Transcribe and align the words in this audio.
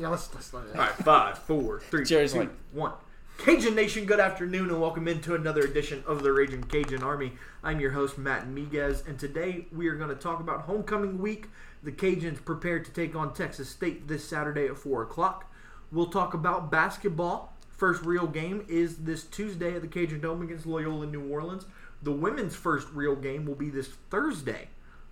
Yeah, 0.00 0.08
let's, 0.08 0.32
let's 0.34 0.54
let 0.54 0.64
it. 0.64 0.74
All 0.76 0.80
right, 0.80 0.92
five, 0.92 1.36
four, 1.36 1.80
three, 1.80 2.06
Jerry's 2.06 2.32
two, 2.32 2.40
like- 2.40 2.50
one. 2.72 2.92
Cajun 3.36 3.74
Nation, 3.74 4.06
good 4.06 4.20
afternoon, 4.20 4.70
and 4.70 4.80
welcome 4.80 5.06
into 5.06 5.34
another 5.34 5.60
edition 5.60 6.02
of 6.06 6.22
the 6.22 6.32
Raging 6.32 6.62
Cajun 6.62 7.02
Army. 7.02 7.32
I'm 7.62 7.80
your 7.80 7.90
host, 7.90 8.16
Matt 8.16 8.46
Miguez, 8.46 9.06
and 9.06 9.18
today 9.18 9.66
we 9.72 9.88
are 9.88 9.94
going 9.94 10.08
to 10.08 10.14
talk 10.14 10.40
about 10.40 10.62
homecoming 10.62 11.18
week. 11.18 11.48
The 11.82 11.92
Cajuns 11.92 12.42
prepared 12.42 12.86
to 12.86 12.90
take 12.92 13.14
on 13.14 13.34
Texas 13.34 13.68
State 13.68 14.08
this 14.08 14.26
Saturday 14.26 14.66
at 14.66 14.78
4 14.78 15.02
o'clock. 15.02 15.50
We'll 15.92 16.06
talk 16.10 16.32
about 16.32 16.70
basketball. 16.70 17.54
First 17.68 18.02
real 18.02 18.26
game 18.26 18.64
is 18.68 18.98
this 18.98 19.24
Tuesday 19.24 19.74
at 19.74 19.82
the 19.82 19.88
Cajun 19.88 20.20
Dome 20.20 20.40
against 20.42 20.64
Loyola 20.64 21.06
New 21.06 21.28
Orleans. 21.28 21.66
The 22.02 22.12
women's 22.12 22.56
first 22.56 22.88
real 22.94 23.16
game 23.16 23.44
will 23.44 23.54
be 23.54 23.68
this 23.68 23.88
Thursday 24.08 24.68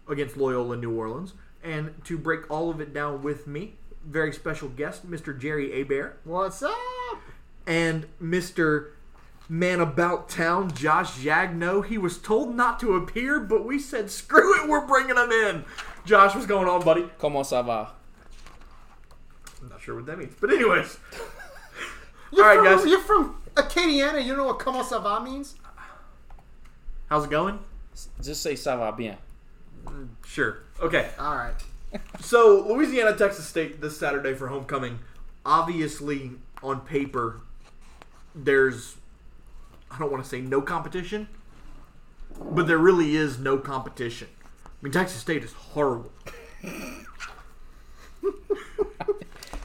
against 0.09 0.37
Loyola 0.39 0.77
New 0.77 0.93
Orleans. 0.95 1.35
And 1.63 1.95
to 2.05 2.17
break 2.17 2.51
all 2.51 2.71
of 2.71 2.81
it 2.81 2.95
down 2.95 3.23
with 3.23 3.47
me, 3.47 3.77
very 4.05 4.33
special 4.33 4.69
guest, 4.69 5.09
Mr. 5.11 5.39
Jerry 5.39 5.71
Abear 5.83 6.13
What's 6.25 6.63
up? 6.63 6.73
and 7.67 8.07
Mr. 8.23 8.91
Man 9.49 9.81
About 9.81 10.29
Town, 10.29 10.73
Josh 10.75 11.19
Jagno. 11.19 11.85
He 11.85 11.99
was 11.99 12.19
told 12.19 12.55
not 12.55 12.79
to 12.81 12.95
appear, 12.95 13.41
but 13.41 13.65
we 13.65 13.79
said, 13.79 14.11
screw 14.11 14.63
it, 14.63 14.69
we're 14.69 14.87
bringing 14.87 15.17
him 15.17 15.31
in. 15.31 15.65
Josh, 16.05 16.35
what's 16.35 16.47
going 16.47 16.69
on, 16.69 16.83
buddy? 16.85 17.09
Comment 17.19 17.45
ça 17.47 17.65
va? 17.65 17.93
I'm 19.63 19.69
not 19.69 19.81
sure 19.83 19.95
what 19.97 20.07
that 20.07 20.19
means. 20.19 20.35
But, 20.41 20.51
anyways, 20.53 20.99
You're 22.33 22.45
All 22.45 22.57
right, 22.57 22.65
from, 22.65 22.79
guys. 22.79 22.87
You're 22.91 23.01
from 23.01 23.37
Acadiana. 23.55 24.25
You 24.25 24.37
know 24.37 24.45
what 24.45 24.59
"Comment 24.59 24.85
ça 24.85 25.03
va" 25.03 25.23
means? 25.25 25.55
how's 27.09 27.25
it 27.25 27.31
going? 27.31 27.59
Just 28.23 28.43
say 28.43 28.53
ça 28.55 28.77
va 28.79 28.93
bien. 28.97 29.17
Sure. 30.27 30.59
Okay. 30.81 31.09
All 31.19 31.35
right. 31.35 31.55
So, 32.21 32.67
Louisiana, 32.69 33.17
Texas 33.17 33.47
State 33.47 33.81
this 33.81 33.99
Saturday 33.99 34.35
for 34.35 34.49
homecoming. 34.49 34.99
Obviously, 35.47 36.33
on 36.63 36.81
paper, 36.81 37.41
there's, 38.35 38.97
I 39.91 39.99
don't 39.99 40.11
want 40.11 40.23
to 40.23 40.29
say 40.29 40.41
no 40.41 40.61
competition, 40.61 41.29
but 42.39 42.67
there 42.67 42.79
really 42.79 43.17
is 43.17 43.39
no 43.39 43.57
competition. 43.59 44.29
I 44.65 44.71
mean, 44.83 44.93
Texas 44.93 45.21
State 45.21 45.45
is 45.45 45.53
horrible. 45.53 46.13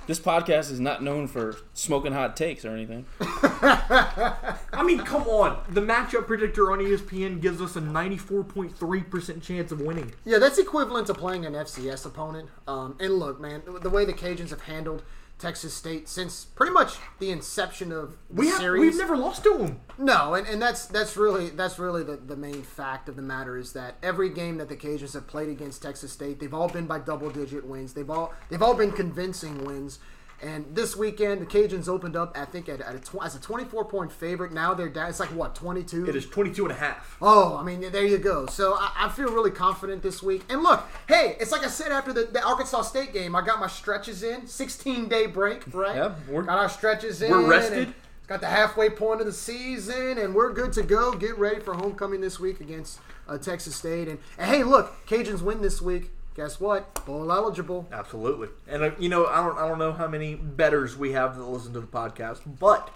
This 0.06 0.20
podcast 0.20 0.70
is 0.72 0.80
not 0.82 1.02
known 1.02 1.28
for 1.28 1.56
smoking 1.74 2.12
hot 2.12 2.36
takes 2.36 2.66
or 2.66 2.72
anything. 2.72 3.06
I 3.22 4.84
mean, 4.86 5.00
come 5.00 5.24
on. 5.24 5.64
The 5.70 5.80
matchup 5.82 6.28
predictor 6.28 6.72
on 6.72 6.80
ESPN 6.80 7.40
gives 7.42 7.62
us 7.62 7.76
a 7.78 7.82
94.3% 7.82 9.42
chance 9.42 9.72
of 9.72 9.80
winning. 9.80 10.14
Yeah, 10.26 10.40
that's 10.40 10.58
equivalent 10.58 11.08
to 11.08 11.14
playing 11.14 11.46
an 11.46 11.54
FCS 11.54 12.06
opponent. 12.06 12.50
Um, 12.68 12.98
and 13.00 13.14
look, 13.14 13.40
man, 13.40 13.62
the- 13.66 13.80
the 13.80 13.90
way 13.90 14.04
the 14.06 14.14
Cajuns 14.14 14.50
have 14.50 14.62
handled 14.62 15.04
Texas 15.40 15.74
State 15.74 16.08
since 16.08 16.46
pretty 16.46 16.72
much 16.72 16.96
the 17.20 17.30
inception 17.30 17.92
of 17.92 18.12
the 18.30 18.36
We 18.42 18.48
have, 18.48 18.60
series. 18.60 18.80
we've 18.80 18.98
never 18.98 19.18
lost 19.18 19.44
to 19.44 19.58
them. 19.58 19.82
No, 19.98 20.36
and, 20.36 20.48
and 20.48 20.62
that's 20.62 20.86
that's 20.86 21.18
really 21.18 21.50
that's 21.50 21.78
really 21.78 22.04
the, 22.04 22.16
the 22.16 22.38
main 22.38 22.64
fact 22.64 23.10
of 23.10 23.16
the 23.18 23.22
matter 23.22 23.58
is 23.58 23.74
that 23.74 23.96
every 24.02 24.30
game 24.30 24.58
that 24.60 24.70
the 24.70 24.78
Cajuns 24.78 25.14
have 25.14 25.28
played 25.28 25.50
against 25.50 25.82
Texas 25.82 26.12
State, 26.14 26.40
they've 26.40 26.54
all 26.54 26.70
been 26.70 26.86
by 26.88 27.00
double 27.00 27.30
digit 27.30 27.66
wins. 27.66 27.94
They've 27.94 28.10
all 28.10 28.34
they've 28.50 28.62
all 28.62 28.76
been 28.76 28.92
convincing 28.92 29.66
wins. 29.66 30.00
And 30.42 30.66
this 30.76 30.96
weekend, 30.96 31.42
the 31.42 31.46
Cajuns 31.46 31.88
opened 31.88 32.16
up, 32.16 32.38
I 32.38 32.46
think, 32.46 32.68
at, 32.68 32.82
at 32.82 32.96
a 32.96 33.00
tw- 33.00 33.24
as 33.24 33.36
a 33.36 33.40
24 33.40 33.86
point 33.86 34.12
favorite. 34.12 34.52
Now 34.52 34.74
they're 34.74 34.90
down. 34.90 35.10
It's 35.10 35.20
like 35.20 35.30
what 35.30 35.56
22. 35.56 36.10
It 36.10 36.16
is 36.16 36.26
22 36.26 36.64
and 36.64 36.72
a 36.72 36.76
half. 36.76 37.18
Oh, 37.22 37.56
I 37.56 37.64
mean, 37.64 37.80
there 37.92 38.06
you 38.06 38.18
go. 38.18 38.48
So 38.48 38.74
I, 38.74 38.92
I 38.98 39.10
feel 39.10 39.30
really 39.32 39.52
confident 39.52 40.02
this 40.02 40.22
week. 40.22 40.44
And 40.50 40.62
look, 40.62 40.84
hey, 41.08 41.38
it's 41.40 41.52
like 41.52 41.64
I 41.64 41.70
said 41.70 41.92
after 41.92 42.12
the, 42.12 42.26
the 42.26 42.44
Arkansas 42.46 42.82
State 42.84 43.14
game, 43.14 43.36
I 43.36 43.46
got 43.46 43.60
my 43.60 43.68
stretches 43.68 44.24
in. 44.24 44.48
16 44.48 45.08
day 45.08 45.28
break, 45.28 45.64
right? 45.74 45.96
Yeah, 45.96 46.14
got 46.30 46.50
our 46.50 46.70
stretches 46.70 47.22
in. 47.22 47.32
We're 47.32 47.48
rested. 47.48 47.94
It's 48.24 48.28
got 48.28 48.42
the 48.42 48.48
halfway 48.48 48.90
point 48.90 49.20
of 49.20 49.26
the 49.26 49.34
season, 49.34 50.18
and 50.18 50.34
we're 50.34 50.54
good 50.54 50.72
to 50.74 50.84
go. 50.84 51.14
Get 51.14 51.38
ready 51.38 51.60
for 51.60 51.74
homecoming 51.74 52.22
this 52.22 52.40
week 52.40 52.62
against 52.62 53.00
uh, 53.28 53.38
Texas 53.38 53.76
State. 53.76 54.08
And, 54.08 54.20
and 54.38 54.50
hey, 54.50 54.64
look, 54.64 55.06
Cajuns 55.08 55.42
win 55.42 55.62
this 55.62 55.82
week. 55.82 56.12
Guess 56.36 56.60
what? 56.60 57.06
Bowl 57.06 57.32
eligible. 57.32 57.88
Absolutely. 57.92 58.50
And 58.68 58.84
uh, 58.84 58.92
you 59.00 59.10
know, 59.10 59.28
I 59.28 59.38
don't 59.46 59.58
I 59.58 59.68
don't 59.68 59.80
know 59.80 59.94
how 59.94 60.08
many 60.08 60.36
bettors 60.36 60.98
we 60.98 61.12
have 61.12 61.38
that 61.38 61.44
listen 61.44 61.74
to 61.74 61.80
the 61.80 61.88
podcast, 61.88 62.42
but 62.60 62.90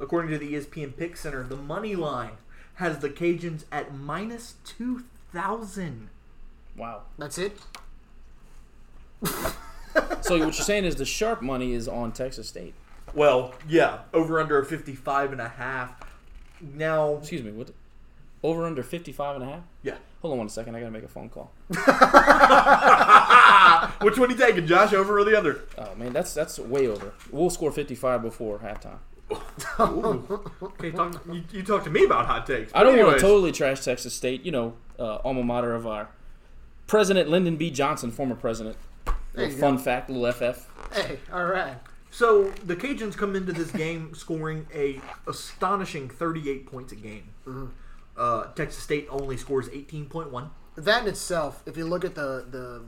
according 0.00 0.30
to 0.30 0.38
the 0.38 0.54
ESPN 0.54 0.96
Pick 0.96 1.16
Center, 1.16 1.42
the 1.42 1.56
money 1.56 1.96
line 1.96 2.32
has 2.74 2.98
the 2.98 3.10
Cajuns 3.10 3.64
at 3.72 3.94
minus 3.94 4.54
2000. 4.64 6.08
Wow. 6.76 7.02
That's 7.18 7.38
it. 7.38 7.58
So 10.20 10.38
what 10.38 10.40
you're 10.40 10.52
saying 10.52 10.84
is 10.86 10.96
the 10.96 11.04
sharp 11.04 11.42
money 11.42 11.72
is 11.72 11.86
on 11.86 12.12
Texas 12.12 12.48
State. 12.48 12.74
Well, 13.14 13.54
yeah, 13.68 14.00
over 14.12 14.40
under 14.40 14.58
a 14.58 14.64
55 14.64 15.32
and 15.32 15.40
a 15.40 15.48
half. 15.48 16.00
Now, 16.60 17.16
Excuse 17.16 17.42
me, 17.42 17.52
what? 17.52 17.70
Over 18.44 18.66
under 18.66 18.82
55 18.84 19.36
and 19.36 19.44
a 19.44 19.46
half? 19.48 19.62
yeah. 19.82 19.96
Hold 20.20 20.32
on 20.32 20.38
one 20.38 20.48
second. 20.48 20.74
I 20.74 20.80
got 20.80 20.86
to 20.86 20.90
make 20.92 21.02
a 21.02 21.08
phone 21.08 21.28
call. 21.28 21.52
Which 24.00 24.18
one 24.18 24.30
you 24.30 24.36
taking, 24.36 24.66
Josh, 24.66 24.92
over 24.94 25.18
or 25.18 25.24
the 25.24 25.36
other? 25.36 25.60
Oh, 25.76 25.94
man, 25.96 26.12
that's 26.14 26.32
that's 26.32 26.58
way 26.58 26.86
over. 26.86 27.12
We'll 27.30 27.50
score 27.50 27.70
55 27.72 28.22
before 28.22 28.58
halftime. 28.58 28.98
Okay, 30.62 30.90
talk, 30.92 31.22
you, 31.30 31.42
you 31.52 31.62
talk 31.62 31.84
to 31.84 31.90
me 31.90 32.04
about 32.04 32.26
hot 32.26 32.46
takes. 32.46 32.72
I 32.74 32.82
don't 32.82 32.96
want 32.98 33.16
to 33.16 33.20
totally 33.20 33.52
trash 33.52 33.84
Texas 33.84 34.14
State. 34.14 34.44
You 34.44 34.52
know, 34.52 34.74
uh, 34.98 35.16
alma 35.24 35.42
mater 35.42 35.74
of 35.74 35.86
our 35.86 36.08
president, 36.86 37.28
Lyndon 37.28 37.56
B. 37.56 37.70
Johnson, 37.70 38.10
former 38.10 38.34
president. 38.34 38.76
There 39.34 39.44
Little 39.46 39.58
fun 39.58 39.76
go. 39.76 39.82
fact, 39.82 40.10
little 40.10 40.30
FF. 40.32 40.70
Hey, 40.92 41.18
all 41.32 41.44
right. 41.44 41.76
So 42.10 42.50
the 42.64 42.76
Cajuns 42.76 43.16
come 43.16 43.34
into 43.34 43.52
this 43.52 43.70
game 43.72 44.14
scoring 44.14 44.66
a 44.74 45.00
astonishing 45.26 46.08
38 46.08 46.66
points 46.66 46.92
a 46.92 46.96
game. 46.96 47.28
Uh, 48.16 48.44
Texas 48.52 48.82
State 48.82 49.06
only 49.10 49.36
scores 49.36 49.68
18.1. 49.68 50.50
that 50.76 51.02
in 51.02 51.08
itself, 51.08 51.62
if 51.66 51.76
you 51.76 51.84
look 51.84 52.04
at 52.04 52.14
the 52.14 52.46
the 52.50 52.82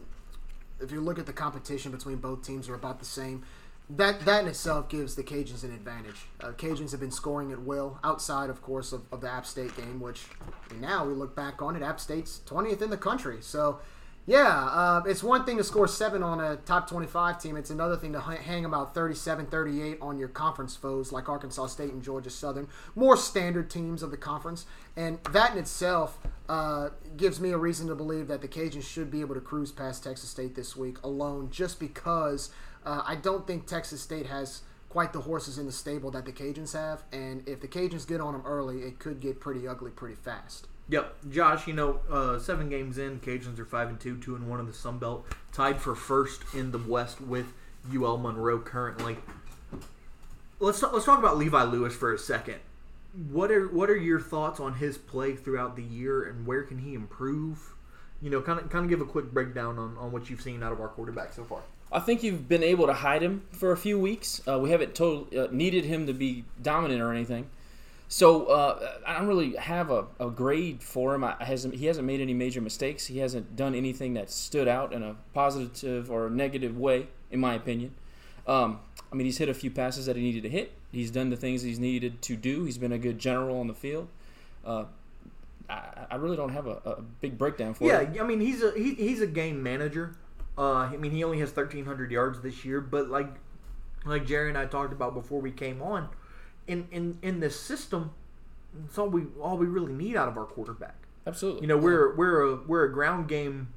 if 0.80 0.92
you 0.92 1.00
look 1.00 1.18
at 1.18 1.26
the 1.26 1.32
competition 1.32 1.90
between 1.90 2.16
both 2.16 2.42
teams 2.42 2.68
are 2.68 2.74
about 2.74 2.98
the 2.98 3.04
same. 3.04 3.44
That 3.88 4.24
that 4.24 4.42
in 4.42 4.48
itself 4.48 4.88
gives 4.88 5.14
the 5.14 5.22
Cajuns 5.22 5.62
an 5.62 5.72
advantage. 5.72 6.26
Uh, 6.40 6.48
Cajuns 6.48 6.90
have 6.90 6.98
been 6.98 7.12
scoring 7.12 7.52
at 7.52 7.60
will 7.60 8.00
outside, 8.02 8.50
of 8.50 8.60
course, 8.60 8.92
of, 8.92 9.02
of 9.12 9.20
the 9.20 9.30
App 9.30 9.46
State 9.46 9.76
game, 9.76 10.00
which 10.00 10.24
now 10.80 11.06
we 11.06 11.14
look 11.14 11.36
back 11.36 11.62
on 11.62 11.76
it, 11.76 11.82
App 11.82 12.00
State's 12.00 12.40
20th 12.46 12.82
in 12.82 12.90
the 12.90 12.96
country. 12.96 13.38
So, 13.40 13.78
yeah, 14.26 14.66
uh, 14.66 15.02
it's 15.06 15.22
one 15.22 15.44
thing 15.44 15.56
to 15.58 15.64
score 15.64 15.86
seven 15.86 16.20
on 16.20 16.40
a 16.40 16.56
top 16.56 16.88
25 16.88 17.40
team. 17.40 17.56
It's 17.56 17.70
another 17.70 17.96
thing 17.96 18.12
to 18.12 18.20
hang 18.20 18.64
about 18.64 18.92
37, 18.92 19.46
38 19.46 19.98
on 20.00 20.18
your 20.18 20.28
conference 20.28 20.74
foes 20.74 21.12
like 21.12 21.28
Arkansas 21.28 21.68
State 21.68 21.92
and 21.92 22.02
Georgia 22.02 22.30
Southern, 22.30 22.66
more 22.96 23.16
standard 23.16 23.70
teams 23.70 24.02
of 24.02 24.10
the 24.10 24.16
conference. 24.16 24.66
And 24.96 25.22
that 25.30 25.52
in 25.52 25.58
itself 25.58 26.18
uh, 26.48 26.88
gives 27.16 27.38
me 27.38 27.50
a 27.50 27.58
reason 27.58 27.86
to 27.86 27.94
believe 27.94 28.26
that 28.26 28.42
the 28.42 28.48
Cajuns 28.48 28.82
should 28.82 29.12
be 29.12 29.20
able 29.20 29.36
to 29.36 29.40
cruise 29.40 29.70
past 29.70 30.02
Texas 30.02 30.28
State 30.28 30.56
this 30.56 30.76
week 30.76 31.00
alone, 31.04 31.48
just 31.52 31.78
because 31.78 32.50
uh, 32.84 33.02
I 33.06 33.14
don't 33.14 33.46
think 33.46 33.66
Texas 33.66 34.00
State 34.00 34.26
has 34.26 34.62
quite 34.88 35.12
the 35.12 35.20
horses 35.20 35.56
in 35.56 35.66
the 35.66 35.72
stable 35.72 36.10
that 36.10 36.24
the 36.24 36.32
Cajuns 36.32 36.72
have. 36.72 37.04
And 37.12 37.48
if 37.48 37.60
the 37.60 37.68
Cajuns 37.68 38.04
get 38.04 38.20
on 38.20 38.32
them 38.32 38.42
early, 38.44 38.82
it 38.82 38.98
could 38.98 39.20
get 39.20 39.38
pretty 39.38 39.68
ugly 39.68 39.92
pretty 39.92 40.16
fast. 40.16 40.66
Yep, 40.88 41.16
Josh. 41.30 41.66
You 41.66 41.74
know, 41.74 42.00
uh, 42.10 42.38
seven 42.38 42.68
games 42.68 42.98
in, 42.98 43.20
Cajuns 43.20 43.58
are 43.58 43.64
five 43.64 43.88
and 43.88 43.98
two, 43.98 44.16
two 44.18 44.36
and 44.36 44.48
one 44.48 44.60
in 44.60 44.66
the 44.66 44.72
Sun 44.72 44.98
Belt, 44.98 45.26
tied 45.52 45.80
for 45.80 45.94
first 45.94 46.42
in 46.54 46.70
the 46.70 46.78
West 46.78 47.20
with 47.20 47.46
UL 47.92 48.18
Monroe 48.18 48.60
currently. 48.60 49.16
Let's 50.58 50.80
talk, 50.80 50.92
let's 50.92 51.04
talk 51.04 51.18
about 51.18 51.38
Levi 51.38 51.62
Lewis 51.64 51.94
for 51.94 52.14
a 52.14 52.18
second. 52.18 52.56
What 53.30 53.50
are 53.50 53.66
what 53.68 53.90
are 53.90 53.96
your 53.96 54.20
thoughts 54.20 54.60
on 54.60 54.74
his 54.74 54.96
play 54.98 55.34
throughout 55.34 55.74
the 55.76 55.82
year, 55.82 56.22
and 56.24 56.46
where 56.46 56.62
can 56.62 56.78
he 56.78 56.94
improve? 56.94 57.74
You 58.22 58.30
know, 58.30 58.40
kind 58.40 58.60
of 58.60 58.70
kind 58.70 58.84
of 58.84 58.90
give 58.90 59.00
a 59.00 59.04
quick 59.04 59.32
breakdown 59.32 59.78
on, 59.78 59.96
on 59.98 60.12
what 60.12 60.30
you've 60.30 60.40
seen 60.40 60.62
out 60.62 60.72
of 60.72 60.80
our 60.80 60.88
quarterback 60.88 61.32
so 61.32 61.44
far. 61.44 61.62
I 61.90 62.00
think 62.00 62.22
you've 62.22 62.48
been 62.48 62.62
able 62.62 62.86
to 62.86 62.92
hide 62.92 63.22
him 63.22 63.42
for 63.52 63.72
a 63.72 63.76
few 63.76 63.98
weeks. 63.98 64.42
Uh, 64.46 64.58
we 64.58 64.70
haven't 64.70 64.94
told, 64.94 65.34
uh, 65.34 65.48
needed 65.50 65.84
him 65.84 66.06
to 66.08 66.12
be 66.12 66.44
dominant 66.60 67.00
or 67.00 67.12
anything. 67.12 67.48
So 68.08 68.46
uh, 68.46 68.98
I 69.06 69.18
don't 69.18 69.26
really 69.26 69.56
have 69.56 69.90
a, 69.90 70.04
a 70.20 70.30
grade 70.30 70.82
for 70.82 71.14
him. 71.14 71.24
I, 71.24 71.34
hasn't, 71.40 71.74
he 71.74 71.86
hasn't 71.86 72.06
made 72.06 72.20
any 72.20 72.34
major 72.34 72.60
mistakes. 72.60 73.06
He 73.06 73.18
hasn't 73.18 73.56
done 73.56 73.74
anything 73.74 74.14
that 74.14 74.30
stood 74.30 74.68
out 74.68 74.92
in 74.92 75.02
a 75.02 75.16
positive 75.34 76.10
or 76.10 76.30
negative 76.30 76.78
way, 76.78 77.08
in 77.30 77.40
my 77.40 77.54
opinion. 77.54 77.94
Um, 78.46 78.78
I 79.10 79.16
mean, 79.16 79.24
he's 79.24 79.38
hit 79.38 79.48
a 79.48 79.54
few 79.54 79.70
passes 79.70 80.06
that 80.06 80.14
he 80.14 80.22
needed 80.22 80.44
to 80.44 80.48
hit. 80.48 80.72
He's 80.92 81.10
done 81.10 81.30
the 81.30 81.36
things 81.36 81.62
he's 81.62 81.80
needed 81.80 82.22
to 82.22 82.36
do. 82.36 82.64
He's 82.64 82.78
been 82.78 82.92
a 82.92 82.98
good 82.98 83.18
general 83.18 83.58
on 83.58 83.66
the 83.66 83.74
field. 83.74 84.08
Uh, 84.64 84.84
I, 85.68 86.06
I 86.12 86.14
really 86.16 86.36
don't 86.36 86.52
have 86.52 86.66
a, 86.66 86.80
a 86.84 87.02
big 87.20 87.36
breakdown 87.36 87.74
for 87.74 87.84
him. 87.84 87.90
Yeah, 87.90 88.00
it. 88.00 88.20
I 88.20 88.24
mean 88.24 88.40
he's 88.40 88.62
a 88.62 88.72
he, 88.76 88.94
he's 88.94 89.20
a 89.20 89.26
game 89.26 89.62
manager. 89.62 90.16
Uh, 90.56 90.74
I 90.74 90.96
mean 90.96 91.12
he 91.12 91.24
only 91.24 91.38
has 91.40 91.50
thirteen 91.50 91.84
hundred 91.84 92.10
yards 92.10 92.40
this 92.40 92.64
year, 92.64 92.80
but 92.80 93.08
like 93.08 93.28
like 94.04 94.26
Jerry 94.26 94.48
and 94.48 94.56
I 94.56 94.66
talked 94.66 94.92
about 94.92 95.14
before 95.14 95.40
we 95.40 95.50
came 95.50 95.82
on, 95.82 96.08
in 96.66 96.88
in 96.90 97.18
in 97.22 97.40
this 97.40 97.58
system, 97.58 98.12
it's 98.84 98.98
all 98.98 99.08
we 99.08 99.24
all 99.40 99.56
we 99.56 99.66
really 99.66 99.92
need 99.92 100.16
out 100.16 100.28
of 100.28 100.36
our 100.36 100.44
quarterback. 100.44 100.96
Absolutely. 101.26 101.62
You 101.62 101.68
know, 101.68 101.78
we're 101.78 102.14
we're 102.14 102.40
a 102.42 102.56
we're 102.66 102.84
a 102.84 102.92
ground 102.92 103.28
game 103.28 103.68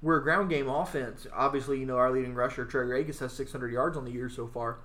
we're 0.00 0.18
a 0.18 0.22
ground 0.22 0.50
game 0.50 0.68
offense. 0.68 1.26
Obviously, 1.34 1.78
you 1.80 1.86
know 1.86 1.96
our 1.96 2.10
leading 2.10 2.34
rusher 2.34 2.64
Trey 2.64 2.84
Ragas 2.84 3.18
has 3.18 3.32
600 3.32 3.72
yards 3.72 3.96
on 3.96 4.04
the 4.04 4.12
year 4.12 4.28
so 4.28 4.46
far, 4.46 4.78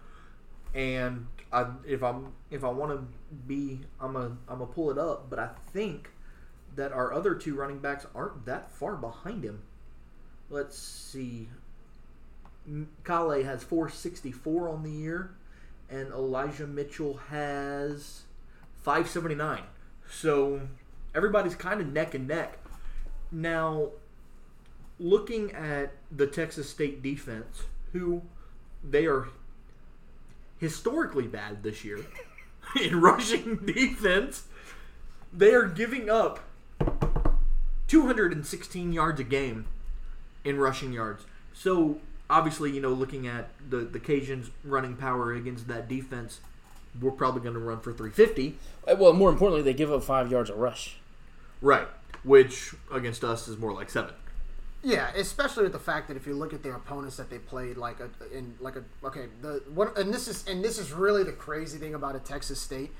and 0.73 1.27
I, 1.51 1.67
if 1.85 2.03
I'm 2.03 2.33
if 2.49 2.63
I 2.63 2.69
want 2.69 2.91
to 2.91 3.05
be, 3.47 3.81
I'm 3.99 4.15
a 4.15 4.25
I'm 4.47 4.59
gonna 4.59 4.65
pull 4.65 4.89
it 4.89 4.97
up. 4.97 5.29
But 5.29 5.39
I 5.39 5.49
think 5.71 6.09
that 6.75 6.91
our 6.91 7.13
other 7.13 7.35
two 7.35 7.55
running 7.55 7.79
backs 7.79 8.05
aren't 8.15 8.45
that 8.45 8.71
far 8.71 8.95
behind 8.95 9.43
him. 9.43 9.61
Let's 10.49 10.77
see. 10.77 11.49
Calais 13.03 13.43
has 13.43 13.63
464 13.63 14.69
on 14.69 14.83
the 14.83 14.89
year, 14.89 15.35
and 15.93 16.11
Elijah 16.11 16.65
Mitchell 16.65 17.19
has 17.29 18.23
579. 18.81 19.61
So 20.09 20.61
everybody's 21.13 21.55
kind 21.55 21.79
of 21.79 21.87
neck 21.87 22.15
and 22.15 22.27
neck. 22.27 22.57
Now, 23.31 23.89
looking 24.99 25.51
at 25.51 25.93
the 26.11 26.25
Texas 26.25 26.69
State 26.69 27.03
defense, 27.03 27.63
who 27.91 28.23
they 28.83 29.05
are 29.05 29.27
historically 30.57 31.27
bad 31.27 31.61
this 31.61 31.85
year 31.85 31.99
in 32.81 32.99
rushing 32.99 33.57
defense, 33.65 34.47
they 35.31 35.53
are 35.53 35.67
giving 35.67 36.09
up 36.09 36.39
216 37.87 38.93
yards 38.93 39.19
a 39.19 39.23
game 39.23 39.67
in 40.43 40.57
rushing 40.57 40.91
yards. 40.91 41.25
So 41.53 41.99
obviously, 42.33 42.71
you 42.71 42.81
know, 42.81 42.89
looking 42.89 43.27
at 43.27 43.49
the 43.69 43.77
the 43.77 43.99
Cajuns 43.99 44.49
running 44.63 44.95
power 44.95 45.33
against 45.33 45.67
that 45.67 45.87
defense, 45.87 46.41
we're 46.99 47.11
probably 47.11 47.41
going 47.41 47.53
to 47.53 47.59
run 47.59 47.79
for 47.79 47.93
350. 47.93 48.57
Uh, 48.87 48.95
Well, 48.97 49.13
more 49.13 49.29
importantly, 49.29 49.61
they 49.63 49.73
give 49.73 49.91
up 49.91 50.03
five 50.03 50.31
yards 50.31 50.49
a 50.49 50.55
rush. 50.55 50.97
Right. 51.61 51.87
Which 52.23 52.73
against 52.91 53.23
us 53.23 53.47
is 53.47 53.57
more 53.57 53.73
like 53.73 53.89
seven. 53.89 54.13
Yeah, 54.85 55.11
especially 55.15 55.63
with 55.63 55.71
the 55.71 55.79
fact 55.79 56.09
that 56.09 56.17
if 56.17 56.27
you 56.27 56.33
look 56.33 56.53
at 56.53 56.61
their 56.61 56.75
opponents 56.75 57.15
that 57.15 57.29
they 57.29 57.39
played, 57.39 57.77
like 57.77 57.99
a 58.01 58.09
in 58.35 58.55
like 58.59 58.75
a 58.75 58.83
okay, 59.05 59.27
the 59.41 59.63
what 59.73 59.97
and 59.97 60.13
this 60.13 60.27
is 60.27 60.45
and 60.45 60.63
this 60.63 60.77
is 60.77 60.91
really 60.91 61.23
the 61.23 61.31
crazy 61.31 61.77
thing 61.77 61.93
about 61.93 62.17
a 62.17 62.19
Texas 62.19 62.59
State, 62.59 62.91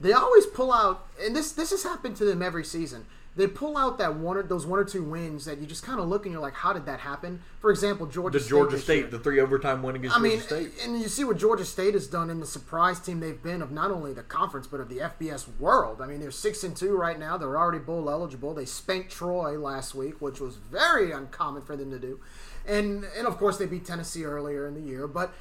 they 0.00 0.12
always 0.12 0.46
pull 0.46 0.72
out, 0.72 1.06
and 1.20 1.36
this 1.36 1.52
this 1.52 1.70
has 1.70 1.82
happened 1.82 2.16
to 2.16 2.24
them 2.24 2.40
every 2.40 2.64
season. 2.64 3.04
They 3.36 3.46
pull 3.46 3.76
out 3.76 3.98
that 3.98 4.16
one 4.16 4.38
or 4.38 4.42
those 4.42 4.64
one 4.64 4.78
or 4.78 4.84
two 4.84 5.04
wins 5.04 5.44
that 5.44 5.58
you 5.58 5.66
just 5.66 5.82
kind 5.82 6.00
of 6.00 6.08
look 6.08 6.24
and 6.24 6.32
you're 6.32 6.40
like, 6.40 6.54
how 6.54 6.72
did 6.72 6.86
that 6.86 7.00
happen? 7.00 7.42
For 7.60 7.70
example, 7.70 8.06
Georgia 8.06 8.38
The 8.38 8.42
State 8.44 8.50
Georgia 8.50 8.78
State, 8.78 8.98
year. 9.00 9.06
the 9.08 9.18
three 9.18 9.40
overtime 9.40 9.82
win 9.82 9.94
against 9.94 10.16
I 10.16 10.20
mean, 10.20 10.40
State. 10.40 10.72
and 10.82 10.98
you 11.00 11.08
see 11.08 11.22
what 11.22 11.36
Georgia 11.36 11.66
State 11.66 11.92
has 11.92 12.06
done 12.06 12.30
in 12.30 12.40
the 12.40 12.46
surprise 12.46 12.98
team 12.98 13.20
they've 13.20 13.42
been 13.42 13.60
of 13.60 13.70
not 13.70 13.90
only 13.90 14.14
the 14.14 14.22
conference 14.22 14.66
but 14.66 14.80
of 14.80 14.88
the 14.88 14.98
FBS 14.98 15.46
world. 15.58 16.00
I 16.00 16.06
mean, 16.06 16.18
they're 16.18 16.30
six 16.30 16.64
and 16.64 16.74
two 16.74 16.96
right 16.96 17.18
now. 17.18 17.36
They're 17.36 17.58
already 17.58 17.78
bowl 17.78 18.08
eligible. 18.08 18.54
They 18.54 18.64
spanked 18.64 19.10
Troy 19.12 19.58
last 19.58 19.94
week, 19.94 20.22
which 20.22 20.40
was 20.40 20.56
very 20.56 21.12
uncommon 21.12 21.60
for 21.60 21.76
them 21.76 21.90
to 21.90 21.98
do, 21.98 22.18
and 22.66 23.04
and 23.18 23.26
of 23.26 23.36
course 23.36 23.58
they 23.58 23.66
beat 23.66 23.84
Tennessee 23.84 24.24
earlier 24.24 24.66
in 24.66 24.72
the 24.72 24.80
year. 24.80 25.06
But 25.06 25.34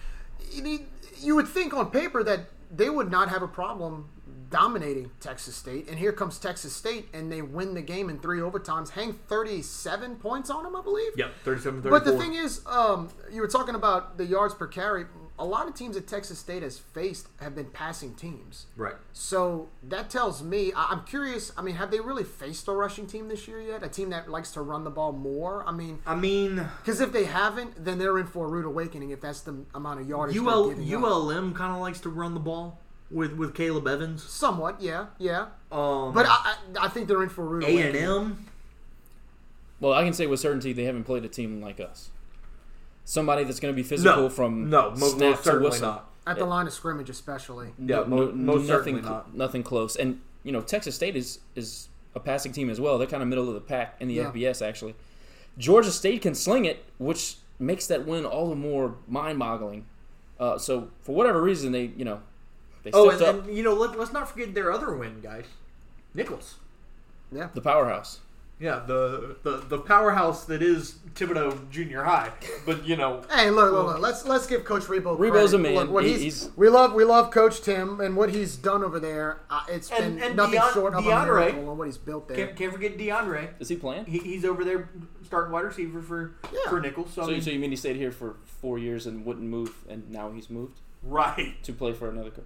you 0.52 1.36
would 1.36 1.48
think 1.48 1.74
on 1.74 1.92
paper 1.92 2.24
that 2.24 2.50
they 2.76 2.90
would 2.90 3.10
not 3.10 3.30
have 3.30 3.42
a 3.42 3.48
problem 3.48 4.10
dominating 4.50 5.12
Texas 5.20 5.56
State, 5.56 5.88
and 5.90 5.98
here 6.00 6.12
comes 6.12 6.38
Texas 6.40 6.74
State, 6.74 7.08
and 7.14 7.32
they 7.32 7.42
win 7.42 7.74
the 7.74 7.82
game 7.82 8.10
in 8.10 8.20
three 8.20 8.40
overtimes, 8.40 8.90
hang 8.90 9.14
thirty-seven 9.14 10.16
points 10.18 10.50
on 10.50 10.64
them, 10.64 10.76
I 10.76 10.82
believe. 10.82 11.12
Yep, 11.16 11.32
37 11.44 11.82
34. 11.84 12.00
But 12.00 12.06
the 12.06 12.18
thing 12.18 12.34
is, 12.34 12.62
um, 12.68 13.10
you 13.32 13.42
were 13.42 13.48
talking 13.48 13.76
about 13.76 14.18
the 14.18 14.26
yards 14.26 14.54
per 14.54 14.68
carry. 14.68 15.06
A 15.38 15.44
lot 15.46 15.68
of 15.68 15.76
teams 15.76 15.96
that 15.98 16.08
Texas 16.08 16.40
State 16.40 16.64
has 16.64 16.80
faced 16.80 17.28
have 17.42 17.56
been 17.56 17.66
passing 17.66 18.16
teams. 18.16 18.68
right. 18.78 18.96
So 19.12 19.68
that 19.84 20.10
tells 20.10 20.42
me, 20.42 20.72
I- 20.74 20.86
I'm 20.92 21.04
curious. 21.04 21.52
I 21.58 21.62
mean, 21.62 21.76
have 21.76 21.92
they 21.92 22.00
really 22.00 22.24
faced 22.24 22.70
a 22.70 22.72
rushing 22.72 23.06
team 23.06 23.28
this 23.28 23.46
year 23.46 23.60
yet? 23.60 23.84
A 23.84 23.90
team 23.90 24.12
that 24.12 24.30
likes 24.30 24.52
to 24.52 24.62
run 24.62 24.86
the 24.86 24.90
ball 24.92 25.12
more? 25.12 25.68
I 25.68 25.72
mean, 25.74 26.00
I 26.06 26.16
mean, 26.16 26.66
because 26.82 27.02
if 27.02 27.12
they 27.12 27.26
haven't, 27.26 27.84
then 27.84 27.98
they're 27.98 28.18
in 28.18 28.28
for 28.28 28.46
a 28.46 28.50
rude 28.50 28.64
awakening 28.66 29.10
if 29.10 29.20
that's 29.20 29.42
the 29.42 29.66
amount 29.74 30.00
of 30.00 30.08
yardage 30.08 30.38
UL, 30.38 30.68
they're 30.68 30.76
giving 30.78 30.96
up. 30.96 31.02
ULM 31.04 31.54
kind 31.54 31.74
of 31.74 31.82
likes 31.82 32.00
to 32.02 32.10
run 32.10 32.34
the 32.34 32.40
ball 32.40 32.80
with, 33.12 33.34
with 33.34 33.54
Caleb 33.54 33.88
Evans. 33.88 34.24
Somewhat, 34.24 34.82
yeah, 34.82 35.08
yeah. 35.20 35.48
Um, 35.72 36.14
But 36.14 36.26
I, 36.28 36.56
I, 36.80 36.86
I 36.86 36.88
think 36.90 37.08
they're 37.08 37.24
in 37.24 37.30
for 37.30 37.44
a 37.44 37.46
rude 37.48 37.64
A 37.64 37.68
and 37.88 37.96
M. 37.96 38.46
Well, 39.80 39.94
I 39.94 40.04
can 40.04 40.14
say 40.14 40.26
with 40.28 40.40
certainty 40.40 40.74
they 40.74 40.86
haven't 40.86 41.04
played 41.04 41.26
a 41.26 41.28
team 41.28 41.62
like 41.62 41.80
us. 41.80 42.10
Somebody 43.04 43.44
that's 43.44 43.60
going 43.60 43.74
to 43.74 43.76
be 43.76 43.84
physical 43.84 44.24
No, 44.24 44.30
from 44.30 44.70
no, 44.70 44.92
mo- 44.92 44.96
snap 44.96 45.20
most 45.20 45.38
to 45.40 45.44
certainly 45.44 45.70
whistle. 45.70 45.88
not. 45.90 46.10
At 46.28 46.38
the 46.38 46.46
line 46.46 46.66
of 46.66 46.74
scrimmage, 46.74 47.10
especially. 47.10 47.68
Yeah, 47.78 47.98
No- 47.98 48.06
mo- 48.06 48.32
most 48.32 48.36
nothing, 48.36 48.68
certainly 48.68 49.02
not. 49.02 49.36
nothing 49.36 49.62
close. 49.64 49.96
And 49.96 50.22
you 50.44 50.52
know, 50.52 50.62
Texas 50.62 50.96
State 50.96 51.16
is 51.16 51.40
is 51.56 51.90
a 52.16 52.20
passing 52.20 52.52
team 52.52 52.70
as 52.70 52.80
well. 52.82 52.98
They're 52.98 53.08
kind 53.08 53.22
of 53.22 53.30
middle 53.30 53.48
of 53.48 53.54
the 53.54 53.62
pack 53.62 53.98
in 54.00 54.08
the 54.08 54.16
Yeah. 54.16 54.32
FBS 54.32 54.66
actually. 54.66 54.96
Georgia 55.58 55.92
State 55.92 56.22
can 56.24 56.34
sling 56.34 56.66
it, 56.66 56.84
which 56.98 57.36
makes 57.60 57.86
that 57.88 58.06
win 58.08 58.26
all 58.26 58.50
the 58.50 58.56
more 58.56 58.96
mind-boggling. 59.08 59.86
Uh, 60.40 60.58
so 60.58 60.90
for 61.02 61.14
whatever 61.16 61.42
reason, 61.42 61.72
they 61.74 61.92
you 61.96 62.06
know 62.06 62.22
they 62.86 62.92
Oh, 62.94 63.10
and, 63.10 63.22
up 63.22 63.46
and 63.48 63.56
you 63.58 63.64
know, 63.64 63.74
let, 63.74 63.98
let's 64.00 64.14
not 64.14 64.30
forget 64.30 64.54
their 64.54 64.72
other 64.72 64.96
win, 64.96 65.20
guys. 65.22 65.46
Nicholls. 66.14 66.56
Yeah. 67.32 67.50
the 67.54 67.62
powerhouse. 67.62 68.22
Yeah, 68.58 68.80
the, 68.88 69.36
the 69.44 69.58
the 69.68 69.78
powerhouse 69.80 70.46
that 70.46 70.62
is 70.62 70.96
Thibodaux 71.14 71.70
Junior 71.70 72.04
High. 72.04 72.32
But 72.66 72.86
you 72.88 72.96
know, 72.96 73.22
Hey, 73.30 73.50
look, 73.50 73.74
look, 73.74 73.88
look. 73.88 74.00
Let's 74.00 74.26
let's 74.26 74.48
give 74.48 74.64
Coach 74.64 74.84
Rebowe. 74.84 75.18
Rebowe's 75.20 75.50
credit. 75.50 75.56
a 75.56 75.58
man. 75.58 75.76
Look, 75.76 75.90
what 75.92 76.06
He- 76.06 76.14
he's, 76.14 76.22
he's- 76.22 76.50
we 76.56 76.70
love 76.70 76.94
we 76.94 77.04
love 77.04 77.32
Coach 77.32 77.60
Tim 77.62 78.00
and 78.00 78.16
what 78.16 78.30
he's 78.30 78.56
done 78.56 78.82
over 78.82 78.98
there. 78.98 79.42
Uh, 79.50 79.66
it's 79.68 79.92
And- 79.92 80.16
been 80.20 80.24
and 80.28 80.36
nothing 80.38 80.58
Deon- 80.62 80.74
short 80.74 80.94
of 80.94 81.06
a 81.06 81.26
miracle 81.26 81.68
on 81.70 81.78
what 81.78 81.88
he's 81.88 81.98
built 81.98 82.30
there. 82.30 82.38
can't, 82.38 82.56
can't 82.56 82.72
forget 82.72 82.98
DeAndre. 82.98 83.50
Is 83.60 83.68
he 83.68 83.76
playing? 83.76 84.06
He, 84.06 84.20
he's 84.20 84.46
over 84.46 84.64
there 84.64 84.88
starting 85.26 85.52
wide 85.52 85.66
receiver 85.66 86.02
for 86.02 86.36
Yeah. 86.54 86.70
for 86.70 86.80
Nicholls. 86.80 87.12
So, 87.14 87.24
I 87.24 87.26
So, 87.26 87.32
mean, 87.32 87.42
so 87.42 87.50
you 87.50 87.60
mean 87.60 87.72
he 87.72 87.76
stayed 87.76 87.98
here 87.98 88.12
for 88.14 88.38
four 88.46 88.78
years 88.80 89.06
and 89.06 89.26
wouldn't 89.26 89.48
move, 89.50 89.84
and 89.90 90.10
now 90.10 90.32
he's 90.32 90.50
moved 90.50 90.80
right? 91.04 91.62
to 91.64 91.74
play 91.74 91.92
for 91.92 92.10
another. 92.10 92.30
Co- 92.30 92.44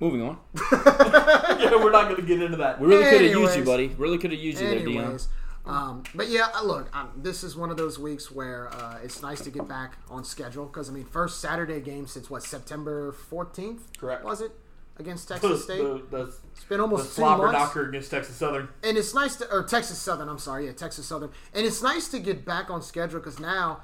Moving 0.00 0.22
on, 0.22 0.38
yeah, 0.72 1.74
we're 1.76 1.90
not 1.90 2.04
going 2.04 2.16
to 2.16 2.22
get 2.22 2.40
into 2.40 2.56
that. 2.58 2.80
we 2.80 2.86
really 2.86 3.04
could 3.10 3.20
have 3.22 3.30
used 3.30 3.56
you, 3.56 3.64
buddy. 3.64 3.88
Really 3.98 4.18
could 4.18 4.30
have 4.30 4.40
used 4.40 4.60
you 4.60 4.68
there, 4.68 4.84
Dion. 4.84 5.18
Um, 5.66 6.02
but 6.14 6.28
yeah, 6.28 6.48
uh, 6.54 6.64
look, 6.64 6.94
um, 6.96 7.10
this 7.16 7.42
is 7.44 7.54
one 7.56 7.70
of 7.70 7.76
those 7.76 7.98
weeks 7.98 8.30
where 8.30 8.68
uh, 8.72 8.98
it's 9.02 9.20
nice 9.22 9.40
to 9.42 9.50
get 9.50 9.68
back 9.68 9.98
on 10.08 10.24
schedule 10.24 10.64
because 10.66 10.88
I 10.88 10.92
mean, 10.92 11.04
first 11.04 11.40
Saturday 11.40 11.80
game 11.80 12.06
since 12.06 12.30
what 12.30 12.42
September 12.42 13.12
fourteenth? 13.12 13.82
Correct. 13.98 14.24
Was 14.24 14.40
it 14.40 14.52
against 14.98 15.28
The, 15.28 15.34
Texas 15.34 15.64
State? 15.64 15.82
the, 15.82 16.02
the, 16.10 16.32
it's 16.52 16.64
been 16.64 16.78
the 16.78 16.84
almost 16.84 17.06
two 17.08 17.10
slobber 17.20 17.44
months. 17.46 17.58
knocker 17.58 17.88
against 17.88 18.10
Texas 18.10 18.36
Southern. 18.36 18.68
and 18.82 18.96
it's 18.96 19.14
nice 19.14 19.36
to 19.36 19.50
or 19.52 19.62
Texas 19.62 19.98
Southern. 19.98 20.28
I'm 20.28 20.38
sorry, 20.38 20.66
yeah, 20.66 20.72
Texas 20.72 21.06
Southern, 21.06 21.30
and 21.52 21.66
it's 21.66 21.82
nice 21.82 22.08
to 22.08 22.18
get 22.18 22.44
back 22.46 22.70
on 22.70 22.80
schedule 22.80 23.20
because 23.20 23.38
now 23.38 23.82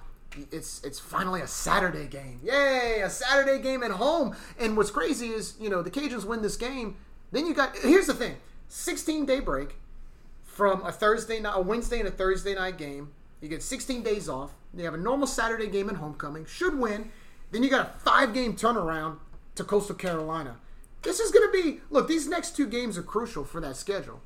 it's 0.51 0.83
it's 0.85 0.99
finally 0.99 1.41
a 1.41 1.47
Saturday 1.47 2.07
game. 2.07 2.41
Yay, 2.43 3.01
a 3.03 3.11
Saturday 3.11 3.63
game 3.63 3.83
at 3.83 3.93
home. 3.93 4.37
And 4.59 4.77
what's 4.77 4.91
crazy 4.91 5.29
is 5.29 5.55
you 5.61 5.69
know 5.69 5.83
the 5.83 5.91
Cajuns 5.91 6.25
win 6.25 6.43
this 6.43 6.57
game. 6.57 6.97
Then 7.33 7.47
you 7.47 7.55
got 7.55 7.77
here's 7.77 8.07
the 8.07 8.15
thing: 8.15 8.37
16 8.69 9.27
day 9.27 9.41
break 9.41 9.77
from 10.45 10.85
a 10.85 10.93
Thursday 10.93 11.41
night, 11.41 11.55
a 11.57 11.61
Wednesday 11.61 11.99
and 11.99 12.09
a 12.09 12.13
Thursday 12.13 12.55
night 12.55 12.79
game. 12.79 13.13
You 13.41 13.49
get 13.49 13.63
16 13.63 14.03
days 14.03 14.29
off. 14.29 14.53
You 14.75 14.85
have 14.85 14.95
a 14.95 14.99
normal 14.99 15.27
Saturday 15.27 15.67
game 15.67 15.91
at 15.91 15.97
homecoming. 15.97 16.47
Should 16.47 16.79
win. 16.79 17.11
Then 17.51 17.63
you 17.63 17.71
got 17.71 17.87
a 17.87 17.91
five 18.01 18.33
game 18.33 18.55
turnaround 18.55 19.19
to 19.55 19.65
Coastal 19.65 19.95
Carolina. 19.95 20.57
This 21.03 21.21
is 21.21 21.31
going 21.31 21.47
to 21.47 21.53
be 21.53 21.81
look. 21.91 22.09
These 22.09 22.27
next 22.27 22.57
two 22.57 22.67
games 22.67 22.97
are 22.97 23.03
crucial 23.03 23.45
for 23.45 23.61
that 23.61 23.77
schedule. 23.77 24.21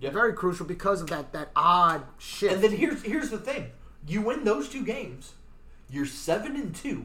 Yeah. 0.00 0.10
Very 0.10 0.32
crucial 0.32 0.66
because 0.66 1.00
of 1.00 1.08
that 1.10 1.32
that 1.32 1.50
odd 1.54 2.04
shift. 2.18 2.54
And 2.54 2.64
then 2.64 2.72
here's 2.72 3.02
here's 3.02 3.30
the 3.30 3.38
thing: 3.38 3.70
you 4.06 4.22
win 4.22 4.44
those 4.44 4.68
two 4.68 4.84
games, 4.84 5.34
you're 5.92 6.06
seven 6.06 6.56
and 6.56 6.74
two, 6.74 7.04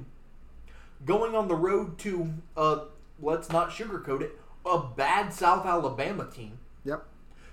going 1.06 1.36
on 1.36 1.48
the 1.48 1.56
road 1.56 1.98
to 2.00 2.34
uh, 2.56 2.86
let's 3.22 3.50
not 3.52 3.70
sugarcoat 3.70 4.22
it, 4.22 4.40
a 4.66 4.80
bad 4.80 5.34
South 5.34 5.66
Alabama 5.66 6.26
team. 6.34 6.58
yep. 6.84 7.06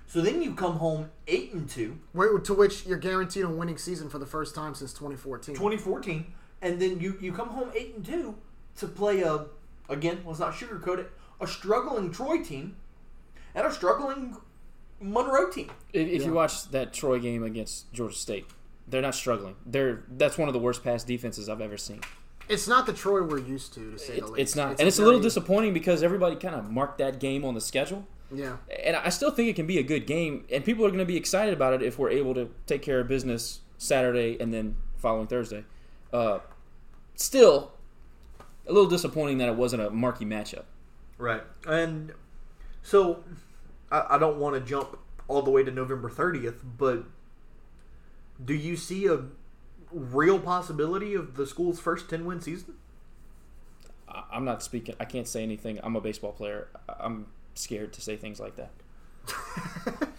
So 0.07 0.21
then 0.21 0.41
you 0.43 0.53
come 0.53 0.75
home 0.77 1.09
eight 1.27 1.51
and 1.53 1.67
two, 1.69 1.97
Wh- 2.15 2.41
To 2.43 2.53
which 2.53 2.85
you're 2.85 2.97
guaranteed 2.99 3.43
a 3.43 3.49
winning 3.49 3.77
season 3.77 4.07
for 4.09 4.19
the 4.19 4.25
first 4.25 4.53
time 4.53 4.75
since 4.75 4.93
2014. 4.93 5.55
2014, 5.55 6.31
and 6.61 6.79
then 6.79 6.99
you 6.99 7.17
you 7.19 7.31
come 7.33 7.49
home 7.49 7.71
eight 7.75 7.95
and 7.95 8.05
two 8.05 8.35
to 8.77 8.87
play 8.87 9.21
a 9.21 9.45
again 9.89 10.21
let's 10.25 10.39
not 10.39 10.53
sugarcoat 10.53 10.99
it 10.99 11.11
a 11.41 11.47
struggling 11.47 12.11
Troy 12.11 12.41
team 12.43 12.75
and 13.55 13.65
a 13.65 13.71
struggling 13.71 14.37
Monroe 15.01 15.49
team. 15.49 15.69
If, 15.91 16.07
if 16.07 16.23
you 16.25 16.31
watch 16.33 16.69
that 16.69 16.93
Troy 16.93 17.19
game 17.19 17.43
against 17.43 17.91
Georgia 17.91 18.15
State, 18.15 18.45
they're 18.87 19.01
not 19.01 19.15
struggling. 19.15 19.55
They're 19.65 20.03
that's 20.09 20.37
one 20.37 20.47
of 20.47 20.53
the 20.53 20.59
worst 20.59 20.83
pass 20.83 21.03
defenses 21.03 21.49
I've 21.49 21.61
ever 21.61 21.77
seen. 21.77 22.01
It's 22.47 22.67
not 22.67 22.85
the 22.85 22.93
Troy 22.93 23.23
we're 23.23 23.39
used 23.39 23.73
to, 23.73 23.91
to 23.93 23.97
say 23.97 24.17
It- 24.17 24.21
the 24.21 24.27
least. 24.27 24.39
it's 24.39 24.55
not, 24.55 24.79
and 24.79 24.87
it's 24.87 24.99
a 24.99 25.03
little 25.03 25.19
disappointing 25.19 25.73
because 25.73 26.03
everybody 26.03 26.35
kind 26.35 26.53
of 26.55 26.69
marked 26.69 26.99
that 26.99 27.19
game 27.19 27.43
on 27.43 27.55
the 27.55 27.61
schedule. 27.61 28.05
Yeah. 28.31 28.57
And 28.83 28.95
I 28.95 29.09
still 29.09 29.31
think 29.31 29.49
it 29.49 29.55
can 29.55 29.65
be 29.67 29.77
a 29.79 29.83
good 29.83 30.05
game, 30.05 30.45
and 30.51 30.63
people 30.63 30.85
are 30.85 30.89
going 30.89 30.99
to 30.99 31.05
be 31.05 31.17
excited 31.17 31.53
about 31.53 31.73
it 31.73 31.81
if 31.81 31.97
we're 31.97 32.09
able 32.11 32.33
to 32.35 32.49
take 32.67 32.81
care 32.83 32.99
of 32.99 33.07
business 33.07 33.61
Saturday 33.77 34.37
and 34.39 34.53
then 34.53 34.75
following 34.97 35.25
Thursday. 35.27 35.63
Uh, 36.13 36.39
still, 37.15 37.71
a 38.67 38.71
little 38.73 38.89
disappointing 38.89 39.37
that 39.39 39.49
it 39.49 39.55
wasn't 39.55 39.81
a 39.81 39.89
marquee 39.89 40.25
matchup. 40.25 40.63
Right. 41.17 41.43
And 41.67 42.13
so 42.83 43.23
I, 43.91 44.05
I 44.11 44.17
don't 44.17 44.37
want 44.37 44.55
to 44.55 44.61
jump 44.61 44.97
all 45.27 45.41
the 45.41 45.51
way 45.51 45.63
to 45.63 45.71
November 45.71 46.09
30th, 46.09 46.57
but 46.77 47.05
do 48.43 48.53
you 48.53 48.75
see 48.75 49.07
a 49.07 49.23
real 49.91 50.39
possibility 50.39 51.13
of 51.13 51.35
the 51.35 51.45
school's 51.47 51.79
first 51.79 52.09
ten 52.09 52.25
win 52.25 52.41
season? 52.41 52.75
I- 54.07 54.23
I'm 54.31 54.45
not 54.45 54.61
speaking. 54.63 54.95
I 54.99 55.05
can't 55.05 55.27
say 55.27 55.43
anything. 55.43 55.79
I'm 55.83 55.95
a 55.95 56.01
baseball 56.01 56.31
player. 56.33 56.67
I- 56.89 56.95
I'm 56.99 57.27
scared 57.53 57.93
to 57.93 58.01
say 58.01 58.17
things 58.17 58.39
like 58.39 58.55
that. 58.57 58.71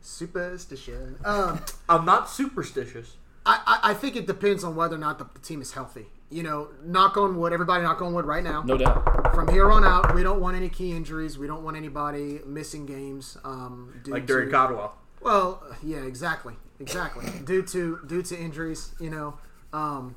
Superstition. 0.00 1.16
Um, 1.24 1.60
I'm 1.88 2.04
not 2.04 2.28
superstitious. 2.30 3.16
I, 3.44 3.60
I, 3.66 3.90
I 3.90 3.94
think 3.94 4.16
it 4.16 4.26
depends 4.26 4.64
on 4.64 4.74
whether 4.76 4.96
or 4.96 4.98
not 4.98 5.18
the, 5.18 5.24
the 5.32 5.40
team 5.40 5.60
is 5.60 5.72
healthy. 5.72 6.06
You 6.30 6.42
know, 6.42 6.68
knock 6.84 7.16
on 7.16 7.36
wood. 7.36 7.52
Everybody 7.52 7.82
knock 7.82 8.00
on 8.00 8.12
wood 8.14 8.24
right 8.24 8.44
now. 8.44 8.62
No 8.62 8.76
doubt. 8.78 9.34
From 9.34 9.48
here 9.48 9.70
on 9.70 9.84
out, 9.84 10.14
we 10.14 10.22
don't 10.22 10.40
want 10.40 10.56
any 10.56 10.68
key 10.68 10.92
injuries. 10.92 11.36
We 11.38 11.46
don't 11.46 11.62
want 11.64 11.76
anybody 11.76 12.40
missing 12.46 12.86
games. 12.86 13.36
Um, 13.44 14.00
due 14.04 14.12
Like 14.12 14.26
Derek 14.26 14.50
to, 14.50 14.56
Codwell. 14.56 14.92
Well, 15.20 15.62
yeah, 15.82 15.98
exactly, 15.98 16.54
exactly. 16.80 17.26
due 17.44 17.62
to 17.62 18.00
due 18.06 18.22
to 18.22 18.38
injuries, 18.38 18.92
you 18.98 19.10
know. 19.10 19.38
Um, 19.72 20.16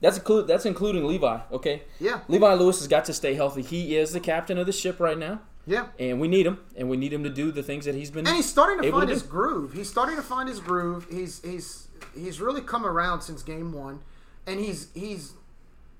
That's 0.00 0.18
include. 0.18 0.46
That's 0.46 0.66
including 0.66 1.06
Levi. 1.06 1.40
Okay. 1.52 1.82
yeah, 1.98 2.20
Levi 2.28 2.54
Lewis 2.54 2.78
has 2.78 2.88
got 2.88 3.04
to 3.06 3.12
stay 3.12 3.34
healthy. 3.34 3.62
He 3.62 3.96
is 3.96 4.12
the 4.12 4.20
captain 4.20 4.58
of 4.58 4.66
the 4.66 4.72
ship 4.72 5.00
right 5.00 5.18
now, 5.18 5.40
yeah. 5.66 5.86
and 5.98 6.20
we 6.20 6.28
need 6.28 6.46
him. 6.46 6.60
And 6.76 6.88
we 6.88 6.96
need 6.96 7.12
him 7.12 7.24
to 7.24 7.30
do 7.30 7.50
the 7.50 7.62
things 7.62 7.84
that 7.86 7.94
he's 7.94 8.10
been. 8.10 8.26
And 8.26 8.36
he's 8.36 8.48
starting 8.48 8.82
to 8.82 8.90
find 8.90 9.08
to 9.08 9.14
his 9.14 9.22
do. 9.22 9.28
groove. 9.28 9.72
He's 9.72 9.88
starting 9.88 10.16
to 10.16 10.22
find 10.22 10.48
his 10.48 10.60
groove. 10.60 11.06
He's 11.10 11.42
he's 11.42 11.88
he's 12.14 12.40
really 12.40 12.60
come 12.60 12.86
around 12.86 13.22
since 13.22 13.42
game 13.42 13.72
one, 13.72 14.00
and 14.46 14.60
he's 14.60 14.88
he's 14.94 15.32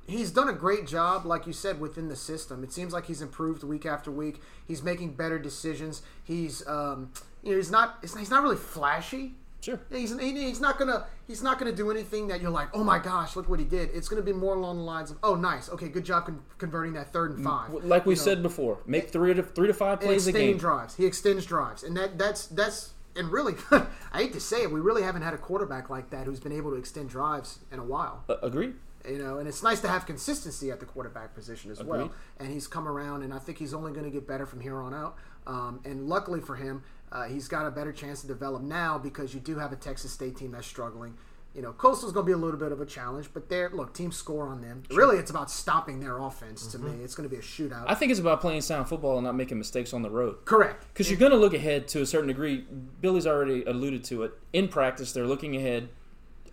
he's 0.09 0.31
done 0.31 0.49
a 0.49 0.53
great 0.53 0.87
job, 0.87 1.25
like 1.27 1.47
you 1.47 1.53
said, 1.53 1.81
within 1.81 2.09
the 2.09 2.17
system. 2.17 2.65
It 2.65 2.73
seems 2.73 2.93
like 2.93 3.07
he's 3.07 3.23
improved 3.23 3.63
week 3.63 3.87
after 3.87 4.11
week. 4.11 4.41
He's 4.67 4.83
making 4.83 5.15
better 5.15 5.39
decisions. 5.39 6.03
He's 6.25 6.67
um 6.67 7.13
you 7.43 7.51
know 7.51 7.57
he's 7.57 7.71
not 7.71 7.99
he's 8.03 8.31
not 8.31 8.43
really 8.43 8.57
flashy. 8.57 9.35
Sure. 9.61 9.81
He's, 9.91 10.19
he- 10.19 10.33
he's 10.47 10.61
not 10.61 10.79
gonna 10.79 11.07
he's 11.27 11.43
not 11.43 11.59
gonna 11.59 11.73
do 11.73 11.91
anything 11.91 12.29
that 12.29 12.41
you're 12.41 12.51
like 12.51 12.69
oh 12.75 12.85
my 12.85 12.99
gosh 12.99 13.35
look 13.35 13.49
what 13.49 13.59
he 13.59 13.65
did. 13.65 13.91
It's 13.93 14.09
gonna 14.09 14.23
be 14.23 14.33
more 14.33 14.55
along 14.55 14.77
the 14.79 14.85
lines 14.85 15.11
of 15.11 15.19
oh 15.23 15.35
nice 15.35 15.69
okay 15.71 15.89
good 15.89 16.05
job 16.05 16.27
con- 16.27 16.43
converting 16.59 16.93
that 16.95 17.13
third 17.13 17.33
and 17.37 17.45
five. 17.45 17.73
Like 17.73 18.07
we 18.07 18.15
You 18.15 18.19
know, 18.21 18.25
said 18.25 18.43
before, 18.43 18.79
make 18.87 19.11
three 19.11 19.35
to 19.35 19.43
three 19.43 19.67
to 19.67 19.75
five 19.75 20.01
plays 20.01 20.27
a 20.29 20.33
game. 20.33 20.57
drives. 20.59 20.95
He 20.97 21.07
extends 21.07 21.45
drives, 21.45 21.83
and 21.83 21.97
that 21.97 22.19
that's 22.19 22.47
that's 22.47 22.93
and 23.17 23.33
really, 23.33 23.55
I 23.73 23.87
hate 24.15 24.33
to 24.35 24.41
say 24.41 24.63
it, 24.63 24.71
we 24.71 24.79
really 24.79 25.03
haven't 25.03 25.23
had 25.23 25.35
a 25.35 25.39
quarterback 25.39 25.91
like 25.91 26.11
that 26.11 26.27
who's 26.27 26.39
been 26.39 26.53
able 26.53 26.71
to 26.71 26.77
extend 26.77 27.09
drives 27.11 27.59
in 27.73 27.81
a 27.81 27.85
while. 27.85 28.23
Uh, 28.29 28.37
agreed. 28.43 28.75
You 29.07 29.19
know, 29.19 29.39
and 29.39 29.49
it's 29.49 29.63
nice 29.63 29.81
to 29.83 29.89
have 29.89 30.07
consistency 30.07 30.71
at 30.71 30.81
the 30.81 30.87
quarterback 30.87 31.35
position 31.35 31.71
as 31.71 31.83
well. 31.83 32.13
And 32.39 32.53
he's 32.53 32.67
come 32.67 32.89
around, 32.89 33.23
and 33.23 33.33
I 33.33 33.39
think 33.39 33.59
he's 33.59 33.73
only 33.73 33.93
going 33.93 34.05
to 34.05 34.11
get 34.11 34.27
better 34.27 34.45
from 34.45 34.61
here 34.61 34.81
on 34.81 34.93
out. 34.93 35.17
Um, 35.47 35.81
and 35.85 36.09
luckily 36.09 36.41
for 36.41 36.57
him, 36.57 36.83
uh, 37.11 37.25
he's 37.25 37.49
got 37.49 37.67
a 37.67 37.71
better 37.71 37.93
chance 37.93 38.21
to 38.21 38.27
develop 38.27 38.63
now 38.63 38.99
because 38.99 39.33
you 39.33 39.41
do 39.41 39.59
have 39.59 39.73
a 39.73 39.77
Texas 39.77 40.13
State 40.13 40.37
team 40.37 40.53
that's 40.53 40.67
struggling. 40.67 41.15
You 41.55 41.63
know, 41.63 41.73
Coastal's 41.73 42.13
going 42.13 42.25
to 42.25 42.27
be 42.27 42.35
a 42.35 42.37
little 42.37 42.61
bit 42.61 42.71
of 42.73 42.81
a 42.81 42.87
challenge, 42.87 43.31
but 43.33 43.49
they're 43.49 43.71
look, 43.71 43.95
teams 43.95 44.17
score 44.17 44.47
on 44.47 44.61
them. 44.61 44.83
Really, 44.91 45.17
it's 45.17 45.31
about 45.31 45.51
stopping 45.51 45.99
their 45.99 46.19
offense. 46.19 46.67
To 46.69 46.79
me, 46.79 47.03
it's 47.03 47.15
going 47.15 47.29
to 47.29 47.35
be 47.35 47.41
a 47.41 47.45
shootout. 47.45 47.85
I 47.89 47.95
think 47.95 48.11
it's 48.11 48.21
about 48.21 48.41
playing 48.41 48.61
sound 48.61 48.89
football 48.89 49.17
and 49.17 49.25
not 49.25 49.35
making 49.35 49.59
mistakes 49.59 49.95
on 49.95 50.03
the 50.03 50.11
road. 50.11 50.45
Correct. 50.45 50.85
Because 50.93 51.11
you're 51.11 51.19
going 51.19 51.33
to 51.33 51.39
look 51.39 51.55
ahead 51.55 51.89
to 51.89 52.03
a 52.03 52.07
certain 52.07 52.29
degree. 52.29 52.67
Billy's 53.01 53.27
already 53.27 53.65
alluded 53.65 54.05
to 54.05 54.25
it. 54.25 54.33
In 54.53 54.69
practice, 54.69 55.13
they're 55.13 55.27
looking 55.27 55.57
ahead. 55.57 55.89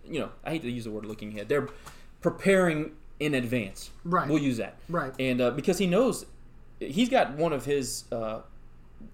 You 0.05 0.21
know, 0.21 0.29
I 0.43 0.51
hate 0.51 0.61
to 0.61 0.71
use 0.71 0.85
the 0.85 0.91
word 0.91 1.05
looking 1.05 1.33
ahead. 1.33 1.49
They're 1.49 1.67
preparing 2.29 2.91
in 3.19 3.35
advance. 3.35 3.91
Right. 4.03 4.27
We'll 4.27 4.41
use 4.41 4.57
that. 4.57 4.77
Right. 4.89 5.13
And 5.19 5.39
uh, 5.39 5.51
because 5.51 5.77
he 5.77 5.85
knows 5.87 6.25
he's 6.79 7.07
got 7.09 7.35
one 7.37 7.53
of 7.53 7.65
his 7.65 8.05
uh, 8.11 8.41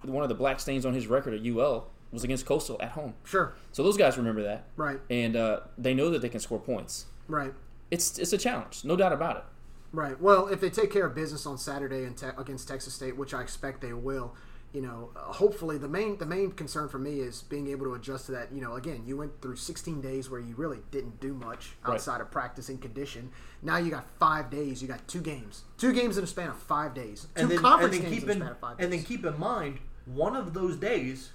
one 0.04 0.24
of 0.24 0.30
the 0.30 0.36
black 0.36 0.60
stains 0.62 0.86
on 0.86 0.94
his 0.94 1.08
record 1.08 1.34
at 1.34 1.46
UL 1.46 1.90
was 2.12 2.24
against 2.24 2.46
Coastal 2.46 2.78
at 2.82 2.92
home. 2.92 3.14
Sure. 3.26 3.54
So 3.74 3.84
those 3.84 3.98
guys 3.98 4.18
remember 4.18 4.44
that, 4.44 4.66
Right. 4.78 5.00
and 5.10 5.36
uh, 5.36 5.60
they 5.78 5.94
know 5.94 6.10
that 6.10 6.22
they 6.22 6.30
can 6.30 6.40
score 6.40 6.60
points. 6.60 7.06
Right. 7.28 7.54
It's 7.92 8.18
it's 8.18 8.32
a 8.34 8.38
challenge, 8.38 8.84
no 8.86 8.96
doubt 8.96 9.12
about 9.14 9.38
it. 9.38 9.44
Right. 9.92 10.20
Well, 10.22 10.48
if 10.48 10.62
they 10.62 10.70
take 10.70 10.90
care 10.92 11.06
of 11.06 11.14
business 11.14 11.46
on 11.46 11.58
Saturday 11.58 12.10
te- 12.16 12.28
against 12.38 12.68
Texas 12.70 12.94
State, 12.94 13.18
which 13.18 13.34
I 13.34 13.42
expect 13.42 13.82
they 13.82 13.92
will, 13.94 14.34
you 14.74 14.82
know, 14.82 15.10
uh, 15.16 15.20
hopefully 15.34 15.78
the 15.78 15.88
main 15.88 16.18
the 16.18 16.26
main 16.26 16.52
concern 16.52 16.88
for 16.88 16.98
me 17.00 17.20
is 17.20 17.42
being 17.44 17.68
able 17.68 17.86
to 17.88 17.94
adjust 17.94 18.28
to 18.28 18.32
that. 18.34 18.52
You 18.54 18.62
know, 18.62 18.76
again, 18.76 19.04
you 19.06 19.18
went 19.18 19.42
through 19.42 19.58
16 19.58 20.00
days 20.02 20.30
where 20.30 20.40
you 20.40 20.56
really 20.56 20.80
didn't 20.92 21.20
do 21.20 21.34
much 21.34 21.76
Right. 21.86 21.96
outside 21.96 22.22
of 22.22 22.32
practice 22.32 22.70
and 22.70 22.82
condition. 22.82 23.32
Now 23.62 23.78
you 23.78 23.92
got 23.92 24.06
five 24.20 24.50
days. 24.50 24.82
You 24.82 24.88
got 24.88 25.08
two 25.08 25.22
games, 25.22 25.64
two 25.78 25.92
games 25.94 26.18
in 26.18 26.24
a 26.24 26.28
span 26.28 26.50
of 26.50 26.58
five 26.58 26.94
days, 26.94 27.28
two 27.36 27.42
and 27.42 27.52
then, 27.52 27.58
conference 27.60 27.96
and 27.96 28.04
then 28.06 28.12
games 28.12 28.22
keep 28.24 28.30
in 28.30 28.38
a 28.38 28.40
span 28.46 28.52
of 28.52 28.60
five 28.60 28.78
days. 28.78 28.84
and 28.86 28.94
then 28.94 29.04
keep 29.04 29.26
in 29.26 29.40
mind 29.40 29.80
one 30.06 30.36
of 30.36 30.54
those 30.54 30.78
days 30.78 31.32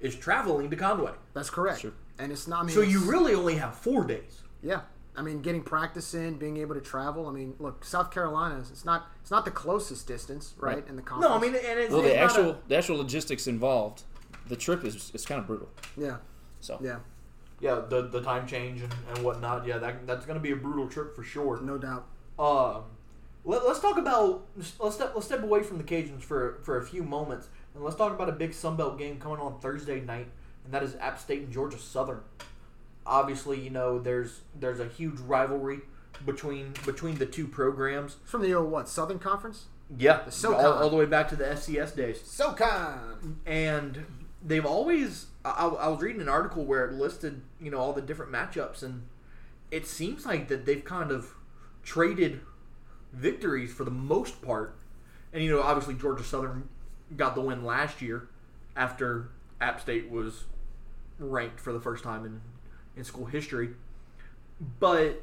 is 0.00 0.16
traveling 0.16 0.68
to 0.70 0.76
Conway. 0.76 1.12
That's 1.34 1.50
correct. 1.50 1.80
Sure. 1.80 1.92
And 2.18 2.32
it's 2.32 2.46
not. 2.48 2.62
I 2.62 2.66
mean, 2.66 2.74
So 2.74 2.80
you 2.82 3.00
really 3.10 3.34
only 3.34 3.54
have 3.56 3.74
four 3.76 4.04
days. 4.04 4.42
Yeah. 4.62 4.80
I 5.16 5.22
mean, 5.22 5.42
getting 5.42 5.62
practice 5.62 6.14
in, 6.14 6.38
being 6.38 6.56
able 6.58 6.74
to 6.74 6.80
travel. 6.80 7.26
I 7.26 7.32
mean, 7.32 7.54
look, 7.58 7.84
South 7.84 8.10
Carolina 8.10 8.58
is 8.60 8.70
it's 8.70 8.84
not 8.84 9.08
it's 9.22 9.30
not 9.30 9.44
the 9.44 9.50
closest 9.50 10.06
distance, 10.06 10.54
right? 10.58 10.76
Right. 10.76 10.88
In 10.88 10.96
the 10.96 11.02
conference. 11.02 11.30
No, 11.30 11.36
I 11.36 11.40
mean, 11.40 11.54
and 11.54 11.78
it's, 11.78 11.92
Well, 11.92 12.00
it's 12.02 12.10
the 12.10 12.16
not 12.16 12.24
actual 12.24 12.50
a- 12.50 12.58
the 12.68 12.76
actual 12.76 12.96
logistics 12.98 13.46
involved, 13.46 14.02
the 14.48 14.56
trip 14.56 14.84
is 14.84 15.10
it's 15.14 15.26
kind 15.26 15.40
of 15.40 15.46
brutal. 15.46 15.68
yeah, 15.96 16.18
So 16.60 16.78
yeah, 16.80 16.98
yeah, 17.60 17.82
the 17.88 18.02
the 18.08 18.22
time 18.22 18.46
change 18.46 18.82
and, 18.82 18.94
and 19.14 19.24
whatnot. 19.24 19.66
Yeah, 19.66 19.78
that 19.78 20.06
that's 20.06 20.24
going 20.26 20.38
to 20.38 20.42
be 20.42 20.52
a 20.52 20.56
brutal 20.56 20.88
trip 20.88 21.14
for 21.16 21.22
sure. 21.24 21.60
no 21.60 21.76
doubt. 21.76 22.06
Um, 22.38 22.84
let, 23.44 23.62
us 23.62 23.80
talk 23.80 23.98
about 23.98 24.46
let's 24.56 24.94
step 24.94 25.12
let's 25.14 25.26
step 25.26 25.42
away 25.42 25.62
from 25.62 25.78
the 25.78 25.84
Cajuns 25.84 26.22
for 26.22 26.60
for 26.62 26.78
a 26.78 26.82
few 26.84 27.02
moments 27.02 27.48
and 27.74 27.82
let's 27.84 27.96
talk 27.96 28.12
about 28.12 28.28
a 28.28 28.32
big 28.32 28.52
Sun 28.54 28.76
Belt 28.76 28.98
game 28.98 29.18
coming 29.18 29.38
on 29.38 29.58
Thursday 29.60 30.00
night, 30.00 30.28
and 30.64 30.72
that 30.72 30.82
is 30.82 30.94
App 30.96 31.18
State 31.18 31.42
and 31.42 31.52
Georgia 31.52 31.78
Southern. 31.78 32.20
Obviously, 33.06 33.60
you 33.60 33.70
know 33.70 33.98
there's 33.98 34.40
there's 34.58 34.80
a 34.80 34.86
huge 34.86 35.18
rivalry 35.20 35.80
between 36.24 36.74
between 36.84 37.16
the 37.16 37.26
two 37.26 37.46
programs. 37.46 38.16
From 38.24 38.42
the 38.42 38.54
old 38.54 38.70
what 38.70 38.88
Southern 38.88 39.18
Conference? 39.18 39.66
Yeah, 39.98 40.28
SoCon. 40.28 40.64
all, 40.64 40.72
all 40.74 40.90
the 40.90 40.96
way 40.96 41.06
back 41.06 41.28
to 41.30 41.36
the 41.36 41.44
SCS 41.44 41.96
days. 41.96 42.20
SoCon. 42.22 43.40
and 43.44 44.06
they've 44.44 44.64
always 44.64 45.26
I, 45.44 45.66
I 45.66 45.88
was 45.88 46.00
reading 46.00 46.20
an 46.20 46.28
article 46.28 46.64
where 46.64 46.86
it 46.86 46.94
listed 46.94 47.42
you 47.60 47.70
know 47.70 47.78
all 47.78 47.92
the 47.92 48.02
different 48.02 48.32
matchups 48.32 48.82
and 48.82 49.06
it 49.70 49.86
seems 49.86 50.26
like 50.26 50.48
that 50.48 50.66
they've 50.66 50.84
kind 50.84 51.10
of 51.10 51.34
traded 51.82 52.40
victories 53.12 53.72
for 53.72 53.84
the 53.84 53.90
most 53.90 54.40
part 54.42 54.76
and 55.32 55.42
you 55.42 55.50
know 55.50 55.62
obviously 55.62 55.94
georgia 55.94 56.24
southern 56.24 56.68
got 57.16 57.34
the 57.34 57.40
win 57.40 57.64
last 57.64 58.00
year 58.00 58.28
after 58.76 59.28
app 59.60 59.80
state 59.80 60.10
was 60.10 60.44
ranked 61.18 61.60
for 61.60 61.72
the 61.72 61.80
first 61.80 62.02
time 62.02 62.24
in, 62.24 62.40
in 62.96 63.04
school 63.04 63.26
history 63.26 63.70
but 64.78 65.22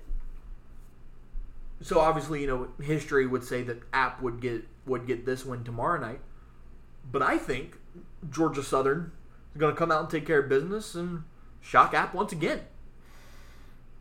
so 1.81 1.99
obviously 1.99 2.41
you 2.41 2.47
know 2.47 2.67
history 2.83 3.27
would 3.27 3.43
say 3.43 3.61
that 3.61 3.77
app 3.93 4.21
would 4.21 4.39
get 4.39 4.63
would 4.85 5.05
get 5.05 5.25
this 5.25 5.45
win 5.45 5.63
tomorrow 5.63 5.99
night 5.99 6.19
but 7.11 7.21
I 7.21 7.37
think 7.37 7.77
Georgia 8.29 8.63
Southern 8.63 9.11
is 9.53 9.59
going 9.59 9.73
to 9.73 9.77
come 9.77 9.91
out 9.91 10.01
and 10.01 10.09
take 10.09 10.25
care 10.25 10.39
of 10.39 10.49
business 10.49 10.95
and 10.95 11.23
shock 11.61 11.93
App 11.93 12.13
once 12.13 12.31
again. 12.31 12.61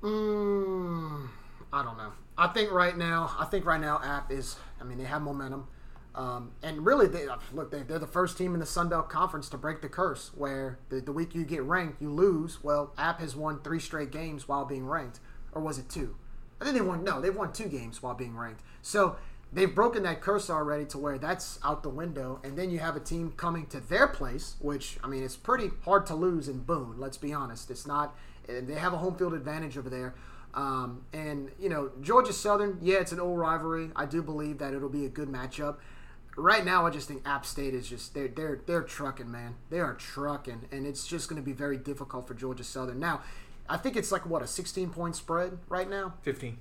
Mm, 0.02 1.28
I 1.73 1.82
don't 1.82 1.96
know. 1.96 2.12
I 2.37 2.49
think 2.49 2.70
right 2.70 2.96
now, 2.96 3.35
I 3.38 3.46
think 3.46 3.64
right 3.64 3.80
now, 3.80 4.00
App 4.02 4.30
is. 4.30 4.56
I 4.80 4.85
mean, 4.85 4.99
they 4.99 5.04
have 5.04 5.23
momentum, 5.23 5.68
um, 6.16 6.52
and 6.62 6.85
really, 6.87 7.06
they 7.06 7.26
look. 7.52 7.70
They, 7.70 7.82
they're 7.82 7.99
the 7.99 8.06
first 8.06 8.38
team 8.38 8.54
in 8.54 8.61
the 8.61 8.66
Sun 8.66 8.88
Belt 8.88 9.11
Conference 9.11 9.50
to 9.50 9.58
break 9.58 9.82
the 9.82 9.88
curse, 9.88 10.30
where 10.35 10.78
the, 10.88 11.00
the 11.00 11.12
week 11.12 11.35
you 11.35 11.44
get 11.44 11.62
ranked, 11.62 12.00
you 12.00 12.11
lose. 12.11 12.64
Well, 12.64 12.94
App 12.96 13.20
has 13.20 13.37
won 13.37 13.61
three 13.61 13.78
straight 13.78 14.11
games 14.11 14.49
while 14.49 14.64
being 14.64 14.87
ranked, 14.87 15.20
or 15.52 15.61
was 15.61 15.78
it 15.78 15.90
two? 15.90 16.16
I 16.58 16.64
think 16.64 16.75
they 16.75 16.82
won. 16.82 17.04
No, 17.04 17.20
they've 17.20 17.37
won 17.37 17.52
two 17.52 17.68
games 17.68 18.02
while 18.02 18.14
being 18.14 18.35
ranked. 18.35 18.62
So 18.80 19.16
they've 19.52 19.73
broken 19.73 20.04
that 20.04 20.23
curse 20.23 20.49
already 20.49 20.87
to 20.87 20.99
where 20.99 21.18
that's 21.18 21.58
out 21.62 21.82
the 21.82 21.90
window. 21.90 22.40
And 22.42 22.56
then 22.56 22.70
you 22.70 22.78
have 22.78 22.96
a 22.96 23.00
team 23.00 23.32
coming 23.37 23.66
to 23.66 23.80
their 23.80 24.08
place, 24.08 24.56
which 24.58 24.99
I 25.04 25.08
mean, 25.08 25.23
it's 25.23 25.37
pretty 25.37 25.70
hard 25.85 26.06
to 26.06 26.14
lose 26.14 26.49
in 26.49 26.61
Boone. 26.61 26.94
Let's 26.99 27.18
be 27.18 27.35
honest. 27.35 27.70
It's 27.70 27.87
not. 27.87 28.16
They 28.49 28.75
have 28.75 28.94
a 28.94 28.99
home 28.99 29.16
field 29.16 29.35
advantage 29.35 29.76
over 29.76 29.90
there. 29.90 30.14
Um, 30.54 31.04
and 31.12 31.50
you 31.61 31.68
know, 31.68 31.90
Georgia 32.00 32.32
Southern, 32.32 32.78
yeah, 32.80 33.00
it's 33.00 33.12
an 33.12 33.20
old 33.20 33.38
rivalry. 33.38 33.90
I 33.94 34.06
do 34.06 34.23
believe 34.23 34.56
that 34.58 34.73
it'll 34.73 34.88
be 34.88 35.04
a 35.04 35.11
good 35.11 35.28
matchup. 35.28 35.76
Right 36.37 36.64
now, 36.64 36.87
I 36.87 36.90
just 36.90 37.09
think 37.09 37.26
App 37.26 37.47
State 37.47 37.75
is 37.75 37.88
just 37.88 38.14
they're 38.14 38.28
they're 38.28 38.61
they're 38.66 38.83
trucking, 38.83 39.31
man. 39.31 39.55
They 39.71 39.81
are 39.81 39.95
trucking, 39.95 40.69
and 40.71 40.87
it's 40.87 41.07
just 41.07 41.28
going 41.28 41.40
to 41.40 41.45
be 41.45 41.52
very 41.52 41.78
difficult 41.78 42.28
for 42.28 42.35
Georgia 42.35 42.64
Southern. 42.64 43.00
Now, 43.00 43.23
I 43.69 43.78
think 43.78 43.97
it's 43.97 44.12
like 44.12 44.26
what 44.26 44.43
a 44.43 44.47
16 44.47 44.90
point 44.90 45.16
spread 45.16 45.59
right 45.69 45.88
now. 45.88 46.14
15. 46.23 46.59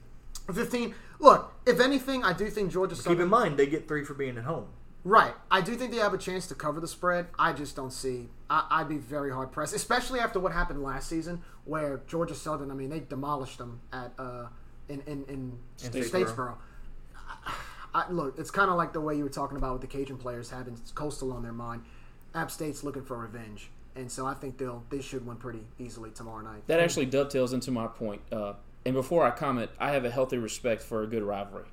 15. 0.53 0.96
Look, 1.20 1.53
if 1.65 1.79
anything, 1.79 2.24
I 2.24 2.34
do 2.34 2.50
think 2.50 2.72
Georgia 2.72 2.96
Southern. 2.96 3.17
Keep 3.17 3.24
in 3.24 3.29
mind, 3.29 3.58
they 3.58 3.67
get 3.67 3.88
three 3.88 4.05
for 4.05 4.13
being 4.13 4.38
at 4.38 4.46
home. 4.46 4.67
Right. 5.03 5.34
I 5.51 5.62
do 5.62 5.75
think 5.75 5.91
they 5.91 5.98
have 5.98 6.15
a 6.15 6.17
chance 6.17 6.48
to 6.48 6.55
cover 6.55 6.79
the 6.79 6.88
spread. 6.88 7.27
I 7.38 7.53
just 7.53 7.75
don't 7.75 7.94
see. 7.94 8.29
I, 8.50 8.65
I'd 8.72 8.89
be 8.89 8.98
very 8.98 9.32
hard 9.32 9.51
pressed, 9.51 9.75
especially 9.75 10.20
after 10.20 10.39
what 10.39 10.51
happened 10.51 10.82
last 10.82 11.08
season, 11.08 11.44
where 11.63 12.01
Georgia 12.08 12.34
Southern. 12.34 12.72
I 12.72 12.74
mean, 12.74 12.89
they 12.89 13.01
demolished 13.01 13.60
them 13.60 13.82
at 13.94 14.13
uh, 14.17 14.48
in 14.89 15.01
in, 15.01 15.25
in, 15.25 15.60
Statesboro. 15.77 16.10
Statesboro. 16.10 16.55
I, 17.96 18.10
look, 18.12 18.38
it's 18.38 18.52
kind 18.52 18.70
of 18.70 18.75
like 18.75 18.92
the 18.92 19.00
way 19.00 19.16
you 19.16 19.24
were 19.24 19.30
talking 19.30 19.58
about 19.58 19.72
with 19.72 19.82
the 19.82 19.88
Cajun 19.88 20.18
players 20.18 20.50
having 20.50 20.78
Coastal 20.96 21.32
on 21.32 21.42
their 21.44 21.54
mind. 21.54 21.84
App 22.36 22.52
State's 22.52 22.84
looking 22.84 23.04
for 23.04 23.18
revenge, 23.18 23.70
and 23.96 24.12
so 24.12 24.25
I 24.25 24.34
think 24.34 24.58
they'll 24.58 24.84
they 24.90 25.00
should 25.00 25.25
win 25.25 25.38
pretty 25.38 25.62
easily 25.80 26.10
tomorrow 26.12 26.44
night. 26.44 26.68
that 26.68 26.82
actually 26.82 27.06
dovetails 27.06 27.54
into 27.54 27.72
my 27.72 27.88
point. 27.88 28.22
Uh, 28.32 28.54
and 28.86 28.94
before 28.94 29.25
I 29.25 29.32
comment, 29.32 29.72
I 29.80 29.92
have 29.92 30.04
a 30.04 30.12
healthy 30.12 30.38
respect 30.38 30.82
for 30.82 31.02
a 31.04 31.08
good 31.08 31.24
rivalry, 31.24 31.64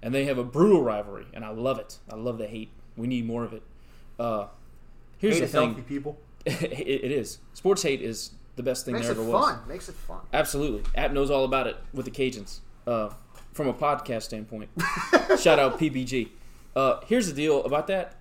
and 0.00 0.14
they 0.14 0.26
have 0.26 0.38
a 0.38 0.44
brutal 0.44 0.82
rivalry, 0.82 1.26
and 1.34 1.44
I 1.44 1.50
love 1.50 1.80
it. 1.80 1.98
I 2.08 2.14
love 2.14 2.38
the 2.38 2.46
hate. 2.46 2.70
We 2.96 3.08
need 3.08 3.26
more 3.26 3.42
of 3.42 3.52
it. 3.52 3.64
Uh, 4.20 4.46
here's 5.18 5.34
Hate 5.34 5.40
the 5.40 5.48
thing: 5.48 5.66
healthy, 5.74 5.82
people. 5.82 6.16
it, 6.46 6.62
it 6.70 7.10
is 7.10 7.38
sports 7.54 7.82
hate 7.82 8.00
is 8.00 8.30
the 8.54 8.62
best 8.62 8.84
thing 8.84 8.94
Makes 8.94 9.06
there 9.08 9.16
it 9.16 9.18
ever 9.18 9.28
was. 9.28 9.44
fun. 9.44 9.58
Makes 9.66 9.88
it 9.88 9.96
fun. 9.96 10.20
Absolutely. 10.32 10.82
App 10.94 11.10
knows 11.10 11.30
all 11.32 11.44
about 11.44 11.66
it 11.66 11.76
with 11.92 12.04
the 12.04 12.12
Cajuns. 12.12 12.60
Uh, 12.86 13.10
from 13.54 13.68
a 13.68 13.72
podcast 13.72 14.22
standpoint. 14.24 14.68
Shout 15.40 15.58
out 15.58 15.78
PBG. 15.78 16.28
Uh, 16.76 17.00
here's 17.06 17.26
the 17.28 17.32
deal 17.32 17.64
about 17.64 17.86
that. 17.86 18.16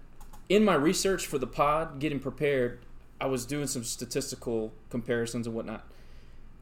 In 0.47 0.63
my 0.63 0.75
research 0.75 1.25
for 1.27 1.37
the 1.37 1.47
pod, 1.47 1.99
getting 1.99 2.19
prepared, 2.19 2.79
I 3.19 3.25
was 3.25 3.45
doing 3.45 3.67
some 3.67 3.83
statistical 3.83 4.71
comparisons 4.89 5.47
and 5.47 5.55
whatnot. 5.55 5.85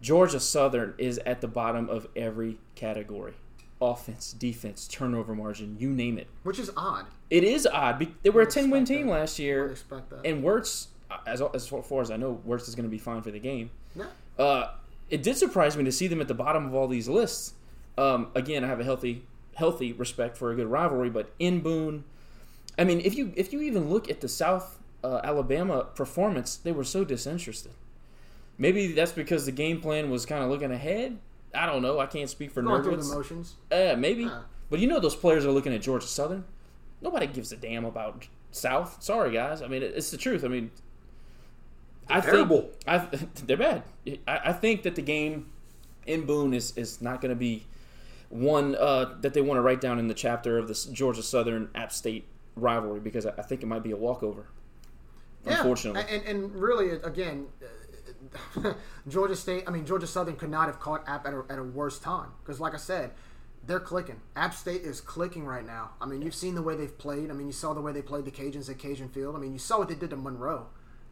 Georgia 0.02 0.40
Southern 0.40 0.96
is 0.98 1.20
at 1.20 1.42
the 1.42 1.48
bottom 1.48 1.88
of 1.90 2.08
every 2.16 2.58
category 2.74 3.34
offense, 3.82 4.32
defense, 4.34 4.88
turnover 4.88 5.34
margin, 5.34 5.76
you 5.80 5.90
name 5.90 6.20
it. 6.20 6.28
Which 6.44 6.60
is 6.60 6.70
odd. 6.78 7.08
It 7.32 7.44
is 7.44 7.66
odd. 7.66 8.08
They 8.22 8.30
were 8.30 8.42
a 8.42 8.46
10 8.46 8.70
win 8.70 8.86
team 8.86 9.08
that. 9.08 9.14
last 9.14 9.40
I 9.40 9.44
year, 9.44 9.72
expect 9.72 10.12
that. 10.12 10.24
and 10.26 10.44
Werts, 10.44 10.88
as, 11.26 11.42
as 11.56 11.68
far 11.68 12.02
as 12.02 12.12
I 12.12 12.18
know, 12.18 12.40
Werts 12.48 12.68
is 12.68 12.76
going 12.76 12.84
to 12.86 12.92
be 12.92 13.00
fine 13.00 13.24
for 13.24 13.32
the 13.32 13.40
game. 13.40 13.72
yeah. 13.96 14.06
Uh, 14.38 14.72
it 15.10 15.24
did 15.24 15.36
surprise 15.36 15.76
me 15.76 15.84
to 15.84 15.92
see 15.92 16.08
them 16.08 16.22
at 16.22 16.28
the 16.28 16.34
bottom 16.36 16.66
of 16.68 16.74
all 16.76 16.88
these 16.88 17.10
lists. 17.10 17.54
Um, 17.98 18.28
again, 18.36 18.64
I 18.64 18.68
have 18.68 18.80
a 18.80 18.84
healthy, 18.84 19.24
healthy 19.56 19.94
respect 19.94 20.38
for 20.38 20.52
a 20.52 20.56
good 20.56 20.68
rivalry, 20.68 21.10
but 21.10 21.32
in 21.40 21.62
Boone, 21.62 22.04
I 22.78 22.84
mean, 22.84 23.02
if 23.02 23.16
you 23.16 23.34
if 23.36 23.54
you 23.54 23.62
even 23.62 23.90
look 23.90 24.10
at 24.10 24.22
the 24.22 24.28
South 24.28 24.80
uh, 25.04 25.22
Alabama 25.24 25.88
performance, 25.96 26.56
they 26.56 26.72
were 26.72 26.84
so 26.84 27.04
disinterested. 27.04 27.74
Maybe 28.58 28.92
that's 28.92 29.12
because 29.12 29.46
the 29.46 29.52
game 29.52 29.82
plan 29.82 30.10
was 30.10 30.26
kind 30.26 30.44
of 30.44 30.50
looking 30.50 30.72
ahead. 30.72 31.18
I 31.54 31.66
don't 31.66 31.82
know. 31.82 32.00
I 32.00 32.06
can't 32.06 32.30
speak 32.30 32.52
for 32.52 32.62
Going 32.62 32.84
through 32.84 32.98
the 32.98 33.04
motions. 33.04 33.56
Uh, 33.72 33.96
maybe, 33.98 34.30
but 34.70 34.80
you 34.80 34.88
know 34.88 35.00
those 35.00 35.16
players 35.16 35.46
are 35.46 35.52
looking 35.52 35.74
at 35.74 35.82
Georgia 35.82 36.08
Southern. 36.08 36.46
Nobody 37.02 37.28
gives 37.28 37.52
a 37.52 37.58
damn 37.58 37.84
about 37.86 38.28
South. 38.52 39.02
Sorry, 39.02 39.32
guys. 39.32 39.62
I 39.62 39.68
mean, 39.68 39.82
it's 39.82 40.12
the 40.12 40.18
truth. 40.18 40.46
I 40.46 40.48
mean, 40.48 40.72
I 42.08 42.22
terrible. 42.22 42.62
think 42.62 42.74
I, 42.88 42.98
they're 43.46 43.58
bad. 43.58 43.84
I, 44.28 44.40
I 44.46 44.54
think 44.54 44.84
that 44.84 44.96
the 44.96 45.02
game 45.02 45.50
in 46.06 46.26
Boone 46.26 46.54
is 46.54 46.78
is 46.78 47.02
not 47.02 47.22
going 47.22 47.30
to 47.30 47.36
be 47.36 47.66
one 48.32 48.76
uh, 48.76 49.16
that 49.22 49.34
they 49.34 49.42
want 49.42 49.58
to 49.58 49.62
write 49.62 49.82
down 49.82 50.00
in 50.00 50.08
the 50.08 50.14
chapter 50.14 50.58
of 50.58 50.68
this 50.68 50.86
Georgia 50.86 51.22
Southern 51.22 51.70
App 51.76 51.92
State 51.92 52.28
rivalry 52.56 53.00
because 53.00 53.26
I 53.26 53.42
think 53.42 53.62
it 53.62 53.68
might 53.68 53.84
be 53.84 53.92
a 53.92 53.98
walkover. 53.98 54.48
Yeah. 55.46 55.58
Unfortunately, 55.58 56.04
And, 56.10 56.24
and 56.26 56.56
really, 56.56 56.92
again, 56.92 57.48
uh, 58.64 58.74
Georgia 59.08 59.36
State, 59.36 59.64
I 59.68 59.72
mean, 59.72 59.86
Georgia 59.86 60.08
Southern 60.08 60.36
could 60.36 60.52
not 60.52 60.68
have 60.68 60.80
caught 60.80 61.08
App 61.08 61.26
at 61.26 61.34
a, 61.34 61.44
at 61.50 61.60
a 61.60 61.64
worse 61.64 62.00
time. 62.00 62.30
Because, 62.44 62.60
like 62.60 62.74
I 62.74 62.78
said, 62.78 63.12
they're 63.66 63.80
clicking. 63.80 64.22
App 64.36 64.54
State 64.54 64.82
is 64.82 65.02
clicking 65.02 65.46
right 65.46 65.66
now. 65.66 65.92
I 66.00 66.06
mean, 66.06 66.22
you've 66.22 66.36
seen 66.36 66.56
the 66.56 66.62
way 66.62 66.76
they've 66.76 66.96
played. 66.98 67.30
I 67.30 67.34
mean, 67.34 67.48
you 67.48 67.54
saw 67.54 67.74
the 67.74 67.82
way 67.82 67.92
they 67.92 68.02
played 68.02 68.26
the 68.26 68.32
Cajuns 68.32 68.70
at 68.70 68.78
Cajun 68.78 69.10
Field. 69.10 69.36
I 69.36 69.40
mean, 69.40 69.54
you 69.54 69.60
saw 69.60 69.80
what 69.80 69.90
they 69.90 69.96
did 69.96 70.12
to 70.12 70.16
Monroe, 70.16 70.68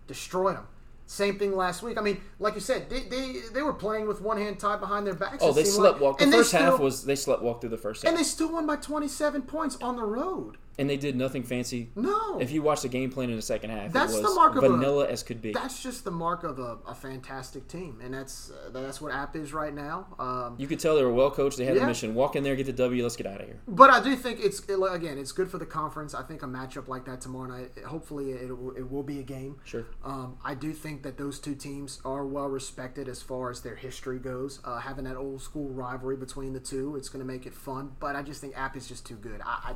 destroyed 0.07 0.55
them. 0.55 0.67
Same 1.09 1.39
thing 1.39 1.55
last 1.55 1.81
week. 1.81 1.97
I 1.97 2.01
mean, 2.01 2.21
like 2.37 2.53
you 2.53 2.59
said, 2.59 2.87
they, 2.87 2.99
they, 2.99 3.37
they 3.51 3.63
were 3.63 3.73
playing 3.73 4.07
with 4.07 4.21
one 4.21 4.37
hand 4.37 4.59
tied 4.59 4.79
behind 4.79 5.07
their 5.07 5.15
backs. 5.15 5.37
oh, 5.41 5.51
they 5.51 5.63
slept 5.63 5.95
like. 5.95 6.01
walk. 6.03 6.17
The 6.19 6.25
And 6.25 6.31
first 6.33 6.51
half 6.51 6.79
was 6.79 7.03
they 7.03 7.15
slept 7.15 7.41
walk 7.41 7.61
through 7.61 7.71
the 7.71 7.77
first 7.79 8.03
half, 8.03 8.09
And 8.11 8.19
they 8.19 8.23
still 8.23 8.51
won 8.51 8.67
by 8.67 8.75
27 8.75 9.41
points 9.41 9.75
on 9.81 9.95
the 9.95 10.03
road. 10.03 10.57
And 10.79 10.89
they 10.89 10.97
did 10.97 11.15
nothing 11.15 11.43
fancy. 11.43 11.91
No. 11.95 12.39
If 12.39 12.51
you 12.51 12.61
watch 12.61 12.81
the 12.81 12.87
game 12.87 13.11
plan 13.11 13.29
in 13.29 13.35
the 13.35 13.41
second 13.41 13.69
half, 13.69 13.91
That's 13.91 14.13
it 14.13 14.17
the 14.17 14.23
was 14.23 14.35
mark 14.35 14.55
of 14.55 14.63
a- 14.63 14.69
vanilla 14.69 15.07
as 15.07 15.21
could 15.23 15.41
be. 15.41 15.51
that's 15.51 15.83
just 15.83 16.03
the 16.05 16.11
mark 16.11 16.43
of 16.43 16.57
a, 16.57 16.77
a 16.87 16.95
fantastic 16.95 17.67
team, 17.67 17.99
and 18.03 18.13
that's 18.13 18.49
uh, 18.51 18.69
that's 18.71 19.01
what 19.01 19.13
App 19.13 19.35
is 19.35 19.53
right 19.53 19.73
now. 19.73 20.07
Um, 20.17 20.55
You 20.57 20.67
could 20.67 20.79
tell 20.79 20.95
they 20.95 21.03
were 21.03 21.13
well 21.13 21.29
coached. 21.31 21.57
They 21.57 21.65
had 21.65 21.75
Yeah. 21.75 21.83
a 21.83 21.87
mission. 21.87 22.15
Walk 22.15 22.35
in 22.35 22.43
there, 22.43 22.55
get 22.55 22.65
the 22.65 22.73
W. 22.73 23.03
Let's 23.03 23.15
get 23.17 23.27
out 23.27 23.41
of 23.41 23.47
here. 23.47 23.59
but 23.67 23.89
I 23.89 24.01
do 24.01 24.15
think 24.15 24.39
it's 24.39 24.59
it- 24.67 24.79
again, 24.91 25.17
it's 25.17 25.31
good 25.33 25.51
for 25.51 25.57
the 25.57 25.65
conference. 25.65 26.13
I 26.15 26.23
think 26.23 26.41
a 26.43 26.47
matchup 26.47 26.87
like 26.87 27.05
that 27.05 27.21
tomorrow 27.21 27.49
night, 27.49 27.71
hopefully, 27.85 28.31
it, 28.31 28.57
will- 28.57 28.75
it 28.75 28.89
will 28.89 29.03
be 29.03 29.19
a 29.19 29.23
game. 29.23 29.57
Sure. 29.65 29.85
Um, 30.03 30.37
I 30.43 30.55
do 30.55 30.71
think 30.73 31.03
that 31.03 31.17
those 31.17 31.39
two 31.39 31.55
teams 31.55 31.99
are 32.05 32.25
well 32.25 32.47
respected 32.47 33.07
as 33.09 33.21
far 33.21 33.49
as 33.49 33.61
their 33.61 33.75
history 33.75 34.17
goes. 34.19 34.59
Uh, 34.63 34.79
having 34.79 35.03
that 35.05 35.17
old 35.17 35.41
school 35.41 35.67
rivalry 35.69 36.15
between 36.15 36.53
the 36.53 36.59
two, 36.59 36.95
it's 36.95 37.09
going 37.09 37.19
to 37.19 37.27
make 37.27 37.45
it 37.45 37.53
fun. 37.53 37.91
But 37.99 38.15
I 38.15 38.21
just 38.23 38.39
think 38.41 38.57
App 38.57 38.77
is 38.77 38.87
just 38.87 39.05
too 39.05 39.15
good. 39.15 39.41
I 39.45 39.71
I, 39.71 39.75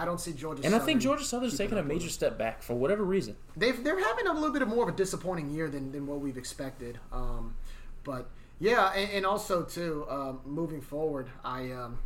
I 0.00 0.04
don't 0.06 0.18
see 0.18 0.32
Georgia. 0.32 0.62
And 0.64 0.74
I 0.74 0.78
think 0.78 1.00
Georgia 1.02 1.24
Southern's 1.24 1.52
keeping 1.52 1.66
taken 1.68 1.78
a 1.78 1.82
major 1.82 2.08
step 2.08 2.38
back 2.38 2.62
for 2.62 2.74
whatever 2.74 3.04
reason. 3.04 3.36
they've 3.56 3.82
they're 3.84 4.02
having 4.02 4.26
a 4.26 4.32
little 4.32 4.50
bit 4.52 4.62
of 4.62 4.68
more 4.68 4.88
of 4.88 4.94
a 4.94 4.96
disappointing 4.96 5.50
year 5.50 5.68
than, 5.68 5.92
than 5.92 6.06
what 6.06 6.20
we've 6.20 6.38
expected. 6.38 6.98
Um, 7.12 7.54
but 8.02 8.30
yeah, 8.58 8.92
and, 8.94 9.10
and 9.12 9.26
also 9.26 9.62
too, 9.62 10.06
um, 10.08 10.40
moving 10.46 10.80
forward, 10.80 11.28
I 11.44 11.70
um, 11.72 11.98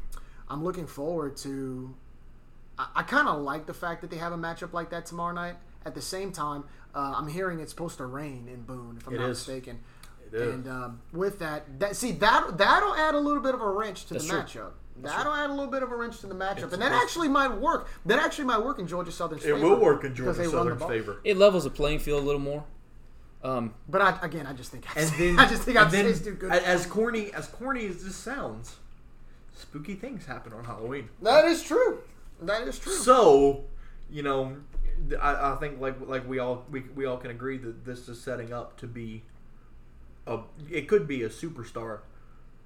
I'm 0.49 0.65
looking 0.65 0.87
forward 0.89 1.37
to. 1.39 1.95
I, 2.79 2.87
I 2.97 3.03
kind 3.05 3.29
of 3.29 3.41
like 3.43 3.67
the 3.67 3.75
fact 3.75 4.01
that 4.01 4.11
they 4.11 4.17
have 4.19 4.33
a 4.33 4.37
matchup 4.39 4.73
like 4.73 4.91
that 4.91 5.07
tomorrow 5.07 5.33
night. 5.35 5.55
At 5.87 5.95
the 5.95 6.03
same 6.03 6.33
time, 6.33 6.65
uh, 6.95 7.15
I'm 7.17 7.29
hearing 7.29 7.61
it's 7.61 7.71
supposed 7.71 7.99
to 7.99 8.07
rain 8.07 8.49
in 8.53 8.63
Boone, 8.63 8.97
if 8.99 9.07
I'm 9.07 9.15
It 9.15 9.19
not 9.21 9.31
is. 9.31 9.39
mistaken. 9.47 9.81
It 10.33 10.35
is. 10.35 10.55
And 10.55 10.67
um, 10.67 11.01
with 11.13 11.39
that, 11.41 11.79
that 11.79 11.95
see 11.95 12.11
that 12.13 12.57
that'll 12.59 12.95
add 12.95 13.15
a 13.15 13.21
little 13.21 13.43
bit 13.43 13.55
of 13.55 13.61
a 13.61 13.71
wrench 13.71 14.07
to 14.07 14.15
That's 14.15 14.27
the 14.27 14.33
true. 14.33 14.41
matchup. 14.43 14.71
That'll 14.97 15.33
add 15.33 15.51
a 15.51 15.53
little 15.53 15.71
bit 15.71 15.83
of 15.83 15.91
a 15.91 15.97
wrench 15.97 16.21
to 16.21 16.27
the 16.27 16.35
matchup, 16.35 16.65
It's 16.65 16.73
and 16.75 16.83
that 16.83 16.87
supposed- 16.93 17.03
actually 17.03 17.29
might 17.29 17.53
work. 17.59 17.89
That 18.07 18.19
actually 18.21 18.45
might 18.45 18.63
work 18.65 18.79
in 18.79 18.87
Georgia 18.87 19.11
Southern's 19.11 19.43
It 19.43 19.47
favor 19.47 19.59
It 19.59 19.63
will 19.63 19.77
work 19.81 20.05
in 20.05 20.15
Georgia 20.15 20.39
they 20.39 20.47
Southern's 20.47 20.83
favor. 20.85 21.21
It 21.25 21.37
levels 21.37 21.65
the 21.65 21.71
playing 21.71 21.99
field 21.99 22.23
a 22.23 22.27
little 22.27 22.41
more. 22.41 22.65
Um, 23.43 23.75
But 23.89 24.01
I, 24.01 24.19
again, 24.23 24.47
I 24.47 24.53
just 24.53 24.71
think 24.71 24.85
And 24.97 25.09
then, 25.19 25.39
I 25.39 25.49
just 25.49 25.63
think 25.65 25.77
I've 25.77 25.91
then, 25.91 26.13
too 26.19 26.35
good. 26.35 26.51
As 26.53 26.87
corny 26.87 27.33
as 27.35 27.47
corny 27.49 27.87
as 27.87 28.03
this 28.05 28.17
sounds, 28.17 28.77
spooky 29.55 29.95
things 29.97 30.27
happen 30.27 30.53
on 30.53 30.65
Halloween. 30.65 31.09
that 31.23 31.45
is 31.45 31.63
true. 31.63 31.99
That 32.41 32.67
is 32.67 32.79
true. 32.79 32.93
So, 32.93 33.65
you 34.11 34.23
know, 34.23 34.57
I, 35.21 35.53
I 35.53 35.57
think 35.57 35.81
like 35.81 35.97
like 36.07 36.27
we 36.29 36.39
all 36.39 36.65
we, 36.71 36.81
we 36.95 37.05
all 37.05 37.17
can 37.17 37.31
agree 37.31 37.59
that 37.59 37.85
this 37.85 38.09
is 38.09 38.21
setting 38.21 38.53
up 38.53 38.77
to 38.79 38.87
be 38.87 39.23
a 40.27 40.39
it 40.71 40.89
could 40.89 41.07
be 41.07 41.23
a 41.23 41.29
superstar 41.29 41.99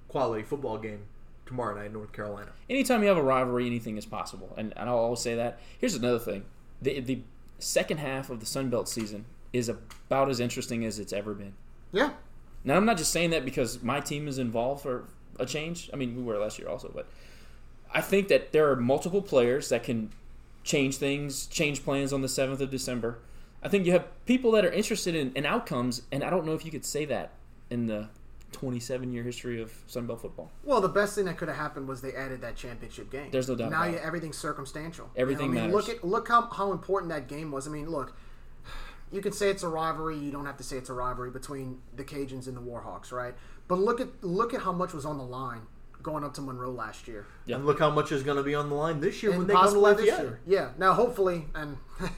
quality 0.07 0.43
football 0.43 0.77
game 0.77 1.01
tomorrow 1.49 1.75
night 1.75 1.87
in 1.87 1.93
North 1.93 2.13
Carolina. 2.13 2.51
anytime 2.69 3.01
you 3.01 3.07
have 3.09 3.17
a 3.17 3.23
rivalry, 3.23 3.65
anything 3.65 3.97
is 3.97 4.05
possible. 4.05 4.53
And, 4.55 4.71
and 4.77 4.87
I'll 4.87 4.99
always 4.99 5.19
say 5.19 5.35
that. 5.35 5.59
Here's 5.79 5.95
another 5.95 6.19
thing: 6.19 6.45
the 6.81 6.99
the 7.01 7.21
second 7.57 7.97
half 7.97 8.29
of 8.29 8.39
the 8.39 8.45
Sun 8.45 8.69
Belt 8.69 8.87
season 8.87 9.25
is 9.51 9.67
about 9.67 10.29
as 10.29 10.39
interesting 10.39 10.85
as 10.85 10.99
it's 10.99 11.11
ever 11.11 11.33
been. 11.33 11.53
yeah, 11.91 12.11
Now, 12.63 12.77
I'm 12.77 12.85
not 12.85 12.97
just 12.97 13.11
saying 13.11 13.31
that 13.31 13.43
because 13.43 13.81
my 13.81 13.99
team 13.99 14.27
is 14.27 14.37
involved 14.37 14.83
for 14.83 15.05
a 15.39 15.45
change. 15.45 15.89
I 15.91 15.95
mean, 15.95 16.15
we 16.15 16.21
were 16.21 16.37
last 16.37 16.59
year 16.59 16.69
also, 16.69 16.91
but 16.93 17.07
I 17.91 18.01
think 18.01 18.27
that 18.27 18.51
there 18.51 18.69
are 18.71 18.75
multiple 18.75 19.23
players 19.23 19.69
that 19.69 19.83
can 19.83 20.11
change 20.63 20.97
things, 20.97 21.47
change 21.47 21.83
plans 21.83 22.13
on 22.13 22.21
the 22.21 22.27
7th 22.27 22.59
of 22.59 22.69
December. 22.69 23.17
I 23.63 23.69
think 23.69 23.87
you 23.87 23.91
have 23.91 24.05
people 24.27 24.51
that 24.51 24.63
are 24.63 24.71
interested 24.71 25.15
in, 25.15 25.33
in 25.33 25.45
outcomes, 25.47 26.03
and 26.11 26.23
I 26.23 26.29
don't 26.29 26.45
know 26.45 26.53
if 26.53 26.63
you 26.63 26.71
could 26.71 26.85
say 26.85 27.05
that 27.05 27.31
in 27.71 27.87
the 27.87 28.09
27 28.51 29.11
year 29.11 29.23
history 29.23 29.61
of 29.61 29.71
Sun 29.87 30.07
Belt 30.07 30.21
football. 30.21 30.51
Well, 30.63 30.81
the 30.81 30.89
best 30.89 31.15
thing 31.15 31.25
that 31.25 31.37
could 31.37 31.47
have 31.47 31.57
happened 31.57 31.87
was 31.87 32.01
they 32.01 32.13
added 32.13 32.41
that 32.41 32.55
championship 32.55 33.11
game. 33.11 33.29
There's 33.31 33.47
no 33.47 33.55
doubt 33.55 33.71
Now 33.71 33.83
about 33.83 33.93
you, 33.93 33.99
everything's 33.99 34.37
circumstantial. 34.37 35.09
Everything 35.15 35.49
you 35.49 35.55
know, 35.55 35.59
I 35.59 35.63
mean, 35.63 35.71
matters. 35.71 35.87
Look 35.87 35.97
at 35.97 36.03
look 36.03 36.27
how, 36.27 36.41
how 36.49 36.71
important 36.71 37.11
that 37.11 37.27
game 37.27 37.51
was. 37.51 37.67
I 37.67 37.71
mean, 37.71 37.89
look, 37.89 38.15
you 39.11 39.21
can 39.21 39.31
say 39.31 39.49
it's 39.49 39.63
a 39.63 39.69
rivalry. 39.69 40.17
You 40.17 40.31
don't 40.31 40.45
have 40.45 40.57
to 40.57 40.63
say 40.63 40.77
it's 40.77 40.89
a 40.89 40.93
rivalry 40.93 41.31
between 41.31 41.81
the 41.95 42.03
Cajuns 42.03 42.47
and 42.47 42.55
the 42.55 42.61
Warhawks, 42.61 43.11
right? 43.11 43.33
But 43.67 43.79
look 43.79 44.01
at 44.01 44.23
look 44.23 44.53
at 44.53 44.61
how 44.61 44.71
much 44.71 44.93
was 44.93 45.05
on 45.05 45.17
the 45.17 45.23
line 45.23 45.61
going 46.01 46.23
up 46.23 46.33
to 46.35 46.41
Monroe 46.41 46.71
last 46.71 47.07
year. 47.07 47.25
Yeah. 47.45 47.57
And 47.57 47.65
look 47.65 47.79
how 47.79 47.89
much 47.89 48.11
is 48.11 48.23
going 48.23 48.37
to 48.37 48.43
be 48.43 48.55
on 48.55 48.69
the 48.69 48.75
line 48.75 48.99
this 48.99 49.21
year 49.21 49.31
when 49.37 49.47
they 49.47 49.53
come 49.53 49.71
to 49.73 49.79
Lafayette. 49.79 50.19
year. 50.19 50.39
Yeah. 50.45 50.69
Now, 50.77 50.93
hopefully, 50.93 51.45
and 51.53 51.77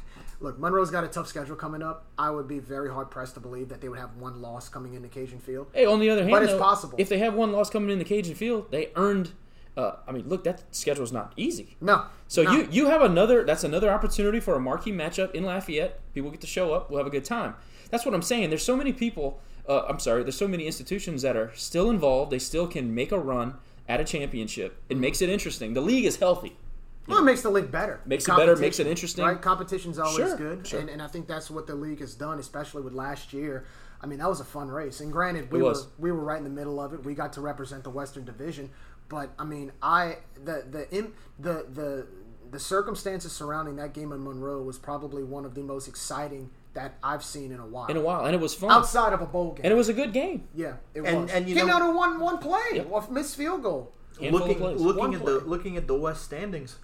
look, 0.42 0.60
Monroe's 0.60 0.92
got 0.92 1.04
a 1.04 1.08
tough 1.08 1.28
schedule 1.28 1.56
coming 1.56 1.82
up. 1.82 2.06
I 2.18 2.30
would 2.30 2.48
be 2.48 2.60
very 2.60 2.90
hard 2.90 3.10
pressed 3.10 3.36
to 3.36 3.40
believe 3.40 3.70
that 3.70 3.82
they 3.82 3.90
would 3.90 4.00
have 4.00 4.16
one 4.18 4.42
loss 4.42 4.70
coming 4.70 4.94
into 4.94 5.08
Cajun 5.08 5.40
Field. 5.40 5.68
Hey, 5.74 5.86
on 5.86 6.00
the 6.00 6.10
other 6.10 6.22
hand, 6.22 6.32
But 6.32 6.44
it's 6.44 6.52
though, 6.54 6.60
possible. 6.60 6.96
if 6.98 7.10
they 7.10 7.20
have 7.20 7.34
one 7.34 7.52
loss 7.52 7.70
coming 7.70 7.90
in 7.90 8.00
the 8.00 8.06
Cajun 8.06 8.36
field, 8.36 8.72
they 8.72 8.90
earned. 8.96 9.32
Uh, 9.78 9.94
I 10.06 10.12
mean, 10.12 10.28
look, 10.28 10.44
that 10.44 10.64
schedule 10.76 11.04
is 11.04 11.14
not 11.14 11.32
easy. 11.38 11.78
No. 11.80 12.06
So 12.28 12.44
no. 12.44 12.52
you 12.52 12.68
you 12.70 12.86
have 12.88 13.02
another 13.02 13.46
that's 13.46 13.64
another 13.64 13.90
opportunity 13.90 14.42
for 14.42 14.56
a 14.56 14.60
marquee 14.60 14.92
matchup 14.92 15.34
in 15.34 15.46
Lafayette. 15.46 16.00
People 16.14 16.30
get 16.30 16.42
to 16.42 16.48
show 16.48 16.74
up. 16.74 16.90
We'll 16.90 16.98
have 16.98 17.08
a 17.08 17.12
good 17.12 17.24
time. 17.24 17.56
That's 17.90 18.06
what 18.06 18.14
I'm 18.14 18.22
saying. 18.22 18.50
There's 18.50 18.66
so 18.66 18.76
many 18.76 18.92
people. 18.92 19.40
Uh, 19.68 19.84
I'm 19.88 20.00
sorry. 20.00 20.24
There's 20.24 20.36
so 20.38 20.48
many 20.48 20.66
institutions 20.66 21.22
that 21.22 21.38
are 21.38 21.52
still 21.56 21.90
involved. 21.90 22.32
They 22.32 22.40
still 22.40 22.68
can 22.68 22.94
make 22.94 23.14
a 23.14 23.20
run 23.20 23.56
at 23.88 24.02
a 24.02 24.04
championship. 24.04 24.78
It 24.90 24.98
makes 24.98 25.22
it 25.22 25.30
interesting. 25.30 25.74
The 25.74 25.82
league 25.82 26.06
is 26.06 26.18
healthy. 26.18 26.58
Well, 27.08 27.20
it 27.20 27.24
makes 27.24 27.42
the 27.42 27.50
league 27.50 27.72
better. 27.72 28.00
Makes 28.06 28.28
it 28.28 28.36
better, 28.36 28.56
makes 28.56 28.80
it 28.80 28.88
interesting. 28.88 29.26
Right? 29.26 29.42
Competition's 29.42 29.98
always 30.00 30.16
Sure, 30.16 30.38
good, 30.38 30.68
sure. 30.68 30.80
And, 30.80 30.90
and 30.90 31.02
I 31.02 31.08
think 31.08 31.28
that's 31.28 31.50
what 31.50 31.68
the 31.68 31.76
league 31.76 32.00
has 32.00 32.14
done, 32.14 32.40
especially 32.40 32.84
with 32.84 32.94
last 32.94 33.34
year. 33.34 33.66
I 34.02 34.06
mean, 34.08 34.20
that 34.20 34.30
was 34.30 34.40
a 34.40 34.46
fun 34.46 34.70
race. 34.70 35.00
And 35.02 35.12
granted, 35.12 35.52
we 35.52 35.62
were 35.62 35.76
we 36.00 36.12
were 36.12 36.24
right 36.24 36.38
in 36.38 36.44
the 36.44 36.50
middle 36.50 36.80
of 36.80 36.94
it. 36.94 37.04
We 37.04 37.14
got 37.14 37.34
to 37.34 37.42
represent 37.42 37.84
the 37.84 37.90
Western 37.90 38.24
Division, 38.26 38.70
but 39.10 39.30
I 39.38 39.44
mean, 39.46 39.72
I 39.82 40.18
the 40.44 40.64
the 40.70 40.90
im- 40.96 41.14
the 41.40 41.66
the 41.72 42.08
the 42.52 42.60
circumstances 42.60 43.32
surrounding 43.32 43.76
that 43.78 43.94
game 43.94 44.12
in 44.12 44.24
Monroe 44.24 44.62
was 44.62 44.78
probably 44.78 45.24
one 45.24 45.46
of 45.46 45.54
the 45.56 45.62
most 45.64 45.88
exciting 45.88 46.50
that 46.74 46.96
I've 47.04 47.24
seen 47.24 47.52
in 47.52 47.60
a 47.60 47.66
while. 47.66 47.88
in 47.88 47.98
a 47.98 48.02
while, 48.02 48.26
and 48.26 48.34
it 48.34 48.40
was 48.42 48.54
fun, 48.54 48.72
Outside 48.72 49.14
of 49.14 49.22
a 49.22 49.26
bowl 49.26 49.52
game. 49.54 49.62
and 49.66 49.74
it 49.74 49.76
was 49.76 49.90
a 49.90 49.94
good 49.94 50.14
game. 50.14 50.48
yeah, 50.56 50.76
it 50.94 51.02
And- 51.02 51.24
was. 51.24 51.32
and 51.32 51.48
you 51.50 51.56
Came 51.56 51.68
know- 51.68 51.80
down 51.80 51.92
to 51.92 51.96
one 51.98 52.20
one 52.20 52.38
play, 52.40 52.62
Yep. 52.74 52.92
off 52.92 53.10
missed 53.12 53.36
field 53.36 53.62
goal. 53.64 53.92
Handful 54.20 54.42
of 54.42 54.48
looking 54.48 54.58
plays. 54.62 54.82
looking 54.82 55.00
One 55.00 55.14
at 55.16 55.26
the 55.26 55.40
looking 55.42 55.78
at 55.78 55.88
the 55.88 55.96
West 55.96 56.24
standings, 56.24 56.78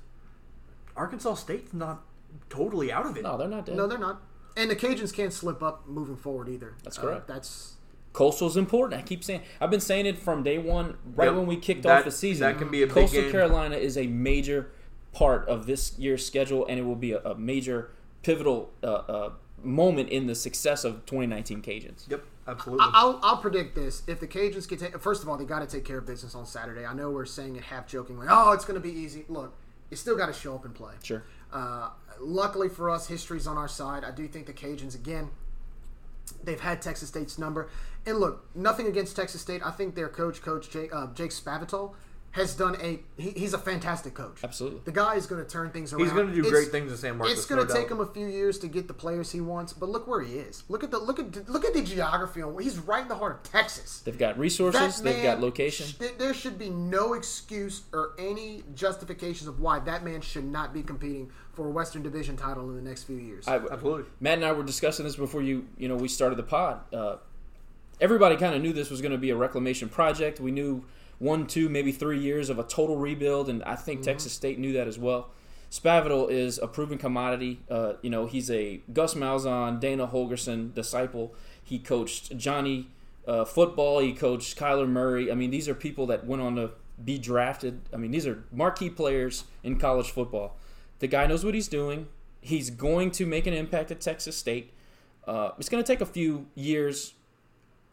Arkansas 0.97 1.35
State's 1.35 1.73
not 1.73 2.01
totally 2.49 2.91
out 2.91 3.05
of 3.05 3.15
it. 3.17 3.23
No, 3.23 3.37
they're 3.37 3.47
not 3.47 3.65
dead. 3.65 3.75
No, 3.75 3.87
they're 3.87 3.97
not. 3.97 4.21
And 4.55 4.69
the 4.71 4.75
Cajuns 4.75 5.13
can't 5.13 5.31
slip 5.31 5.61
up 5.61 5.87
moving 5.87 6.15
forward 6.15 6.49
either. 6.49 6.73
That's 6.83 6.97
Uh, 6.97 7.01
correct. 7.01 7.27
that's 7.27 7.75
Coastal's 8.13 8.57
important. 8.57 8.99
I 8.99 9.03
keep 9.03 9.23
saying. 9.23 9.41
I've 9.61 9.69
been 9.69 9.79
saying 9.79 10.07
it 10.07 10.17
from 10.17 10.41
day 10.41 10.57
one, 10.57 10.97
right 11.15 11.25
Yep. 11.27 11.35
when 11.35 11.45
we 11.45 11.55
kicked 11.57 11.83
That- 11.83 11.99
off 11.99 12.05
the 12.05 12.11
season. 12.11 12.47
that 12.47 12.57
can 12.57 12.69
be 12.71 12.81
a 12.81 12.87
big 12.87 12.93
Coastal. 12.95 13.29
Carolina 13.31 13.75
is 13.75 13.95
a 13.97 14.07
major 14.07 14.71
part 15.13 15.47
of 15.47 15.67
this 15.67 15.97
year's 15.99 16.25
schedule, 16.25 16.65
and 16.65 16.79
it 16.79 16.83
will 16.83 16.95
be 16.95 17.11
a, 17.11 17.19
a 17.23 17.35
major 17.35 17.91
pivotal 18.23 18.71
uh, 18.83 18.87
uh, 18.87 19.31
moment 19.63 20.09
in 20.09 20.25
the 20.27 20.33
success 20.35 20.83
of 20.83 21.05
2019 21.05 21.61
Cajuns. 21.61 22.09
Yep, 22.09 22.23
absolutely. 22.47 22.85
I- 22.87 22.91
I'll, 22.95 23.19
I'll 23.21 23.37
predict 23.37 23.75
this. 23.75 24.01
If 24.07 24.19
the 24.19 24.27
Cajuns 24.27 24.67
can 24.67 24.79
take, 24.79 24.97
first 24.99 25.21
of 25.21 25.29
all, 25.29 25.37
they 25.37 25.45
got 25.45 25.59
to 25.59 25.67
take 25.67 25.85
care 25.85 25.99
of 25.99 26.05
business 26.07 26.33
on 26.33 26.45
Saturday. 26.47 26.85
I 26.85 26.93
know 26.93 27.11
we're 27.11 27.25
saying 27.25 27.55
it 27.55 27.63
half 27.65 27.85
jokingly. 27.87 28.25
Oh, 28.29 28.51
it's 28.53 28.65
going 28.65 28.81
to 28.81 28.85
be 28.87 28.91
easy. 28.93 29.25
Look, 29.29 29.53
you 29.89 29.97
still 29.97 30.15
got 30.17 30.27
to 30.27 30.33
show 30.33 30.55
up 30.55 30.65
and 30.65 30.73
play. 30.73 30.93
Sure. 31.03 31.23
Uh, 31.51 31.89
luckily 32.19 32.69
for 32.69 32.89
us, 32.89 33.07
history's 33.07 33.47
on 33.47 33.57
our 33.57 33.67
side. 33.67 34.03
I 34.03 34.11
do 34.11 34.27
think 34.27 34.45
the 34.45 34.53
Cajuns 34.53 34.95
again. 34.95 35.29
They've 36.43 36.59
had 36.59 36.81
Texas 36.81 37.07
State's 37.07 37.37
number, 37.37 37.69
and 38.05 38.17
look, 38.17 38.45
nothing 38.53 38.87
against 38.87 39.15
Texas 39.15 39.39
State. 39.39 39.65
I 39.65 39.71
think 39.71 39.95
their 39.95 40.09
coach, 40.09 40.41
Coach 40.41 40.69
Jake, 40.69 40.93
uh, 40.93 41.07
Jake 41.13 41.31
Spavital, 41.31 41.93
has 42.37 42.55
done 42.55 42.75
a. 42.81 42.99
He, 43.21 43.31
he's 43.31 43.53
a 43.53 43.57
fantastic 43.57 44.13
coach. 44.13 44.39
Absolutely. 44.43 44.81
The 44.85 44.91
guy 44.91 45.15
is 45.15 45.25
going 45.27 45.43
to 45.43 45.49
turn 45.49 45.69
things 45.71 45.91
around. 45.93 46.03
He's 46.03 46.13
going 46.13 46.27
to 46.27 46.33
do 46.33 46.39
It's- 46.39 46.51
great 46.53 46.69
things 46.71 46.91
at 46.91 46.99
San 46.99 47.17
Marcos. 47.17 47.37
it's 47.37 47.45
going 47.45 47.61
to 47.61 47.67
no 47.71 47.79
take 47.79 47.89
doubt. 47.89 47.97
him 47.99 48.03
a 48.03 48.11
few 48.13 48.27
years 48.27 48.57
to 48.59 48.67
get 48.67 48.87
the 48.87 48.93
players 48.93 49.31
he 49.31 49.41
wants, 49.41 49.73
but 49.73 49.89
look 49.89 50.07
where 50.07 50.21
he 50.21 50.35
is. 50.35 50.63
Look 50.69 50.83
at 50.83 50.91
the 50.91 50.97
look 50.99 51.19
at 51.19 51.49
look 51.49 51.65
at 51.65 51.73
the 51.73 51.81
geography. 51.83 52.41
He's 52.61 52.77
right 52.79 53.01
in 53.01 53.07
the 53.07 53.15
heart 53.15 53.41
of 53.45 53.51
Texas. 53.51 54.01
They've 54.05 54.17
got 54.17 54.37
resources. 54.39 55.01
That 55.01 55.03
They've 55.03 55.23
got 55.23 55.39
location. 55.41 55.87
sh- 55.87 56.11
there 56.17 56.33
should 56.33 56.57
be 56.57 56.69
no 56.69 57.13
excuse 57.13 57.83
or 57.93 58.11
any 58.17 58.63
justifications 58.75 59.47
of 59.47 59.59
why 59.59 59.79
that 59.79 60.03
man 60.03 60.21
should 60.21 60.45
not 60.45 60.73
be 60.73 60.83
competing 60.83 61.31
for 61.53 61.65
a 61.67 61.71
Western 61.71 62.03
Division 62.03 62.37
title 62.37 62.69
in 62.69 62.75
the 62.75 62.81
next 62.87 63.03
few 63.05 63.17
years. 63.17 63.47
I, 63.47 63.55
Absolutely. 63.55 64.03
Matt 64.19 64.35
and 64.35 64.45
I 64.45 64.51
were 64.51 64.63
discussing 64.63 65.05
this 65.05 65.15
before 65.15 65.41
you, 65.41 65.65
you 65.77 65.87
know, 65.87 65.95
we 65.95 66.07
started 66.07 66.35
the 66.35 66.43
pod. 66.43 66.81
Uh, 66.93 67.15
everybody 67.99 68.35
kind 68.37 68.53
of 68.55 68.61
knew 68.61 68.73
this 68.73 68.89
was 68.91 69.01
going 69.01 69.11
to 69.11 69.17
be 69.17 69.31
a 69.31 69.35
reclamation 69.35 69.89
project. 69.89 70.39
We 70.39 70.51
knew 70.51 70.85
one, 71.19 71.47
two, 71.47 71.69
maybe 71.69 71.91
three 71.91 72.19
years 72.19 72.49
of 72.49 72.59
a 72.59 72.63
total 72.63 72.97
rebuild, 72.97 73.49
and 73.49 73.63
I 73.63 73.75
think 73.75 74.01
Texas 74.01 74.33
State 74.33 74.59
knew 74.59 74.73
that 74.73 74.87
as 74.87 74.99
well. 74.99 75.31
Spavital 75.69 76.29
is 76.29 76.57
a 76.59 76.67
proven 76.67 76.97
commodity. 76.97 77.61
Uh, 77.69 77.93
you 78.01 78.09
know, 78.09 78.25
he's 78.25 78.49
a 78.49 78.81
Gus 78.93 79.15
Malzahn, 79.15 79.79
Dana 79.79 80.07
Holgorsen 80.07 80.73
disciple. 80.73 81.35
He 81.61 81.79
coached 81.79 82.37
Johnny 82.37 82.89
uh, 83.27 83.43
football. 83.43 83.99
He 83.99 84.13
coached 84.13 84.57
Kyler 84.57 84.87
Murray. 84.87 85.31
I 85.31 85.35
mean, 85.35 85.51
these 85.51 85.67
are 85.67 85.73
people 85.73 86.05
that 86.07 86.25
went 86.25 86.41
on 86.41 86.55
to 86.55 86.71
be 87.03 87.17
drafted. 87.17 87.81
I 87.93 87.97
mean, 87.97 88.11
these 88.11 88.25
are 88.25 88.45
marquee 88.51 88.89
players 88.89 89.43
in 89.63 89.77
college 89.77 90.11
football. 90.11 90.57
The 90.99 91.07
guy 91.07 91.27
knows 91.27 91.43
what 91.43 91.53
he's 91.53 91.67
doing. 91.67 92.07
He's 92.39 92.69
going 92.69 93.11
to 93.11 93.25
make 93.25 93.45
an 93.45 93.53
impact 93.53 93.91
at 93.91 93.99
Texas 93.99 94.37
State. 94.37 94.73
Uh, 95.27 95.51
it's 95.59 95.67
going 95.67 95.83
to 95.83 95.87
take 95.87 95.99
a 95.99 96.05
few 96.05 96.47
years. 96.55 97.13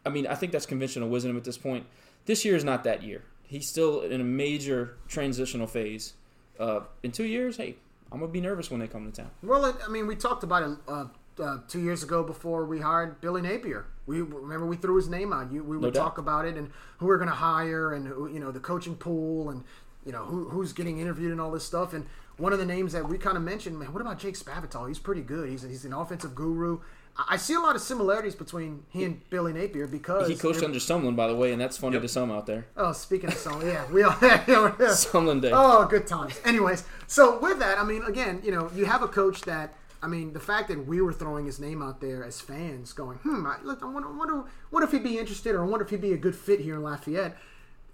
I 0.06 0.10
mean, 0.10 0.26
I 0.26 0.36
think 0.36 0.52
that's 0.52 0.66
conventional 0.66 1.08
wisdom 1.08 1.36
at 1.36 1.44
this 1.44 1.58
point. 1.58 1.86
This 2.26 2.44
year 2.44 2.56
is 2.56 2.64
not 2.64 2.84
that 2.84 3.02
year. 3.02 3.22
He's 3.42 3.68
still 3.68 4.00
in 4.00 4.20
a 4.20 4.24
major 4.24 4.96
transitional 5.08 5.66
phase. 5.66 6.14
Uh, 6.58 6.80
in 7.02 7.12
two 7.12 7.24
years, 7.24 7.56
hey, 7.56 7.76
I'm 8.10 8.20
gonna 8.20 8.32
be 8.32 8.40
nervous 8.40 8.70
when 8.70 8.80
they 8.80 8.86
come 8.86 9.10
to 9.10 9.22
town. 9.22 9.30
well, 9.42 9.76
I 9.84 9.88
mean, 9.88 10.06
we 10.06 10.16
talked 10.16 10.44
about 10.44 10.62
it 10.62 10.78
uh, 10.88 11.04
uh, 11.42 11.58
two 11.68 11.80
years 11.80 12.02
ago 12.02 12.22
before 12.22 12.64
we 12.64 12.80
hired 12.80 13.20
Billy 13.20 13.42
Napier. 13.42 13.86
We 14.06 14.20
remember 14.20 14.66
we 14.66 14.76
threw 14.76 14.96
his 14.96 15.08
name 15.08 15.32
out. 15.32 15.50
You, 15.52 15.64
we 15.64 15.76
would 15.76 15.94
doubt. 15.94 16.02
talk 16.02 16.18
about 16.18 16.44
it 16.44 16.56
and 16.56 16.70
who 16.98 17.06
we're 17.06 17.16
going 17.16 17.30
to 17.30 17.34
hire 17.34 17.94
and 17.94 18.06
who, 18.06 18.28
you 18.28 18.38
know 18.38 18.50
the 18.52 18.60
coaching 18.60 18.94
pool 18.96 19.50
and 19.50 19.64
you 20.04 20.12
know 20.12 20.24
who, 20.24 20.48
who's 20.48 20.72
getting 20.72 20.98
interviewed 21.00 21.32
and 21.32 21.40
all 21.40 21.50
this 21.50 21.64
stuff. 21.64 21.92
And 21.92 22.06
one 22.36 22.52
of 22.52 22.58
the 22.58 22.66
names 22.66 22.92
that 22.92 23.08
we 23.08 23.18
kind 23.18 23.36
of 23.36 23.42
mentioned, 23.42 23.78
man, 23.78 23.92
what 23.92 24.00
about 24.00 24.18
Jake 24.18 24.36
Spavital? 24.38 24.86
He's 24.88 24.98
pretty 24.98 25.22
good. 25.22 25.48
He's 25.48 25.62
he's 25.62 25.84
an 25.84 25.92
offensive 25.92 26.34
guru. 26.34 26.80
I 27.16 27.24
I 27.34 27.36
see 27.36 27.54
a 27.54 27.60
lot 27.60 27.76
of 27.76 27.82
similarities 27.82 28.34
between 28.34 28.84
he 28.90 29.04
and 29.04 29.20
Billy 29.30 29.52
Napier 29.52 29.86
because 29.86 30.28
He 30.28 30.34
coached 30.36 30.62
under 30.62 30.78
Sumlin, 30.78 31.14
by 31.16 31.28
the 31.28 31.34
way, 31.36 31.52
and 31.52 31.60
that's 31.60 31.76
funny 31.76 31.94
Yep. 31.94 32.02
to 32.02 32.08
some 32.08 32.30
out 32.30 32.46
there. 32.46 32.66
Oh, 32.76 32.92
speaking 32.92 33.30
of 33.30 33.36
some, 33.36 33.64
yeah, 33.66 33.84
we 33.90 34.02
all. 34.02 34.16
yeah, 34.22 34.42
yeah. 34.48 34.74
Sumlin 34.88 35.40
Day. 35.40 35.50
Oh, 35.52 35.86
good 35.86 36.06
times. 36.06 36.40
Anyways, 36.44 36.84
so 37.06 37.38
with 37.38 37.58
that, 37.60 37.78
I 37.78 37.84
mean, 37.84 38.02
again, 38.04 38.40
you 38.44 38.50
know, 38.52 38.70
you 38.74 38.84
have 38.86 39.02
a 39.02 39.08
coach 39.08 39.42
that, 39.42 39.74
I 40.02 40.06
mean, 40.08 40.32
the 40.32 40.40
fact 40.40 40.68
that 40.68 40.86
we 40.86 41.00
were 41.00 41.12
throwing 41.12 41.46
his 41.46 41.60
name 41.60 41.82
out 41.82 42.00
there 42.00 42.24
as 42.24 42.40
fans, 42.40 42.92
going, 42.92 43.18
hmm, 43.18 43.46
I, 43.46 43.56
look, 43.62 43.82
I 43.82 43.86
wonder, 43.86 44.10
wonder, 44.12 44.44
what 44.70 44.82
if 44.82 44.90
he'd 44.90 45.04
be 45.04 45.18
interested, 45.18 45.54
or 45.54 45.62
I 45.62 45.66
wonder 45.66 45.84
if 45.84 45.90
he'd 45.90 46.00
be 46.00 46.12
a 46.12 46.18
good 46.18 46.34
fit 46.36 46.60
here 46.60 46.74
in 46.74 46.82
Lafayette. 46.82 47.36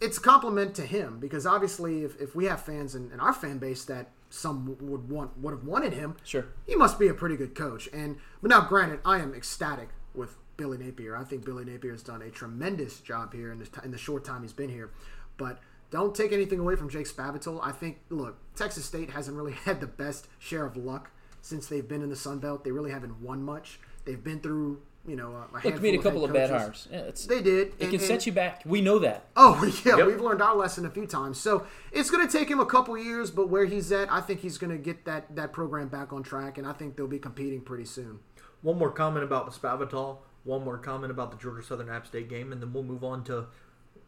It's 0.00 0.16
a 0.16 0.20
compliment 0.22 0.74
to 0.76 0.82
him 0.86 1.18
because 1.20 1.44
obviously, 1.46 2.04
if, 2.04 2.18
if 2.18 2.34
we 2.34 2.46
have 2.46 2.62
fans 2.62 2.94
in, 2.94 3.10
in 3.12 3.20
our 3.20 3.34
fan 3.34 3.58
base 3.58 3.84
that 3.84 4.08
some 4.30 4.76
would 4.80 5.10
want 5.10 5.36
would 5.38 5.52
have 5.52 5.64
wanted 5.64 5.92
him, 5.92 6.16
Sure. 6.22 6.46
he 6.66 6.74
must 6.76 6.98
be 6.98 7.08
a 7.08 7.14
pretty 7.14 7.36
good 7.36 7.54
coach. 7.54 7.88
And 7.92 8.16
but 8.40 8.48
now, 8.50 8.62
granted, 8.62 9.00
I 9.04 9.18
am 9.18 9.34
ecstatic 9.34 9.90
with 10.14 10.36
Billy 10.56 10.78
Napier. 10.78 11.16
I 11.16 11.24
think 11.24 11.44
Billy 11.44 11.64
Napier 11.64 11.92
has 11.92 12.02
done 12.02 12.22
a 12.22 12.30
tremendous 12.30 13.00
job 13.00 13.34
here 13.34 13.50
in 13.52 13.58
the, 13.58 13.68
in 13.84 13.90
the 13.90 13.98
short 13.98 14.24
time 14.24 14.42
he's 14.42 14.52
been 14.52 14.68
here. 14.70 14.90
But 15.36 15.58
don't 15.90 16.14
take 16.14 16.32
anything 16.32 16.60
away 16.60 16.76
from 16.76 16.88
Jake 16.88 17.08
Spavital. 17.08 17.60
I 17.62 17.72
think, 17.72 17.98
look, 18.10 18.36
Texas 18.54 18.84
State 18.84 19.10
hasn't 19.10 19.36
really 19.36 19.52
had 19.64 19.80
the 19.80 19.86
best 19.86 20.28
share 20.38 20.64
of 20.64 20.76
luck 20.76 21.10
since 21.42 21.66
they've 21.66 21.86
been 21.88 22.02
in 22.02 22.10
the 22.10 22.16
Sun 22.16 22.38
Belt. 22.38 22.62
They 22.64 22.70
really 22.70 22.90
haven't 22.92 23.20
won 23.20 23.42
much. 23.42 23.80
They've 24.04 24.22
been 24.22 24.40
through, 24.40 24.80
you 25.06 25.16
know, 25.16 25.34
uh, 25.34 25.38
a 25.38 25.52
Look, 25.54 25.62
handful 25.62 25.82
made 25.82 25.94
a 25.94 25.98
of 25.98 26.04
couple 26.04 26.20
head 26.20 26.28
of 26.30 26.34
bad 26.34 26.50
coaches. 26.50 26.88
hires. 26.90 27.28
Yeah, 27.28 27.34
They 27.36 27.42
did. 27.42 27.68
it 27.68 27.70
and- 27.80 27.90
can 27.90 27.94
and- 27.94 28.02
set 28.02 28.26
you 28.26 28.32
back. 28.32 28.62
We 28.66 28.80
know 28.80 28.98
that. 28.98 29.26
Oh 29.36 29.64
yeah, 29.84 29.96
Yep. 29.96 30.06
we've 30.06 30.20
learned 30.20 30.42
our 30.42 30.54
lesson 30.54 30.84
a 30.84 30.90
few 30.90 31.06
times. 31.06 31.40
So 31.40 31.66
it's 31.90 32.10
going 32.10 32.26
to 32.26 32.30
take 32.30 32.48
him 32.50 32.60
a 32.60 32.66
couple 32.66 32.96
years, 32.98 33.30
but 33.30 33.48
where 33.48 33.64
he's 33.64 33.90
at, 33.92 34.12
I 34.12 34.20
think 34.20 34.40
he's 34.40 34.58
going 34.58 34.70
to 34.70 34.78
get 34.78 35.04
that 35.06 35.34
that 35.36 35.52
program 35.52 35.88
back 35.88 36.12
on 36.12 36.22
track, 36.22 36.58
and 36.58 36.66
I 36.66 36.72
think 36.72 36.96
they'll 36.96 37.06
be 37.06 37.18
competing 37.18 37.62
pretty 37.62 37.86
soon. 37.86 38.20
One 38.62 38.78
more 38.78 38.90
comment 38.90 39.24
about 39.24 39.50
the 39.50 39.58
Spavital. 39.58 40.18
One 40.44 40.64
more 40.64 40.76
comment 40.78 41.10
about 41.10 41.30
the 41.30 41.36
Georgia 41.38 41.62
Southern 41.62 41.88
App 41.88 42.06
State 42.06 42.28
game, 42.28 42.52
and 42.52 42.60
then 42.62 42.72
we'll 42.72 42.82
move 42.82 43.02
on 43.04 43.24
to 43.24 43.46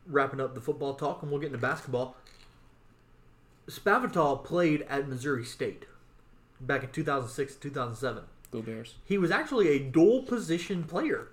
wrapping 0.06 0.40
up 0.40 0.54
the 0.54 0.60
football 0.60 0.94
talk, 0.94 1.22
and 1.22 1.30
we'll 1.30 1.40
get 1.40 1.46
into 1.46 1.58
basketball. 1.58 2.16
Spavital 3.68 4.42
played 4.44 4.82
at 4.88 5.08
Missouri 5.08 5.44
State 5.44 5.84
back 6.60 6.82
in 6.82 6.90
2006 6.90 7.54
2007. 7.56 8.24
Go 8.52 8.60
Bears. 8.62 8.94
He 9.04 9.18
was 9.18 9.30
actually 9.30 9.68
a 9.68 9.78
dual 9.78 10.22
position 10.22 10.84
player. 10.84 11.28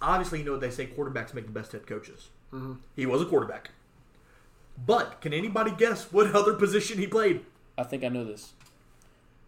Obviously, 0.00 0.38
you 0.40 0.44
know 0.44 0.52
what 0.52 0.60
they 0.60 0.70
say 0.70 0.86
quarterbacks 0.86 1.34
make 1.34 1.46
the 1.46 1.52
best 1.52 1.72
head 1.72 1.86
coaches. 1.86 2.28
He 2.96 3.06
was 3.06 3.22
a 3.22 3.24
quarterback. 3.24 3.70
But 4.86 5.20
can 5.20 5.32
anybody 5.32 5.70
guess 5.70 6.12
what 6.12 6.26
other 6.34 6.54
position 6.54 6.98
he 6.98 7.06
played? 7.06 7.44
I 7.76 7.82
think 7.82 8.04
I 8.04 8.08
know 8.08 8.24
this. 8.24 8.52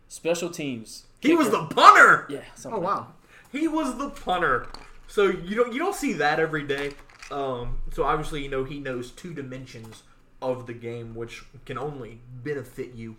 Special 0.08 0.50
teams. 0.50 1.04
He 1.20 1.34
was 1.34 1.50
the 1.50 1.64
punter. 1.64 2.26
Yeah. 2.28 2.42
something 2.54 2.80
Oh 2.80 2.84
like 2.84 2.96
wow, 2.96 3.06
He 3.50 3.66
was 3.68 3.96
the 3.96 4.10
punter. 4.10 4.68
So 5.06 5.24
you 5.24 5.56
don't 5.56 5.72
you 5.72 5.78
don't 5.78 5.94
see 5.94 6.12
that 6.14 6.38
every 6.38 6.64
day. 6.64 6.92
Um, 7.30 7.78
so 7.92 8.04
obviously 8.04 8.42
you 8.42 8.48
know 8.48 8.64
he 8.64 8.78
knows 8.78 9.10
two 9.10 9.32
dimensions 9.34 10.02
of 10.42 10.66
the 10.66 10.74
game, 10.74 11.14
which 11.14 11.42
can 11.64 11.78
only 11.78 12.20
benefit 12.42 12.94
you 12.94 13.16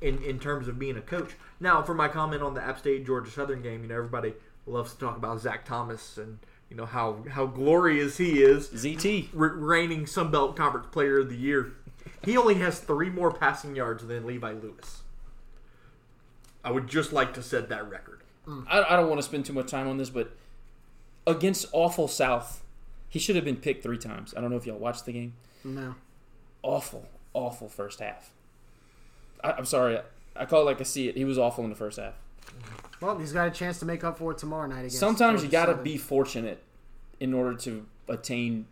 in 0.00 0.22
in 0.22 0.38
terms 0.38 0.68
of 0.68 0.78
being 0.78 0.96
a 0.96 1.00
coach. 1.02 1.32
Now, 1.60 1.82
for 1.82 1.94
my 1.94 2.08
comment 2.08 2.42
on 2.42 2.54
the 2.54 2.62
App 2.62 2.78
State 2.78 3.06
Georgia 3.06 3.30
Southern 3.30 3.62
game, 3.62 3.82
you 3.82 3.88
know 3.88 3.96
everybody 3.96 4.34
loves 4.66 4.92
to 4.94 4.98
talk 4.98 5.16
about 5.16 5.40
Zach 5.40 5.64
Thomas 5.64 6.18
and 6.18 6.38
you 6.70 6.76
know 6.76 6.86
how 6.86 7.24
how 7.30 7.46
glorious 7.46 8.16
he 8.18 8.42
is. 8.42 8.68
ZT. 8.68 9.28
re- 9.32 9.50
reigning 9.50 10.06
Sun 10.06 10.30
Belt 10.30 10.56
Conference 10.56 10.88
Player 10.90 11.20
of 11.20 11.28
the 11.28 11.36
Year. 11.36 11.72
He 12.24 12.36
only 12.36 12.54
has 12.54 12.80
three 12.80 13.10
more 13.10 13.32
passing 13.32 13.76
yards 13.76 14.06
than 14.06 14.26
Levi 14.26 14.52
Lewis. 14.52 15.02
I 16.64 16.72
would 16.72 16.88
just 16.88 17.12
like 17.12 17.32
to 17.34 17.42
set 17.42 17.68
that 17.68 17.88
record. 17.88 18.22
Mm. 18.46 18.64
I, 18.68 18.82
I 18.82 18.96
don't 18.96 19.08
want 19.08 19.20
to 19.20 19.26
spend 19.26 19.46
too 19.46 19.52
much 19.52 19.70
time 19.70 19.86
on 19.86 19.98
this, 19.98 20.10
but 20.10 20.36
against 21.26 21.66
awful 21.72 22.08
South, 22.08 22.62
he 23.08 23.18
should 23.20 23.36
have 23.36 23.44
been 23.44 23.56
picked 23.56 23.82
three 23.84 23.98
times. 23.98 24.34
I 24.36 24.40
don't 24.40 24.50
know 24.50 24.56
if 24.56 24.66
y'all 24.66 24.78
watched 24.78 25.06
the 25.06 25.12
game. 25.12 25.34
no. 25.64 25.94
Awful, 26.62 27.06
awful 27.32 27.68
first 27.68 28.00
half. 28.00 28.32
I, 29.42 29.52
I'm 29.52 29.64
sorry. 29.64 29.98
I, 29.98 30.02
I 30.36 30.44
call 30.44 30.62
it 30.62 30.64
like 30.64 30.80
I 30.80 30.84
see 30.84 31.08
it. 31.08 31.16
He 31.16 31.24
was 31.24 31.38
awful 31.38 31.64
in 31.64 31.70
the 31.70 31.76
first 31.76 31.98
half. 31.98 32.14
Well, 33.00 33.18
he's 33.18 33.32
got 33.32 33.48
a 33.48 33.50
chance 33.50 33.78
to 33.80 33.86
make 33.86 34.04
up 34.04 34.18
for 34.18 34.32
it 34.32 34.38
tomorrow 34.38 34.66
night 34.66 34.78
against. 34.80 34.98
Sometimes 34.98 35.42
you 35.42 35.48
got 35.50 35.66
to 35.66 35.74
be 35.74 35.98
fortunate 35.98 36.62
in 37.20 37.34
order 37.34 37.54
to 37.58 37.86
attain 38.08 38.66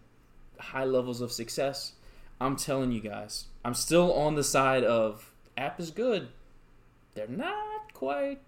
high 0.58 0.84
levels 0.84 1.20
of 1.20 1.30
success. 1.32 1.92
I'm 2.40 2.56
telling 2.56 2.90
you 2.92 3.00
guys, 3.00 3.46
I'm 3.64 3.74
still 3.74 4.12
on 4.14 4.34
the 4.34 4.44
side 4.44 4.84
of 4.84 5.30
app 5.56 5.78
is 5.78 5.90
good. 5.90 6.28
They're 7.14 7.28
not 7.28 7.92
quite 7.92 8.40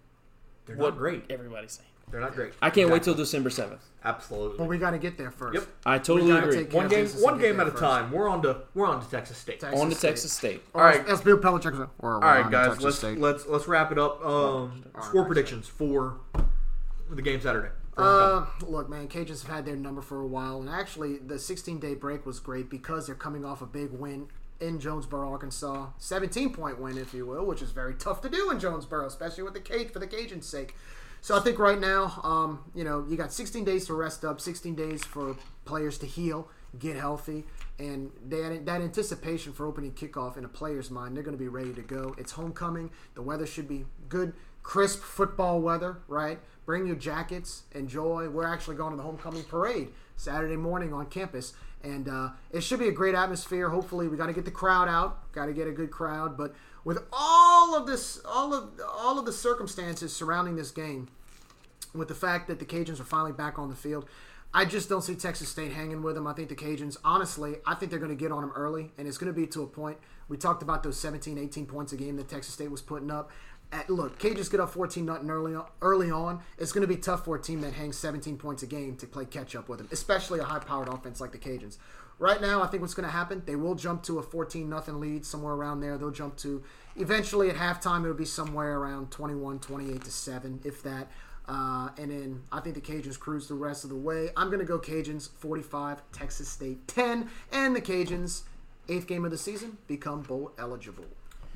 They're 0.66 0.76
what 0.76 0.90
not 0.90 0.98
great. 0.98 1.24
everybody's 1.30 1.72
saying. 1.72 1.88
They're 2.10 2.20
not 2.20 2.34
great. 2.34 2.52
I 2.62 2.70
can't 2.70 2.88
wait 2.90 3.02
till 3.02 3.14
December 3.14 3.50
seventh. 3.50 3.82
Absolutely. 4.04 4.58
But 4.58 4.68
we 4.68 4.78
got 4.78 4.92
to 4.92 4.98
get 4.98 5.18
there 5.18 5.32
first. 5.32 5.54
Yep. 5.54 5.66
I 5.84 5.98
totally 5.98 6.28
gotta 6.30 6.46
agree. 6.46 6.64
take 6.64 6.72
One 6.72 6.86
game, 6.88 7.00
Kansas 7.00 7.20
one 7.20 7.34
get 7.38 7.42
game 7.42 7.56
there 7.56 7.62
at 7.66 7.68
a 7.68 7.70
first. 7.72 7.82
time. 7.82 8.12
We're 8.12 8.28
on 8.28 8.42
to 8.42 8.58
we're 8.74 8.86
on 8.86 9.04
to 9.04 9.10
Texas 9.10 9.36
State. 9.38 9.58
Texas 9.60 9.80
On 9.80 9.88
to 9.90 9.94
State. 9.96 10.08
Texas 10.08 10.32
State. 10.32 10.62
All 10.74 10.80
All 10.80 10.86
right, 10.86 11.00
right. 11.00 11.08
as 11.08 11.20
Bill 11.20 11.36
Belichick 11.36 11.76
said, 11.76 11.88
we're, 12.00 12.14
All 12.14 12.20
right, 12.20 12.48
guys. 12.50 12.66
Texas 12.68 12.84
Let's 12.84 12.98
State. 12.98 13.18
let's 13.18 13.46
let's 13.46 13.66
wrap 13.66 13.90
it 13.90 13.98
up. 13.98 14.24
Um, 14.24 14.84
score 15.02 15.24
Texas 15.24 15.26
predictions 15.26 15.68
for 15.68 16.18
the 17.10 17.22
game 17.22 17.40
Saturday. 17.40 17.70
Uh, 17.96 18.44
look, 18.66 18.88
man, 18.90 19.08
Cajuns 19.08 19.42
have 19.44 19.50
had 19.50 19.64
their 19.66 19.74
number 19.74 20.02
for 20.02 20.20
a 20.20 20.26
while, 20.26 20.60
and 20.60 20.68
actually, 20.68 21.16
the 21.16 21.36
16-day 21.36 21.94
break 21.94 22.26
was 22.26 22.38
great 22.38 22.68
because 22.68 23.06
they're 23.06 23.14
coming 23.14 23.42
off 23.42 23.62
a 23.62 23.66
big 23.66 23.90
win 23.90 24.28
in 24.60 24.78
Jonesboro, 24.78 25.30
Arkansas, 25.30 25.86
17-point 25.98 26.78
win, 26.78 26.98
if 26.98 27.14
you 27.14 27.24
will, 27.24 27.46
which 27.46 27.62
is 27.62 27.70
very 27.70 27.94
tough 27.94 28.20
to 28.20 28.28
do 28.28 28.50
in 28.50 28.60
Jonesboro, 28.60 29.06
especially 29.06 29.44
with 29.44 29.54
the 29.54 29.60
Cage 29.60 29.90
for 29.90 29.98
the 29.98 30.06
Cajuns' 30.06 30.44
sake. 30.44 30.74
So 31.26 31.36
I 31.36 31.40
think 31.40 31.58
right 31.58 31.80
now, 31.80 32.20
um, 32.22 32.60
you 32.72 32.84
know, 32.84 33.04
you 33.08 33.16
got 33.16 33.32
16 33.32 33.64
days 33.64 33.86
to 33.86 33.94
rest 33.94 34.24
up, 34.24 34.40
16 34.40 34.76
days 34.76 35.02
for 35.02 35.36
players 35.64 35.98
to 35.98 36.06
heal, 36.06 36.48
get 36.78 36.94
healthy, 36.94 37.42
and 37.80 38.12
they, 38.24 38.58
that 38.58 38.80
anticipation 38.80 39.52
for 39.52 39.66
opening 39.66 39.90
kickoff 39.90 40.36
in 40.36 40.44
a 40.44 40.48
player's 40.48 40.88
mind, 40.88 41.16
they're 41.16 41.24
going 41.24 41.36
to 41.36 41.42
be 41.42 41.48
ready 41.48 41.72
to 41.72 41.82
go. 41.82 42.14
It's 42.16 42.30
homecoming. 42.30 42.92
The 43.16 43.22
weather 43.22 43.44
should 43.44 43.66
be 43.66 43.86
good, 44.08 44.34
crisp 44.62 45.00
football 45.00 45.60
weather, 45.60 45.98
right? 46.06 46.38
Bring 46.64 46.86
your 46.86 46.94
jackets, 46.94 47.64
enjoy. 47.72 48.28
We're 48.28 48.46
actually 48.46 48.76
going 48.76 48.92
to 48.92 48.96
the 48.96 49.02
homecoming 49.02 49.42
parade 49.42 49.88
Saturday 50.16 50.56
morning 50.56 50.92
on 50.92 51.06
campus, 51.06 51.54
and 51.82 52.08
uh, 52.08 52.28
it 52.52 52.60
should 52.60 52.78
be 52.78 52.86
a 52.86 52.92
great 52.92 53.16
atmosphere. 53.16 53.70
Hopefully, 53.70 54.06
we 54.06 54.16
got 54.16 54.26
to 54.26 54.32
get 54.32 54.44
the 54.44 54.52
crowd 54.52 54.86
out, 54.88 55.32
got 55.32 55.46
to 55.46 55.52
get 55.52 55.66
a 55.66 55.72
good 55.72 55.90
crowd. 55.90 56.36
But 56.36 56.54
with 56.84 57.02
all 57.12 57.74
of 57.74 57.88
this, 57.88 58.20
all 58.24 58.54
of 58.54 58.80
all 58.88 59.18
of 59.18 59.26
the 59.26 59.32
circumstances 59.32 60.14
surrounding 60.14 60.54
this 60.54 60.70
game, 60.70 61.08
with 61.96 62.08
the 62.08 62.14
fact 62.14 62.48
that 62.48 62.58
the 62.58 62.64
Cajuns 62.64 63.00
are 63.00 63.04
finally 63.04 63.32
back 63.32 63.58
on 63.58 63.68
the 63.68 63.76
field. 63.76 64.06
I 64.54 64.64
just 64.64 64.88
don't 64.88 65.02
see 65.02 65.14
Texas 65.14 65.48
State 65.48 65.72
hanging 65.72 66.02
with 66.02 66.14
them. 66.14 66.26
I 66.26 66.32
think 66.32 66.48
the 66.48 66.54
Cajuns, 66.54 66.96
honestly, 67.04 67.56
I 67.66 67.74
think 67.74 67.90
they're 67.90 68.00
going 68.00 68.16
to 68.16 68.16
get 68.16 68.32
on 68.32 68.40
them 68.40 68.52
early, 68.54 68.92
and 68.96 69.06
it's 69.06 69.18
going 69.18 69.32
to 69.32 69.38
be 69.38 69.46
to 69.48 69.62
a 69.62 69.66
point. 69.66 69.98
We 70.28 70.36
talked 70.36 70.62
about 70.62 70.82
those 70.82 70.98
17, 70.98 71.36
18 71.36 71.66
points 71.66 71.92
a 71.92 71.96
game 71.96 72.16
that 72.16 72.28
Texas 72.28 72.54
State 72.54 72.70
was 72.70 72.82
putting 72.82 73.10
up. 73.10 73.30
At, 73.72 73.90
look, 73.90 74.18
Cajuns 74.18 74.50
get 74.50 74.60
up 74.60 74.70
14 74.70 75.04
nothing 75.04 75.28
early 75.28 75.54
on, 75.54 75.66
early 75.82 76.10
on. 76.10 76.40
It's 76.56 76.72
going 76.72 76.82
to 76.82 76.88
be 76.88 76.96
tough 76.96 77.24
for 77.24 77.36
a 77.36 77.42
team 77.42 77.60
that 77.62 77.72
hangs 77.72 77.98
17 77.98 78.38
points 78.38 78.62
a 78.62 78.66
game 78.66 78.96
to 78.96 79.06
play 79.06 79.24
catch 79.24 79.56
up 79.56 79.68
with 79.68 79.78
them, 79.78 79.88
especially 79.90 80.38
a 80.38 80.44
high 80.44 80.60
powered 80.60 80.88
offense 80.88 81.20
like 81.20 81.32
the 81.32 81.38
Cajuns. 81.38 81.76
Right 82.18 82.40
now, 82.40 82.62
I 82.62 82.68
think 82.68 82.80
what's 82.80 82.94
going 82.94 83.08
to 83.08 83.12
happen, 83.12 83.42
they 83.44 83.56
will 83.56 83.74
jump 83.74 84.02
to 84.04 84.18
a 84.18 84.22
14 84.22 84.68
nothing 84.68 85.00
lead 85.00 85.26
somewhere 85.26 85.52
around 85.52 85.80
there. 85.80 85.98
They'll 85.98 86.10
jump 86.10 86.36
to 86.38 86.62
eventually 86.94 87.50
at 87.50 87.56
halftime 87.56 88.04
it'll 88.04 88.14
be 88.14 88.24
somewhere 88.24 88.78
around 88.78 89.10
21, 89.10 89.58
28 89.58 90.04
to 90.04 90.10
7 90.10 90.60
if 90.64 90.82
that. 90.82 91.10
Uh, 91.48 91.90
and 91.98 92.10
then 92.10 92.42
I 92.50 92.60
think 92.60 92.74
the 92.74 92.80
Cajuns 92.80 93.18
cruise 93.18 93.46
the 93.46 93.54
rest 93.54 93.84
of 93.84 93.90
the 93.90 93.96
way. 93.96 94.30
I'm 94.36 94.48
going 94.48 94.58
to 94.58 94.64
go 94.64 94.78
Cajuns 94.78 95.30
45, 95.38 95.98
Texas 96.12 96.48
State 96.48 96.86
10, 96.88 97.28
and 97.52 97.76
the 97.76 97.80
Cajuns, 97.80 98.42
eighth 98.88 99.06
game 99.06 99.24
of 99.24 99.30
the 99.30 99.38
season, 99.38 99.78
become 99.86 100.22
bowl 100.22 100.52
eligible. 100.58 101.04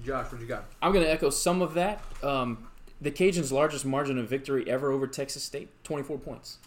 Josh, 0.05 0.31
what 0.31 0.41
you 0.41 0.47
got? 0.47 0.65
I'm 0.81 0.93
going 0.93 1.05
to 1.05 1.11
echo 1.11 1.29
some 1.31 1.61
of 1.61 1.75
that. 1.75 2.01
Um, 2.23 2.69
the 3.01 3.11
Cajuns' 3.11 3.51
largest 3.51 3.85
margin 3.85 4.19
of 4.19 4.29
victory 4.29 4.69
ever 4.71 4.93
over 4.93 5.07
Texas 5.07 5.43
State, 5.43 5.69
24 5.85 6.19
points. 6.19 6.59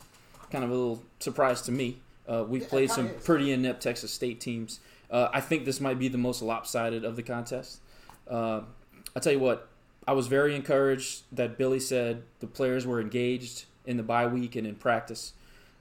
Kind 0.51 0.63
of 0.63 0.69
a 0.69 0.73
little 0.73 1.03
surprise 1.19 1.61
to 1.63 1.71
me. 1.71 1.99
Uh, 2.27 2.43
we've 2.47 2.63
Yeah, 2.63 2.67
played 2.69 2.91
some 2.91 3.07
is. 3.07 3.23
pretty 3.23 3.51
inept 3.51 3.81
Texas 3.81 4.11
State 4.11 4.39
teams. 4.41 4.79
Uh, 5.09 5.29
I 5.33 5.41
think 5.41 5.65
this 5.65 5.79
might 5.79 5.97
be 5.99 6.07
the 6.09 6.17
most 6.17 6.41
lopsided 6.41 7.05
of 7.05 7.15
the 7.15 7.23
contest. 7.23 7.79
Uh, 8.29 8.61
I 9.15 9.19
tell 9.19 9.33
you 9.33 9.39
what, 9.39 9.67
I 10.07 10.13
was 10.13 10.27
very 10.27 10.55
encouraged 10.55 11.23
that 11.31 11.57
Billy 11.57 11.79
said 11.79 12.23
the 12.39 12.47
players 12.47 12.85
were 12.85 12.99
engaged 12.99 13.65
in 13.85 13.97
the 13.97 14.03
bye 14.03 14.27
week 14.27 14.55
and 14.55 14.67
in 14.67 14.75
practice. 14.75 15.33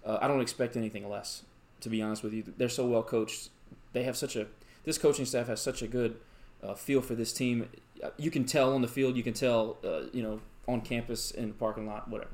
Uh, 0.04 0.18
I 0.20 0.28
don't 0.28 0.40
expect 0.40 0.76
anything 0.76 1.08
less, 1.08 1.42
to 1.80 1.88
be 1.88 2.02
honest 2.02 2.22
with 2.22 2.32
you. 2.32 2.44
They're 2.56 2.68
so 2.68 2.86
well 2.86 3.02
coached. 3.02 3.50
They 3.92 4.04
have 4.04 4.16
such 4.16 4.36
a 4.36 4.46
this 4.84 4.98
coaching 4.98 5.24
staff 5.24 5.46
has 5.46 5.60
such 5.60 5.82
a 5.82 5.86
good 5.86 6.16
uh, 6.62 6.74
feel 6.74 7.00
for 7.00 7.14
this 7.14 7.32
team. 7.32 7.68
You 8.16 8.30
can 8.30 8.44
tell 8.44 8.74
on 8.74 8.82
the 8.82 8.88
field. 8.88 9.16
You 9.16 9.22
can 9.22 9.34
tell, 9.34 9.76
uh, 9.84 10.02
you 10.12 10.22
know, 10.22 10.40
on 10.66 10.80
campus 10.80 11.30
in 11.30 11.48
the 11.48 11.54
parking 11.54 11.86
lot, 11.86 12.08
whatever. 12.08 12.30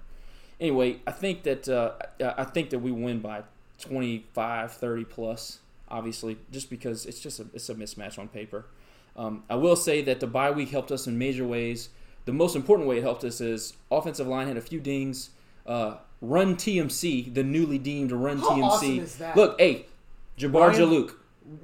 Anyway, 0.60 1.00
I 1.06 1.12
think 1.12 1.42
that 1.44 1.68
uh, 1.68 1.92
I 2.20 2.44
think 2.44 2.70
that 2.70 2.80
we 2.80 2.90
win 2.90 3.20
by 3.20 3.42
25, 3.80 4.72
30 4.72 5.04
plus. 5.04 5.58
Obviously, 5.90 6.36
just 6.50 6.68
because 6.68 7.06
it's 7.06 7.20
just 7.20 7.40
a 7.40 7.46
it's 7.54 7.68
a 7.68 7.74
mismatch 7.74 8.18
on 8.18 8.28
paper. 8.28 8.66
Um, 9.18 9.42
I 9.50 9.56
will 9.56 9.76
say 9.76 10.00
that 10.02 10.20
the 10.20 10.26
bye 10.26 10.50
week 10.50 10.70
helped 10.70 10.90
us 10.92 11.06
in 11.06 11.18
major 11.18 11.44
ways. 11.44 11.88
The 12.24 12.32
most 12.32 12.54
important 12.56 12.88
way 12.88 12.98
it 12.98 13.02
helped 13.02 13.24
us 13.24 13.40
is 13.40 13.74
offensive 13.90 14.26
line 14.26 14.46
had 14.48 14.56
a 14.56 14.60
few 14.62 14.80
dings. 14.80 15.30
Uh, 15.66 15.96
run 16.20 16.54
TMC, 16.56 17.34
the 17.34 17.42
newly 17.42 17.78
deemed 17.78 18.12
Run 18.12 18.38
How 18.38 18.50
TMC. 18.50 18.62
awesome 18.64 18.98
is 19.00 19.16
that? 19.18 19.36
Look, 19.36 19.60
hey, 19.60 19.86
Jabbar 20.38 20.68
Ryan- 20.68 20.80
Jaluk 20.80 21.12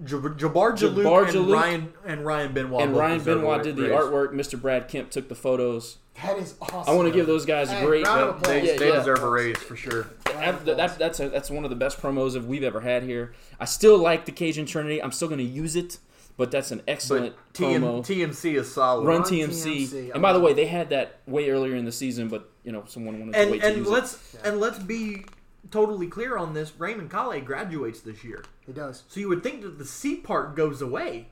Jab- 0.04 0.38
Jabbar 0.38 0.76
Jaluk, 0.76 0.94
Jabbar 1.04 1.24
and 1.26 1.36
Jaluk 1.36 1.52
Ryan 1.54 1.92
and 2.06 2.24
Ryan 2.26 2.52
Benoit. 2.54 2.82
and 2.82 2.96
Ryan 2.96 3.22
Benoit 3.22 3.62
did 3.62 3.76
the 3.76 3.82
raise. 3.82 3.92
artwork. 3.92 4.32
Mr. 4.32 4.60
Brad 4.60 4.88
Kemp 4.88 5.10
took 5.10 5.28
the 5.28 5.34
photos. 5.34 5.98
That 6.22 6.38
is 6.38 6.54
awesome. 6.60 6.84
I 6.92 6.96
want 6.96 7.08
to 7.08 7.14
give 7.14 7.26
those 7.26 7.44
guys 7.44 7.68
Hey, 7.70 7.84
great. 7.84 8.06
round 8.06 8.20
of 8.30 8.42
they, 8.44 8.64
Yeah, 8.66 8.78
they 8.78 8.88
yeah. 8.88 8.98
deserve 8.98 9.22
a 9.22 9.28
raise 9.28 9.58
for 9.58 9.76
sure. 9.76 10.06
That, 10.24 10.64
that- 10.64 10.98
that's 10.98 11.20
a, 11.20 11.28
that's 11.28 11.50
one 11.50 11.64
of 11.64 11.70
the 11.70 11.76
best 11.76 12.00
promos 12.00 12.32
that 12.32 12.44
we've 12.44 12.62
ever 12.64 12.80
had 12.80 13.02
here. 13.04 13.32
I 13.60 13.64
still 13.66 13.98
like 13.98 14.24
the 14.24 14.32
Cajun 14.32 14.64
Trinity. 14.66 15.02
I'm 15.02 15.12
still 15.12 15.28
going 15.28 15.38
to 15.38 15.44
use 15.44 15.76
it, 15.76 15.98
but 16.36 16.50
that's 16.50 16.70
an 16.70 16.82
excellent 16.88 17.34
But 17.52 17.54
TM, 17.62 17.80
promo. 17.80 18.04
TMC 18.04 18.54
is 18.58 18.72
solid. 18.72 19.06
Run 19.06 19.22
Run 19.22 19.30
TMC. 19.30 19.88
TMC, 19.88 20.12
And 20.12 20.20
by 20.22 20.32
the 20.32 20.40
way, 20.40 20.52
they 20.52 20.66
had 20.66 20.90
that 20.90 21.20
way 21.26 21.48
earlier 21.50 21.76
in 21.76 21.84
the 21.84 21.92
season, 21.92 22.28
but 22.28 22.50
you 22.64 22.72
know 22.72 22.84
someone 22.86 23.18
wanted 23.20 23.32
to 23.34 23.38
and 23.38 23.50
wait 23.50 23.60
to 23.62 23.66
and 23.68 23.76
use 23.78 23.88
let's 23.88 24.34
Yeah. 24.34 24.50
and 24.50 24.60
let's 24.60 24.78
be 24.78 25.24
totally 25.70 26.06
clear 26.08 26.36
on 26.36 26.54
this. 26.54 26.72
Raymond 26.78 27.10
Calais 27.10 27.40
graduates 27.40 28.00
this 28.00 28.22
year, 28.24 28.42
He 28.66 28.72
does. 28.72 29.02
so 29.08 29.20
you 29.20 29.28
would 29.28 29.42
think 29.42 29.62
that 29.62 29.78
the 29.78 29.84
C 29.84 30.16
part 30.16 30.54
goes 30.56 30.80
away, 30.82 31.28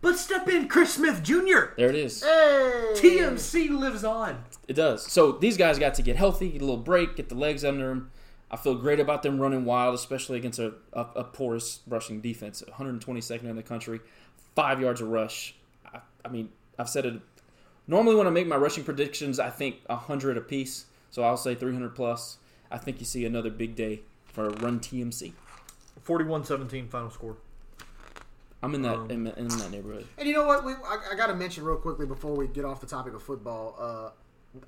but 0.00 0.16
step 0.16 0.48
in 0.48 0.68
Chris 0.68 0.94
Smith 0.94 1.22
Jr. 1.22 1.74
There 1.76 1.88
it 1.88 1.94
is. 1.94 2.22
Hey! 2.22 2.92
TMC 2.94 3.70
lives 3.70 4.04
on. 4.04 4.44
It 4.68 4.74
does. 4.74 5.06
So 5.10 5.32
these 5.32 5.56
guys 5.56 5.78
got 5.78 5.94
to 5.94 6.02
get 6.02 6.16
healthy, 6.16 6.48
get 6.50 6.62
a 6.62 6.64
little 6.64 6.76
break, 6.82 7.16
get 7.16 7.28
the 7.28 7.34
legs 7.34 7.64
under 7.64 7.88
them. 7.88 8.10
I 8.52 8.56
feel 8.56 8.74
great 8.74 8.98
about 8.98 9.22
them 9.22 9.38
running 9.40 9.64
wild, 9.64 9.94
especially 9.94 10.36
against 10.38 10.58
a, 10.58 10.74
a, 10.92 11.06
a 11.16 11.24
porous 11.24 11.80
rushing 11.86 12.20
defense. 12.20 12.62
122nd 12.78 13.44
in 13.44 13.54
the 13.56 13.62
country, 13.62 14.00
five 14.54 14.80
yards 14.80 15.00
of 15.00 15.08
rush. 15.08 15.54
I, 15.92 16.00
I 16.24 16.28
mean, 16.28 16.50
I've 16.78 16.88
said 16.88 17.06
it. 17.06 17.20
Normally, 17.86 18.14
when 18.16 18.26
I 18.26 18.30
make 18.30 18.46
my 18.46 18.56
rushing 18.56 18.84
predictions, 18.84 19.38
I 19.40 19.50
think 19.50 19.76
100 19.86 20.36
apiece. 20.36 20.86
So 21.10 21.22
I'll 21.22 21.36
say 21.36 21.54
300 21.54 21.94
plus. 21.94 22.38
I 22.70 22.78
think 22.78 23.00
you 23.00 23.04
see 23.06 23.24
another 23.24 23.50
big 23.50 23.74
day 23.74 24.02
for 24.26 24.46
a 24.46 24.50
Run 24.50 24.78
TMC. 24.78 25.32
41-17 26.06 26.88
final 26.88 27.10
score. 27.10 27.36
I'm 28.62 28.74
in 28.74 28.82
that 28.82 28.94
Um, 28.96 29.10
in, 29.10 29.26
in 29.26 29.48
that 29.48 29.70
neighborhood. 29.70 30.06
And 30.18 30.28
you 30.28 30.34
know 30.34 30.44
what? 30.44 30.64
We, 30.64 30.72
I, 30.72 30.98
I 31.12 31.16
got 31.16 31.28
to 31.28 31.34
mention 31.34 31.64
real 31.64 31.76
quickly 31.76 32.06
before 32.06 32.36
we 32.36 32.46
get 32.46 32.64
off 32.64 32.80
the 32.80 32.86
topic 32.86 33.14
of 33.14 33.22
football. 33.22 33.74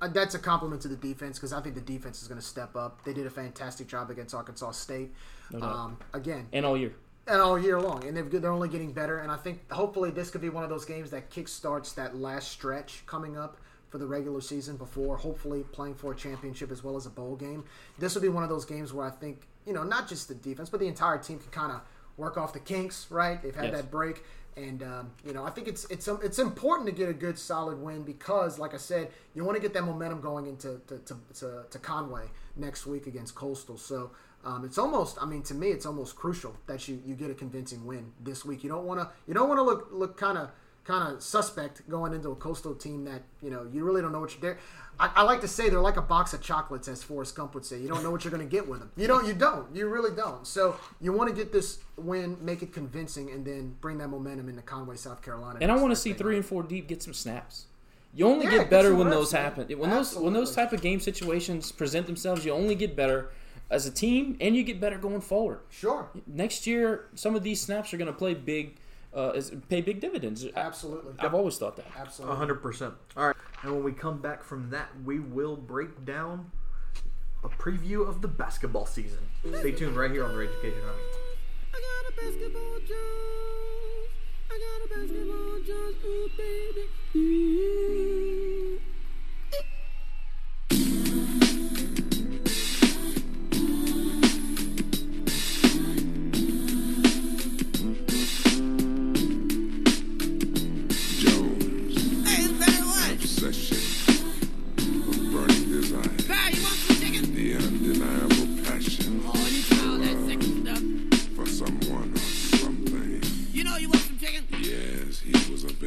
Uh, 0.01 0.07
that's 0.07 0.33
a 0.33 0.39
compliment 0.39 0.81
to 0.81 0.87
the 0.87 0.95
defense 0.95 1.37
because 1.37 1.53
I 1.53 1.61
think 1.61 1.75
the 1.75 1.81
defense 1.81 2.21
is 2.21 2.27
going 2.27 2.39
to 2.39 2.45
step 2.45 2.75
up. 2.75 3.03
They 3.03 3.13
did 3.13 3.25
a 3.27 3.29
fantastic 3.29 3.87
job 3.87 4.09
against 4.09 4.33
Arkansas 4.33 4.71
State. 4.71 5.13
No. 5.51 5.61
Um, 5.61 5.97
again, 6.13 6.47
And 6.53 6.65
all 6.65 6.75
year. 6.77 6.93
And 7.27 7.41
all 7.41 7.57
year 7.57 7.79
long, 7.79 8.03
and 8.05 8.17
they've, 8.17 8.29
they're 8.41 8.51
only 8.51 8.69
getting 8.69 8.91
better. 8.91 9.19
And 9.19 9.31
I 9.31 9.37
think 9.37 9.71
hopefully 9.71 10.11
this 10.11 10.29
could 10.29 10.41
be 10.41 10.49
one 10.49 10.63
of 10.63 10.69
those 10.69 10.85
games 10.85 11.11
that 11.11 11.29
kickstarts 11.29 11.95
that 11.95 12.15
last 12.17 12.51
stretch 12.51 13.05
coming 13.05 13.37
up 13.37 13.57
for 13.89 13.97
the 13.97 14.05
regular 14.07 14.41
season 14.41 14.75
before 14.75 15.17
hopefully 15.17 15.63
playing 15.71 15.95
for 15.95 16.11
a 16.13 16.15
championship 16.15 16.71
as 16.71 16.83
well 16.83 16.97
as 16.97 17.05
a 17.05 17.09
bowl 17.11 17.35
game. 17.35 17.63
This 17.99 18.15
will 18.15 18.21
be 18.23 18.29
one 18.29 18.43
of 18.43 18.49
those 18.49 18.65
games 18.65 18.91
where 18.91 19.05
I 19.05 19.11
think 19.11 19.47
you 19.65 19.73
know 19.73 19.83
not 19.83 20.09
just 20.09 20.27
the 20.27 20.35
defense 20.35 20.69
but 20.69 20.79
the 20.79 20.87
entire 20.87 21.17
team 21.19 21.37
can 21.39 21.51
kind 21.51 21.71
of 21.71 21.81
work 22.17 22.35
off 22.37 22.53
the 22.53 22.59
kinks. 22.59 23.07
Right? 23.09 23.41
They've 23.41 23.55
had 23.55 23.65
Yes. 23.65 23.75
that 23.75 23.91
break. 23.91 24.23
And 24.55 24.83
um, 24.83 25.11
you 25.25 25.33
know, 25.33 25.43
I 25.43 25.49
think 25.49 25.67
it's 25.67 25.85
it's 25.85 26.07
um, 26.07 26.19
it's 26.23 26.37
important 26.39 26.87
to 26.87 26.93
get 26.93 27.09
a 27.09 27.13
good 27.13 27.39
solid 27.39 27.79
win 27.81 28.03
because, 28.03 28.59
like 28.59 28.73
I 28.75 28.77
said, 28.77 29.09
you 29.33 29.43
want 29.43 29.55
to 29.55 29.61
get 29.61 29.73
that 29.73 29.83
momentum 29.83 30.21
going 30.21 30.45
into 30.45 30.79
to, 30.87 30.99
to, 30.99 31.17
to, 31.39 31.63
to 31.71 31.79
Conway 31.79 32.25
next 32.55 32.85
week 32.85 33.07
against 33.07 33.33
Coastal. 33.33 33.77
So 33.77 34.11
um, 34.45 34.65
it's 34.65 34.77
almost, 34.77 35.17
I 35.21 35.25
mean, 35.25 35.41
to 35.43 35.53
me, 35.53 35.69
it's 35.69 35.85
almost 35.85 36.15
crucial 36.15 36.55
that 36.67 36.87
you, 36.87 37.01
you 37.05 37.15
get 37.15 37.29
a 37.31 37.33
convincing 37.33 37.85
win 37.85 38.11
this 38.21 38.43
week. 38.43 38.63
You 38.63 38.69
don't 38.69 38.85
want 38.85 38.99
to 38.99 39.09
you 39.27 39.33
don't 39.33 39.47
want 39.47 39.59
to 39.59 39.63
look 39.63 39.87
look 39.91 40.17
kind 40.17 40.37
of 40.37 40.49
kind 40.83 41.13
of 41.15 41.23
suspect 41.23 41.87
going 41.89 42.13
into 42.13 42.29
a 42.29 42.35
Coastal 42.35 42.75
team 42.75 43.05
that 43.05 43.21
you 43.41 43.49
know 43.49 43.65
you 43.71 43.85
really 43.85 44.01
don't 44.01 44.11
know 44.11 44.19
what 44.19 44.31
you're 44.33 44.41
there. 44.41 44.59
I, 44.99 45.09
I 45.15 45.23
like 45.23 45.41
to 45.41 45.47
say 45.47 45.69
they're 45.69 45.79
like 45.79 45.97
a 45.97 46.01
box 46.03 46.33
of 46.33 46.41
chocolates, 46.41 46.87
as 46.87 47.01
Forrest 47.01 47.35
Gump 47.35 47.55
would 47.55 47.65
say. 47.65 47.79
You 47.79 47.87
don't 47.87 48.03
know 48.03 48.11
what 48.11 48.23
you're 48.23 48.31
going 48.31 48.47
to 48.47 48.51
get 48.51 48.67
with 48.67 48.79
them. 48.79 48.91
You 48.95 49.07
don't. 49.07 49.25
You 49.25 49.33
don't. 49.33 49.73
You 49.75 49.87
really 49.87 50.15
don't. 50.15 50.45
So 50.45 50.75
you 51.01 51.13
want 51.13 51.29
to 51.29 51.35
get 51.35 51.51
this 51.51 51.79
win, 51.97 52.37
make 52.41 52.61
it 52.61 52.73
convincing, 52.73 53.31
and 53.31 53.43
then 53.45 53.75
bring 53.81 53.97
that 53.99 54.09
momentum 54.09 54.49
into 54.49 54.61
Conway, 54.61 54.97
South 54.97 55.21
Carolina. 55.21 55.57
And 55.61 55.71
I 55.71 55.75
want 55.77 55.91
to 55.91 55.95
see 55.95 56.13
three 56.13 56.35
and 56.35 56.45
four 56.45 56.61
deep 56.63 56.87
get 56.87 57.01
some 57.01 57.13
snaps. 57.13 57.65
You 58.13 58.27
only 58.27 58.45
Yeah, 58.45 58.51
get 58.59 58.69
better 58.69 58.93
when 58.93 59.07
reps, 59.07 59.17
those 59.17 59.33
man. 59.33 59.41
happen. 59.43 59.79
When 59.79 59.89
those 59.89 60.15
when 60.15 60.33
those 60.33 60.53
type 60.53 60.73
of 60.73 60.81
game 60.81 60.99
situations 60.99 61.71
present 61.71 62.05
themselves, 62.05 62.45
you 62.45 62.51
only 62.51 62.75
get 62.75 62.95
better 62.95 63.31
as 63.73 63.85
a 63.87 63.91
team, 63.91 64.37
and 64.39 64.55
you 64.55 64.63
get 64.63 64.79
better 64.79 64.97
going 64.97 65.19
forward. 65.21 65.59
Sure. 65.69 66.07
Next 66.27 66.67
year, 66.67 67.09
some 67.15 67.35
of 67.35 67.41
these 67.43 67.59
snaps 67.59 67.93
are 67.93 67.97
going 67.97 68.11
to 68.11 68.17
play 68.17 68.33
big, 68.35 68.77
uh, 69.15 69.31
is- 69.35 69.51
pay 69.67 69.81
big 69.81 69.99
dividends. 69.99 70.45
Absolutely. 70.55 71.13
I've 71.19 71.33
always 71.33 71.57
thought 71.57 71.75
that. 71.77 71.87
Absolutely. 71.97 72.37
hundred 72.37 72.61
percent. 72.61 72.93
All 73.17 73.27
right, 73.27 73.35
and 73.63 73.73
when 73.73 73.83
we 73.83 73.91
come 73.91 74.21
back 74.21 74.43
from 74.43 74.69
that, 74.69 74.89
we 75.03 75.19
will 75.19 75.55
break 75.57 76.05
down 76.05 76.51
a 77.43 77.49
preview 77.49 78.07
of 78.07 78.21
the 78.21 78.27
basketball 78.27 78.85
season. 78.85 79.19
Stay 79.59 79.71
tuned 79.71 79.97
right 79.97 80.11
here 80.11 80.23
on 80.23 80.31
the 80.31 80.37
Rage 80.37 80.49
Cajun 80.61 80.79
Army. 80.79 81.01
I 81.73 81.79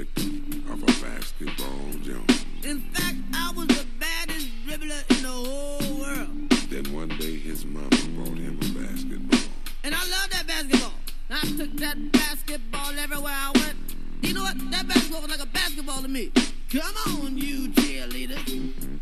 of 0.01 0.83
a 0.83 0.87
basketball 1.03 1.91
Jones. 2.03 2.45
In 2.63 2.81
fact, 2.93 3.17
I 3.33 3.51
was 3.57 3.67
the 3.69 3.87
baddest 3.99 4.49
dribbler 4.67 5.17
in 5.17 5.23
the 5.23 5.29
whole 5.29 6.01
world. 6.01 6.51
Then 6.69 6.93
one 6.93 7.09
day 7.19 7.37
his 7.39 7.65
mama 7.65 7.89
brought 8.15 8.37
him 8.37 8.59
a 8.61 8.79
basketball. 8.79 9.41
And 9.85 9.95
I 9.95 10.01
love 10.01 10.31
that 10.33 10.47
basketball. 10.47 10.93
I 11.31 11.41
took 11.57 11.77
that 11.79 12.13
basketball 12.13 12.93
everywhere 12.99 13.33
I 13.33 13.53
went. 13.55 13.77
You 14.21 14.35
know 14.35 14.43
what? 14.43 14.71
That 14.71 14.87
basketball 14.87 15.23
was 15.23 15.31
like 15.31 15.43
a 15.43 15.47
basketball 15.47 16.03
to 16.03 16.09
me. 16.09 16.31
Come 16.71 17.23
on, 17.23 17.39
you 17.39 17.69
cheerleaders. 17.71 18.96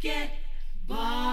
Basketball. 0.00 0.30
They're 0.86 1.27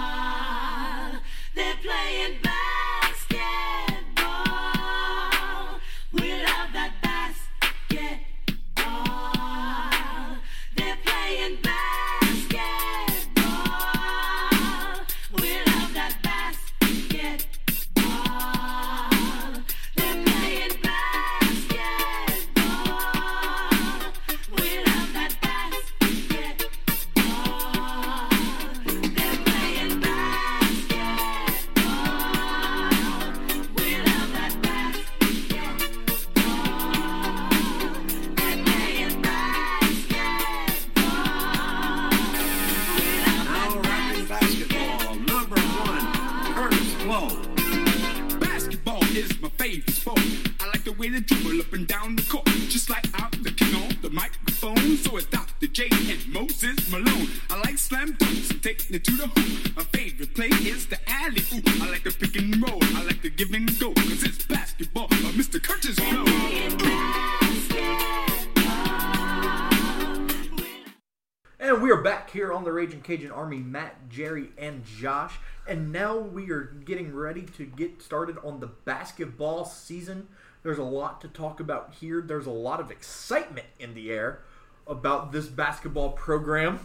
Cajun 73.06 73.30
Army, 73.30 73.58
Matt, 73.58 74.08
Jerry, 74.08 74.48
and 74.58 74.84
Josh. 74.84 75.34
And 75.66 75.92
now 75.92 76.18
we 76.18 76.50
are 76.50 76.62
getting 76.62 77.14
ready 77.14 77.42
to 77.56 77.64
get 77.64 78.02
started 78.02 78.36
on 78.42 78.58
the 78.58 78.66
basketball 78.66 79.64
season. 79.64 80.26
There's 80.64 80.78
a 80.78 80.82
lot 80.82 81.20
to 81.20 81.28
talk 81.28 81.60
about 81.60 81.94
here. 82.00 82.20
There's 82.20 82.46
a 82.46 82.50
lot 82.50 82.80
of 82.80 82.90
excitement 82.90 83.68
in 83.78 83.94
the 83.94 84.10
air 84.10 84.40
about 84.88 85.30
this 85.30 85.46
basketball 85.46 86.10
program. 86.10 86.80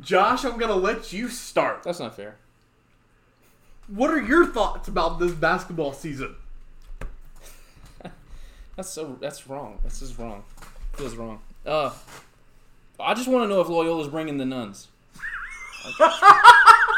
Josh, 0.00 0.44
I'm 0.44 0.58
going 0.58 0.72
to 0.72 0.74
let 0.74 1.12
you 1.12 1.28
start. 1.28 1.84
That's 1.84 2.00
not 2.00 2.16
fair. 2.16 2.36
What 3.86 4.10
are 4.10 4.20
your 4.20 4.46
thoughts 4.46 4.88
about 4.88 5.20
this 5.20 5.32
basketball 5.32 5.92
season? 5.92 6.34
That's 8.76 8.90
so. 8.90 9.16
That's 9.20 9.46
wrong. 9.46 9.78
That's 9.84 10.00
just 10.00 10.18
wrong. 10.18 10.42
Feels 10.94 11.14
wrong. 11.14 11.40
Uh, 11.64 11.92
I 13.00 13.14
just 13.14 13.28
want 13.28 13.44
to 13.44 13.48
know 13.54 13.60
if 13.60 13.68
Loyola's 13.68 14.08
bringing 14.08 14.36
the 14.38 14.46
nuns. 14.46 14.88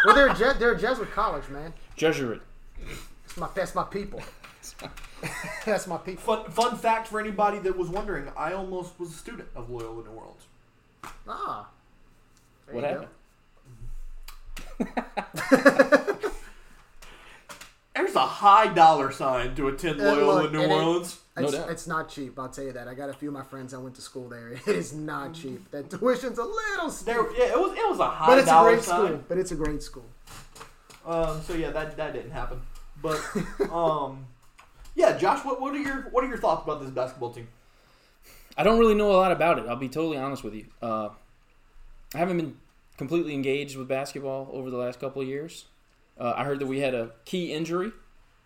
Well, 0.02 0.14
they're 0.14 0.28
a 0.28 0.34
Je- 0.34 0.58
they're 0.58 0.72
a 0.72 0.78
Jesuit 0.80 1.10
college, 1.10 1.46
man. 1.50 1.74
Jesuit. 1.94 2.40
That's 3.22 3.36
my 3.36 3.48
that's 3.54 3.74
my 3.74 3.82
people. 3.84 4.22
that's 5.66 5.86
my 5.86 5.98
people. 5.98 6.22
Fun, 6.22 6.50
fun 6.50 6.76
fact 6.78 7.06
for 7.08 7.20
anybody 7.20 7.58
that 7.58 7.76
was 7.76 7.90
wondering 7.90 8.26
I 8.34 8.54
almost 8.54 8.98
was 8.98 9.10
a 9.10 9.12
student 9.12 9.48
of 9.54 9.68
Loyola 9.68 10.02
New 10.04 10.10
Orleans. 10.10 10.46
Ah. 11.28 11.68
There 12.66 12.74
What 12.76 12.84
you 14.78 14.88
happened? 14.88 16.24
There's 17.94 18.14
a 18.14 18.20
high 18.20 18.72
dollar 18.72 19.12
sign 19.12 19.54
to 19.56 19.68
attend 19.68 20.00
Uh, 20.00 20.04
Loyola 20.14 20.42
look, 20.42 20.52
New 20.52 20.62
and 20.62 20.72
it- 20.72 20.74
Orleans. 20.74 21.18
No 21.36 21.44
It's, 21.44 21.52
doubt. 21.52 21.70
it's 21.70 21.86
not 21.86 22.08
cheap. 22.08 22.38
I'll 22.38 22.48
tell 22.48 22.64
you 22.64 22.72
that. 22.72 22.88
I 22.88 22.94
got 22.94 23.08
a 23.08 23.12
few 23.12 23.28
of 23.28 23.34
my 23.34 23.42
friends 23.42 23.72
that 23.72 23.80
went 23.80 23.94
to 23.96 24.02
school 24.02 24.28
there. 24.28 24.52
It 24.66 24.76
is 24.76 24.92
not 24.92 25.32
cheap. 25.34 25.70
That 25.70 25.88
tuition's 25.90 26.38
a 26.38 26.44
little 26.44 26.90
steep, 26.90 27.06
There, 27.06 27.32
yeah, 27.36 27.52
it 27.52 27.58
was 27.58 27.72
it 27.72 27.88
was 27.88 27.98
a 28.00 28.08
high 28.08 28.26
but 28.26 28.38
it's 28.38 28.50
a 28.50 28.60
great 28.62 28.82
sign. 28.82 29.06
school. 29.06 29.24
But 29.28 29.38
it's 29.38 29.52
a 29.52 29.54
great 29.54 29.82
school. 29.82 30.04
Um, 31.06 31.40
so 31.42 31.54
yeah, 31.54 31.70
that 31.70 31.96
that 31.96 32.12
didn't 32.12 32.32
happen. 32.32 32.60
But 33.00 33.20
um, 33.72 34.26
yeah, 34.94 35.16
Josh, 35.16 35.44
what, 35.44 35.60
what 35.60 35.74
are 35.74 35.78
your 35.78 36.02
what 36.10 36.24
are 36.24 36.28
your 36.28 36.38
thoughts 36.38 36.64
about 36.64 36.80
this 36.82 36.90
basketball 36.90 37.30
team? 37.32 37.48
I 38.56 38.62
don't 38.64 38.78
really 38.78 38.94
know 38.94 39.10
a 39.12 39.16
lot 39.16 39.32
about 39.32 39.58
it. 39.58 39.66
I'll 39.68 39.76
be 39.76 39.88
totally 39.88 40.18
honest 40.18 40.42
with 40.44 40.54
you. 40.54 40.66
Uh, 40.82 41.10
I 42.14 42.18
haven't 42.18 42.36
been 42.36 42.56
completely 42.98 43.32
engaged 43.32 43.76
with 43.76 43.88
basketball 43.88 44.50
over 44.52 44.68
the 44.68 44.76
last 44.76 45.00
couple 45.00 45.22
of 45.22 45.28
years. 45.28 45.64
Uh, 46.18 46.34
I 46.36 46.44
heard 46.44 46.58
that 46.58 46.66
we 46.66 46.80
had 46.80 46.92
a 46.94 47.12
key 47.24 47.52
injury 47.52 47.92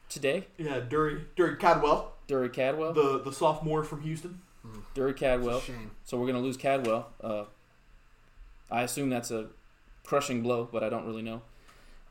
today. 0.08 0.46
Yeah, 0.58 0.78
Dury 0.80 1.24
Dury 1.36 1.58
Cadwell, 1.58 2.12
Dury 2.28 2.52
Cadwell. 2.52 2.92
the 2.92 3.18
the 3.20 3.32
sophomore 3.32 3.84
from 3.84 4.00
Houston. 4.02 4.40
Dury 4.94 5.14
Cadwell. 5.16 5.60
Shame. 5.60 5.90
So 6.04 6.16
we're 6.18 6.24
going 6.26 6.36
to 6.36 6.42
lose 6.42 6.56
Cadwell. 6.56 7.08
Uh, 7.22 7.44
I 8.70 8.82
assume 8.82 9.10
that's 9.10 9.30
a 9.30 9.48
crushing 10.04 10.42
blow, 10.42 10.68
but 10.72 10.82
I 10.82 10.88
don't 10.88 11.06
really 11.06 11.22
know. 11.22 11.42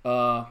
Uh, 0.06 0.46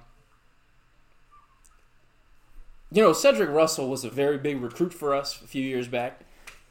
you 2.91 3.03
know, 3.03 3.13
Cedric 3.13 3.49
Russell 3.51 3.89
was 3.89 4.05
a 4.05 4.11
very 4.11 4.37
big 4.39 4.61
recruit 4.61 4.93
for 4.93 5.15
us 5.15 5.41
a 5.41 5.47
few 5.47 5.63
years 5.63 5.89
back. 5.89 6.21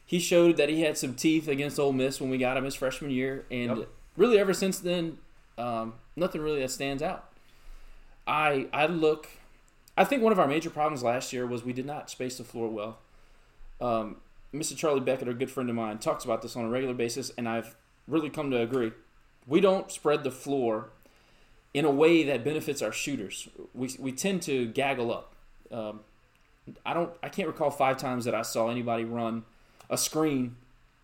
He 0.04 0.18
showed 0.18 0.56
that 0.58 0.68
he 0.68 0.82
had 0.82 0.98
some 0.98 1.14
teeth 1.14 1.48
against 1.48 1.78
Ole 1.78 1.92
Miss 1.92 2.20
when 2.20 2.30
we 2.30 2.38
got 2.38 2.56
him 2.56 2.64
his 2.64 2.74
freshman 2.74 3.10
year, 3.10 3.46
and 3.50 3.78
Yep. 3.78 3.88
really 4.16 4.38
ever 4.38 4.52
since 4.52 4.78
then, 4.78 5.18
um, 5.58 5.94
nothing 6.14 6.42
really 6.42 6.60
that 6.60 6.70
stands 6.70 7.02
out. 7.02 7.30
I 8.26 8.68
I 8.72 8.86
look. 8.86 9.28
I 9.96 10.04
think 10.04 10.22
one 10.22 10.32
of 10.32 10.38
our 10.38 10.48
major 10.48 10.70
problems 10.70 11.02
last 11.02 11.32
year 11.32 11.46
was 11.46 11.64
we 11.64 11.72
did 11.72 11.86
not 11.86 12.10
space 12.10 12.38
the 12.38 12.44
floor 12.44 12.68
well. 12.68 12.98
Um, 13.80 14.16
Mr. 14.54 14.76
Charlie 14.76 15.00
Beckett, 15.00 15.28
a 15.28 15.34
good 15.34 15.50
friend 15.50 15.68
of 15.68 15.76
mine, 15.76 15.98
talks 15.98 16.24
about 16.24 16.42
this 16.42 16.56
on 16.56 16.64
a 16.64 16.68
regular 16.68 16.94
basis, 16.94 17.30
and 17.36 17.48
I've 17.48 17.74
really 18.06 18.30
come 18.30 18.50
to 18.50 18.60
agree. 18.60 18.92
We 19.46 19.60
don't 19.60 19.90
spread 19.90 20.24
the 20.24 20.30
floor 20.30 20.90
in 21.74 21.84
a 21.84 21.90
way 21.90 22.22
that 22.22 22.44
benefits 22.44 22.82
our 22.82 22.92
shooters. 22.92 23.48
We, 23.74 23.90
we 23.98 24.12
tend 24.12 24.42
to 24.42 24.66
gaggle 24.66 25.12
up. 25.12 25.34
Um, 25.70 26.00
I 26.86 26.94
don't. 26.94 27.10
I 27.22 27.28
can't 27.28 27.48
recall 27.48 27.70
five 27.70 27.96
times 27.96 28.24
that 28.24 28.34
I 28.34 28.42
saw 28.42 28.68
anybody 28.68 29.04
run 29.04 29.44
a 29.90 29.98
screen 29.98 30.56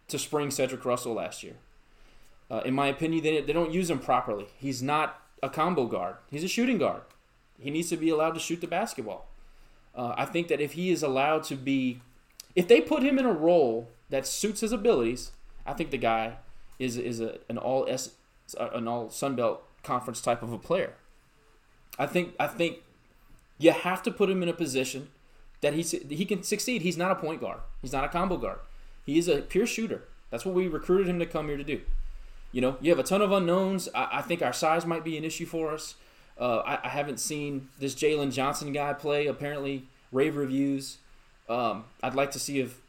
to 0.07 0.19
spring 0.19 0.51
Cedric 0.51 0.85
Russell 0.85 1.15
last 1.15 1.43
year. 1.43 1.55
Uh, 2.51 2.63
in 2.65 2.75
my 2.75 2.87
opinion, 2.87 3.25
they, 3.25 3.41
they 3.41 3.53
don't 3.53 3.73
use 3.73 3.91
him 3.91 3.99
properly. 3.99 4.47
He's 4.57 4.83
not 4.83 5.21
a 5.43 5.49
combo 5.49 5.87
guard. 5.87 6.17
He's 6.31 6.45
a 6.45 6.49
shooting 6.49 6.79
guard. 6.79 7.03
He 7.61 7.71
needs 7.71 7.89
to 7.91 7.97
be 7.97 8.09
allowed 8.11 8.33
to 8.33 8.41
shoot 8.41 8.61
the 8.61 8.67
basketball. 8.67 9.27
Uh, 9.95 10.15
I 10.17 10.25
think 10.27 10.49
that 10.49 10.61
if 10.61 10.73
he 10.73 10.91
is 10.91 11.03
allowed 11.03 11.43
to 11.45 11.57
be, 11.57 12.01
if 12.55 12.69
they 12.69 12.81
put 12.81 13.03
him 13.03 13.19
in 13.19 13.25
a 13.25 13.33
role 13.33 13.89
that 14.11 14.27
suits 14.27 14.61
his 14.61 14.73
abilities, 14.73 15.33
I 15.67 15.73
think 15.73 15.91
the 15.91 15.99
guy 15.99 16.37
is 16.79 16.97
is 16.97 17.21
a, 17.21 17.39
an 17.49 17.59
all 17.59 17.87
S, 17.89 18.11
an 18.59 18.87
all 18.87 19.11
Sun 19.11 19.37
Belt 19.37 19.63
conference 19.83 20.21
type 20.21 20.43
of 20.43 20.53
a 20.53 20.59
player. 20.59 20.95
I 21.99 22.07
think 22.07 22.35
I 22.39 22.47
think 22.47 22.79
you 23.59 23.73
have 23.73 24.03
to 24.05 24.11
put 24.11 24.31
him 24.31 24.43
in 24.43 24.49
a 24.49 24.53
position 24.53 25.09
that 25.61 25.75
he 25.75 25.83
he 25.83 26.25
can 26.25 26.43
succeed. 26.43 26.83
He's 26.83 26.97
not 26.97 27.11
a 27.11 27.17
point 27.17 27.41
guard. 27.41 27.61
He's 27.83 27.93
not 27.93 28.05
a 28.05 28.09
combo 28.09 28.37
guard. 28.37 28.61
He 29.05 29.19
is 29.19 29.27
a 29.29 29.39
pure 29.39 29.67
shooter. 29.67 30.05
That's 30.31 30.45
what 30.45 30.55
we 30.55 30.69
recruited 30.69 31.09
him 31.09 31.19
to 31.19 31.27
come 31.27 31.49
here 31.49 31.57
to 31.57 31.65
do. 31.65 31.81
You 32.53 32.61
know, 32.61 32.77
you 32.81 32.91
have 32.91 32.99
a 32.99 33.03
ton 33.03 33.23
of 33.23 33.33
unknowns. 33.33 33.89
I, 33.95 34.19
I 34.19 34.23
think 34.23 34.43
our 34.43 34.53
size 34.53 34.87
might 34.87 35.05
be 35.05 35.17
an 35.19 35.25
issue 35.25 35.47
for 35.47 35.73
us. 35.73 35.97
Uh, 36.39 36.59
I, 36.59 36.79
I 36.85 36.89
haven't 36.89 37.19
seen 37.19 37.69
this 37.79 37.95
Jalen 37.95 38.33
Johnson 38.33 38.73
guy 38.73 38.93
play. 38.93 39.27
Apparently, 39.27 39.85
rave 40.13 40.37
reviews. 40.37 40.99
Um, 41.49 41.85
I'd 42.03 42.15
like 42.15 42.31
to 42.33 42.39
see 42.39 42.61
if 42.61 42.81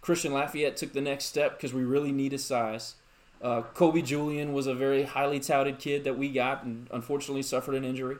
Christian 0.00 0.32
Lafayette 0.32 0.76
took 0.76 0.92
the 0.92 1.00
next 1.00 1.24
step 1.26 1.56
because 1.56 1.74
we 1.74 1.82
really 1.84 2.12
need 2.12 2.32
his 2.32 2.44
size. 2.44 2.94
Uh, 3.42 3.60
Kobe 3.62 4.00
Julien 4.00 4.52
was 4.54 4.66
a 4.66 4.74
very 4.74 5.02
highly 5.02 5.40
touted 5.40 5.78
kid 5.78 6.04
that 6.04 6.16
we 6.16 6.30
got 6.30 6.64
and 6.64 6.88
unfortunately 6.90 7.42
suffered 7.42 7.74
an 7.74 7.84
injury. 7.84 8.16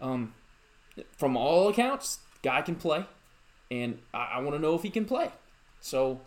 Um, 0.00 0.32
from 1.16 1.36
all 1.36 1.68
accounts, 1.68 2.18
guy 2.42 2.62
can 2.62 2.76
play, 2.76 3.04
and 3.70 3.98
I, 4.14 4.32
I 4.34 4.38
want 4.40 4.54
to 4.54 4.62
know 4.62 4.74
if 4.74 4.82
he 4.82 4.90
can 4.90 5.04
play. 5.06 5.30
So 5.80 6.20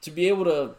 to 0.00 0.10
be 0.10 0.26
able 0.28 0.44
to 0.46 0.70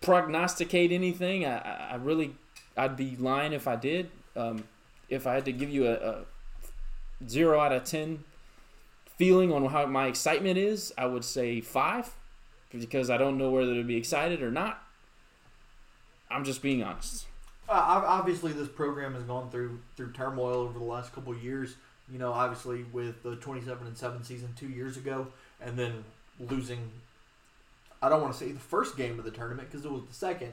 prognosticate 0.00 0.92
anything, 0.92 1.44
I, 1.44 1.92
I- 1.92 1.94
really 1.96 2.34
I'd 2.76 2.96
be 2.96 3.16
lying 3.16 3.52
if 3.52 3.66
I 3.66 3.74
did. 3.74 4.10
Um, 4.36 4.64
if 5.08 5.26
I 5.26 5.34
had 5.34 5.44
to 5.46 5.52
give 5.52 5.70
you 5.70 5.86
a, 5.86 5.94
a 5.94 6.24
zero 7.26 7.60
out 7.60 7.72
of 7.72 7.84
ten 7.84 8.24
feeling 9.16 9.52
on 9.52 9.64
how 9.66 9.86
my 9.86 10.06
excitement 10.06 10.58
is, 10.58 10.92
I 10.96 11.06
would 11.06 11.24
say 11.24 11.60
five 11.60 12.14
because 12.70 13.10
I 13.10 13.16
don't 13.16 13.38
know 13.38 13.50
whether 13.50 13.74
to 13.74 13.82
be 13.82 13.96
excited 13.96 14.42
or 14.42 14.50
not. 14.50 14.82
I'm 16.30 16.44
just 16.44 16.62
being 16.62 16.82
honest. 16.82 17.26
Uh, 17.68 18.02
obviously, 18.06 18.52
this 18.52 18.68
program 18.68 19.14
has 19.14 19.22
gone 19.24 19.50
through 19.50 19.80
through 19.96 20.12
turmoil 20.12 20.56
over 20.56 20.78
the 20.78 20.84
last 20.84 21.12
couple 21.12 21.32
of 21.32 21.42
years. 21.42 21.76
You 22.10 22.18
know, 22.18 22.32
obviously 22.32 22.84
with 22.92 23.22
the 23.22 23.36
twenty 23.36 23.60
seven 23.60 23.86
and 23.86 23.96
seven 23.96 24.22
season 24.24 24.54
two 24.56 24.68
years 24.68 24.96
ago, 24.96 25.26
and 25.60 25.78
then 25.78 26.04
losing. 26.38 26.90
I 28.00 28.08
don't 28.08 28.22
want 28.22 28.32
to 28.32 28.38
say 28.38 28.52
the 28.52 28.60
first 28.60 28.96
game 28.96 29.18
of 29.18 29.24
the 29.24 29.30
tournament 29.30 29.70
because 29.70 29.84
it 29.84 29.90
was 29.90 30.04
the 30.08 30.14
second, 30.14 30.52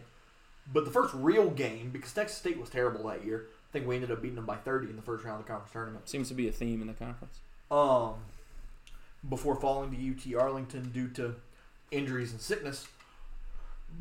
but 0.73 0.83
the 0.83 0.91
first 0.91 1.13
real 1.13 1.49
game 1.49 1.91
because 1.91 2.11
Texas 2.11 2.37
State 2.37 2.59
was 2.59 2.69
terrible 2.69 3.07
that 3.07 3.23
year. 3.23 3.45
I 3.75 3.79
think 3.79 3.89
we 3.89 3.95
ended 3.95 4.11
up 4.11 4.21
beating 4.21 4.37
them 4.37 4.45
by 4.45 4.55
thirty 4.55 4.89
in 4.89 4.95
the 4.95 5.01
first 5.01 5.25
round 5.25 5.41
of 5.41 5.45
the 5.45 5.51
conference 5.51 5.73
tournament. 5.73 6.07
Seems 6.07 6.29
to 6.29 6.33
be 6.33 6.47
a 6.47 6.51
theme 6.51 6.79
in 6.79 6.87
the 6.87 6.93
conference. 6.93 7.39
Um, 7.69 8.13
before 9.27 9.57
falling 9.57 9.91
to 9.91 10.37
UT 10.37 10.41
Arlington 10.41 10.91
due 10.91 11.09
to 11.09 11.35
injuries 11.91 12.31
and 12.31 12.39
sickness. 12.39 12.87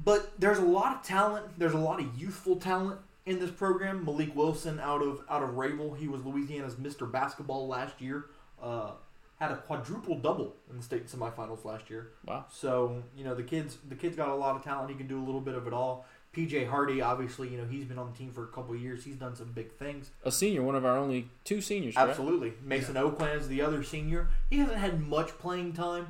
But 0.05 0.39
there's 0.39 0.59
a 0.59 0.65
lot 0.65 0.95
of 0.95 1.03
talent. 1.03 1.59
There's 1.59 1.73
a 1.73 1.79
lot 1.79 1.99
of 1.99 2.17
youthful 2.17 2.55
talent 2.55 3.01
in 3.27 3.41
this 3.41 3.51
program. 3.51 4.07
Mylik 4.07 4.37
Wilson 4.37 4.79
out 4.79 5.03
of 5.03 5.25
out 5.29 5.43
of 5.43 5.57
Rayville, 5.57 5.97
he 5.99 6.07
was 6.07 6.25
Louisiana's 6.25 6.77
Mr. 6.77 7.11
Basketball 7.11 7.67
last 7.67 8.01
year. 8.01 8.27
Uh, 8.63 8.93
had 9.41 9.51
a 9.51 9.57
quadruple 9.57 10.21
double 10.21 10.55
in 10.71 10.77
the 10.77 10.85
state 10.85 11.09
semifinals 11.09 11.65
last 11.65 11.91
year. 11.91 12.11
Wow. 12.25 12.45
So 12.49 13.03
you 13.17 13.25
know 13.25 13.35
the 13.35 13.43
kids 13.43 13.79
the 13.89 13.97
kid's 13.97 14.15
got 14.15 14.29
a 14.29 14.35
lot 14.37 14.55
of 14.55 14.63
talent. 14.63 14.91
He 14.91 14.97
can 14.97 15.09
do 15.09 15.19
a 15.19 15.25
little 15.25 15.41
bit 15.41 15.57
of 15.57 15.67
it 15.67 15.73
all. 15.73 16.07
PJ 16.35 16.69
Hardy, 16.69 17.01
obviously, 17.01 17.49
you 17.49 17.59
know 17.59 17.65
he's 17.65 17.85
been 17.85 17.99
on 17.99 18.11
the 18.11 18.19
team 18.19 18.31
for 18.31 18.45
a 18.45 18.49
couple 18.49 18.75
of 18.75 18.81
years. 18.81 19.05
He's 19.05 19.17
done 19.17 19.37
some 19.37 19.53
big 19.53 19.73
things. 19.73 20.11
A 20.25 20.33
senior, 20.33 20.63
one 20.63 20.75
of 20.75 20.85
our 20.85 20.97
only 20.97 21.29
two 21.45 21.61
seniors. 21.61 21.97
Absolutely. 21.97 22.55
Mason 22.63 22.97
Oakland 22.97 23.41
is 23.41 23.49
the 23.49 23.63
other 23.63 23.83
senior. 23.83 24.29
He 24.51 24.59
hasn't 24.59 24.79
had 24.79 25.01
much 25.01 25.39
playing 25.39 25.73
time, 25.73 26.09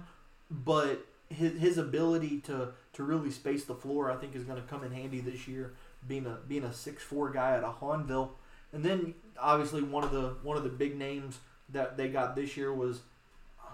but 0.50 1.06
his, 1.28 1.60
his 1.60 1.78
ability 1.78 2.40
to, 2.40 2.68
to 2.94 3.02
really 3.02 3.30
space 3.30 3.64
the 3.64 3.74
floor, 3.74 4.10
I 4.10 4.16
think, 4.16 4.34
is 4.34 4.44
going 4.44 4.60
to 4.60 4.66
come 4.66 4.84
in 4.84 4.92
handy 4.92 5.20
this 5.20 5.46
year. 5.46 5.74
Being 6.06 6.26
a 6.26 6.38
being 6.46 6.64
a 6.64 6.72
six 6.72 7.02
four 7.02 7.30
guy 7.30 7.56
at 7.56 7.62
a 7.64 7.72
Hanville, 7.80 8.30
and 8.74 8.84
then 8.84 9.14
obviously 9.40 9.82
one 9.82 10.04
of 10.04 10.12
the 10.12 10.36
one 10.42 10.58
of 10.58 10.62
the 10.62 10.68
big 10.68 10.98
names 10.98 11.38
that 11.70 11.96
they 11.96 12.08
got 12.08 12.36
this 12.36 12.58
year 12.58 12.74
was, 12.74 13.00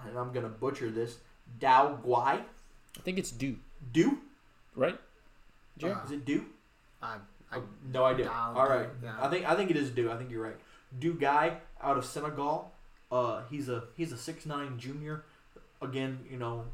and 0.06 0.16
I'm 0.16 0.32
going 0.32 0.44
to 0.44 0.48
butcher 0.48 0.90
this, 0.90 1.16
Dou 1.58 1.66
Gueye. 2.06 2.42
I 2.96 3.02
think 3.02 3.18
it's 3.18 3.32
due, 3.32 3.58
Do 3.92 4.18
right? 4.76 4.98
Jerry? 5.80 5.96
is 6.04 6.10
it 6.12 6.24
Do? 6.24 6.44
I, 7.02 7.16
I, 7.52 7.56
Oh, 7.56 7.64
no 7.92 8.04
idea. 8.04 8.30
All 8.30 8.68
right, 8.68 8.88
yeah. 9.02 9.16
I 9.20 9.28
think 9.28 9.48
I 9.48 9.56
think 9.56 9.70
it 9.70 9.76
is 9.76 9.90
Do. 9.90 10.10
I 10.10 10.16
think 10.16 10.30
you're 10.30 10.42
right. 10.42 10.56
Do 10.98 11.14
guy 11.14 11.56
out 11.82 11.96
of 11.96 12.04
Senegal. 12.04 12.72
Uh, 13.10 13.42
he's 13.50 13.68
a 13.68 13.84
he's 13.96 14.12
a 14.12 14.16
six 14.16 14.46
nine 14.46 14.78
junior. 14.78 15.24
Again, 15.82 16.20
you 16.30 16.36
know, 16.36 16.64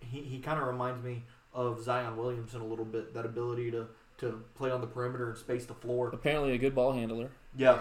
he, 0.00 0.20
he 0.20 0.38
kind 0.40 0.60
of 0.60 0.66
reminds 0.66 1.02
me 1.02 1.22
of 1.54 1.82
Zion 1.82 2.16
Williamson 2.16 2.60
a 2.60 2.66
little 2.66 2.84
bit. 2.84 3.14
That 3.14 3.24
ability 3.24 3.70
to 3.70 3.86
to 4.18 4.42
play 4.54 4.70
on 4.70 4.82
the 4.82 4.86
perimeter 4.86 5.30
and 5.30 5.38
space 5.38 5.64
the 5.64 5.74
floor. 5.74 6.10
Apparently, 6.12 6.52
a 6.52 6.58
good 6.58 6.74
ball 6.74 6.92
handler. 6.92 7.30
Yeah. 7.56 7.78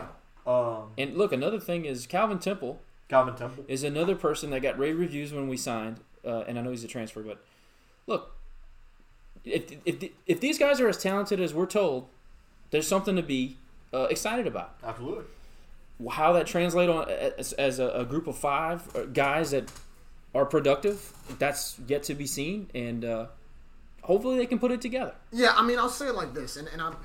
Um, 0.48 0.92
And 0.98 1.18
look, 1.18 1.34
another 1.34 1.60
thing 1.60 1.84
is 1.86 2.08
Calvin 2.08 2.40
Temple 2.40 2.80
Calvin 3.10 3.36
Temple. 3.36 3.66
is 3.68 3.84
another 3.84 4.16
person 4.16 4.50
that 4.52 4.62
got 4.62 4.80
rave 4.80 4.98
reviews 4.98 5.34
when 5.34 5.50
we 5.50 5.58
signed, 5.58 6.00
uh, 6.26 6.46
and 6.48 6.58
I 6.58 6.62
know 6.62 6.70
he's 6.72 6.84
a 6.86 6.88
transfer, 6.88 7.22
but 7.22 7.44
look, 8.08 8.36
if, 9.46 9.72
if 9.86 10.10
if 10.26 10.40
these 10.40 10.58
guys 10.58 10.80
are 10.80 10.88
as 10.88 10.98
talented 10.98 11.40
as 11.40 11.54
we're 11.54 11.66
told, 11.66 12.08
there's 12.72 12.88
something 12.88 13.16
to 13.16 13.24
be 13.24 13.58
uh, 13.94 14.08
excited 14.10 14.48
about. 14.48 14.76
Absolutely. 14.84 15.26
How 16.12 16.34
that 16.34 16.48
translate 16.48 16.90
on 16.90 17.10
as, 17.10 17.54
as 17.54 17.80
a, 17.80 17.90
a 17.90 18.06
group 18.06 18.28
of 18.28 18.38
five 18.38 18.96
uh, 18.96 19.04
guys 19.04 19.52
that 19.52 19.72
are 20.34 20.46
productive, 20.46 21.12
that's 21.40 21.80
yet 21.88 22.04
to 22.04 22.14
be 22.14 22.28
seen, 22.28 22.70
and 22.76 23.04
uh, 23.04 23.26
hopefully 24.04 24.38
they 24.38 24.46
can 24.46 24.60
put 24.60 24.72
it 24.72 24.80
together. 24.80 25.16
Yeah, 25.32 25.54
I 25.56 25.66
mean, 25.66 25.80
I'll 25.80 25.90
say 25.90 26.08
it 26.08 26.16
like 26.16 26.34
this, 26.34 26.56
and, 26.56 26.68
and 26.70 26.82
I'm, 26.82 26.96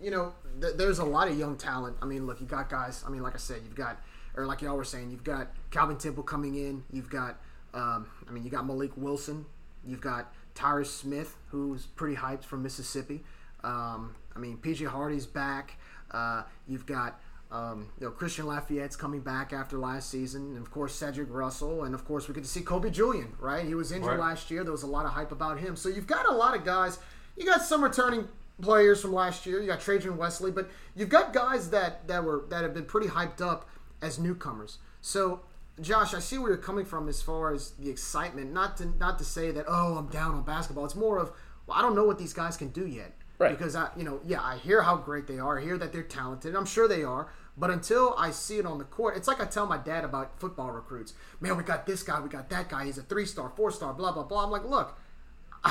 you 0.00 0.10
know, 0.10 0.34
th- 0.60 0.74
there's 0.76 0.98
a 0.98 1.04
lot 1.04 1.28
of 1.28 1.38
young 1.38 1.56
talent. 1.56 1.96
I 2.02 2.04
mean, 2.04 2.26
look, 2.26 2.40
you 2.40 2.46
got 2.46 2.68
guys. 2.68 3.02
I 3.06 3.10
mean, 3.10 3.22
like 3.22 3.34
I 3.34 3.38
said, 3.38 3.62
you've 3.64 3.74
got, 3.74 3.98
or 4.36 4.46
like 4.46 4.60
y'all 4.60 4.76
were 4.76 4.84
saying, 4.84 5.10
you've 5.10 5.24
got 5.24 5.48
Calvin 5.70 5.96
Temple 5.96 6.22
coming 6.22 6.54
in. 6.54 6.84
You've 6.92 7.10
got, 7.10 7.40
um, 7.72 8.06
I 8.28 8.30
mean, 8.30 8.44
you 8.44 8.50
got 8.50 8.64
Mylik 8.64 8.96
Wilson. 8.96 9.46
You've 9.84 10.02
got 10.02 10.32
Tyrus 10.54 10.90
Smith, 10.92 11.36
who's 11.50 11.86
pretty 11.86 12.16
hyped 12.16 12.44
from 12.44 12.62
Mississippi. 12.62 13.22
Um, 13.64 14.14
I 14.34 14.38
mean, 14.38 14.58
PJ 14.58 14.86
Hardy's 14.86 15.26
back. 15.26 15.76
Uh, 16.10 16.42
you've 16.66 16.86
got. 16.86 17.20
Um, 17.50 17.90
you 18.00 18.06
know, 18.06 18.10
Christian 18.12 18.46
Lafayette's 18.46 18.96
coming 18.96 19.20
back 19.20 19.52
after 19.52 19.76
last 19.76 20.08
season, 20.08 20.56
and 20.56 20.58
of 20.58 20.70
course 20.70 20.94
Cedric 20.94 21.28
Russell, 21.30 21.84
and 21.84 21.94
of 21.94 22.02
course 22.06 22.26
we 22.26 22.32
get 22.32 22.44
to 22.44 22.48
see 22.48 22.62
Kobe 22.62 22.88
Julien. 22.88 23.34
Right, 23.38 23.66
he 23.66 23.74
was 23.74 23.92
injured 23.92 24.12
Right. 24.12 24.18
last 24.18 24.50
year. 24.50 24.62
There 24.64 24.72
was 24.72 24.84
a 24.84 24.86
lot 24.86 25.04
of 25.04 25.12
hype 25.12 25.32
about 25.32 25.58
him. 25.58 25.76
So 25.76 25.90
you've 25.90 26.06
got 26.06 26.26
a 26.26 26.32
lot 26.32 26.56
of 26.56 26.64
guys. 26.64 26.98
You 27.36 27.44
got 27.44 27.60
some 27.60 27.84
returning 27.84 28.26
players 28.62 29.02
from 29.02 29.12
last 29.12 29.44
year. 29.44 29.60
You 29.60 29.66
got 29.66 29.80
Trajan 29.82 30.16
Wesley, 30.16 30.50
but 30.50 30.70
you've 30.96 31.10
got 31.10 31.34
guys 31.34 31.68
that 31.70 32.08
that 32.08 32.24
were 32.24 32.44
that 32.48 32.62
have 32.62 32.72
been 32.72 32.86
pretty 32.86 33.08
hyped 33.08 33.42
up 33.42 33.68
as 34.00 34.18
newcomers. 34.18 34.78
So, 35.02 35.40
Josh, 35.80 36.14
I 36.14 36.18
see 36.18 36.38
where 36.38 36.50
you're 36.50 36.58
coming 36.58 36.84
from 36.84 37.08
as 37.08 37.22
far 37.22 37.52
as 37.52 37.70
the 37.72 37.90
excitement. 37.90 38.52
Not 38.52 38.76
to 38.78 38.86
not 38.98 39.18
to 39.18 39.24
say 39.24 39.50
that 39.52 39.64
oh 39.68 39.96
I'm 39.96 40.08
down 40.08 40.34
on 40.34 40.42
basketball. 40.42 40.84
It's 40.84 40.94
more 40.94 41.18
of 41.18 41.32
well, 41.66 41.78
I 41.78 41.82
don't 41.82 41.94
know 41.94 42.04
what 42.04 42.18
these 42.18 42.32
guys 42.32 42.56
can 42.56 42.68
do 42.68 42.86
yet. 42.86 43.12
Right. 43.38 43.50
Because 43.50 43.74
I 43.74 43.88
you 43.96 44.04
know 44.04 44.20
yeah 44.24 44.42
I 44.42 44.58
hear 44.58 44.82
how 44.82 44.96
great 44.96 45.26
they 45.26 45.38
are. 45.38 45.58
I 45.58 45.62
hear 45.62 45.78
that 45.78 45.92
they're 45.92 46.02
talented. 46.02 46.54
I'm 46.54 46.66
sure 46.66 46.86
they 46.86 47.02
are. 47.02 47.28
But 47.56 47.70
until 47.70 48.14
I 48.16 48.30
see 48.30 48.58
it 48.58 48.64
on 48.64 48.78
the 48.78 48.84
court, 48.84 49.16
it's 49.16 49.28
like 49.28 49.40
I 49.40 49.44
tell 49.44 49.66
my 49.66 49.76
dad 49.76 50.04
about 50.04 50.40
football 50.40 50.70
recruits. 50.70 51.12
Man, 51.40 51.56
we 51.56 51.62
got 51.62 51.84
this 51.84 52.02
guy, 52.02 52.18
we 52.20 52.30
got 52.30 52.48
that 52.48 52.70
guy. 52.70 52.86
He's 52.86 52.96
a 52.96 53.02
three 53.02 53.26
star, 53.26 53.50
four 53.56 53.70
star, 53.70 53.92
blah 53.92 54.12
blah 54.12 54.24
blah. 54.24 54.44
I'm 54.44 54.50
like, 54.50 54.64
look, 54.64 54.98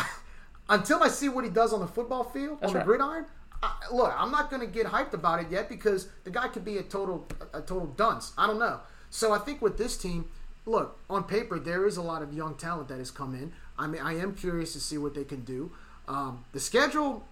until 0.69 1.03
I 1.03 1.07
see 1.07 1.29
what 1.29 1.43
he 1.43 1.49
does 1.49 1.73
on 1.73 1.79
the 1.79 1.87
football 1.87 2.23
field, 2.23 2.59
That's 2.61 2.73
on 2.73 2.79
the 2.79 2.85
gridiron, 2.85 3.25
I, 3.63 3.73
look, 3.91 4.13
I'm 4.15 4.31
not 4.31 4.49
going 4.49 4.61
to 4.61 4.67
get 4.67 4.87
hyped 4.87 5.13
about 5.13 5.41
it 5.41 5.51
yet 5.51 5.69
because 5.69 6.07
the 6.23 6.31
guy 6.31 6.47
could 6.47 6.65
be 6.65 6.77
a 6.77 6.83
total 6.83 7.27
a 7.53 7.61
total 7.61 7.87
dunce. 7.87 8.33
I 8.37 8.47
don't 8.47 8.59
know. 8.59 8.79
So 9.11 9.33
I 9.33 9.37
think 9.37 9.61
with 9.61 9.77
this 9.77 9.97
team, 9.97 10.25
look 10.65 10.97
on 11.09 11.25
paper 11.25 11.59
there 11.59 11.85
is 11.85 11.97
a 11.97 12.01
lot 12.01 12.23
of 12.23 12.33
young 12.33 12.55
talent 12.55 12.87
that 12.87 12.97
has 12.97 13.11
come 13.11 13.35
in. 13.35 13.51
I 13.77 13.85
mean, 13.85 14.01
I 14.01 14.17
am 14.17 14.33
curious 14.33 14.73
to 14.73 14.79
see 14.79 14.97
what 14.97 15.13
they 15.13 15.25
can 15.25 15.41
do. 15.41 15.71
Um, 16.07 16.45
the 16.53 16.59
schedule, 16.59 17.23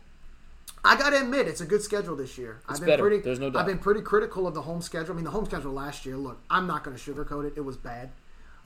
I 0.84 0.98
got 0.98 1.12
to 1.12 1.22
admit, 1.22 1.48
it's 1.48 1.62
a 1.62 1.66
good 1.66 1.82
schedule 1.82 2.16
this 2.16 2.38
year. 2.38 2.60
It's 2.70 2.74
I've 2.74 2.80
been 2.82 2.88
better. 2.88 3.04
pretty. 3.04 3.20
There's 3.20 3.40
no 3.40 3.50
doubt. 3.50 3.62
I've 3.62 3.66
been 3.66 3.80
pretty 3.80 4.02
critical 4.02 4.46
of 4.46 4.54
the 4.54 4.62
home 4.62 4.82
schedule. 4.82 5.14
I 5.14 5.16
mean, 5.16 5.26
the 5.26 5.32
home 5.32 5.46
schedule 5.46 5.74
last 5.74 6.06
year. 6.06 6.18
Look, 6.18 6.40
I'm 6.50 6.68
not 6.68 6.84
going 6.84 6.96
to 6.96 7.02
sugarcoat 7.02 7.48
it. 7.48 7.54
It 7.56 7.62
was 7.62 7.78
bad. 7.78 8.12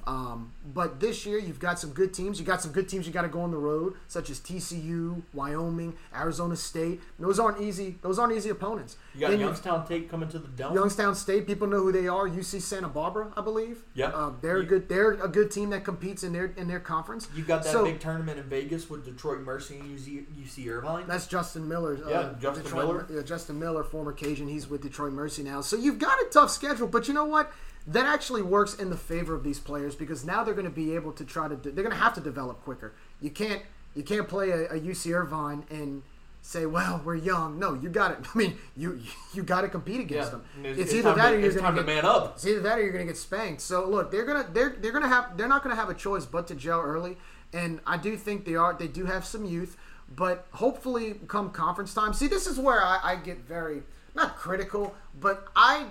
Um, 0.06 0.52
but 0.74 1.00
this 1.00 1.26
year, 1.26 1.38
you've 1.38 1.60
got 1.60 1.80
some 1.80 1.92
good 1.92 2.14
teams. 2.14 2.40
You 2.40 2.46
got 2.46 2.62
some 2.62 2.72
good 2.72 2.90
teams 2.90 3.08
you 3.08 3.14
got 3.14 3.22
to 3.24 3.28
go 3.30 3.42
on 3.42 3.52
the 3.52 3.58
road, 3.58 3.94
such 4.08 4.30
as 4.30 4.40
TCU, 4.40 5.22
Wyoming, 5.34 5.96
Arizona 6.16 6.56
State. 6.56 7.02
Those 7.20 7.40
aren't 7.40 7.62
easy. 7.62 7.98
Those 8.02 8.20
aren't 8.20 8.34
easy 8.34 8.50
opponents. 8.50 8.98
You 9.14 9.22
got 9.22 9.32
Then 9.32 9.40
Youngstown 9.40 9.88
Tate 9.88 10.10
coming 10.10 10.30
to 10.30 10.40
the 10.40 10.48
dome. 10.48 10.74
Youngstown 10.76 11.16
State. 11.16 11.48
People 11.48 11.68
know 11.68 11.78
who 11.80 11.92
they 11.92 12.08
are. 12.08 12.28
UC 12.28 12.62
Santa 12.62 12.88
Barbara, 12.90 13.32
I 13.38 13.42
believe. 13.42 13.84
Yeah. 13.94 14.08
uh, 14.08 14.32
they're 14.42 14.64
good. 14.64 14.90
They're 14.90 15.12
a 15.14 15.28
good 15.28 15.52
team 15.52 15.70
that 15.72 15.84
competes 15.86 16.24
in 16.24 16.34
their 16.34 16.46
in 16.58 16.68
their 16.68 16.80
conference. 16.80 17.28
you 17.36 17.44
got 17.44 17.64
that 17.64 17.72
So- 17.72 17.84
big 17.86 18.00
tournament 18.00 18.40
in 18.40 18.46
Vegas 18.46 18.90
with 18.90 19.06
Detroit 19.06 19.42
Mercy 19.42 19.80
and 19.80 19.90
UC, 19.98 20.26
UC 20.38 20.68
Irvine. 20.70 21.06
That's 21.08 21.28
Justin 21.28 21.68
Miller. 21.68 21.98
uh, 22.06 22.10
Yeah, 22.10 22.34
Justin 22.40 22.64
Detroit- 22.64 22.86
Miller. 22.88 23.08
Yeah, 23.10 23.22
Justin 23.22 23.60
Miller, 23.60 23.84
former 23.84 24.12
Cajun. 24.12 24.48
He's 24.48 24.68
with 24.70 24.82
Detroit 24.82 25.14
Mercy 25.14 25.44
now. 25.44 25.62
So 25.62 25.76
you've 25.78 26.00
got 26.00 26.20
a 26.20 26.26
tough 26.32 26.50
schedule, 26.52 26.88
but 26.88 27.08
you 27.08 27.14
know 27.14 27.26
what? 27.26 27.52
That 27.86 28.06
actually 28.06 28.42
works 28.42 28.74
in 28.76 28.90
the 28.90 28.98
favor 28.98 29.36
of 29.36 29.44
these 29.44 29.60
players 29.60 29.96
because 29.96 30.24
now 30.24 30.44
they're 30.44 30.54
going 30.54 30.66
to 30.66 30.72
be 30.72 30.96
able 30.96 31.12
to 31.14 31.26
try 31.26 31.48
to. 31.48 31.56
They're 31.56 31.72
going 31.84 31.90
to 31.90 31.96
have 31.96 32.14
to 32.16 32.22
develop 32.22 32.64
quicker. 32.64 32.94
You 33.22 33.30
can't. 33.30 33.62
You 33.96 34.04
can't 34.04 34.28
play 34.28 34.50
a, 34.50 34.66
a 34.72 34.80
UC 34.80 35.14
Irvine 35.14 35.66
and 35.70 36.02
say, 36.42 36.66
"Well, 36.66 37.02
we're 37.04 37.16
young." 37.16 37.60
No, 37.60 37.74
you 37.74 37.90
got 37.90 38.12
it. 38.12 38.20
I 38.34 38.38
mean, 38.38 38.58
you 38.78 39.02
you 39.34 39.44
got 39.44 39.62
to 39.62 39.68
compete 39.70 40.00
against 40.00 40.32
them. 40.32 40.44
It's, 40.64 40.80
It's, 40.80 40.94
either 40.94 41.14
that 41.14 41.32
to, 41.32 41.36
or 41.36 41.40
you're 41.40 41.52
going 41.52 41.76
to 41.76 41.84
man 41.84 42.06
up. 42.06 42.36
it's 42.36 42.48
either 42.48 42.62
that 42.62 42.78
or 42.78 42.82
you're 42.82 42.94
going 42.94 43.06
to 43.06 43.12
get 43.12 43.18
spanked. 43.18 43.62
So 43.62 43.88
look, 43.88 44.12
they're 44.12 44.26
gonna 44.26 44.48
they're 44.52 44.76
they're 44.80 44.92
gonna 44.94 45.10
have 45.10 45.36
they're 45.38 45.48
not 45.50 45.64
going 45.64 45.76
to 45.76 45.80
have 45.80 45.90
a 45.90 45.94
choice 45.94 46.26
but 46.26 46.48
to 46.48 46.56
gel 46.56 46.80
early. 46.82 47.18
And 47.52 47.82
I 47.86 47.98
do 47.98 48.18
think 48.18 48.46
they 48.46 48.56
are 48.56 48.74
they 48.74 48.88
do 48.88 49.06
have 49.06 49.26
some 49.26 49.46
youth, 49.46 49.78
but 50.16 50.48
hopefully 50.52 51.20
come 51.28 51.52
conference 51.52 51.94
time. 51.94 52.14
See, 52.14 52.28
this 52.28 52.48
is 52.48 52.58
where 52.58 52.82
I, 52.84 53.00
I 53.04 53.16
get 53.18 53.40
very 53.40 53.84
not 54.16 54.38
critical, 54.38 54.96
but 55.20 55.48
I 55.56 55.88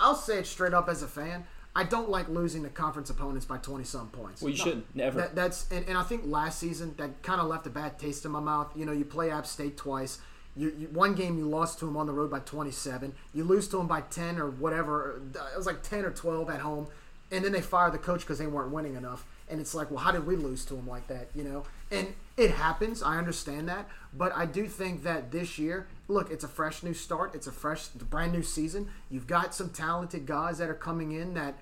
I'll 0.00 0.14
say 0.14 0.38
it 0.38 0.46
straight 0.46 0.74
up 0.74 0.88
as 0.88 1.02
a 1.02 1.08
fan. 1.08 1.44
I 1.76 1.82
don't 1.82 2.08
like 2.08 2.28
losing 2.28 2.62
to 2.62 2.68
conference 2.68 3.10
opponents 3.10 3.46
by 3.46 3.58
twenty 3.58 3.84
some 3.84 4.08
points. 4.08 4.40
Well, 4.40 4.50
you 4.50 4.56
shouldn't. 4.56 4.94
Never. 4.94 5.20
That, 5.20 5.34
that's 5.34 5.70
and, 5.70 5.84
and 5.88 5.98
I 5.98 6.04
think 6.04 6.22
last 6.24 6.58
season 6.60 6.94
that 6.98 7.22
kind 7.22 7.40
of 7.40 7.48
left 7.48 7.66
a 7.66 7.70
bad 7.70 7.98
taste 7.98 8.24
in 8.24 8.30
my 8.30 8.40
mouth. 8.40 8.70
You 8.76 8.86
know, 8.86 8.92
you 8.92 9.04
play 9.04 9.30
App 9.30 9.46
State 9.46 9.76
twice. 9.76 10.18
You, 10.56 10.72
you 10.78 10.86
one 10.88 11.14
game 11.14 11.36
you 11.36 11.48
lost 11.48 11.80
to 11.80 11.86
them 11.86 11.96
on 11.96 12.06
the 12.06 12.12
road 12.12 12.30
by 12.30 12.38
27. 12.40 13.12
You 13.32 13.42
lose 13.42 13.66
to 13.68 13.78
them 13.78 13.88
by 13.88 14.02
10 14.02 14.38
or 14.38 14.50
whatever. 14.50 15.20
Uh, 15.36 15.48
it 15.52 15.56
was 15.56 15.66
like 15.66 15.82
10 15.82 16.04
or 16.04 16.12
12 16.12 16.48
at 16.48 16.60
home, 16.60 16.86
and 17.32 17.44
then 17.44 17.50
they 17.50 17.60
fire 17.60 17.90
the 17.90 17.98
coach 17.98 18.20
because 18.20 18.38
they 18.38 18.46
weren't 18.46 18.70
winning 18.70 18.94
enough. 18.94 19.24
And 19.48 19.60
it's 19.60 19.74
like, 19.74 19.90
well, 19.90 19.98
how 19.98 20.12
did 20.12 20.26
we 20.26 20.36
lose 20.36 20.64
to 20.66 20.74
them 20.74 20.86
like 20.86 21.08
that? 21.08 21.28
You 21.34 21.42
know, 21.42 21.64
and 21.90 22.14
it 22.36 22.52
happens. 22.52 23.02
I 23.02 23.18
understand 23.18 23.68
that, 23.68 23.88
but 24.16 24.32
I 24.36 24.46
do 24.46 24.68
think 24.68 25.02
that 25.02 25.32
this 25.32 25.58
year, 25.58 25.88
look, 26.08 26.30
it's 26.30 26.44
a 26.44 26.48
fresh 26.48 26.82
new 26.82 26.94
start. 26.94 27.34
It's 27.34 27.46
a 27.46 27.52
fresh, 27.52 27.88
brand 27.88 28.32
new 28.32 28.42
season. 28.42 28.88
You've 29.10 29.26
got 29.26 29.54
some 29.54 29.70
talented 29.70 30.26
guys 30.26 30.58
that 30.58 30.68
are 30.68 30.74
coming 30.74 31.12
in 31.12 31.34
that 31.34 31.54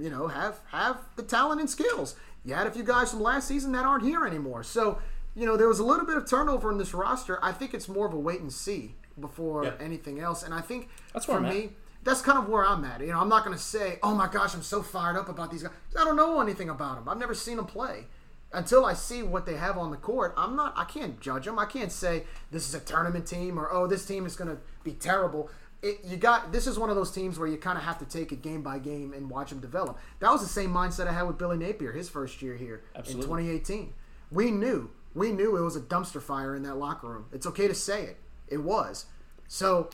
you 0.00 0.10
know, 0.10 0.28
have 0.28 0.60
have 0.72 0.98
the 1.16 1.22
talent 1.22 1.60
and 1.60 1.68
skills. 1.68 2.16
You 2.44 2.54
had 2.54 2.66
a 2.66 2.70
few 2.70 2.82
guys 2.82 3.10
from 3.10 3.20
last 3.20 3.46
season 3.46 3.72
that 3.72 3.84
aren't 3.84 4.02
here 4.02 4.26
anymore. 4.26 4.62
So, 4.62 4.98
you 5.34 5.44
know, 5.44 5.56
there 5.56 5.68
was 5.68 5.78
a 5.78 5.84
little 5.84 6.06
bit 6.06 6.16
of 6.16 6.28
turnover 6.28 6.72
in 6.72 6.78
this 6.78 6.94
roster. 6.94 7.38
I 7.44 7.52
think 7.52 7.74
it's 7.74 7.88
more 7.88 8.06
of 8.06 8.14
a 8.14 8.18
wait 8.18 8.40
and 8.40 8.52
see 8.52 8.94
before 9.20 9.74
anything 9.80 10.20
else. 10.20 10.42
And 10.42 10.54
I 10.54 10.62
think 10.62 10.88
That's 11.12 11.26
for 11.26 11.44
at. 11.44 11.52
me, 11.52 11.70
that's 12.02 12.22
kind 12.22 12.38
of 12.38 12.48
where 12.48 12.64
I'm 12.64 12.84
at. 12.84 13.00
You 13.00 13.08
know, 13.08 13.20
I'm 13.20 13.28
not 13.28 13.44
going 13.44 13.56
to 13.56 13.62
say, 13.62 13.98
"Oh 14.02 14.14
my 14.14 14.26
gosh, 14.26 14.54
I'm 14.54 14.62
so 14.62 14.82
fired 14.82 15.16
up 15.16 15.28
about 15.28 15.50
these 15.50 15.62
guys." 15.62 15.72
I 15.98 16.04
don't 16.04 16.16
know 16.16 16.40
anything 16.40 16.70
about 16.70 16.96
them. 16.96 17.08
I've 17.08 17.18
never 17.18 17.34
seen 17.34 17.56
them 17.58 17.66
play. 17.66 18.06
Until 18.52 18.84
I 18.84 18.94
see 18.94 19.22
what 19.22 19.46
they 19.46 19.54
have 19.54 19.78
on 19.78 19.92
the 19.92 19.96
court, 19.96 20.34
I'm 20.36 20.56
not. 20.56 20.74
I 20.76 20.84
can't 20.84 21.20
judge 21.20 21.44
them. 21.44 21.58
I 21.58 21.66
can't 21.66 21.92
say 21.92 22.24
this 22.50 22.68
is 22.68 22.74
a 22.74 22.80
tournament 22.80 23.26
team 23.26 23.58
or 23.58 23.70
oh, 23.70 23.86
this 23.86 24.04
team 24.04 24.26
is 24.26 24.34
going 24.34 24.50
to 24.50 24.60
be 24.82 24.92
terrible. 24.92 25.48
It, 25.82 26.00
you 26.04 26.16
got 26.16 26.52
this 26.52 26.66
is 26.66 26.78
one 26.78 26.90
of 26.90 26.96
those 26.96 27.12
teams 27.12 27.38
where 27.38 27.48
you 27.48 27.56
kind 27.56 27.78
of 27.78 27.84
have 27.84 27.98
to 27.98 28.04
take 28.04 28.32
it 28.32 28.42
game 28.42 28.62
by 28.62 28.78
game 28.78 29.12
and 29.12 29.30
watch 29.30 29.50
them 29.50 29.60
develop. 29.60 29.98
That 30.18 30.32
was 30.32 30.42
the 30.42 30.48
same 30.48 30.70
mindset 30.70 31.06
I 31.06 31.12
had 31.12 31.22
with 31.22 31.38
Billy 31.38 31.56
Napier 31.58 31.92
his 31.92 32.08
first 32.08 32.42
year 32.42 32.56
here 32.56 32.82
Absolutely. 32.96 33.44
in 33.44 33.60
2018. 33.60 33.92
We 34.32 34.50
knew, 34.50 34.90
we 35.14 35.32
knew 35.32 35.56
it 35.56 35.62
was 35.62 35.76
a 35.76 35.80
dumpster 35.80 36.20
fire 36.20 36.54
in 36.54 36.64
that 36.64 36.76
locker 36.76 37.08
room. 37.08 37.26
It's 37.32 37.46
okay 37.46 37.68
to 37.68 37.74
say 37.74 38.02
it. 38.04 38.18
It 38.48 38.58
was. 38.58 39.06
So 39.48 39.90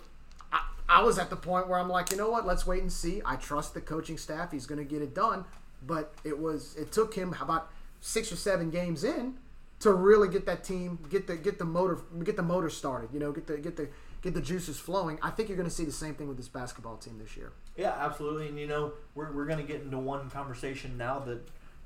I, 0.52 0.66
I 0.88 1.02
was 1.02 1.18
at 1.18 1.30
the 1.30 1.36
point 1.36 1.68
where 1.68 1.78
I'm 1.78 1.88
like, 1.88 2.10
you 2.10 2.16
know 2.16 2.30
what? 2.30 2.46
Let's 2.46 2.66
wait 2.66 2.82
and 2.82 2.92
see. 2.92 3.22
I 3.24 3.36
trust 3.36 3.74
the 3.74 3.80
coaching 3.80 4.18
staff. 4.18 4.50
He's 4.50 4.66
going 4.66 4.78
to 4.78 4.84
get 4.84 5.02
it 5.02 5.14
done. 5.14 5.44
But 5.86 6.14
it 6.24 6.38
was 6.38 6.74
it 6.76 6.90
took 6.90 7.14
him 7.14 7.34
about 7.40 7.70
six 8.00 8.30
or 8.32 8.36
seven 8.36 8.70
games 8.70 9.04
in 9.04 9.34
to 9.80 9.92
really 9.92 10.28
get 10.28 10.46
that 10.46 10.64
team 10.64 10.98
get 11.10 11.26
the 11.26 11.36
get 11.36 11.58
the 11.58 11.64
motor 11.64 11.98
get 12.24 12.36
the 12.36 12.42
motor 12.42 12.70
started. 12.70 13.10
You 13.12 13.20
know, 13.20 13.32
get 13.32 13.46
the 13.46 13.58
get 13.58 13.76
the 13.76 13.88
get 14.22 14.34
the 14.34 14.40
juices 14.40 14.78
flowing. 14.78 15.18
I 15.22 15.30
think 15.30 15.48
you're 15.48 15.56
going 15.56 15.68
to 15.68 15.74
see 15.74 15.84
the 15.84 15.92
same 15.92 16.14
thing 16.14 16.28
with 16.28 16.36
this 16.36 16.48
basketball 16.48 16.96
team 16.96 17.18
this 17.18 17.36
year. 17.36 17.52
Yeah, 17.76 17.94
absolutely. 17.98 18.48
And 18.48 18.58
you 18.58 18.66
know, 18.66 18.92
we're, 19.14 19.30
we're 19.32 19.46
going 19.46 19.64
to 19.64 19.70
get 19.72 19.82
into 19.82 19.98
one 19.98 20.30
conversation 20.30 20.96
now 20.96 21.18
that 21.20 21.40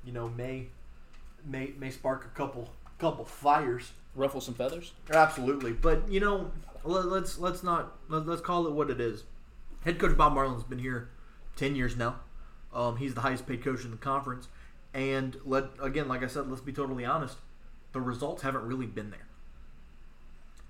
you 0.04 0.12
know 0.12 0.28
may 0.28 0.68
may 1.44 1.72
may 1.78 1.90
spark 1.90 2.24
a 2.24 2.36
couple 2.36 2.70
couple 2.98 3.24
fires. 3.24 3.92
Ruffle 4.16 4.40
some 4.40 4.54
feathers. 4.54 4.92
Absolutely, 5.12 5.72
but 5.72 6.10
you 6.10 6.18
know, 6.18 6.50
let, 6.82 7.06
let's 7.06 7.38
let's 7.38 7.62
not 7.62 7.96
let, 8.08 8.26
let's 8.26 8.40
call 8.40 8.66
it 8.66 8.72
what 8.72 8.90
it 8.90 9.00
is. 9.00 9.22
Head 9.84 10.00
coach 10.00 10.16
Bob 10.16 10.34
Marlin's 10.34 10.64
been 10.64 10.80
here 10.80 11.10
ten 11.54 11.76
years 11.76 11.96
now. 11.96 12.16
Um, 12.74 12.96
he's 12.96 13.14
the 13.14 13.20
highest 13.20 13.46
paid 13.46 13.62
coach 13.62 13.84
in 13.84 13.92
the 13.92 13.96
conference, 13.96 14.48
and 14.92 15.36
let 15.44 15.64
again, 15.80 16.08
like 16.08 16.22
I 16.22 16.26
said, 16.26 16.48
let's 16.48 16.60
be 16.60 16.72
totally 16.72 17.04
honest. 17.04 17.36
The 17.92 18.00
results 18.00 18.42
haven't 18.42 18.66
really 18.66 18.86
been 18.86 19.10
there. 19.10 19.26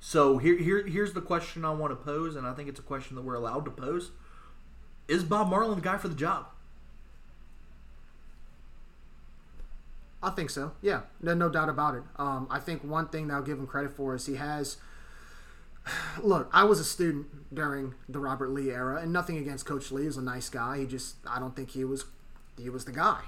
So 0.00 0.38
here, 0.38 0.56
here 0.56 0.86
here's 0.86 1.12
the 1.12 1.20
question 1.20 1.64
I 1.64 1.70
want 1.72 1.92
to 1.92 1.96
pose, 1.96 2.36
and 2.36 2.46
I 2.46 2.54
think 2.54 2.68
it's 2.68 2.80
a 2.80 2.82
question 2.82 3.16
that 3.16 3.22
we're 3.22 3.34
allowed 3.34 3.64
to 3.66 3.70
pose: 3.70 4.10
Is 5.08 5.24
Bob 5.24 5.48
Marlin 5.48 5.76
the 5.76 5.82
guy 5.82 5.98
for 5.98 6.08
the 6.08 6.14
job? 6.14 6.46
I 10.22 10.30
think 10.30 10.50
so. 10.50 10.72
Yeah, 10.82 11.02
no, 11.22 11.32
no 11.34 11.48
doubt 11.48 11.68
about 11.70 11.94
it. 11.94 12.02
Um, 12.16 12.46
I 12.50 12.58
think 12.58 12.84
one 12.84 13.08
thing 13.08 13.28
that 13.28 13.34
I'll 13.34 13.42
give 13.42 13.58
him 13.58 13.66
credit 13.66 13.92
for 13.92 14.14
is 14.14 14.26
he 14.26 14.36
has. 14.36 14.78
Look, 16.22 16.50
I 16.52 16.64
was 16.64 16.78
a 16.78 16.84
student 16.84 17.54
during 17.54 17.94
the 18.08 18.18
Robert 18.18 18.50
Lee 18.50 18.70
era, 18.70 19.00
and 19.00 19.12
nothing 19.12 19.36
against 19.36 19.66
Coach 19.66 19.90
Lee. 19.90 20.06
Was 20.06 20.16
a 20.16 20.22
nice 20.22 20.48
guy. 20.48 20.78
He 20.78 20.86
just, 20.86 21.16
I 21.26 21.38
don't 21.38 21.54
think 21.56 21.70
he 21.70 21.84
was, 21.84 22.04
he 22.58 22.70
was 22.70 22.84
the 22.84 22.92
guy. 22.92 23.20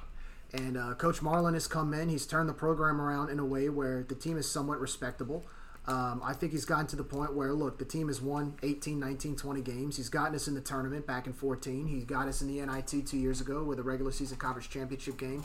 And 0.55 0.77
uh, 0.77 0.95
Coach 0.95 1.23
Marlin 1.23 1.55
has 1.55 1.67
come 1.67 1.95
in. 1.95 2.09
He's 2.09 2.27
turned 2.27 2.49
the 2.49 2.55
program 2.55 3.01
around 3.01 3.31
in 3.31 3.39
a 3.39 3.45
way 3.45 3.69
where 3.69 4.03
the 4.03 4.15
team 4.15 4.37
is 4.37 4.51
somewhat 4.51 4.81
respectable. 4.81 5.47
Um, 5.87 6.23
I 6.25 6.33
think 6.33 6.53
he's 6.53 6.65
gotten 6.65 6.87
to 6.89 6.97
the 6.97 7.03
point 7.05 7.35
where, 7.35 7.53
look, 7.53 7.79
the 7.79 7.85
team 7.85 8.07
has 8.07 8.21
won 8.21 8.55
18, 8.63 9.01
19, 9.01 9.35
20 9.35 9.61
games. 9.63 9.97
He's 9.97 10.09
gotten 10.09 10.35
us 10.35 10.47
in 10.47 10.55
the 10.55 10.61
tournament 10.61 11.07
back 11.07 11.27
in 11.27 11.33
14. 11.33 11.87
He 11.87 12.01
got 12.01 12.29
us 12.29 12.41
in 12.41 12.49
the 12.49 12.65
NIT 12.65 13.07
two 13.07 13.17
years 13.17 13.41
ago 13.41 13.65
with 13.65 13.79
a 13.79 13.83
regular 13.83 14.13
season 14.13 14.37
conference 14.37 14.69
championship 14.69 15.19
game. 15.19 15.43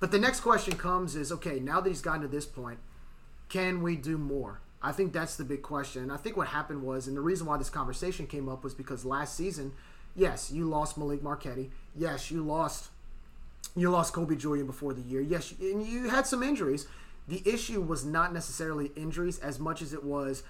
But 0.00 0.10
the 0.10 0.18
next 0.18 0.40
question 0.40 0.76
comes 0.76 1.14
is, 1.14 1.30
okay, 1.30 1.60
now 1.60 1.80
that 1.80 1.88
he's 1.88 2.02
gotten 2.02 2.22
to 2.22 2.28
this 2.28 2.46
point, 2.46 2.78
can 3.48 3.82
we 3.82 3.94
do 3.94 4.18
more? 4.18 4.60
I 4.82 4.92
think 4.92 5.12
that's 5.12 5.36
the 5.36 5.44
big 5.44 5.62
question. 5.62 6.02
And 6.02 6.12
I 6.12 6.16
think 6.16 6.36
what 6.36 6.48
happened 6.48 6.82
was, 6.82 7.06
and 7.06 7.16
the 7.16 7.20
reason 7.20 7.46
why 7.46 7.56
this 7.56 7.70
conversation 7.70 8.26
came 8.26 8.48
up 8.48 8.64
was 8.64 8.74
because 8.74 9.04
last 9.04 9.36
season, 9.36 9.72
yes, 10.14 10.50
you 10.50 10.64
lost 10.64 10.98
Malik 10.98 11.22
Marquetti. 11.22 11.70
Yes, 11.94 12.30
you 12.30 12.42
lost 12.42 12.90
you 13.76 13.90
lost 13.90 14.12
Kobe 14.12 14.36
Julien 14.36 14.66
before 14.66 14.94
the 14.94 15.02
year. 15.02 15.20
Yes, 15.20 15.52
and 15.60 15.86
you 15.86 16.08
had 16.08 16.26
some 16.26 16.42
injuries. 16.42 16.86
The 17.28 17.42
issue 17.44 17.80
was 17.80 18.04
not 18.04 18.32
necessarily 18.32 18.92
injuries 18.96 19.38
as 19.38 19.58
much 19.58 19.82
as 19.82 19.92
it 19.92 20.04
was 20.04 20.42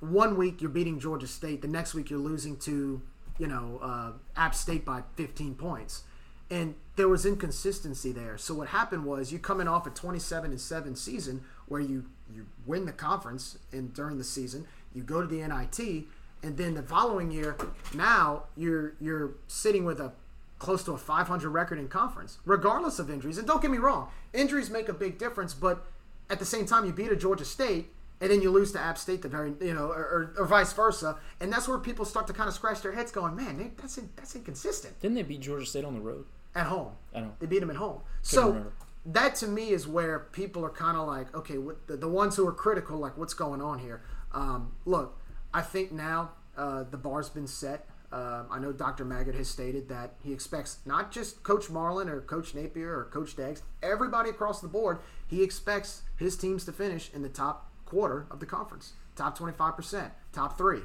one 0.00 0.36
week 0.36 0.60
you're 0.60 0.70
beating 0.70 0.98
Georgia 0.98 1.26
State, 1.26 1.62
the 1.62 1.68
next 1.68 1.94
week 1.94 2.10
you're 2.10 2.18
losing 2.18 2.56
to, 2.58 3.02
you 3.38 3.46
know, 3.46 3.78
uh, 3.82 4.12
App 4.34 4.54
State 4.54 4.84
by 4.84 5.02
15 5.16 5.54
points. 5.54 6.04
And 6.50 6.74
there 6.96 7.08
was 7.08 7.24
inconsistency 7.24 8.10
there. 8.10 8.36
So 8.36 8.54
what 8.54 8.68
happened 8.68 9.04
was 9.04 9.30
you 9.30 9.38
coming 9.38 9.68
off 9.68 9.86
a 9.86 9.90
27 9.90 10.50
and 10.50 10.60
7 10.60 10.96
season 10.96 11.42
where 11.68 11.80
you 11.80 12.06
you 12.32 12.46
win 12.64 12.86
the 12.86 12.92
conference 12.92 13.58
and 13.72 13.92
during 13.92 14.16
the 14.16 14.24
season, 14.24 14.66
you 14.94 15.02
go 15.02 15.20
to 15.20 15.26
the 15.26 15.46
NIT 15.46 16.06
and 16.42 16.56
then 16.56 16.74
the 16.74 16.82
following 16.82 17.30
year 17.30 17.56
now 17.94 18.44
you're 18.56 18.94
you're 19.00 19.32
sitting 19.46 19.84
with 19.84 20.00
a 20.00 20.12
close 20.60 20.84
to 20.84 20.92
a 20.92 20.98
500 20.98 21.50
record 21.50 21.78
in 21.78 21.88
conference 21.88 22.38
regardless 22.44 23.00
of 23.00 23.10
injuries. 23.10 23.38
And 23.38 23.46
don't 23.46 23.60
get 23.60 23.72
me 23.72 23.78
wrong, 23.78 24.10
injuries 24.32 24.70
make 24.70 24.88
a 24.88 24.92
big 24.92 25.18
difference, 25.18 25.52
but 25.52 25.84
at 26.28 26.38
the 26.38 26.44
same 26.44 26.66
time 26.66 26.86
you 26.86 26.92
beat 26.92 27.10
a 27.10 27.16
Georgia 27.16 27.44
State 27.44 27.88
and 28.20 28.30
then 28.30 28.40
you 28.42 28.50
lose 28.50 28.70
to 28.72 28.80
App 28.80 28.98
State 28.98 29.22
the 29.22 29.28
very 29.28 29.54
you 29.60 29.74
know 29.74 29.88
or, 29.88 30.34
or, 30.34 30.34
or 30.38 30.46
vice 30.46 30.72
versa, 30.72 31.16
and 31.40 31.52
that's 31.52 31.66
where 31.66 31.78
people 31.78 32.04
start 32.04 32.28
to 32.28 32.32
kind 32.32 32.48
of 32.48 32.54
scratch 32.54 32.82
their 32.82 32.92
heads 32.92 33.10
going, 33.10 33.34
"Man, 33.34 33.72
that's 33.78 33.96
in, 33.96 34.10
that's 34.14 34.36
inconsistent." 34.36 35.00
Didn't 35.00 35.14
they 35.14 35.22
beat 35.22 35.40
Georgia 35.40 35.64
State 35.64 35.86
on 35.86 35.94
the 35.94 36.02
road? 36.02 36.26
at 36.54 36.66
home. 36.66 36.92
I 37.14 37.20
know. 37.20 37.32
They 37.38 37.46
beat 37.46 37.60
them 37.60 37.70
at 37.70 37.76
home. 37.76 38.00
so 38.22 38.48
remember. 38.48 38.72
that 39.06 39.34
to 39.36 39.46
me 39.46 39.70
is 39.70 39.86
where 39.86 40.18
people 40.32 40.64
are 40.64 40.70
kind 40.70 40.96
of 40.96 41.06
like, 41.06 41.34
okay, 41.34 41.58
what, 41.58 41.86
the, 41.86 41.96
the 41.96 42.08
ones 42.08 42.36
who 42.36 42.46
are 42.46 42.52
critical, 42.52 42.98
like, 42.98 43.16
what's 43.16 43.34
going 43.34 43.62
on 43.62 43.78
here? 43.78 44.02
Um, 44.32 44.72
look, 44.84 45.18
I 45.52 45.62
think 45.62 45.92
now 45.92 46.32
uh, 46.56 46.84
the 46.84 46.96
bar's 46.96 47.28
been 47.28 47.46
set. 47.46 47.88
Uh, 48.12 48.44
I 48.50 48.58
know 48.58 48.72
Dr. 48.72 49.04
Maggard 49.04 49.36
has 49.36 49.48
stated 49.48 49.88
that 49.88 50.14
he 50.22 50.32
expects 50.32 50.78
not 50.84 51.12
just 51.12 51.42
Coach 51.44 51.70
Marlin 51.70 52.08
or 52.08 52.20
Coach 52.20 52.54
Napier 52.54 52.98
or 52.98 53.04
Coach 53.04 53.36
Deggs, 53.36 53.62
everybody 53.82 54.30
across 54.30 54.60
the 54.60 54.68
board, 54.68 54.98
he 55.28 55.42
expects 55.42 56.02
his 56.16 56.36
teams 56.36 56.64
to 56.64 56.72
finish 56.72 57.10
in 57.14 57.22
the 57.22 57.28
top 57.28 57.70
quarter 57.84 58.26
of 58.30 58.40
the 58.40 58.46
conference, 58.46 58.94
top 59.14 59.38
25%, 59.38 60.10
top 60.32 60.58
three 60.58 60.82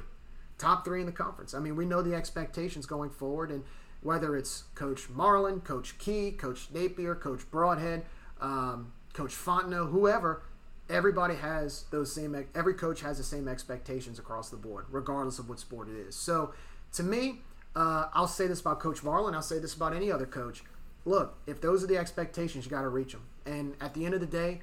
top 0.58 0.84
three 0.84 1.00
in 1.00 1.06
the 1.06 1.12
conference. 1.12 1.54
I 1.54 1.58
mean, 1.58 1.76
we 1.76 1.84
know 1.84 2.02
the 2.02 2.14
expectations 2.14 2.86
going 2.86 3.10
forward, 3.10 3.50
and 3.50 3.64
whether 4.02 4.36
it's 4.36 4.64
Coach 4.74 5.08
Marlin, 5.10 5.60
Coach 5.60 5.98
Key, 5.98 6.32
Coach 6.32 6.68
Napier, 6.72 7.14
Coach 7.14 7.50
Brodhead, 7.50 8.02
um, 8.40 8.92
Coach 9.12 9.34
Fontenot, 9.34 9.90
whoever, 9.90 10.42
everybody 10.88 11.34
has 11.34 11.84
those 11.90 12.12
same. 12.12 12.46
Every 12.54 12.74
coach 12.74 13.00
has 13.00 13.18
the 13.18 13.24
same 13.24 13.48
expectations 13.48 14.18
across 14.18 14.50
the 14.50 14.56
board, 14.56 14.86
regardless 14.90 15.38
of 15.38 15.48
what 15.48 15.58
sport 15.58 15.88
it 15.88 15.96
is. 15.96 16.14
So, 16.14 16.52
to 16.96 17.02
me, 17.02 17.40
uh, 17.74 18.06
I'll 18.14 18.28
say 18.28 18.46
this 18.46 18.60
about 18.60 18.80
Coach 18.80 19.02
Marlin. 19.02 19.34
I'll 19.34 19.42
say 19.42 19.58
this 19.58 19.74
about 19.74 19.94
any 19.94 20.10
other 20.10 20.26
coach. 20.26 20.64
Look, 21.04 21.38
if 21.46 21.60
those 21.60 21.84
are 21.84 21.86
the 21.86 21.98
expectations, 21.98 22.64
you 22.64 22.70
got 22.70 22.82
to 22.82 22.88
reach 22.88 23.12
them. 23.12 23.22
And 23.44 23.74
at 23.80 23.94
the 23.94 24.04
end 24.04 24.14
of 24.14 24.20
the 24.20 24.26
day, 24.26 24.60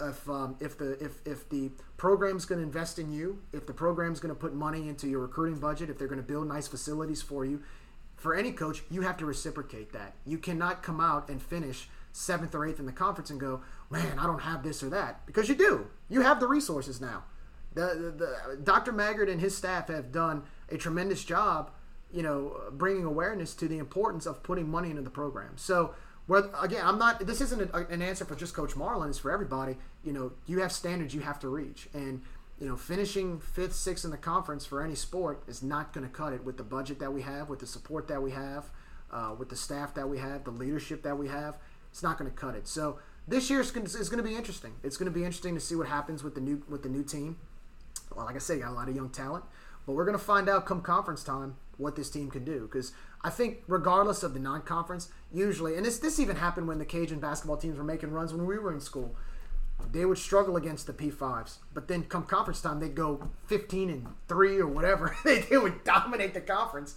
if 0.00 0.28
um, 0.28 0.56
if 0.60 0.76
the 0.76 0.92
if, 1.02 1.26
if 1.26 1.48
the 1.48 1.70
program's 1.96 2.44
going 2.44 2.60
to 2.60 2.66
invest 2.66 2.98
in 2.98 3.12
you, 3.12 3.40
if 3.52 3.66
the 3.66 3.72
program's 3.72 4.20
going 4.20 4.34
to 4.34 4.38
put 4.38 4.54
money 4.54 4.88
into 4.88 5.08
your 5.08 5.20
recruiting 5.20 5.58
budget, 5.58 5.88
if 5.88 5.96
they're 5.96 6.08
going 6.08 6.20
to 6.20 6.26
build 6.26 6.48
nice 6.48 6.68
facilities 6.68 7.22
for 7.22 7.44
you, 7.46 7.62
for 8.16 8.34
any 8.34 8.52
coach, 8.52 8.82
you 8.90 9.02
have 9.02 9.16
to 9.18 9.26
reciprocate 9.26 9.92
that. 9.92 10.14
You 10.26 10.38
cannot 10.38 10.82
come 10.82 11.00
out 11.00 11.28
and 11.28 11.40
finish 11.40 11.88
seventh 12.12 12.54
or 12.54 12.66
eighth 12.66 12.80
in 12.80 12.86
the 12.86 12.92
conference 12.92 13.30
and 13.30 13.38
go, 13.38 13.60
man, 13.90 14.18
I 14.18 14.26
don't 14.26 14.40
have 14.40 14.62
this 14.62 14.82
or 14.82 14.88
that, 14.90 15.24
because 15.26 15.48
you 15.48 15.54
do. 15.54 15.86
You 16.08 16.22
have 16.22 16.40
the 16.40 16.46
resources 16.46 17.00
now. 17.00 17.24
The, 17.74 18.14
the, 18.16 18.56
the 18.56 18.56
Dr. 18.56 18.92
Maggard 18.92 19.28
and 19.28 19.40
his 19.40 19.54
staff 19.54 19.88
have 19.88 20.12
done 20.12 20.44
a 20.70 20.78
tremendous 20.78 21.24
job, 21.24 21.70
you 22.16 22.22
know, 22.22 22.58
bringing 22.72 23.04
awareness 23.04 23.54
to 23.54 23.68
the 23.68 23.76
importance 23.76 24.24
of 24.24 24.42
putting 24.42 24.70
money 24.70 24.88
into 24.88 25.02
the 25.02 25.10
program. 25.10 25.52
So, 25.56 25.94
where 26.26 26.44
again, 26.62 26.80
I'm 26.82 26.98
not. 26.98 27.24
This 27.26 27.42
isn't 27.42 27.70
a, 27.74 27.86
an 27.88 28.00
answer 28.00 28.24
for 28.24 28.34
just 28.34 28.54
Coach 28.54 28.74
Marlin. 28.74 29.10
It's 29.10 29.18
for 29.18 29.30
everybody. 29.30 29.76
You 30.02 30.14
know, 30.14 30.32
you 30.46 30.60
have 30.60 30.72
standards 30.72 31.14
you 31.14 31.20
have 31.20 31.38
to 31.40 31.48
reach, 31.48 31.88
and 31.92 32.22
you 32.58 32.66
know, 32.66 32.76
finishing 32.76 33.38
fifth, 33.38 33.74
sixth 33.74 34.06
in 34.06 34.10
the 34.10 34.16
conference 34.16 34.64
for 34.64 34.82
any 34.82 34.94
sport 34.94 35.42
is 35.46 35.62
not 35.62 35.92
going 35.92 36.06
to 36.06 36.12
cut 36.12 36.32
it 36.32 36.42
with 36.42 36.56
the 36.56 36.62
budget 36.62 36.98
that 37.00 37.12
we 37.12 37.20
have, 37.20 37.50
with 37.50 37.58
the 37.58 37.66
support 37.66 38.08
that 38.08 38.22
we 38.22 38.30
have, 38.30 38.70
uh, 39.12 39.34
with 39.38 39.50
the 39.50 39.56
staff 39.56 39.92
that 39.94 40.08
we 40.08 40.16
have, 40.16 40.44
the 40.44 40.50
leadership 40.50 41.02
that 41.02 41.18
we 41.18 41.28
have. 41.28 41.58
It's 41.90 42.02
not 42.02 42.16
going 42.18 42.30
to 42.30 42.36
cut 42.36 42.54
it. 42.54 42.66
So 42.66 42.98
this 43.28 43.50
year 43.50 43.60
is 43.60 43.70
going 43.70 43.86
to 43.86 44.22
be 44.22 44.34
interesting. 44.34 44.72
It's 44.82 44.96
going 44.96 45.12
to 45.12 45.16
be 45.16 45.24
interesting 45.24 45.54
to 45.54 45.60
see 45.60 45.74
what 45.74 45.86
happens 45.86 46.24
with 46.24 46.34
the 46.34 46.40
new 46.40 46.62
with 46.66 46.82
the 46.82 46.88
new 46.88 47.04
team. 47.04 47.36
Well, 48.14 48.24
like 48.24 48.36
I 48.36 48.38
said, 48.38 48.54
you 48.54 48.62
got 48.62 48.72
a 48.72 48.74
lot 48.74 48.88
of 48.88 48.96
young 48.96 49.10
talent, 49.10 49.44
but 49.86 49.92
we're 49.92 50.04
going 50.04 50.18
to 50.18 50.24
find 50.24 50.48
out 50.48 50.66
come 50.66 50.82
conference 50.82 51.22
time 51.22 51.56
what 51.78 51.96
this 51.96 52.10
team 52.10 52.30
can 52.30 52.44
do. 52.44 52.62
Because 52.62 52.92
I 53.22 53.30
think, 53.30 53.58
regardless 53.66 54.22
of 54.22 54.34
the 54.34 54.40
non-conference, 54.40 55.10
usually, 55.32 55.76
and 55.76 55.86
this 55.86 55.98
this 55.98 56.18
even 56.20 56.36
happened 56.36 56.68
when 56.68 56.78
the 56.78 56.84
Cajun 56.84 57.20
basketball 57.20 57.56
teams 57.56 57.78
were 57.78 57.84
making 57.84 58.10
runs 58.10 58.32
when 58.32 58.46
we 58.46 58.58
were 58.58 58.72
in 58.72 58.80
school 58.80 59.16
they 59.92 60.04
would 60.04 60.18
struggle 60.18 60.56
against 60.56 60.86
the 60.86 60.92
P5s. 60.92 61.58
But 61.72 61.88
then 61.88 62.04
come 62.04 62.24
conference 62.24 62.60
time, 62.60 62.80
they'd 62.80 62.94
go 62.94 63.28
15 63.46 63.90
and 63.90 64.06
3 64.28 64.58
or 64.60 64.66
whatever. 64.66 65.16
they, 65.24 65.40
they 65.40 65.58
would 65.58 65.84
dominate 65.84 66.34
the 66.34 66.40
conference. 66.40 66.96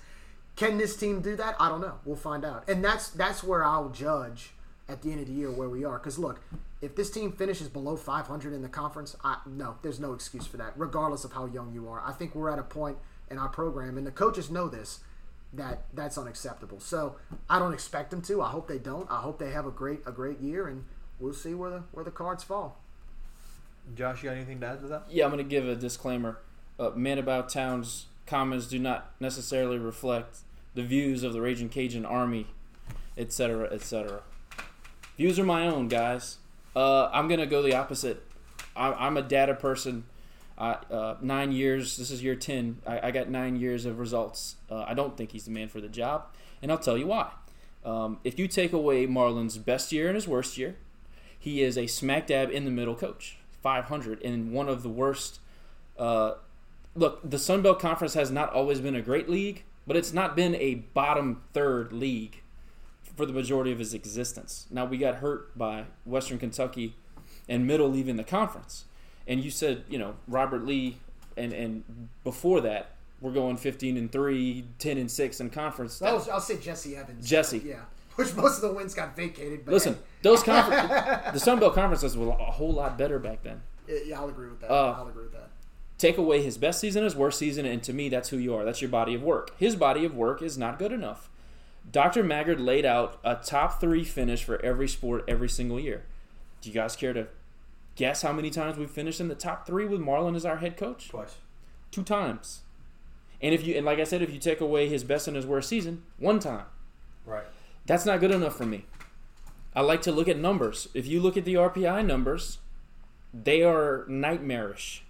Can 0.55 0.77
this 0.77 0.95
team 0.95 1.21
do 1.21 1.35
that? 1.35 1.55
I 1.59 1.69
don't 1.69 1.81
know. 1.81 1.99
We'll 2.05 2.15
find 2.15 2.43
out. 2.43 2.67
And 2.67 2.83
that's 2.83 3.09
that's 3.09 3.43
where 3.43 3.63
I'll 3.63 3.89
judge 3.89 4.53
at 4.89 5.01
the 5.01 5.11
end 5.11 5.21
of 5.21 5.27
the 5.27 5.33
year 5.33 5.51
where 5.51 5.69
we 5.69 5.85
are. 5.85 5.97
Because 5.97 6.17
look, 6.17 6.41
if 6.81 6.95
this 6.95 7.09
team 7.09 7.31
finishes 7.31 7.69
below 7.69 7.95
500 7.95 8.53
in 8.53 8.61
the 8.61 8.69
conference, 8.69 9.15
I, 9.23 9.37
no, 9.45 9.77
there's 9.81 9.99
no 9.99 10.13
excuse 10.13 10.47
for 10.47 10.57
that, 10.57 10.73
regardless 10.75 11.23
of 11.23 11.33
how 11.33 11.45
young 11.45 11.73
you 11.73 11.87
are. 11.87 12.01
I 12.05 12.11
think 12.11 12.35
we're 12.35 12.49
at 12.49 12.59
a 12.59 12.63
point 12.63 12.97
in 13.29 13.37
our 13.37 13.49
program, 13.49 13.97
and 13.97 14.07
the 14.07 14.11
coaches 14.11 14.49
know 14.49 14.67
this, 14.67 14.99
that 15.53 15.83
that's 15.93 16.17
unacceptable. 16.17 16.79
So 16.79 17.15
I 17.49 17.59
don't 17.59 17.73
expect 17.73 18.11
them 18.11 18.21
to. 18.23 18.41
I 18.41 18.49
hope 18.49 18.67
they 18.67 18.77
don't. 18.77 19.09
I 19.09 19.17
hope 19.17 19.39
they 19.39 19.51
have 19.51 19.65
a 19.65 19.71
great 19.71 20.01
a 20.05 20.11
great 20.11 20.39
year, 20.39 20.67
and 20.67 20.85
we'll 21.19 21.33
see 21.33 21.53
where 21.53 21.69
the 21.69 21.83
where 21.91 22.05
the 22.05 22.11
cards 22.11 22.43
fall. 22.43 22.77
Josh, 23.95 24.23
you 24.23 24.29
got 24.29 24.35
anything 24.35 24.59
to 24.59 24.67
add 24.67 24.81
to 24.81 24.87
that? 24.87 25.03
Yeah, 25.09 25.25
I'm 25.25 25.31
going 25.31 25.43
to 25.43 25.49
give 25.49 25.67
a 25.67 25.75
disclaimer. 25.75 26.37
Uh, 26.79 26.91
Man 26.91 27.17
About 27.17 27.49
Town's 27.49 28.05
comments 28.27 28.67
do 28.67 28.77
not 28.77 29.11
necessarily 29.19 29.79
reflect 29.79 30.39
the 30.75 30.83
views 30.83 31.23
of 31.23 31.33
the 31.33 31.41
Raging 31.41 31.69
Cajun 31.69 32.05
Army, 32.05 32.47
etc., 33.17 33.67
etc. 33.71 34.21
Views 35.19 35.37
are 35.37 35.43
my 35.43 35.67
own, 35.67 35.89
guys. 35.89 36.37
Uh, 36.73 37.09
I'm 37.11 37.27
to 37.27 37.45
go 37.45 37.61
the 37.61 37.75
opposite. 37.75 38.23
I, 38.73 38.93
I'm 38.93 39.17
a 39.17 39.21
data 39.21 39.53
person. 39.53 40.05
Uh, 40.57 41.15
nine 41.19 41.51
years. 41.51 41.97
This 41.97 42.09
is 42.09 42.23
year 42.23 42.35
ten. 42.35 42.77
I, 42.87 43.07
I 43.07 43.11
got 43.11 43.27
nine 43.29 43.57
years 43.57 43.85
of 43.85 43.99
results. 43.99 44.55
Uh, 44.71 44.85
I 44.87 44.93
don't 44.93 45.17
think 45.17 45.33
he's 45.33 45.43
the 45.43 45.51
man 45.51 45.67
for 45.67 45.81
the 45.81 45.89
job, 45.89 46.27
and 46.61 46.71
I'll 46.71 46.77
tell 46.77 46.97
you 46.97 47.07
why. 47.07 47.31
Um, 47.83 48.19
if 48.23 48.39
you 48.39 48.47
take 48.47 48.71
away 48.71 49.07
Marlin's 49.07 49.57
best 49.57 49.91
year 49.91 50.07
and 50.07 50.15
his 50.15 50.25
worst 50.25 50.57
year, 50.57 50.77
he 51.37 51.63
is 51.63 51.77
a 51.77 51.87
smack 51.87 52.27
dab 52.27 52.49
in 52.49 52.63
the 52.63 52.71
middle 52.71 52.95
coach. 52.95 53.39
500 53.61 54.23
and 54.23 54.53
one 54.53 54.69
of 54.69 54.83
the 54.83 54.89
worst. 54.89 55.41
Uh, 55.97 56.35
look, 56.95 57.29
the 57.29 57.37
Sun 57.37 57.61
Belt 57.61 57.81
Conference 57.81 58.13
has 58.13 58.31
not 58.31 58.53
always 58.53 58.79
been 58.79 58.95
a 58.95 59.01
great 59.01 59.27
league, 59.27 59.63
but 59.85 59.97
it's 59.97 60.13
not 60.13 60.37
been 60.37 60.55
a 60.55 60.75
bottom 60.75 61.41
third 61.51 61.91
league 61.91 62.39
for 63.19 63.25
the 63.25 63.33
majority 63.33 63.69
of 63.73 63.79
his 63.79 63.93
existence. 63.93 64.65
Now 64.71 64.85
we 64.85 64.97
got 64.97 65.15
hurt 65.15 65.57
by 65.57 65.83
Western 66.05 66.39
Kentucky 66.39 66.95
and 67.49 67.67
Middle 67.67 67.89
leaving 67.89 68.15
the 68.15 68.23
conference, 68.23 68.85
and 69.27 69.43
you 69.43 69.51
said 69.51 69.83
you 69.89 69.99
know 69.99 70.15
Robert 70.25 70.65
Lee, 70.65 70.99
and 71.35 71.51
and 71.51 72.07
before 72.23 72.61
that 72.61 72.91
we're 73.19 73.33
going 73.33 73.57
15 73.57 73.97
and 73.97 74.09
3, 74.09 74.63
10 74.79 74.97
and 74.97 75.11
6 75.11 75.39
in 75.41 75.49
conference. 75.49 75.99
That 75.99 76.13
was, 76.13 76.29
I'll 76.29 76.39
say 76.39 76.57
Jesse 76.57 76.95
Evans. 76.95 77.27
Jesse. 77.29 77.61
Yeah. 77.65 77.81
Which 78.15 78.33
most 78.33 78.55
of 78.55 78.61
the 78.61 78.71
wins 78.71 78.93
got 78.93 79.13
vacated. 79.17 79.65
But 79.65 79.73
Listen, 79.73 79.97
those 80.21 80.41
conference, 80.41 80.87
the 81.33 81.39
Sun 81.39 81.59
Belt 81.59 81.75
conferences 81.75 82.15
were 82.15 82.29
a 82.29 82.33
whole 82.51 82.71
lot 82.71 82.97
better 82.97 83.19
back 83.19 83.43
then. 83.43 83.61
yeah, 84.05 84.17
I'll 84.21 84.29
agree 84.29 84.47
with 84.47 84.61
that. 84.61 84.71
Uh, 84.71 84.95
I'll 84.97 85.07
agree 85.09 85.23
with 85.23 85.33
that. 85.33 85.49
take 85.97 86.17
away 86.17 86.41
his 86.41 86.57
best 86.57 86.79
season, 86.79 87.03
his 87.03 87.13
worst 87.13 87.37
season, 87.37 87.65
and 87.65 87.83
to 87.83 87.91
me, 87.91 88.07
that's 88.07 88.29
who 88.29 88.37
you 88.37 88.55
are. 88.55 88.63
That's 88.63 88.81
your 88.81 88.89
body 88.89 89.15
of 89.15 89.21
work. 89.21 89.51
His 89.59 89.75
body 89.75 90.05
of 90.05 90.15
work 90.15 90.41
is 90.41 90.57
not 90.57 90.79
good 90.79 90.93
enough. 90.93 91.29
Dr. 91.91 92.23
Maggard 92.23 92.59
laid 92.59 92.85
out 92.85 93.19
a 93.23 93.35
top 93.35 93.79
three 93.79 94.03
finish 94.03 94.43
for 94.43 94.63
every 94.63 94.87
sport 94.87 95.23
every 95.27 95.49
single 95.49 95.79
year. 95.79 96.05
Do 96.61 96.69
you 96.69 96.75
guys 96.75 96.95
care 96.95 97.13
to 97.13 97.27
guess 97.95 98.21
how 98.21 98.31
many 98.31 98.49
times 98.49 98.77
we've 98.77 98.89
finished 98.89 99.19
in 99.19 99.27
the 99.27 99.35
top 99.35 99.65
three 99.65 99.85
with 99.85 99.99
Marlin 99.99 100.35
as 100.35 100.45
our 100.45 100.57
head 100.57 100.77
coach? 100.77 101.09
Twice. 101.09 101.37
Two 101.91 102.03
times. 102.03 102.61
And 103.41 103.53
if 103.53 103.65
you 103.65 103.75
and 103.75 103.85
like 103.85 103.99
I 103.99 104.03
said, 104.03 104.21
if 104.21 104.31
you 104.31 104.39
take 104.39 104.61
away 104.61 104.87
his 104.87 105.03
best 105.03 105.27
and 105.27 105.35
his 105.35 105.45
worst 105.45 105.69
season, 105.69 106.03
one 106.17 106.39
time. 106.39 106.65
Right. 107.25 107.45
That's 107.85 108.05
not 108.05 108.19
good 108.19 108.31
enough 108.31 108.55
for 108.55 108.65
me. 108.65 108.85
I 109.75 109.81
like 109.81 110.01
to 110.03 110.11
look 110.11 110.27
at 110.27 110.37
numbers. 110.37 110.89
If 110.93 111.07
you 111.07 111.21
look 111.21 111.37
at 111.37 111.45
the 111.45 111.55
RPI 111.55 112.05
numbers, 112.05 112.59
they 113.33 113.63
are 113.63 114.05
nightmarish. 114.07 115.03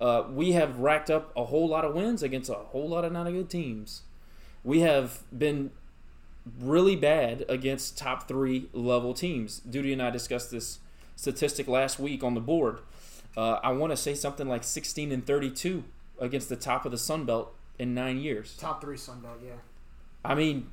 Uh, 0.00 0.24
we 0.30 0.52
have 0.52 0.78
racked 0.78 1.10
up 1.10 1.32
a 1.36 1.46
whole 1.46 1.68
lot 1.68 1.84
of 1.84 1.94
wins 1.94 2.22
against 2.22 2.48
a 2.48 2.54
whole 2.54 2.88
lot 2.88 3.04
of 3.04 3.12
not 3.12 3.26
good 3.26 3.50
teams. 3.50 4.02
We 4.64 4.80
have 4.80 5.22
been 5.36 5.72
really 6.60 6.96
bad 6.96 7.44
against 7.48 7.98
top 7.98 8.28
three 8.28 8.68
level 8.72 9.14
teams. 9.14 9.60
Duty 9.60 9.92
and 9.92 10.02
I 10.02 10.10
discussed 10.10 10.50
this 10.50 10.78
statistic 11.16 11.68
last 11.68 11.98
week 11.98 12.22
on 12.22 12.34
the 12.34 12.40
board. 12.40 12.78
Uh, 13.36 13.58
I 13.62 13.72
want 13.72 13.92
to 13.92 13.96
say 13.96 14.14
something 14.14 14.48
like 14.48 14.64
16 14.64 15.12
and 15.12 15.26
32 15.26 15.84
against 16.20 16.48
the 16.48 16.56
top 16.56 16.84
of 16.84 16.92
the 16.92 16.98
Sun 16.98 17.24
Belt 17.24 17.54
in 17.78 17.94
nine 17.94 18.18
years. 18.18 18.56
Top 18.56 18.80
three 18.80 18.96
Sun 18.96 19.20
Belt, 19.20 19.38
yeah. 19.44 19.52
I 20.24 20.34
mean, 20.34 20.72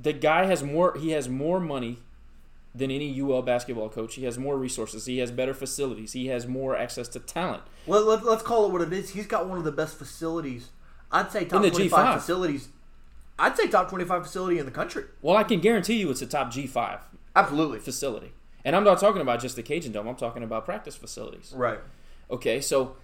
the 0.00 0.12
guy 0.12 0.44
has 0.46 0.62
more. 0.62 0.96
He 0.96 1.10
has 1.10 1.28
more 1.28 1.58
money 1.58 1.98
than 2.74 2.90
any 2.90 3.20
UL 3.20 3.42
basketball 3.42 3.88
coach. 3.88 4.16
He 4.16 4.24
has 4.24 4.38
more 4.38 4.56
resources. 4.56 5.06
He 5.06 5.18
has 5.18 5.30
better 5.30 5.54
facilities. 5.54 6.12
He 6.12 6.26
has 6.28 6.46
more 6.46 6.76
access 6.76 7.08
to 7.08 7.20
talent. 7.20 7.62
Well, 7.86 8.04
let, 8.04 8.24
let's 8.24 8.42
call 8.42 8.66
it 8.66 8.72
what 8.72 8.82
it 8.82 8.92
is. 8.92 9.10
He's 9.10 9.26
got 9.26 9.48
one 9.48 9.58
of 9.58 9.64
the 9.64 9.72
best 9.72 9.96
facilities. 9.96 10.70
I'd 11.12 11.30
say 11.30 11.44
top 11.44 11.62
the 11.62 11.70
25 11.70 12.06
G5. 12.06 12.14
facilities. 12.14 12.68
I'd 13.38 13.56
say 13.56 13.66
top 13.66 13.88
25 13.88 14.22
facility 14.24 14.58
in 14.58 14.64
the 14.64 14.70
country. 14.70 15.04
Well, 15.22 15.36
I 15.36 15.44
can 15.44 15.60
guarantee 15.60 15.94
you, 15.96 16.10
it's 16.10 16.22
a 16.22 16.26
top 16.26 16.50
G 16.52 16.66
five 16.66 17.00
Absolutely. 17.34 17.80
facility. 17.80 18.32
And 18.64 18.74
I'm 18.74 18.84
not 18.84 19.00
talking 19.00 19.20
about 19.20 19.40
just 19.40 19.56
the 19.56 19.62
Cajun 19.62 19.92
Dome. 19.92 20.08
I'm 20.08 20.14
talking 20.16 20.42
about 20.42 20.64
practice 20.64 20.96
facilities. 20.96 21.52
Right. 21.54 21.80
Okay, 22.30 22.60
so 22.60 22.96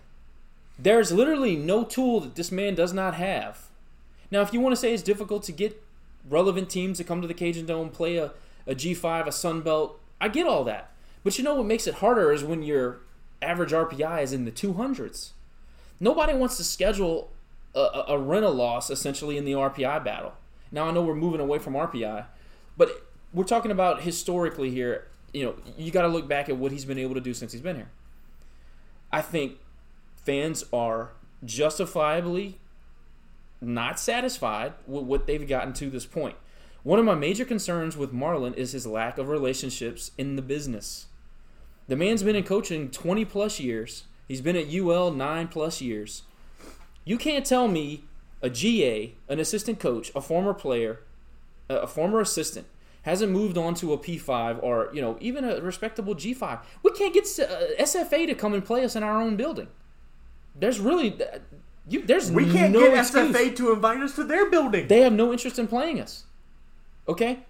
there's 0.78 1.12
literally 1.12 1.56
no 1.56 1.84
tool 1.84 2.20
that 2.20 2.36
this 2.36 2.50
man 2.50 2.74
does 2.74 2.92
not 2.92 3.14
have. 3.14 3.68
Now, 4.30 4.40
if 4.40 4.52
you 4.54 4.60
want 4.60 4.72
to 4.72 4.80
say 4.80 4.94
it's 4.94 5.02
difficult 5.02 5.42
to 5.44 5.52
get 5.52 5.82
relevant 6.28 6.70
teams 6.70 6.98
to 6.98 7.04
come 7.04 7.20
to 7.20 7.28
the 7.28 7.34
Cajun 7.34 7.66
Dome, 7.66 7.90
play 7.90 8.16
a, 8.16 8.32
a 8.66 8.74
G5, 8.74 9.26
a 9.26 9.32
Sun 9.32 9.62
Belt, 9.62 10.00
I 10.20 10.28
get 10.28 10.46
all 10.46 10.64
that. 10.64 10.92
But 11.24 11.36
you 11.36 11.44
know 11.44 11.54
what 11.54 11.66
makes 11.66 11.86
it 11.86 11.96
harder 11.96 12.32
is 12.32 12.42
when 12.44 12.62
your 12.62 13.00
average 13.42 13.72
RPI 13.72 14.22
is 14.22 14.32
in 14.32 14.44
the 14.44 14.52
200s. 14.52 15.30
Nobody 15.98 16.32
wants 16.32 16.56
to 16.56 16.64
schedule 16.64 17.30
a, 17.74 18.04
a, 18.08 18.18
rent 18.18 18.44
a 18.44 18.50
loss 18.50 18.90
essentially 18.90 19.36
in 19.36 19.44
the 19.44 19.52
RPI 19.52 20.04
battle. 20.04 20.32
Now, 20.72 20.86
I 20.86 20.90
know 20.92 21.02
we're 21.02 21.14
moving 21.14 21.40
away 21.40 21.58
from 21.58 21.74
RPI, 21.74 22.26
but 22.76 23.06
we're 23.32 23.44
talking 23.44 23.70
about 23.70 24.02
historically 24.02 24.70
here. 24.70 25.08
You 25.32 25.44
know, 25.44 25.54
you 25.78 25.90
got 25.90 26.02
to 26.02 26.08
look 26.08 26.28
back 26.28 26.48
at 26.48 26.56
what 26.56 26.72
he's 26.72 26.84
been 26.84 26.98
able 26.98 27.14
to 27.14 27.20
do 27.20 27.34
since 27.34 27.52
he's 27.52 27.60
been 27.60 27.76
here. 27.76 27.90
I 29.12 29.22
think 29.22 29.58
fans 30.16 30.64
are 30.72 31.10
justifiably 31.44 32.58
not 33.60 33.98
satisfied 33.98 34.72
with 34.86 35.04
what 35.04 35.26
they've 35.26 35.46
gotten 35.46 35.72
to 35.74 35.90
this 35.90 36.06
point. 36.06 36.36
One 36.82 36.98
of 36.98 37.04
my 37.04 37.14
major 37.14 37.44
concerns 37.44 37.96
with 37.96 38.12
Marlin 38.12 38.54
is 38.54 38.72
his 38.72 38.86
lack 38.86 39.18
of 39.18 39.28
relationships 39.28 40.12
in 40.16 40.36
the 40.36 40.42
business. 40.42 41.06
The 41.88 41.96
man's 41.96 42.22
been 42.22 42.36
in 42.36 42.44
coaching 42.44 42.90
20 42.90 43.24
plus 43.26 43.60
years. 43.60 44.04
He's 44.28 44.40
been 44.40 44.56
at 44.56 44.72
UL 44.72 45.10
9 45.10 45.48
plus 45.48 45.80
years. 45.82 46.22
You 47.10 47.18
can't 47.18 47.44
tell 47.44 47.66
me 47.66 48.04
a 48.40 48.48
GA, 48.48 49.14
an 49.28 49.40
assistant 49.40 49.80
coach, 49.80 50.12
a 50.14 50.20
former 50.20 50.54
player, 50.54 51.00
a 51.68 51.88
former 51.88 52.20
assistant 52.20 52.68
hasn't 53.02 53.32
moved 53.32 53.58
on 53.58 53.74
to 53.74 53.92
a 53.92 53.98
P5 53.98 54.62
or, 54.62 54.90
you 54.92 55.02
know, 55.02 55.16
even 55.20 55.42
a 55.42 55.60
respectable 55.60 56.14
G5. 56.14 56.60
We 56.84 56.92
can't 56.92 57.12
get 57.12 57.24
uh, 57.24 57.82
SFA 57.82 58.28
to 58.28 58.34
come 58.36 58.54
and 58.54 58.64
play 58.64 58.84
us 58.84 58.94
in 58.94 59.02
our 59.02 59.20
own 59.20 59.34
building. 59.34 59.66
There's 60.54 60.78
really 60.78 61.18
you 61.88 62.02
there's 62.06 62.30
We 62.30 62.48
can't 62.48 62.72
no 62.72 62.78
get 62.78 62.96
excuse. 62.96 63.34
SFA 63.34 63.56
to 63.56 63.72
invite 63.72 63.98
us 63.98 64.14
to 64.14 64.22
their 64.22 64.48
building. 64.48 64.86
They 64.86 65.00
have 65.00 65.12
no 65.12 65.32
interest 65.32 65.58
in 65.58 65.66
playing 65.66 66.00
us. 66.00 66.26
Okay? 67.08 67.40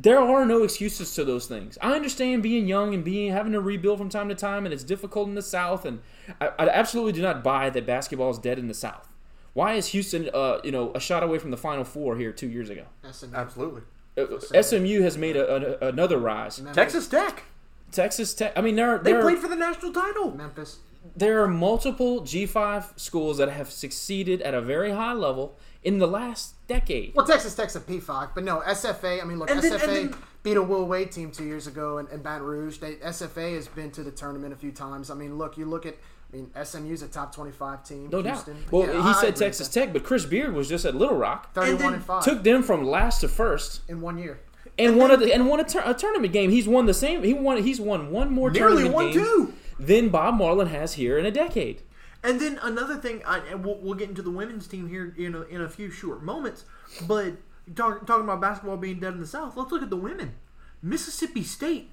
There 0.00 0.20
are 0.20 0.46
no 0.46 0.62
excuses 0.62 1.12
to 1.16 1.24
those 1.24 1.46
things. 1.48 1.76
I 1.82 1.94
understand 1.94 2.40
being 2.42 2.68
young 2.68 2.94
and 2.94 3.04
being 3.04 3.32
having 3.32 3.50
to 3.52 3.60
rebuild 3.60 3.98
from 3.98 4.08
time 4.08 4.28
to 4.28 4.34
time, 4.36 4.64
and 4.64 4.72
it's 4.72 4.84
difficult 4.84 5.26
in 5.28 5.34
the 5.34 5.42
South. 5.42 5.84
And 5.84 6.00
I, 6.40 6.50
I 6.56 6.68
absolutely 6.68 7.12
do 7.12 7.22
not 7.22 7.42
buy 7.42 7.68
that 7.70 7.84
basketball 7.84 8.30
is 8.30 8.38
dead 8.38 8.60
in 8.60 8.68
the 8.68 8.74
South. 8.74 9.12
Why 9.54 9.74
is 9.74 9.88
Houston, 9.88 10.30
uh, 10.32 10.58
you 10.62 10.70
know, 10.70 10.92
a 10.94 11.00
shot 11.00 11.24
away 11.24 11.38
from 11.40 11.50
the 11.50 11.56
Final 11.56 11.82
Four 11.82 12.16
here 12.16 12.30
two 12.30 12.48
years 12.48 12.70
ago? 12.70 12.84
SMU. 13.10 13.34
Absolutely. 13.34 13.82
Uh, 14.16 14.62
SMU 14.62 15.02
has 15.02 15.18
made 15.18 15.36
a, 15.36 15.84
a, 15.84 15.88
another 15.88 16.18
rise. 16.18 16.60
Memphis. 16.60 16.76
Texas 16.76 17.08
Tech. 17.08 17.42
Texas 17.90 18.34
Tech. 18.34 18.52
I 18.54 18.60
mean, 18.60 18.76
they're 18.76 18.98
They 18.98 19.12
they're 19.12 19.22
played 19.22 19.38
for 19.38 19.48
the 19.48 19.56
national 19.56 19.92
title. 19.92 20.32
Memphis. 20.32 20.78
there 21.16 21.42
are 21.42 21.48
multiple 21.48 22.20
G5 22.22 22.98
schools 23.00 23.38
that 23.38 23.48
have 23.48 23.70
succeeded 23.70 24.42
at 24.42 24.54
a 24.54 24.60
very 24.60 24.92
high 24.92 25.14
level 25.14 25.56
in 25.88 25.98
the 25.98 26.06
last 26.06 26.54
decade. 26.68 27.14
Well, 27.14 27.26
Texas 27.26 27.54
Tech's 27.54 27.74
a 27.76 27.80
P5, 27.80 28.30
but 28.34 28.44
no 28.44 28.60
SFA. 28.60 29.22
I 29.22 29.24
mean, 29.24 29.38
look, 29.38 29.50
And 29.50 29.60
SFA 29.60 29.72
and 30.02 30.12
then- 30.12 30.14
beat 30.42 30.56
a 30.56 30.62
Will 30.62 30.86
Wade 30.86 31.10
team 31.10 31.30
two 31.30 31.44
years 31.44 31.66
ago 31.66 31.96
in, 31.98 32.06
in 32.08 32.20
Baton 32.22 32.42
Rouge. 32.46 32.78
They, 32.78 32.96
SFA 32.96 33.54
has 33.54 33.68
been 33.68 33.90
to 33.92 34.02
the 34.02 34.10
tournament 34.10 34.52
a 34.52 34.56
few 34.56 34.70
times. 34.70 35.10
I 35.10 35.14
mean, 35.14 35.38
look, 35.38 35.56
you 35.56 35.64
look 35.64 35.86
at. 35.86 35.96
I 36.30 36.36
mean, 36.36 36.50
SMU's 36.62 37.00
a 37.00 37.08
top 37.08 37.34
twenty-five 37.34 37.84
team. 37.84 38.10
No 38.12 38.20
Houston. 38.22 38.54
doubt. 38.62 38.70
Well, 38.72 38.86
Yeah, 38.86 39.02
he 39.02 39.08
I 39.08 39.12
said 39.20 39.34
Texas. 39.34 39.66
Tech, 39.68 39.94
but 39.94 40.04
Chris 40.04 40.26
Beard 40.26 40.52
was 40.52 40.68
just 40.68 40.84
at 40.84 40.94
Little 40.94 41.16
Rock. 41.16 41.54
thirty-one 41.54 41.80
And 41.80 41.84
then 41.84 41.94
and 41.94 42.04
five 42.04 42.22
Took 42.22 42.42
them 42.42 42.62
from 42.62 42.84
last 42.84 43.20
to 43.22 43.28
first 43.28 43.80
in 43.88 44.02
one 44.02 44.18
year. 44.18 44.38
and 44.78 44.98
won 44.98 45.10
a, 45.10 45.24
and 45.32 45.48
won 45.48 45.58
a, 45.58 45.64
tur- 45.64 45.82
a 45.86 45.94
tournament 45.94 46.34
game. 46.34 46.50
He's 46.50 46.68
won 46.68 46.84
the 46.84 46.92
same. 46.92 47.22
He 47.22 47.32
won. 47.32 47.62
He's 47.62 47.80
won 47.80 48.10
one 48.10 48.30
more 48.30 48.50
Nearly 48.50 48.82
tournament 48.82 48.94
won 48.94 49.04
game 49.12 49.24
two. 49.24 49.54
than 49.80 50.10
Bob 50.10 50.34
Marlin 50.34 50.68
has 50.68 50.92
here 50.94 51.16
in 51.18 51.24
a 51.24 51.30
decade. 51.30 51.80
And 52.22 52.40
then 52.40 52.58
another 52.62 52.96
thing, 52.96 53.22
I, 53.24 53.54
we'll, 53.54 53.76
we'll 53.76 53.94
get 53.94 54.08
into 54.08 54.22
the 54.22 54.30
women's 54.30 54.66
team 54.66 54.88
here 54.88 55.14
in 55.16 55.34
a, 55.34 55.42
in 55.42 55.60
a 55.60 55.68
few 55.68 55.90
short 55.90 56.22
moments. 56.22 56.64
But 57.06 57.34
talk, 57.74 58.06
talking 58.06 58.24
about 58.24 58.40
basketball 58.40 58.76
being 58.76 59.00
dead 59.00 59.14
in 59.14 59.20
the 59.20 59.26
South, 59.26 59.56
let's 59.56 59.70
look 59.70 59.82
at 59.82 59.90
the 59.90 59.96
women. 59.96 60.34
Mississippi 60.82 61.44
State 61.44 61.90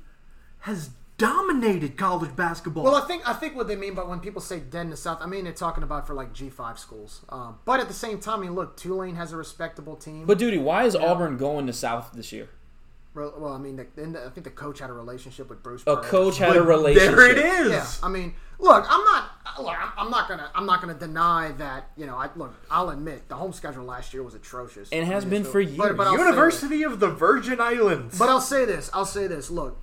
has 0.60 0.92
dominated 1.18 1.98
college 1.98 2.36
basketball. 2.36 2.84
Well, 2.84 2.96
I 2.96 3.08
think 3.08 3.28
I 3.28 3.34
think 3.34 3.56
what 3.56 3.68
they 3.68 3.76
mean 3.76 3.94
by 3.96 4.04
when 4.04 4.20
people 4.20 4.42
say 4.42 4.60
dead 4.60 4.82
in 4.82 4.90
the 4.90 4.98
South, 4.98 5.20
I 5.22 5.28
mean 5.28 5.46
they're 5.46 5.54
talking 5.54 5.84
about 5.84 6.08
for 6.08 6.14
like 6.14 6.34
G 6.34 6.50
five 6.50 6.78
schools. 6.78 7.24
Um, 7.30 7.60
but 7.66 7.80
at 7.80 7.88
the 7.88 7.94
same 7.94 8.20
time, 8.20 8.40
I 8.40 8.42
mean, 8.44 8.56
look, 8.56 8.78
Tulane 8.78 9.16
has 9.16 9.32
a 9.32 9.38
respectable 9.38 9.96
team. 9.96 10.26
But 10.26 10.38
duty, 10.38 10.58
why 10.58 10.84
is 10.84 10.96
Auburn 10.96 11.38
going 11.38 11.68
to 11.68 11.74
South 11.74 12.12
this 12.14 12.32
year? 12.32 12.50
Well, 13.16 13.34
well, 13.38 13.54
I 13.54 13.58
mean, 13.58 13.78
the, 13.78 13.88
the- 13.96 14.26
I 14.26 14.30
think 14.30 14.44
the 14.44 14.50
coach 14.52 14.80
had 14.80 14.90
a 14.90 14.94
relationship 14.94 15.50
with 15.50 15.64
Bruce. 15.64 15.82
A 15.84 15.96
Pearl. 15.96 16.04
coach 16.04 16.38
had 16.38 16.56
a 16.56 16.62
relationship. 16.62 17.16
There 17.16 17.30
it 17.32 17.38
is. 17.38 17.72
Yeah, 17.72 17.88
I 18.04 18.10
mean, 18.10 18.34
look, 18.60 18.86
I'm 18.90 19.04
not. 19.06 19.32
Look, 19.60 19.76
I'm, 19.82 19.92
I'm 19.98 20.12
not 20.12 20.28
gonna. 20.28 20.52
I'm 20.54 20.66
not 20.66 20.82
gonna 20.82 20.94
deny 20.96 21.52
that. 21.54 21.90
You 21.96 22.06
know, 22.06 22.16
I 22.18 22.30
look. 22.36 22.54
I'll 22.70 22.90
admit 22.90 23.30
the 23.30 23.36
home 23.36 23.54
schedule 23.54 23.86
last 23.86 24.14
year 24.14 24.22
was 24.22 24.36
atrocious, 24.36 24.90
And 24.92 25.08
has 25.08 25.24
I 25.24 25.28
mean, 25.28 25.30
been 25.30 25.46
so- 25.46 25.52
for 25.52 25.64
but- 25.66 25.98
but 25.98 26.08
I'll. 26.08 26.18
University 26.18 26.84
of 26.84 27.00
the 27.00 27.08
Virgin 27.10 27.62
Islands. 27.62 28.20
But 28.20 28.30
I'll 28.30 28.42
say 28.42 28.66
this. 28.66 28.90
I'll 28.94 29.06
say 29.06 29.28
this. 29.28 29.50
Look, 29.50 29.78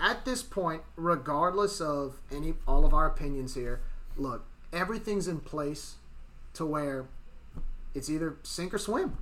at 0.00 0.24
this 0.24 0.42
point, 0.42 0.82
regardless 0.96 1.80
of 1.80 2.20
any 2.30 2.54
all 2.66 2.84
of 2.84 2.94
our 2.94 3.06
opinions 3.06 3.54
here, 3.54 3.80
look, 4.16 4.44
everything's 4.72 5.26
in 5.26 5.40
place 5.40 5.96
to 6.54 6.64
where 6.64 7.06
it's 7.94 8.08
either 8.08 8.36
sink 8.44 8.72
or 8.72 8.78
swim. 8.78 9.18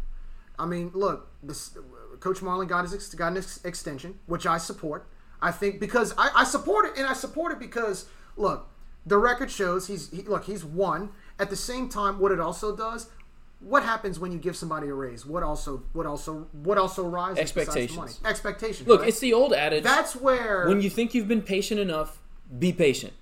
I 0.58 0.66
mean, 0.66 0.90
look, 0.94 1.28
this 1.42 1.76
Coach 2.20 2.42
Marlin 2.42 2.68
got 2.68 2.82
his 2.82 2.94
ex- 2.94 3.14
got 3.14 3.32
an 3.32 3.38
ex- 3.38 3.64
extension, 3.64 4.18
which 4.26 4.46
I 4.46 4.58
support. 4.58 5.06
I 5.40 5.50
think 5.52 5.80
because 5.80 6.14
I, 6.16 6.30
I 6.36 6.44
support 6.44 6.86
it, 6.86 6.92
and 6.96 7.06
I 7.06 7.12
support 7.12 7.52
it 7.52 7.58
because 7.58 8.06
look, 8.36 8.68
the 9.04 9.18
record 9.18 9.50
shows 9.50 9.86
he's 9.86 10.10
he, 10.10 10.22
look 10.22 10.44
he's 10.44 10.64
won. 10.64 11.10
At 11.38 11.50
the 11.50 11.56
same 11.56 11.88
time, 11.88 12.18
what 12.18 12.32
it 12.32 12.40
also 12.40 12.74
does. 12.74 13.08
What 13.60 13.82
happens 13.84 14.18
when 14.20 14.32
you 14.32 14.38
give 14.38 14.54
somebody 14.56 14.88
a 14.88 14.94
raise? 14.94 15.24
What 15.24 15.42
also, 15.42 15.82
what 15.94 16.04
also, 16.06 16.46
what 16.52 16.76
also 16.76 17.04
rises? 17.08 17.38
Expectations. 17.38 17.96
money? 17.96 18.12
Expectations. 18.24 18.86
Look, 18.86 19.00
right? 19.00 19.08
it's 19.08 19.18
the 19.18 19.32
old 19.32 19.54
adage. 19.54 19.82
That's 19.82 20.14
where 20.14 20.66
when 20.68 20.80
you 20.82 20.90
think 20.90 21.14
you've 21.14 21.28
been 21.28 21.40
patient 21.42 21.80
enough, 21.80 22.18
be 22.58 22.72
patient. 22.72 23.14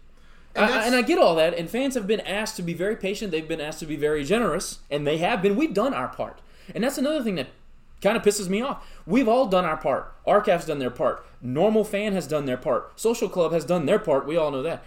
And 0.57 0.65
I- 0.67 0.87
and 0.87 0.95
I 0.95 1.03
get 1.03 1.19
all 1.19 1.35
that, 1.37 1.55
and 1.55 1.69
fans 1.71 1.95
have 1.95 2.07
been 2.07 2.21
asked 2.21 2.57
to 2.57 2.63
be 2.63 2.75
very 2.75 2.97
patient. 2.97 3.31
They've 3.33 3.47
been 3.47 3.61
asked 3.61 3.79
to 3.81 3.87
be 3.87 3.97
very 3.97 4.23
generous, 4.25 4.79
and 4.91 5.07
they 5.07 5.19
have 5.19 5.41
been. 5.43 5.55
We've 5.57 5.75
done 5.75 5.95
our 5.95 6.09
part, 6.09 6.41
and 6.75 6.83
that's 6.85 6.99
another 6.99 7.23
thing 7.23 7.35
that 7.37 7.49
kind 8.05 8.17
of 8.17 8.23
pisses 8.23 8.49
me 8.49 8.61
off. 8.61 8.87
We've 9.07 9.27
all 9.27 9.47
done 9.47 9.65
our 9.65 9.77
part. 9.77 10.15
RCAF's 10.27 10.67
done 10.67 10.79
their 10.79 10.91
part. 10.91 11.27
Normal 11.43 11.85
fan 11.85 12.13
has 12.13 12.27
done 12.27 12.45
their 12.45 12.57
part. 12.57 13.01
Social 13.01 13.29
Club 13.29 13.53
has 13.53 13.65
done 13.65 13.87
their 13.87 13.99
part. 13.99 14.27
We 14.27 14.37
all 14.37 14.51
know 14.51 14.63
that. 14.63 14.85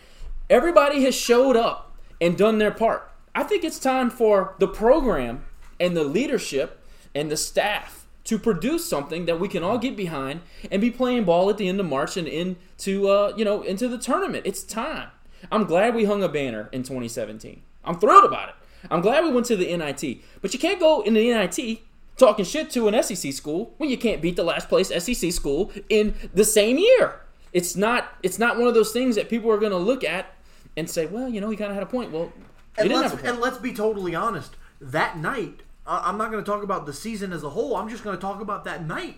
Everybody 0.49 1.03
has 1.03 1.15
showed 1.15 1.57
up 1.57 1.97
and 2.22 2.38
done 2.38 2.59
their 2.59 2.72
part. 2.72 3.11
I 3.36 3.43
think 3.43 3.63
it's 3.63 3.80
time 3.80 4.09
for 4.09 4.55
the 4.59 4.68
program 4.68 5.45
and 5.80 5.97
the 5.97 6.03
leadership 6.03 6.84
and 7.13 7.30
the 7.30 7.38
staff 7.38 8.07
to 8.24 8.38
produce 8.38 8.88
something 8.88 9.26
that 9.26 9.39
we 9.39 9.47
can 9.47 9.63
all 9.63 9.78
get 9.78 9.95
behind 9.95 10.41
and 10.72 10.82
be 10.82 10.91
playing 10.91 11.24
ball 11.24 11.49
at 11.49 11.57
the 11.57 11.68
end 11.68 11.80
of 11.80 11.86
March 11.86 12.18
and 12.18 12.28
into 12.28 13.07
uh, 13.07 13.34
you 13.38 13.45
know 13.45 13.61
into 13.61 13.88
the 13.88 13.97
tournament. 13.97 14.45
It's 14.45 14.63
time. 14.63 15.09
I'm 15.51 15.65
glad 15.65 15.95
we 15.95 16.05
hung 16.05 16.24
a 16.24 16.30
banner 16.30 16.70
in 16.72 16.84
2017. 16.84 17.61
I'm 17.84 17.99
thrilled 17.99 18.26
about 18.26 18.49
it. 18.49 18.55
I'm 18.91 19.01
glad 19.01 19.24
we 19.24 19.32
went 19.32 19.45
to 19.47 19.55
the 19.55 19.76
NIT. 19.76 20.22
But 20.41 20.53
you 20.53 20.59
can't 20.59 20.80
go 20.80 21.01
in 21.01 21.13
the 21.13 21.32
NIT 21.32 21.80
talking 22.18 22.45
shit 22.45 22.70
to 22.72 22.88
an 22.88 23.03
SEC 23.03 23.32
school 23.34 23.74
when 23.78 23.89
you 23.89 23.97
can't 23.97 24.22
beat 24.22 24.36
the 24.36 24.43
last 24.43 24.70
place 24.70 24.89
SEC 24.89 25.32
school 25.32 25.72
in 25.89 26.15
the 26.34 26.43
same 26.43 26.78
year. 26.78 27.22
It's 27.53 27.76
not 27.76 28.13
it's 28.24 28.38
not 28.39 28.57
one 28.57 28.68
of 28.68 28.74
those 28.74 28.91
things 28.91 29.15
that 29.15 29.30
people 29.30 29.49
are 29.51 29.57
going 29.57 29.72
to 29.72 29.78
look 29.78 30.03
at 30.03 30.34
and 30.76 30.89
say, 30.89 31.05
"Well, 31.05 31.30
you 31.30 31.39
know, 31.41 31.49
he 31.49 31.57
kind 31.57 31.70
of 31.72 31.76
had 31.76 31.84
a 31.84 31.88
point." 31.88 32.11
Well, 32.11 32.32
and 32.78 32.89
let's, 32.89 33.03
have 33.03 33.13
a 33.13 33.15
point. 33.18 33.28
and 33.28 33.39
let's 33.39 33.57
be 33.57 33.74
totally 33.74 34.13
honest. 34.13 34.55
That 34.80 35.18
night, 35.18 35.61
I- 35.88 36.09
I'm 36.09 36.18
not 36.18 36.30
going 36.32 36.43
to 36.43 36.49
talk 36.51 36.61
about 36.63 36.86
the 36.86 36.93
season 36.93 37.32
as 37.34 37.43
a 37.43 37.49
whole. 37.51 37.76
I'm 37.76 37.89
just 37.89 38.03
going 38.03 38.15
to 38.15 38.22
talk 38.22 38.41
about 38.41 38.63
that 38.65 38.86
night. 38.86 39.18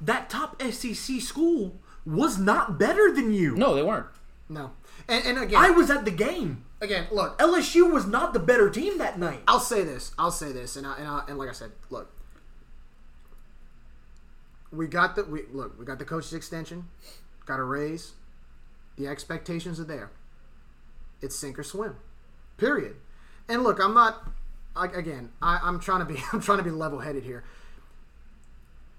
That 0.00 0.28
top 0.28 0.60
SEC 0.62 1.20
school 1.20 1.76
was 2.04 2.38
not 2.38 2.78
better 2.78 3.12
than 3.12 3.32
you. 3.32 3.54
No, 3.56 3.74
they 3.74 3.82
weren't. 3.82 4.06
no, 4.48 4.72
and, 5.08 5.24
and 5.24 5.38
again, 5.38 5.62
I 5.62 5.70
was 5.70 5.90
at 5.90 6.04
the 6.04 6.10
game. 6.10 6.64
again, 6.80 7.06
look, 7.12 7.38
LSU 7.38 7.90
was 7.90 8.06
not 8.06 8.32
the 8.34 8.40
better 8.40 8.68
team 8.68 8.98
that 8.98 9.18
night. 9.18 9.42
I'll 9.46 9.60
say 9.60 9.84
this. 9.84 10.12
I'll 10.18 10.30
say 10.30 10.52
this, 10.52 10.76
and 10.76 10.86
I, 10.86 10.96
and 10.96 11.06
I, 11.06 11.22
and 11.28 11.38
like 11.38 11.48
I 11.48 11.52
said, 11.52 11.72
look, 11.90 12.10
we 14.72 14.86
got 14.86 15.16
the 15.16 15.24
we 15.24 15.42
look. 15.52 15.78
We 15.78 15.84
got 15.84 15.98
the 15.98 16.04
coach's 16.04 16.32
extension, 16.32 16.88
got 17.46 17.58
a 17.58 17.64
raise. 17.64 18.12
The 18.96 19.06
expectations 19.06 19.80
are 19.80 19.84
there. 19.84 20.10
It's 21.20 21.36
sink 21.36 21.58
or 21.58 21.62
swim, 21.62 21.96
period. 22.56 22.96
And 23.48 23.62
look, 23.62 23.80
I'm 23.80 23.94
not. 23.94 24.28
Again, 24.76 25.30
I, 25.42 25.58
I'm 25.62 25.80
trying 25.80 26.00
to 26.00 26.04
be. 26.04 26.22
I'm 26.32 26.40
trying 26.40 26.58
to 26.58 26.64
be 26.64 26.70
level 26.70 27.00
headed 27.00 27.24
here. 27.24 27.44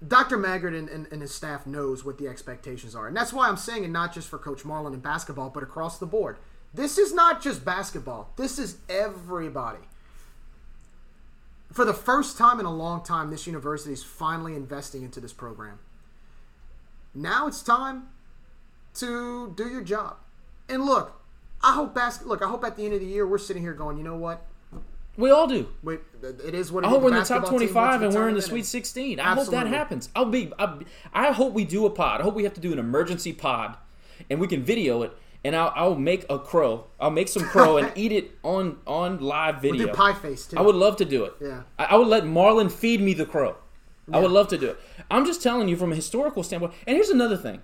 Dr. 0.06 0.36
Maggard 0.36 0.74
and, 0.74 0.88
and, 0.88 1.06
and 1.12 1.22
his 1.22 1.32
staff 1.32 1.64
knows 1.64 2.04
what 2.04 2.18
the 2.18 2.26
expectations 2.26 2.96
are. 2.96 3.06
And 3.06 3.16
that's 3.16 3.32
why 3.32 3.48
I'm 3.48 3.56
saying 3.56 3.84
it 3.84 3.90
not 3.90 4.12
just 4.12 4.28
for 4.28 4.36
Coach 4.36 4.64
Marlin 4.64 4.94
and 4.94 5.02
basketball, 5.02 5.50
but 5.50 5.62
across 5.62 5.98
the 5.98 6.06
board. 6.06 6.38
This 6.74 6.98
is 6.98 7.14
not 7.14 7.40
just 7.40 7.64
basketball. 7.64 8.32
This 8.36 8.58
is 8.58 8.78
everybody. 8.88 9.78
For 11.72 11.84
the 11.84 11.94
first 11.94 12.36
time 12.36 12.60
in 12.60 12.66
a 12.66 12.74
long 12.74 13.02
time, 13.02 13.30
this 13.30 13.46
university 13.46 13.92
is 13.92 14.02
finally 14.02 14.54
investing 14.54 15.02
into 15.02 15.20
this 15.20 15.32
program. 15.32 15.78
Now 17.14 17.46
it's 17.46 17.62
time 17.62 18.08
to 18.94 19.52
do 19.56 19.68
your 19.68 19.82
job. 19.82 20.16
And 20.68 20.84
look, 20.84 21.20
I 21.62 21.72
hope 21.74 21.94
basket. 21.94 22.26
Look, 22.26 22.42
I 22.42 22.48
hope 22.48 22.64
at 22.64 22.76
the 22.76 22.84
end 22.84 22.94
of 22.94 23.00
the 23.00 23.06
year 23.06 23.26
we're 23.26 23.38
sitting 23.38 23.62
here 23.62 23.74
going, 23.74 23.96
you 23.96 24.04
know 24.04 24.16
what? 24.16 24.44
We 25.16 25.30
all 25.30 25.46
do. 25.46 25.68
Wait, 25.82 26.00
it 26.22 26.54
is 26.54 26.72
what 26.72 26.84
it 26.84 26.86
I 26.86 26.90
hope 26.90 27.02
we're 27.02 27.08
in 27.08 27.14
the 27.16 27.20
top 27.20 27.42
basketball 27.42 27.58
team 27.58 27.74
went 27.74 27.92
to 27.92 27.98
25 27.98 28.02
and 28.02 28.14
we're 28.14 28.28
in 28.30 28.34
the 28.34 28.42
Sweet 28.42 28.60
and- 28.60 28.66
16. 28.66 29.20
I 29.20 29.34
hope 29.34 29.48
that 29.48 29.66
happens. 29.66 30.08
I'll 30.16 30.24
be, 30.24 30.50
I'll 30.58 30.78
be. 30.78 30.86
I 31.12 31.32
hope 31.32 31.52
we 31.52 31.64
do 31.64 31.84
a 31.84 31.90
pod. 31.90 32.20
I 32.20 32.24
hope 32.24 32.34
we 32.34 32.44
have 32.44 32.54
to 32.54 32.60
do 32.60 32.72
an 32.72 32.78
emergency 32.78 33.32
pod, 33.34 33.76
and 34.30 34.40
we 34.40 34.46
can 34.48 34.62
video 34.62 35.02
it. 35.02 35.12
And 35.44 35.56
I'll, 35.56 35.72
I'll 35.74 35.94
make 35.96 36.24
a 36.30 36.38
crow. 36.38 36.86
I'll 37.00 37.10
make 37.10 37.28
some 37.28 37.42
crow 37.42 37.76
and 37.76 37.90
eat 37.96 38.12
it 38.12 38.30
on 38.44 38.78
on 38.86 39.18
live 39.18 39.62
We'll 39.62 39.72
video. 39.72 39.88
do 39.88 39.92
pie 39.92 40.14
face 40.14 40.46
too. 40.46 40.56
I 40.56 40.62
would 40.62 40.76
love 40.76 40.96
to 40.98 41.04
do 41.04 41.24
it. 41.24 41.34
Yeah. 41.40 41.62
I, 41.78 41.84
I 41.86 41.96
would 41.96 42.06
let 42.08 42.24
Marlin 42.26 42.68
feed 42.68 43.00
me 43.00 43.12
the 43.14 43.26
crow. 43.26 43.56
I 44.12 44.18
would 44.20 44.30
love 44.32 44.48
to 44.48 44.58
do 44.58 44.70
it. 44.70 44.80
I'm 45.10 45.24
just 45.24 45.42
telling 45.42 45.68
you 45.68 45.76
from 45.76 45.92
a 45.92 45.94
historical 45.94 46.42
standpoint. 46.42 46.74
And 46.86 46.96
here's 46.96 47.08
another 47.08 47.36
thing. 47.36 47.60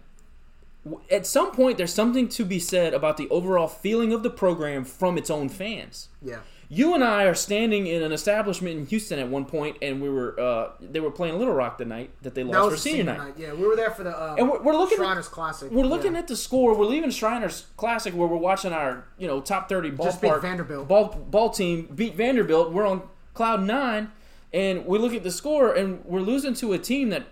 At 1.10 1.26
some 1.26 1.50
point, 1.50 1.76
there's 1.76 1.92
something 1.92 2.28
to 2.30 2.44
be 2.44 2.58
said 2.58 2.94
about 2.94 3.16
the 3.16 3.28
overall 3.28 3.68
feeling 3.68 4.12
of 4.12 4.22
the 4.22 4.30
program 4.30 4.84
from 4.84 5.18
its 5.18 5.28
own 5.30 5.48
fans. 5.48 6.08
Yeah. 6.22 6.38
You 6.70 6.94
and 6.94 7.02
I 7.02 7.24
are 7.24 7.34
standing 7.34 7.86
in 7.86 8.02
an 8.02 8.12
establishment 8.12 8.76
in 8.78 8.84
Houston 8.86 9.18
at 9.18 9.28
one 9.28 9.46
point, 9.46 9.78
and 9.80 10.02
we 10.02 10.10
were 10.10 10.38
uh, 10.38 10.72
they 10.80 11.00
were 11.00 11.10
playing 11.10 11.38
Little 11.38 11.54
Rock 11.54 11.78
the 11.78 11.86
night 11.86 12.10
that 12.20 12.34
they 12.34 12.42
That 12.42 12.50
lost 12.50 12.72
was 12.72 12.74
for 12.74 12.88
senior 12.88 13.04
night. 13.04 13.34
Yeah, 13.38 13.54
we 13.54 13.66
were 13.66 13.74
there 13.74 13.90
for 13.90 14.02
the. 14.04 14.10
Uh, 14.10 14.34
And 14.36 14.50
we're, 14.50 14.60
we're 14.60 14.76
looking 14.76 14.98
Shriners 14.98 15.26
at, 15.28 15.32
Classic. 15.32 15.70
We're 15.72 15.86
looking 15.86 16.12
Yeah. 16.12 16.18
at 16.18 16.28
the 16.28 16.36
score. 16.36 16.76
We're 16.76 16.84
leaving 16.84 17.08
Shriners 17.10 17.66
Classic 17.78 18.12
where 18.14 18.28
we're 18.28 18.36
watching 18.36 18.74
our 18.74 19.04
you 19.16 19.26
know 19.26 19.40
top 19.40 19.70
thirty 19.70 19.90
Just 19.92 20.20
beat 20.20 20.30
ballpark 20.30 20.42
Vanderbilt. 20.42 20.88
ball 20.88 21.06
ball 21.30 21.48
team 21.50 21.88
beat 21.94 22.14
Vanderbilt. 22.16 22.70
We're 22.72 22.86
on 22.86 23.02
cloud 23.32 23.62
nine, 23.62 24.12
and 24.52 24.84
we 24.84 24.98
look 24.98 25.14
at 25.14 25.22
the 25.22 25.30
score 25.30 25.72
and 25.72 26.04
we're 26.04 26.20
losing 26.20 26.52
to 26.54 26.74
a 26.74 26.78
team 26.78 27.08
that 27.10 27.28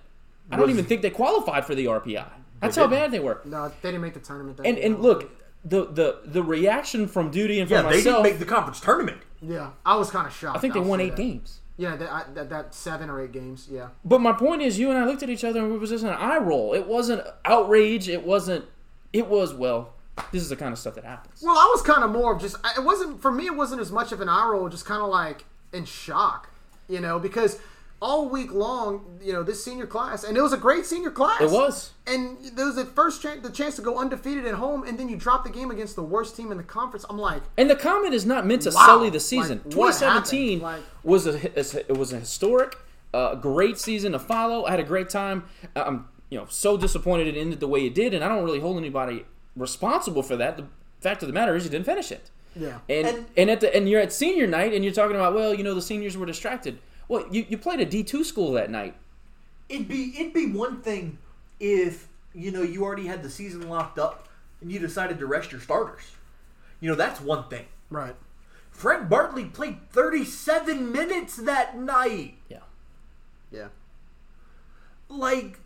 I 0.50 0.56
don't 0.56 0.70
even 0.70 0.86
think 0.86 1.02
they 1.02 1.10
qualified 1.10 1.66
for 1.66 1.74
the 1.74 1.84
RPI. 1.86 2.26
That's 2.62 2.76
how 2.76 2.86
bad 2.86 3.10
they 3.10 3.20
were. 3.20 3.42
No, 3.44 3.68
they 3.82 3.90
didn't 3.90 4.00
make 4.00 4.14
the 4.14 4.20
tournament. 4.20 4.56
That 4.56 4.66
And 4.66 4.78
and 4.78 5.00
look, 5.02 5.30
the 5.62 5.84
the 5.84 6.20
the 6.24 6.42
reaction 6.42 7.06
from 7.06 7.30
Duty 7.30 7.60
and 7.60 7.68
from 7.68 7.84
Yeah, 7.84 7.90
they 7.90 8.02
didn't 8.02 8.22
make 8.22 8.38
the 8.38 8.46
conference 8.46 8.80
tournament. 8.80 9.18
Yeah, 9.40 9.70
I 9.84 9.96
was 9.96 10.10
kind 10.10 10.26
of 10.26 10.32
shocked. 10.32 10.56
I 10.56 10.60
think 10.60 10.74
they 10.74 10.80
I'll 10.80 10.86
won 10.86 11.00
eight 11.00 11.10
that. 11.16 11.22
games. 11.22 11.60
Yeah, 11.78 11.94
that, 11.96 12.10
I, 12.10 12.24
that 12.34 12.48
that 12.50 12.74
seven 12.74 13.10
or 13.10 13.20
eight 13.22 13.32
games. 13.32 13.68
Yeah. 13.70 13.88
But 14.04 14.20
my 14.20 14.32
point 14.32 14.62
is, 14.62 14.78
you 14.78 14.90
and 14.90 14.98
I 14.98 15.04
looked 15.04 15.22
at 15.22 15.28
each 15.28 15.44
other 15.44 15.60
and 15.60 15.70
we 15.70 15.78
was 15.78 15.90
just 15.90 16.04
an 16.04 16.10
eye 16.10 16.38
roll. 16.38 16.72
It 16.72 16.86
wasn't 16.86 17.22
outrage. 17.44 18.08
It 18.08 18.24
wasn't. 18.24 18.64
It 19.12 19.26
was 19.28 19.52
well. 19.54 19.92
This 20.32 20.42
is 20.42 20.48
the 20.48 20.56
kind 20.56 20.72
of 20.72 20.78
stuff 20.78 20.94
that 20.94 21.04
happens. 21.04 21.42
Well, 21.42 21.56
I 21.56 21.70
was 21.74 21.82
kind 21.82 22.02
of 22.02 22.10
more 22.10 22.34
of 22.34 22.40
just. 22.40 22.56
It 22.76 22.82
wasn't 22.84 23.20
for 23.20 23.30
me. 23.30 23.44
It 23.46 23.54
wasn't 23.54 23.82
as 23.82 23.92
much 23.92 24.10
of 24.12 24.20
an 24.22 24.28
eye 24.28 24.48
roll. 24.48 24.68
Just 24.70 24.86
kind 24.86 25.02
of 25.02 25.08
like 25.10 25.44
in 25.72 25.84
shock, 25.84 26.48
you 26.88 27.00
know, 27.00 27.18
because 27.18 27.58
all 28.02 28.28
week 28.28 28.52
long, 28.52 29.18
you 29.22 29.32
know, 29.32 29.42
this 29.42 29.64
senior 29.64 29.86
class, 29.86 30.22
and 30.22 30.36
it 30.36 30.42
was 30.42 30.52
a 30.52 30.56
great 30.58 30.84
senior 30.84 31.10
class. 31.10 31.40
It 31.40 31.50
was. 31.50 31.92
and 32.06 32.36
there 32.54 32.66
was 32.66 32.74
the 32.76 32.84
first 32.84 33.22
chance, 33.22 33.42
the 33.42 33.50
chance 33.50 33.76
to 33.76 33.82
go 33.82 33.98
undefeated 33.98 34.44
at 34.46 34.54
home, 34.54 34.84
and 34.86 34.98
then 34.98 35.08
you 35.08 35.16
drop 35.16 35.44
the 35.44 35.50
game 35.50 35.70
against 35.70 35.96
the 35.96 36.02
worst 36.02 36.36
team 36.36 36.50
in 36.52 36.58
the 36.58 36.62
conference. 36.62 37.06
I'm 37.08 37.18
like, 37.18 37.42
And 37.56 37.70
the 37.70 37.76
comment 37.76 38.12
is 38.12 38.26
not 38.26 38.46
meant 38.46 38.62
to 38.62 38.70
Wow. 38.70 38.84
sully 38.86 39.08
the 39.10 39.20
season. 39.20 39.62
Like, 39.64 39.70
2017? 39.74 40.60
Like- 40.60 40.82
was 41.02 41.26
a 41.26 41.36
it 41.88 41.96
was 41.96 42.12
a 42.12 42.18
historic, 42.20 42.76
uh, 43.14 43.34
great 43.36 43.78
season 43.78 44.12
to 44.12 44.18
follow. 44.18 44.64
I 44.66 44.72
had 44.72 44.80
a 44.80 44.84
great 44.84 45.08
time. 45.08 45.44
I'm 45.74 46.08
you 46.28 46.36
know 46.38 46.46
so 46.50 46.76
disappointed 46.76 47.28
it 47.28 47.36
ended 47.38 47.60
the 47.60 47.68
way 47.68 47.86
it 47.86 47.94
did, 47.94 48.12
and 48.12 48.22
I 48.22 48.28
don't 48.28 48.44
really 48.44 48.60
hold 48.60 48.76
anybody 48.76 49.24
responsible 49.56 50.22
for 50.22 50.36
that. 50.36 50.56
The 50.58 50.64
fact 51.00 51.22
of 51.22 51.28
the 51.28 51.32
matter 51.32 51.54
is, 51.56 51.64
you 51.64 51.70
didn't 51.70 51.86
finish 51.86 52.12
it. 52.12 52.30
yeah, 52.54 52.78
And, 52.88 53.06
And- 53.06 53.26
and 53.36 53.50
at 53.50 53.60
the 53.60 53.74
and 53.74 53.88
you're 53.88 54.00
at 54.00 54.12
senior 54.12 54.46
night, 54.46 54.74
and 54.74 54.84
you're 54.84 54.92
talking 54.94 55.16
about 55.16 55.34
well, 55.34 55.54
you 55.54 55.62
know, 55.64 55.74
the 55.74 55.80
seniors 55.82 56.16
were 56.16 56.26
distracted. 56.26 56.78
Well, 57.08 57.26
you, 57.30 57.46
you 57.48 57.58
played 57.58 57.80
a 57.80 57.84
D 57.84 58.02
two 58.02 58.24
school 58.24 58.52
that 58.52 58.70
night. 58.70 58.96
It'd 59.68 59.88
be 59.88 60.14
it'd 60.18 60.32
be 60.32 60.46
one 60.46 60.80
thing 60.82 61.18
if 61.60 62.08
you 62.34 62.50
know 62.50 62.62
you 62.62 62.84
already 62.84 63.06
had 63.06 63.22
the 63.22 63.30
season 63.30 63.68
locked 63.68 63.98
up 63.98 64.28
and 64.60 64.70
you 64.70 64.78
decided 64.78 65.18
to 65.18 65.26
rest 65.26 65.52
your 65.52 65.60
starters. 65.60 66.02
You 66.80 66.90
know 66.90 66.96
that's 66.96 67.20
one 67.20 67.48
thing. 67.48 67.66
right. 67.90 68.16
Fred 68.70 69.08
Bartley 69.08 69.46
played 69.46 69.90
37 69.90 70.92
minutes 70.92 71.36
that 71.36 71.78
night. 71.78 72.34
Yeah. 72.50 72.58
Yeah. 73.50 73.68
Like, 75.08 75.60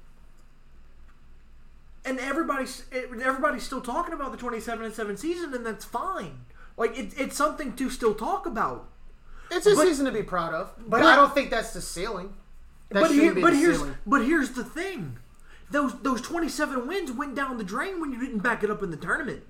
and 2.04 2.20
everybody's 2.20 2.84
everybody's 2.92 3.64
still 3.64 3.80
talking 3.80 4.14
about 4.14 4.30
the 4.30 4.38
27 4.38 4.84
and 4.84 4.94
7 4.94 5.16
season, 5.16 5.52
and 5.54 5.66
that's 5.66 5.84
fine. 5.84 6.44
Like, 6.76 6.96
it, 6.96 7.12
it's 7.18 7.36
something 7.36 7.74
to 7.74 7.90
still 7.90 8.14
talk 8.14 8.46
about. 8.46 8.88
It's 9.50 9.66
a 9.66 9.74
But- 9.74 9.86
season 9.86 10.06
to 10.06 10.12
be 10.12 10.22
proud 10.22 10.54
of, 10.54 10.72
but, 10.78 11.00
but- 11.00 11.02
I 11.04 11.16
don't 11.16 11.34
think 11.34 11.50
that's 11.50 11.72
the 11.72 11.80
ceiling. 11.80 12.32
That 12.90 13.02
but 13.02 13.10
here, 13.12 13.32
be 13.34 13.40
but 13.42 13.50
the 13.50 13.56
here's 13.56 13.76
ceiling. 13.78 13.96
but 14.06 14.24
here's 14.24 14.50
the 14.50 14.64
thing. 14.64 15.18
Those 15.70 15.94
those 16.02 16.20
27 16.20 16.86
wins 16.88 17.12
went 17.12 17.34
down 17.36 17.56
the 17.58 17.64
drain 17.64 18.00
when 18.00 18.12
you 18.12 18.18
didn't 18.20 18.38
back 18.40 18.64
it 18.64 18.70
up 18.70 18.82
in 18.82 18.90
the 18.90 18.96
tournament. 18.96 19.42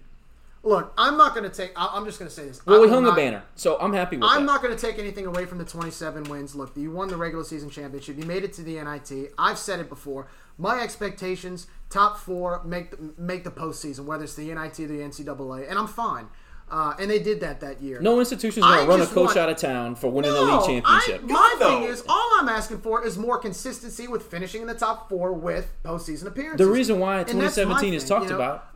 Look, 0.63 0.93
I'm 0.99 1.17
not 1.17 1.35
going 1.35 1.49
to 1.51 1.57
take. 1.57 1.73
I- 1.75 1.89
I'm 1.95 2.05
just 2.05 2.19
going 2.19 2.29
to 2.29 2.35
say 2.35 2.45
this. 2.47 2.61
Well, 2.67 2.77
I 2.77 2.83
we 2.83 2.89
hung 2.91 3.05
not- 3.05 3.15
a 3.15 3.17
banner, 3.17 3.43
so 3.55 3.79
I'm 3.81 3.95
happy 3.95 4.19
with 4.19 4.27
I'm 4.29 4.41
that. 4.45 4.53
not 4.53 4.63
going 4.63 4.77
to 4.77 4.81
take 4.81 4.99
anything 4.99 5.25
away 5.25 5.47
from 5.47 5.57
the 5.57 5.65
27 5.65 6.25
wins. 6.25 6.55
Look, 6.55 6.77
you 6.77 6.91
won 6.91 7.09
the 7.09 7.17
regular 7.17 7.45
season 7.45 7.71
championship. 7.71 8.19
You 8.19 8.25
made 8.27 8.45
it 8.45 8.53
to 8.55 8.63
the 8.63 8.77
NIT. 8.77 9.33
I've 9.39 9.59
said 9.59 9.81
it 9.81 9.89
before. 9.89 10.27
My 10.59 10.81
expectations: 10.83 11.67
top 11.89 12.19
four, 12.19 12.61
make 12.65 12.91
the, 12.91 13.15
make 13.17 13.45
the 13.45 13.51
postseason, 13.51 14.01
whether 14.05 14.25
it's 14.25 14.35
the 14.35 14.53
NIT 14.55 14.79
or 14.81 14.89
the 14.89 14.99
NCAA, 15.01 15.67
and 15.67 15.79
I'm 15.79 15.87
fine. 15.87 16.29
Uh, 16.71 16.95
and 17.01 17.11
they 17.11 17.19
did 17.19 17.41
that 17.41 17.59
that 17.61 17.83
year. 17.83 18.01
no 18.01 18.21
institution's 18.21 18.65
going 18.65 18.85
to 18.85 18.89
run 18.89 19.01
a 19.01 19.07
coach 19.07 19.27
want- 19.27 19.37
out 19.37 19.49
of 19.49 19.57
town 19.57 19.97
for 19.97 20.09
winning 20.09 20.31
No, 20.31 20.47
the 20.47 20.53
league 20.53 20.83
championship. 20.83 21.21
I, 21.25 21.27
my 21.27 21.57
Good, 21.59 21.67
thing 21.67 21.81
though. 21.83 21.89
is, 21.89 22.05
all 22.09 22.31
I'm 22.41 22.49
asking 22.49 22.79
for 22.79 23.05
is 23.05 23.19
more 23.19 23.39
consistency 23.39 24.07
with 24.07 24.23
finishing 24.23 24.61
in 24.63 24.69
the 24.69 24.75
top 24.75 25.09
four 25.09 25.33
with 25.33 25.73
postseason 25.85 26.27
appearances. 26.27 26.65
the 26.65 26.73
reason 26.73 27.01
why 27.01 27.19
And 27.19 27.27
2017 27.27 27.93
is 27.95 28.03
thing, 28.05 28.09
talked 28.09 28.25
you 28.25 28.31
know? 28.31 28.37
about 28.37 28.69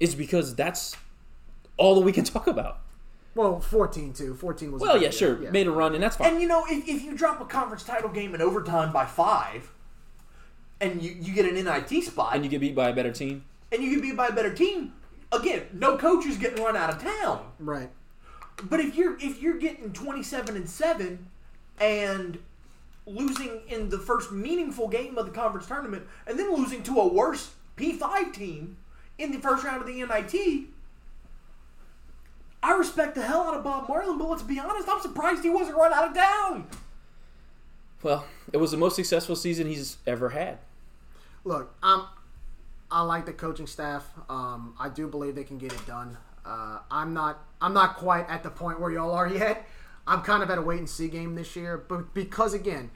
is 0.00 0.16
because 0.16 0.56
that's 0.56 0.96
all 1.76 1.94
that 1.94 2.00
we 2.00 2.10
can 2.12 2.24
talk 2.24 2.48
about. 2.48 2.80
Well, 3.36 3.60
14 3.60 4.12
too. 4.12 4.34
14 4.34 4.72
was. 4.72 4.80
Well, 4.82 4.96
yeah, 4.96 5.02
year. 5.02 5.12
sure, 5.12 5.42
Yeah. 5.42 5.50
made 5.50 5.66
a 5.68 5.70
run, 5.70 5.94
and 5.94 6.02
that's 6.02 6.16
fine. 6.16 6.32
And 6.32 6.40
you 6.42 6.48
know, 6.48 6.64
if, 6.68 6.88
if 6.88 7.04
you 7.04 7.14
drop 7.16 7.40
a 7.40 7.44
conference 7.44 7.84
title 7.84 8.08
game 8.08 8.34
in 8.34 8.40
overtime 8.42 8.92
by 8.92 9.04
five, 9.06 9.70
and 10.80 11.02
you, 11.02 11.14
you 11.20 11.32
get 11.32 11.44
an 11.46 11.54
NIT 11.62 12.02
spot, 12.04 12.34
and 12.34 12.44
you 12.44 12.50
get 12.50 12.60
beat 12.60 12.74
by 12.74 12.88
a 12.88 12.92
better 12.94 13.12
team. 13.12 13.44
and 13.70 13.82
you 13.82 13.90
get 13.94 14.02
beat 14.02 14.16
by 14.16 14.28
a 14.28 14.32
better 14.32 14.52
team, 14.54 14.94
again, 15.32 15.66
no 15.72 15.96
coach 15.96 16.26
is 16.26 16.36
getting 16.36 16.62
run 16.62 16.76
out 16.76 16.90
of 16.90 17.02
town. 17.02 17.46
Right. 17.58 17.90
But 18.62 18.80
if 18.80 18.94
you're 18.94 19.16
if 19.20 19.42
you're 19.42 19.58
getting 19.58 19.92
27 19.92 20.56
and 20.56 20.68
seven, 20.68 21.26
and 21.78 22.38
losing 23.06 23.60
in 23.68 23.88
the 23.88 23.98
first 23.98 24.32
meaningful 24.32 24.88
game 24.88 25.16
of 25.18 25.26
the 25.26 25.32
conference 25.32 25.66
tournament, 25.66 26.06
and 26.26 26.38
then 26.38 26.54
losing 26.54 26.82
to 26.84 27.00
a 27.00 27.06
worse 27.06 27.52
P5 27.76 28.32
team 28.32 28.78
in 29.18 29.32
the 29.32 29.38
first 29.38 29.64
round 29.64 29.82
of 29.82 29.86
the 29.86 30.02
NIT. 30.02 30.66
I 32.62 32.72
respect 32.72 33.14
the 33.14 33.22
hell 33.22 33.42
out 33.42 33.54
of 33.54 33.62
Bob 33.62 33.88
Marlin, 33.88 34.18
but 34.18 34.28
let's 34.28 34.42
be 34.42 34.58
honest, 34.58 34.88
I'm 34.88 35.00
surprised 35.00 35.44
he 35.44 35.50
wasn't 35.50 35.76
run 35.76 35.92
out 35.92 36.08
of 36.08 36.14
town. 36.14 36.66
Well, 38.02 38.26
it 38.52 38.56
was 38.56 38.70
the 38.70 38.76
most 38.76 38.96
successful 38.96 39.36
season 39.36 39.68
he's 39.68 39.98
ever 40.06 40.30
had. 40.30 40.58
Look, 41.44 41.72
um, 41.82 42.08
I 42.90 43.02
like 43.02 43.26
the 43.26 43.32
coaching 43.32 43.66
staff. 43.66 44.08
Um, 44.28 44.74
I 44.78 44.88
do 44.88 45.08
believe 45.08 45.34
they 45.34 45.44
can 45.44 45.58
get 45.58 45.72
it 45.72 45.86
done. 45.86 46.16
Uh, 46.44 46.78
I'm 46.90 47.12
not. 47.12 47.42
I'm 47.60 47.74
not 47.74 47.96
quite 47.96 48.28
at 48.28 48.42
the 48.42 48.50
point 48.50 48.80
where 48.80 48.90
y'all 48.90 49.12
are 49.12 49.28
yet. 49.28 49.66
I'm 50.06 50.22
kind 50.22 50.42
of 50.42 50.50
at 50.50 50.58
a 50.58 50.62
wait 50.62 50.78
and 50.78 50.88
see 50.88 51.08
game 51.08 51.34
this 51.34 51.56
year, 51.56 51.76
but 51.76 52.14
because 52.14 52.54
again, 52.54 52.92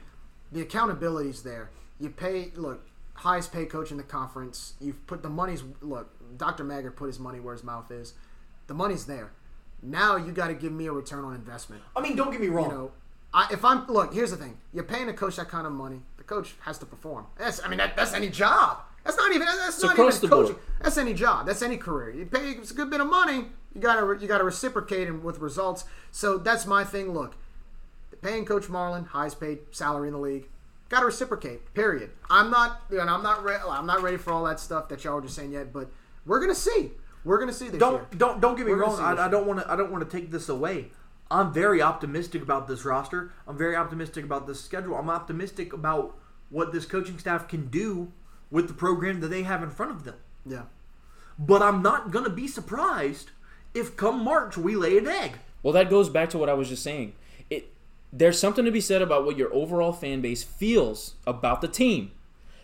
the 0.51 0.61
accountability's 0.61 1.43
there. 1.43 1.69
You 1.99 2.09
pay. 2.09 2.51
Look, 2.55 2.87
highest 3.15 3.51
paid 3.51 3.69
coach 3.69 3.91
in 3.91 3.97
the 3.97 4.03
conference. 4.03 4.75
You've 4.79 5.05
put 5.07 5.21
the 5.21 5.29
money's. 5.29 5.63
Look, 5.81 6.09
Dr. 6.37 6.63
Maggard 6.63 6.95
put 6.95 7.07
his 7.07 7.19
money 7.19 7.39
where 7.41 7.53
his 7.53 7.63
mouth 7.63 7.91
is. 7.91 8.13
The 8.67 8.73
money's 8.73 9.05
there. 9.05 9.31
Now 9.83 10.15
you 10.15 10.31
got 10.31 10.47
to 10.47 10.53
give 10.53 10.71
me 10.71 10.85
a 10.85 10.91
return 10.93 11.25
on 11.25 11.35
investment. 11.35 11.81
I 11.95 12.01
mean, 12.01 12.15
don't 12.15 12.31
get 12.31 12.39
me 12.39 12.47
wrong. 12.47 12.69
You 12.69 12.75
know, 12.75 12.91
I, 13.33 13.47
if 13.51 13.65
I'm 13.65 13.85
look, 13.87 14.13
here's 14.13 14.31
the 14.31 14.37
thing: 14.37 14.57
you're 14.73 14.83
paying 14.85 15.09
a 15.09 15.13
coach 15.13 15.35
that 15.35 15.49
kind 15.49 15.67
of 15.67 15.73
money. 15.73 16.01
The 16.17 16.23
coach 16.23 16.55
has 16.61 16.77
to 16.77 16.85
perform. 16.85 17.25
That's 17.37 17.61
I 17.63 17.67
mean 17.67 17.77
that, 17.79 17.97
that's 17.97 18.13
any 18.13 18.29
job. 18.29 18.77
That's 19.03 19.17
not 19.17 19.33
even 19.33 19.47
that's 19.47 19.81
not 19.81 19.97
even 19.97 20.11
coaching. 20.11 20.29
board. 20.29 20.55
That's 20.81 20.97
any 20.97 21.13
job. 21.13 21.45
That's 21.47 21.61
any 21.61 21.77
career. 21.77 22.11
You 22.11 22.25
pay 22.25 22.51
it's 22.51 22.71
a 22.71 22.73
good 22.73 22.89
bit 22.89 23.01
of 23.01 23.07
money. 23.07 23.45
You 23.73 23.81
gotta 23.81 24.21
you 24.21 24.27
gotta 24.27 24.43
reciprocate 24.43 25.07
and 25.07 25.23
with 25.23 25.39
results. 25.39 25.85
So 26.11 26.37
that's 26.37 26.65
my 26.65 26.83
thing. 26.83 27.13
Look, 27.13 27.35
paying 28.21 28.45
Coach 28.45 28.69
Marlin 28.69 29.05
highest 29.05 29.39
paid 29.39 29.59
salary 29.71 30.07
in 30.07 30.13
the 30.13 30.19
league. 30.19 30.47
Got 30.89 30.99
to 30.99 31.05
reciprocate. 31.05 31.73
Period. 31.73 32.09
I'm 32.29 32.51
not. 32.51 32.81
And 32.89 33.09
I'm 33.09 33.23
not. 33.23 33.45
Re- 33.45 33.55
I'm 33.65 33.85
not 33.85 34.01
ready 34.01 34.17
for 34.17 34.33
all 34.33 34.43
that 34.43 34.59
stuff 34.59 34.89
that 34.89 35.03
y'all 35.05 35.15
were 35.15 35.21
just 35.21 35.35
saying 35.35 35.53
yet. 35.53 35.71
But 35.71 35.89
we're 36.25 36.41
gonna 36.41 36.53
see. 36.53 36.91
We're 37.23 37.39
gonna 37.39 37.53
see 37.53 37.69
this 37.69 37.79
don't 37.79 38.17
don't 38.17 38.41
don't 38.41 38.57
get 38.57 38.65
me 38.65 38.73
We're 38.73 38.81
wrong. 38.81 38.99
I, 38.99 39.25
I 39.25 39.29
don't 39.29 39.47
want 39.47 39.61
to 39.61 39.71
I 39.71 39.77
don't 39.77 39.89
want 39.89 40.09
to 40.09 40.17
take 40.17 40.31
this 40.31 40.49
away. 40.49 40.91
I'm 41.29 41.53
very 41.53 41.81
optimistic 41.81 42.41
about 42.41 42.67
this 42.67 42.83
roster. 42.83 43.31
I'm 43.47 43.57
very 43.57 43.73
optimistic 43.73 44.25
about 44.25 44.47
this 44.47 44.59
schedule. 44.59 44.95
I'm 44.95 45.09
optimistic 45.09 45.71
about 45.71 46.17
what 46.49 46.73
this 46.73 46.85
coaching 46.85 47.17
staff 47.17 47.47
can 47.47 47.67
do 47.67 48.11
with 48.51 48.67
the 48.67 48.73
program 48.73 49.21
that 49.21 49.29
they 49.29 49.43
have 49.43 49.63
in 49.63 49.69
front 49.69 49.91
of 49.91 50.03
them. 50.03 50.15
Yeah. 50.45 50.63
But 51.39 51.61
I'm 51.61 51.81
not 51.81 52.11
gonna 52.11 52.29
be 52.29 52.47
surprised 52.47 53.31
if 53.73 53.95
come 53.97 54.23
March 54.23 54.57
we 54.57 54.75
lay 54.75 54.97
an 54.97 55.07
egg. 55.07 55.37
Well, 55.63 55.73
that 55.73 55.89
goes 55.89 56.09
back 56.09 56.29
to 56.31 56.37
what 56.37 56.49
I 56.49 56.53
was 56.53 56.69
just 56.69 56.83
saying. 56.83 57.13
It 57.49 57.71
there's 58.11 58.37
something 58.37 58.65
to 58.65 58.71
be 58.71 58.81
said 58.81 59.01
about 59.01 59.25
what 59.25 59.37
your 59.37 59.53
overall 59.53 59.93
fan 59.93 60.21
base 60.21 60.43
feels 60.43 61.15
about 61.25 61.61
the 61.61 61.67
team. 61.67 62.11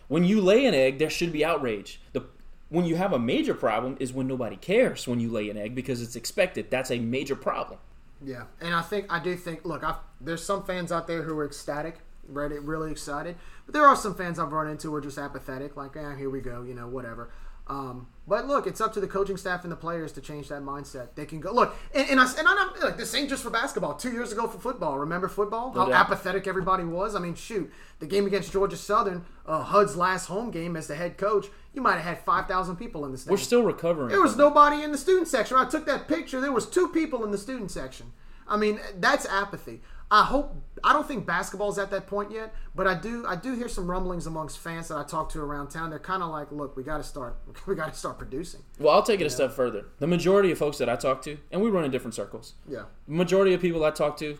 When 0.06 0.24
you 0.24 0.40
lay 0.40 0.66
an 0.66 0.74
egg, 0.74 0.98
there 0.98 1.10
should 1.10 1.32
be 1.32 1.44
outrage. 1.44 2.00
The 2.12 2.26
when 2.68 2.84
you 2.84 2.96
have 2.96 3.12
a 3.12 3.18
major 3.18 3.54
problem 3.54 3.96
is 3.98 4.12
when 4.12 4.26
nobody 4.26 4.56
cares 4.56 5.08
when 5.08 5.20
you 5.20 5.30
lay 5.30 5.48
an 5.48 5.56
egg 5.56 5.74
because 5.74 6.02
it's 6.02 6.16
expected. 6.16 6.70
That's 6.70 6.90
a 6.90 6.98
major 6.98 7.34
problem. 7.34 7.78
Yeah, 8.22 8.44
and 8.60 8.74
I 8.74 8.82
think 8.82 9.06
I 9.10 9.20
do 9.20 9.36
think. 9.36 9.64
Look, 9.64 9.84
i 9.84 9.96
there's 10.20 10.44
some 10.44 10.64
fans 10.64 10.90
out 10.90 11.06
there 11.06 11.22
who 11.22 11.38
are 11.38 11.44
ecstatic, 11.44 11.98
ready, 12.28 12.58
really 12.58 12.90
excited, 12.90 13.36
but 13.68 13.74
there 13.74 13.84
are 13.84 13.94
some 13.94 14.14
fans 14.14 14.38
I've 14.38 14.50
run 14.50 14.66
into 14.66 14.88
who 14.88 14.94
are 14.94 15.00
just 15.02 15.18
apathetic, 15.18 15.76
like, 15.76 15.94
"Yeah, 15.94 16.16
here 16.16 16.30
we 16.30 16.40
go," 16.40 16.62
you 16.62 16.72
know, 16.72 16.88
whatever. 16.88 17.28
Um, 17.66 18.06
but 18.26 18.46
look, 18.46 18.66
it's 18.66 18.80
up 18.80 18.94
to 18.94 19.00
the 19.00 19.06
coaching 19.06 19.36
staff 19.36 19.62
and 19.62 19.70
the 19.70 19.76
players 19.76 20.10
to 20.12 20.22
change 20.22 20.48
that 20.48 20.62
mindset. 20.62 21.08
They 21.16 21.26
can 21.26 21.38
go 21.38 21.52
look, 21.52 21.76
and, 21.94 22.08
and 22.08 22.18
I 22.18 22.24
and 22.38 22.48
I'm 22.48 22.70
look, 22.80 22.96
this 22.96 23.14
ain't 23.14 23.28
just 23.28 23.42
for 23.42 23.50
basketball. 23.50 23.92
Two 23.92 24.10
years 24.10 24.32
ago 24.32 24.46
for 24.46 24.58
football, 24.58 24.98
remember 24.98 25.28
football? 25.28 25.72
How 25.72 25.84
doubt. 25.84 26.00
apathetic 26.06 26.46
everybody 26.46 26.84
was. 26.84 27.14
I 27.14 27.18
mean, 27.18 27.34
shoot, 27.34 27.70
the 27.98 28.06
game 28.06 28.26
against 28.26 28.52
Georgia 28.52 28.78
Southern, 28.78 29.26
uh, 29.44 29.62
Hud's 29.64 29.96
last 29.96 30.28
home 30.28 30.50
game 30.50 30.74
as 30.74 30.86
the 30.86 30.94
head 30.94 31.18
coach, 31.18 31.48
you 31.74 31.82
might 31.82 31.96
have 31.96 32.04
had 32.04 32.24
five 32.24 32.48
thousand 32.48 32.76
people 32.76 33.04
in 33.04 33.12
the 33.12 33.18
stadium. 33.18 33.34
We're 33.34 33.44
still 33.44 33.62
recovering. 33.64 34.08
There 34.08 34.22
was 34.22 34.34
nobody 34.34 34.82
in 34.82 34.92
the 34.92 34.98
student 34.98 35.28
section. 35.28 35.58
I 35.58 35.66
took 35.66 35.84
that 35.84 36.08
picture. 36.08 36.40
There 36.40 36.52
was 36.52 36.64
two 36.64 36.88
people 36.88 37.22
in 37.22 37.32
the 37.32 37.38
student 37.38 37.70
section. 37.70 38.12
I 38.48 38.56
mean, 38.56 38.80
that's 38.98 39.26
apathy. 39.26 39.82
I 40.10 40.24
hope. 40.24 40.54
I 40.84 40.92
don't 40.94 41.06
think 41.06 41.26
basketball's 41.26 41.78
at 41.78 41.90
that 41.90 42.06
point 42.06 42.30
yet, 42.30 42.54
but 42.74 42.86
I 42.86 42.94
do. 42.94 43.26
I 43.26 43.36
do 43.36 43.54
hear 43.54 43.68
some 43.68 43.90
rumblings 43.90 44.26
amongst 44.26 44.58
fans 44.58 44.88
that 44.88 44.96
I 44.96 45.02
talk 45.04 45.28
to 45.32 45.40
around 45.40 45.68
town. 45.68 45.90
They're 45.90 45.98
kind 45.98 46.22
of 46.22 46.30
like, 46.30 46.50
"Look, 46.52 46.76
we 46.76 46.82
got 46.82 46.96
to 46.98 47.02
start. 47.02 47.36
We 47.66 47.74
got 47.74 47.92
to 47.92 47.98
start 47.98 48.16
producing." 48.16 48.60
Well, 48.78 48.94
I'll 48.94 49.02
take 49.02 49.20
it 49.20 49.26
a 49.26 49.30
step 49.30 49.52
further. 49.52 49.84
The 49.98 50.06
majority 50.06 50.50
of 50.50 50.56
folks 50.58 50.78
that 50.78 50.88
I 50.88 50.96
talk 50.96 51.20
to, 51.22 51.36
and 51.50 51.60
we 51.60 51.68
run 51.68 51.84
in 51.84 51.90
different 51.90 52.14
circles. 52.14 52.54
Yeah. 52.66 52.84
majority 53.06 53.52
of 53.54 53.60
people 53.60 53.84
I 53.84 53.90
talk 53.90 54.16
to, 54.18 54.38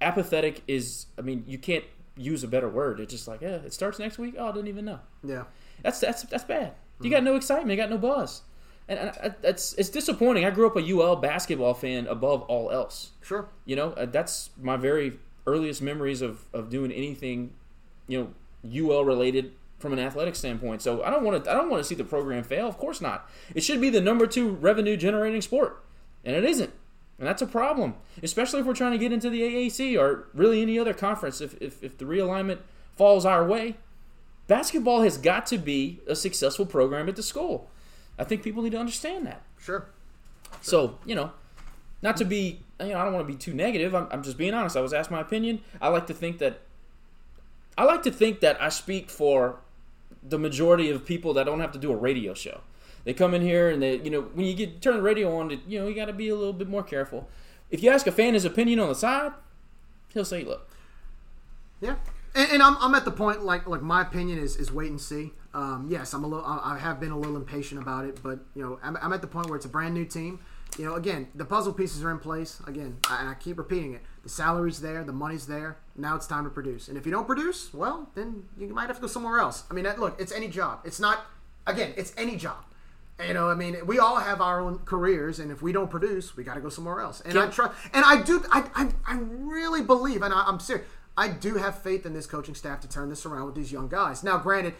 apathetic 0.00 0.62
is. 0.68 1.06
I 1.18 1.22
mean, 1.22 1.44
you 1.46 1.58
can't 1.58 1.84
use 2.16 2.42
a 2.44 2.48
better 2.48 2.68
word. 2.68 3.00
It's 3.00 3.12
just 3.12 3.28
like, 3.28 3.40
yeah, 3.42 3.56
it 3.56 3.72
starts 3.72 3.98
next 3.98 4.18
week. 4.18 4.34
Oh, 4.38 4.48
I 4.48 4.52
didn't 4.52 4.68
even 4.68 4.84
know. 4.84 5.00
Yeah. 5.22 5.44
That's 5.82 6.00
that's 6.00 6.22
that's 6.24 6.44
bad. 6.44 6.72
You 7.00 7.04
Mm-hmm. 7.04 7.10
got 7.12 7.22
no 7.24 7.36
excitement. 7.36 7.70
You 7.70 7.76
got 7.76 7.90
no 7.90 7.98
buzz, 7.98 8.42
and, 8.88 9.10
I, 9.10 9.34
that's 9.42 9.74
it's 9.74 9.88
disappointing. 9.88 10.44
I 10.44 10.50
grew 10.50 10.66
up 10.66 10.76
a 10.76 10.82
UL 10.82 11.16
basketball 11.16 11.74
fan 11.74 12.06
above 12.06 12.42
all 12.42 12.70
else. 12.70 13.10
Sure. 13.22 13.48
You 13.64 13.76
know, 13.76 13.90
uh, 13.92 14.06
that's 14.06 14.50
my 14.60 14.76
very 14.76 15.18
earliest 15.46 15.82
memories 15.82 16.22
of 16.22 16.46
of 16.52 16.70
doing 16.70 16.90
anything, 16.92 17.52
you 18.06 18.34
know, 18.64 18.90
UL 18.90 19.04
related 19.04 19.52
from 19.78 19.92
an 19.92 19.98
athletic 19.98 20.34
standpoint. 20.34 20.82
So 20.82 21.02
I 21.02 21.10
don't 21.10 21.24
want 21.24 21.44
to 21.44 21.50
I 21.50 21.54
don't 21.54 21.70
want 21.70 21.82
to 21.82 21.88
see 21.88 21.94
the 21.94 22.04
program 22.04 22.42
fail. 22.42 22.66
Of 22.66 22.78
course 22.78 23.00
not. 23.00 23.30
It 23.54 23.62
should 23.62 23.80
be 23.80 23.90
the 23.90 24.00
number 24.00 24.26
two 24.26 24.50
revenue 24.50 24.96
generating 24.96 25.42
sport, 25.42 25.82
and 26.24 26.34
it 26.34 26.44
isn't. 26.44 26.72
And 27.18 27.26
that's 27.26 27.42
a 27.42 27.46
problem, 27.46 27.96
especially 28.22 28.60
if 28.60 28.66
we're 28.66 28.74
trying 28.74 28.92
to 28.92 28.98
get 28.98 29.12
into 29.12 29.28
the 29.28 29.42
AAC 29.42 29.98
or 29.98 30.28
really 30.34 30.62
any 30.62 30.78
other 30.78 30.94
conference. 30.94 31.40
If, 31.40 31.60
if, 31.60 31.82
if 31.82 31.98
the 31.98 32.04
realignment 32.04 32.60
falls 32.96 33.26
our 33.26 33.44
way, 33.44 33.76
basketball 34.46 35.02
has 35.02 35.18
got 35.18 35.44
to 35.46 35.58
be 35.58 36.00
a 36.06 36.14
successful 36.14 36.64
program 36.64 37.08
at 37.08 37.16
the 37.16 37.22
school. 37.24 37.70
I 38.18 38.24
think 38.24 38.42
people 38.42 38.62
need 38.62 38.72
to 38.72 38.78
understand 38.78 39.26
that. 39.26 39.42
Sure. 39.58 39.86
So, 40.60 40.98
you 41.04 41.14
know, 41.14 41.32
not 42.02 42.16
to 42.18 42.24
be, 42.24 42.60
you 42.80 42.88
know, 42.88 42.98
I 42.98 43.04
don't 43.04 43.12
want 43.12 43.26
to 43.26 43.32
be 43.32 43.38
too 43.38 43.54
negative. 43.54 43.94
I'm, 43.94 44.08
I'm 44.10 44.22
just 44.22 44.38
being 44.38 44.54
honest. 44.54 44.76
I 44.76 44.80
was 44.80 44.92
asked 44.92 45.10
my 45.10 45.20
opinion. 45.20 45.60
I 45.80 45.88
like 45.88 46.06
to 46.08 46.14
think 46.14 46.38
that, 46.38 46.60
I 47.76 47.84
like 47.84 48.02
to 48.04 48.10
think 48.10 48.40
that 48.40 48.60
I 48.60 48.68
speak 48.70 49.10
for 49.10 49.60
the 50.22 50.38
majority 50.38 50.90
of 50.90 51.04
people 51.04 51.32
that 51.34 51.44
don't 51.44 51.60
have 51.60 51.72
to 51.72 51.78
do 51.78 51.92
a 51.92 51.96
radio 51.96 52.34
show. 52.34 52.60
They 53.04 53.14
come 53.14 53.34
in 53.34 53.42
here 53.42 53.70
and 53.70 53.82
they, 53.82 53.98
you 54.00 54.10
know, 54.10 54.22
when 54.22 54.46
you 54.46 54.54
get 54.54 54.82
turn 54.82 54.96
the 54.96 55.02
radio 55.02 55.36
on, 55.38 55.50
you 55.66 55.80
know, 55.80 55.88
you 55.88 55.94
got 55.94 56.06
to 56.06 56.12
be 56.12 56.28
a 56.28 56.34
little 56.34 56.52
bit 56.52 56.68
more 56.68 56.82
careful. 56.82 57.28
If 57.70 57.82
you 57.82 57.90
ask 57.90 58.06
a 58.06 58.12
fan 58.12 58.34
his 58.34 58.44
opinion 58.44 58.80
on 58.80 58.88
the 58.88 58.94
side, 58.94 59.32
he'll 60.12 60.24
say, 60.24 60.42
"Look, 60.44 60.68
Yeah, 61.80 61.96
and, 62.38 62.52
and 62.52 62.62
I'm, 62.62 62.76
I'm 62.80 62.94
at 62.94 63.04
the 63.04 63.10
point 63.10 63.44
like 63.44 63.66
like 63.66 63.82
my 63.82 64.00
opinion 64.00 64.38
is 64.38 64.56
is 64.56 64.70
wait 64.72 64.90
and 64.90 65.00
see. 65.00 65.32
Um, 65.52 65.88
yes, 65.90 66.14
I'm 66.14 66.24
a 66.24 66.26
little 66.26 66.46
I 66.46 66.78
have 66.78 67.00
been 67.00 67.10
a 67.10 67.18
little 67.18 67.36
impatient 67.36 67.82
about 67.82 68.04
it, 68.04 68.22
but 68.22 68.38
you 68.54 68.62
know 68.62 68.78
I'm, 68.82 68.96
I'm 69.02 69.12
at 69.12 69.20
the 69.20 69.26
point 69.26 69.48
where 69.48 69.56
it's 69.56 69.66
a 69.66 69.68
brand 69.68 69.94
new 69.94 70.04
team. 70.04 70.38
You 70.78 70.84
know, 70.84 70.94
again, 70.94 71.28
the 71.34 71.44
puzzle 71.44 71.72
pieces 71.72 72.04
are 72.04 72.10
in 72.10 72.18
place. 72.18 72.60
Again, 72.66 72.98
I, 73.08 73.20
and 73.20 73.28
I 73.28 73.34
keep 73.34 73.58
repeating 73.58 73.94
it. 73.94 74.02
The 74.22 74.28
salary's 74.28 74.80
there, 74.80 75.02
the 75.02 75.12
money's 75.12 75.46
there. 75.46 75.78
Now 75.96 76.14
it's 76.14 76.26
time 76.26 76.44
to 76.44 76.50
produce. 76.50 76.88
And 76.88 76.96
if 76.96 77.06
you 77.06 77.10
don't 77.10 77.26
produce, 77.26 77.72
well, 77.74 78.10
then 78.14 78.44
you 78.56 78.68
might 78.68 78.86
have 78.86 78.96
to 78.96 79.00
go 79.00 79.08
somewhere 79.08 79.40
else. 79.40 79.64
I 79.70 79.74
mean, 79.74 79.84
that, 79.84 79.98
look, 79.98 80.20
it's 80.20 80.30
any 80.30 80.46
job. 80.48 80.80
It's 80.84 81.00
not. 81.00 81.24
Again, 81.66 81.94
it's 81.96 82.12
any 82.16 82.36
job. 82.36 82.64
You 83.26 83.34
know, 83.34 83.50
I 83.50 83.54
mean, 83.54 83.78
we 83.84 83.98
all 83.98 84.16
have 84.16 84.40
our 84.40 84.60
own 84.60 84.78
careers, 84.84 85.40
and 85.40 85.50
if 85.50 85.60
we 85.60 85.72
don't 85.72 85.90
produce, 85.90 86.36
we 86.36 86.44
got 86.44 86.54
to 86.54 86.60
go 86.60 86.68
somewhere 86.68 87.00
else. 87.00 87.20
And 87.22 87.36
I 87.36 87.48
try, 87.48 87.72
and 87.92 88.04
I 88.04 88.22
do, 88.22 88.44
I, 88.52 88.64
I, 88.76 88.90
I 89.06 89.18
really 89.18 89.82
believe, 89.82 90.22
and 90.22 90.32
I, 90.32 90.44
I'm 90.46 90.60
serious. 90.60 90.86
I 91.18 91.26
do 91.26 91.54
have 91.54 91.82
faith 91.82 92.06
in 92.06 92.14
this 92.14 92.26
coaching 92.26 92.54
staff 92.54 92.78
to 92.80 92.88
turn 92.88 93.08
this 93.08 93.26
around 93.26 93.46
with 93.46 93.56
these 93.56 93.72
young 93.72 93.88
guys. 93.88 94.22
Now, 94.22 94.38
granted, 94.38 94.74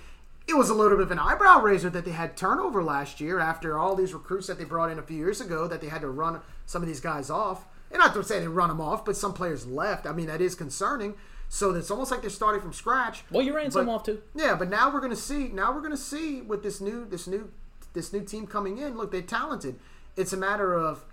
it 0.46 0.56
was 0.56 0.70
a 0.70 0.74
little 0.74 0.96
bit 0.96 1.02
of 1.02 1.10
an 1.10 1.18
eyebrow 1.18 1.60
raiser 1.60 1.90
that 1.90 2.04
they 2.04 2.12
had 2.12 2.36
turnover 2.36 2.80
last 2.80 3.20
year 3.20 3.40
after 3.40 3.76
all 3.76 3.96
these 3.96 4.14
recruits 4.14 4.46
that 4.46 4.56
they 4.56 4.62
brought 4.62 4.88
in 4.92 5.00
a 5.00 5.02
few 5.02 5.16
years 5.16 5.40
ago 5.40 5.66
that 5.66 5.80
they 5.80 5.88
had 5.88 6.02
to 6.02 6.08
run 6.08 6.40
some 6.64 6.80
of 6.80 6.86
these 6.86 7.00
guys 7.00 7.28
off. 7.28 7.66
And 7.90 7.98
not 7.98 8.14
to 8.14 8.22
say 8.22 8.38
they 8.38 8.46
run 8.46 8.68
them 8.68 8.80
off, 8.80 9.04
but 9.04 9.16
some 9.16 9.32
players 9.32 9.66
left. 9.66 10.06
I 10.06 10.12
mean, 10.12 10.26
that 10.26 10.40
is 10.40 10.54
concerning. 10.54 11.16
So 11.48 11.74
it's 11.74 11.90
almost 11.90 12.12
like 12.12 12.20
they're 12.20 12.30
starting 12.30 12.60
from 12.60 12.72
scratch. 12.72 13.24
well, 13.32 13.42
you 13.42 13.56
ran 13.56 13.72
some 13.72 13.88
off 13.88 14.04
too." 14.04 14.22
Yeah, 14.34 14.54
but 14.54 14.70
now 14.70 14.92
we're 14.92 15.00
gonna 15.00 15.16
see. 15.16 15.48
Now 15.48 15.72
we're 15.72 15.80
gonna 15.80 15.96
see 15.96 16.40
with 16.40 16.62
this 16.62 16.80
new, 16.80 17.04
this 17.04 17.26
new, 17.26 17.50
this 17.94 18.12
new 18.12 18.20
team 18.20 18.46
coming 18.46 18.78
in. 18.78 18.96
Look, 18.96 19.10
they're 19.10 19.22
talented. 19.22 19.80
It's 20.14 20.32
a 20.32 20.36
matter 20.36 20.72
of 20.72 21.04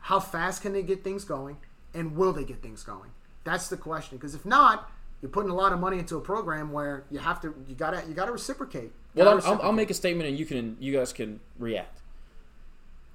how 0.00 0.18
fast 0.18 0.62
can 0.62 0.72
they 0.72 0.82
get 0.82 1.04
things 1.04 1.24
going, 1.24 1.58
and 1.92 2.16
will 2.16 2.32
they 2.32 2.44
get 2.44 2.60
things 2.60 2.82
going? 2.82 3.10
That's 3.44 3.68
the 3.68 3.76
question. 3.76 4.18
Because 4.18 4.34
if 4.34 4.44
not, 4.44 4.90
you're 5.22 5.30
putting 5.30 5.50
a 5.50 5.54
lot 5.54 5.72
of 5.72 5.80
money 5.80 5.98
into 5.98 6.16
a 6.16 6.20
program 6.20 6.72
where 6.72 7.04
you 7.10 7.18
have 7.18 7.40
to, 7.42 7.54
you 7.68 7.74
gotta, 7.74 8.02
you 8.08 8.14
gotta 8.14 8.32
reciprocate. 8.32 8.92
Well, 9.14 9.36
Gotta 9.36 9.46
I'll, 9.46 9.62
I'll, 9.62 9.72
make 9.72 9.90
a 9.90 9.94
statement, 9.94 10.28
and 10.28 10.38
you 10.38 10.44
can, 10.44 10.76
you 10.80 10.92
guys 10.92 11.12
can 11.12 11.40
react. 11.58 12.00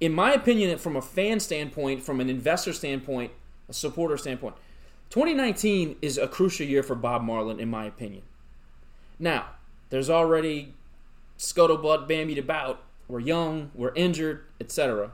In 0.00 0.14
my 0.14 0.32
opinion, 0.32 0.78
from 0.78 0.96
a 0.96 1.02
fan 1.02 1.40
standpoint, 1.40 2.02
from 2.02 2.20
an 2.20 2.30
investor 2.30 2.72
standpoint, 2.72 3.32
a 3.68 3.74
supporter 3.74 4.16
standpoint, 4.16 4.56
2019 5.10 5.96
is 6.00 6.16
a 6.16 6.26
crucial 6.26 6.66
year 6.66 6.82
for 6.82 6.94
Bob 6.94 7.22
Marlin, 7.22 7.60
in 7.60 7.68
my 7.68 7.84
opinion. 7.84 8.22
Now, 9.18 9.46
there's 9.90 10.08
already 10.08 10.74
scuttlebutt 11.38 12.08
bandied 12.08 12.38
about. 12.38 12.82
We're 13.08 13.20
young, 13.20 13.70
we're 13.74 13.92
injured, 13.94 14.44
etc. 14.60 15.12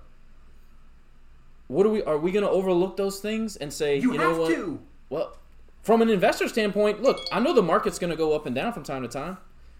What 1.68 1.86
are 1.86 1.88
we? 1.88 2.02
Are 2.02 2.18
we 2.18 2.30
going 2.30 2.44
to 2.44 2.50
overlook 2.50 2.96
those 2.96 3.20
things 3.20 3.56
and 3.56 3.72
say, 3.72 3.98
You, 3.98 4.12
you, 4.12 4.18
know 4.18 4.28
have 4.28 4.38
what? 4.38 4.54
to. 4.54 4.78
Well, 5.08 5.36
from 5.82 6.02
an 6.02 6.08
investor 6.08 6.48
standpoint, 6.48 7.02
look, 7.02 7.20
I 7.30 7.40
know 7.40 7.52
the 7.52 7.62
market's 7.62 7.98
going 7.98 8.10
to 8.10 8.16
go 8.16 8.34
up 8.34 8.46
and 8.46 8.54
down 8.54 8.72
from 8.72 8.82
time 8.82 9.02
to 9.02 9.08
time. 9.08 9.38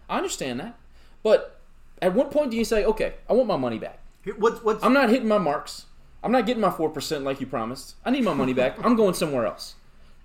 I 0.09 0.17
understand 0.17 0.59
that. 0.59 0.77
But 1.23 1.59
at 2.01 2.13
what 2.13 2.31
point 2.31 2.51
do 2.51 2.57
you 2.57 2.65
say, 2.65 2.85
okay, 2.85 3.15
I 3.29 3.33
want 3.33 3.47
my 3.47 3.57
money 3.57 3.77
back? 3.77 3.99
What's 4.37 4.63
what's 4.63 4.83
I'm 4.83 4.93
not 4.93 5.09
hitting 5.09 5.27
my 5.27 5.37
marks. 5.37 5.85
I'm 6.23 6.31
not 6.31 6.45
getting 6.45 6.61
my 6.61 6.69
4% 6.69 7.23
like 7.23 7.39
you 7.39 7.47
promised. 7.47 7.95
I 8.03 8.11
need 8.11 8.23
my 8.23 8.33
money 8.33 8.53
back. 8.53 8.83
I'm 8.83 8.95
going 8.95 9.13
somewhere 9.13 9.45
else. 9.45 9.75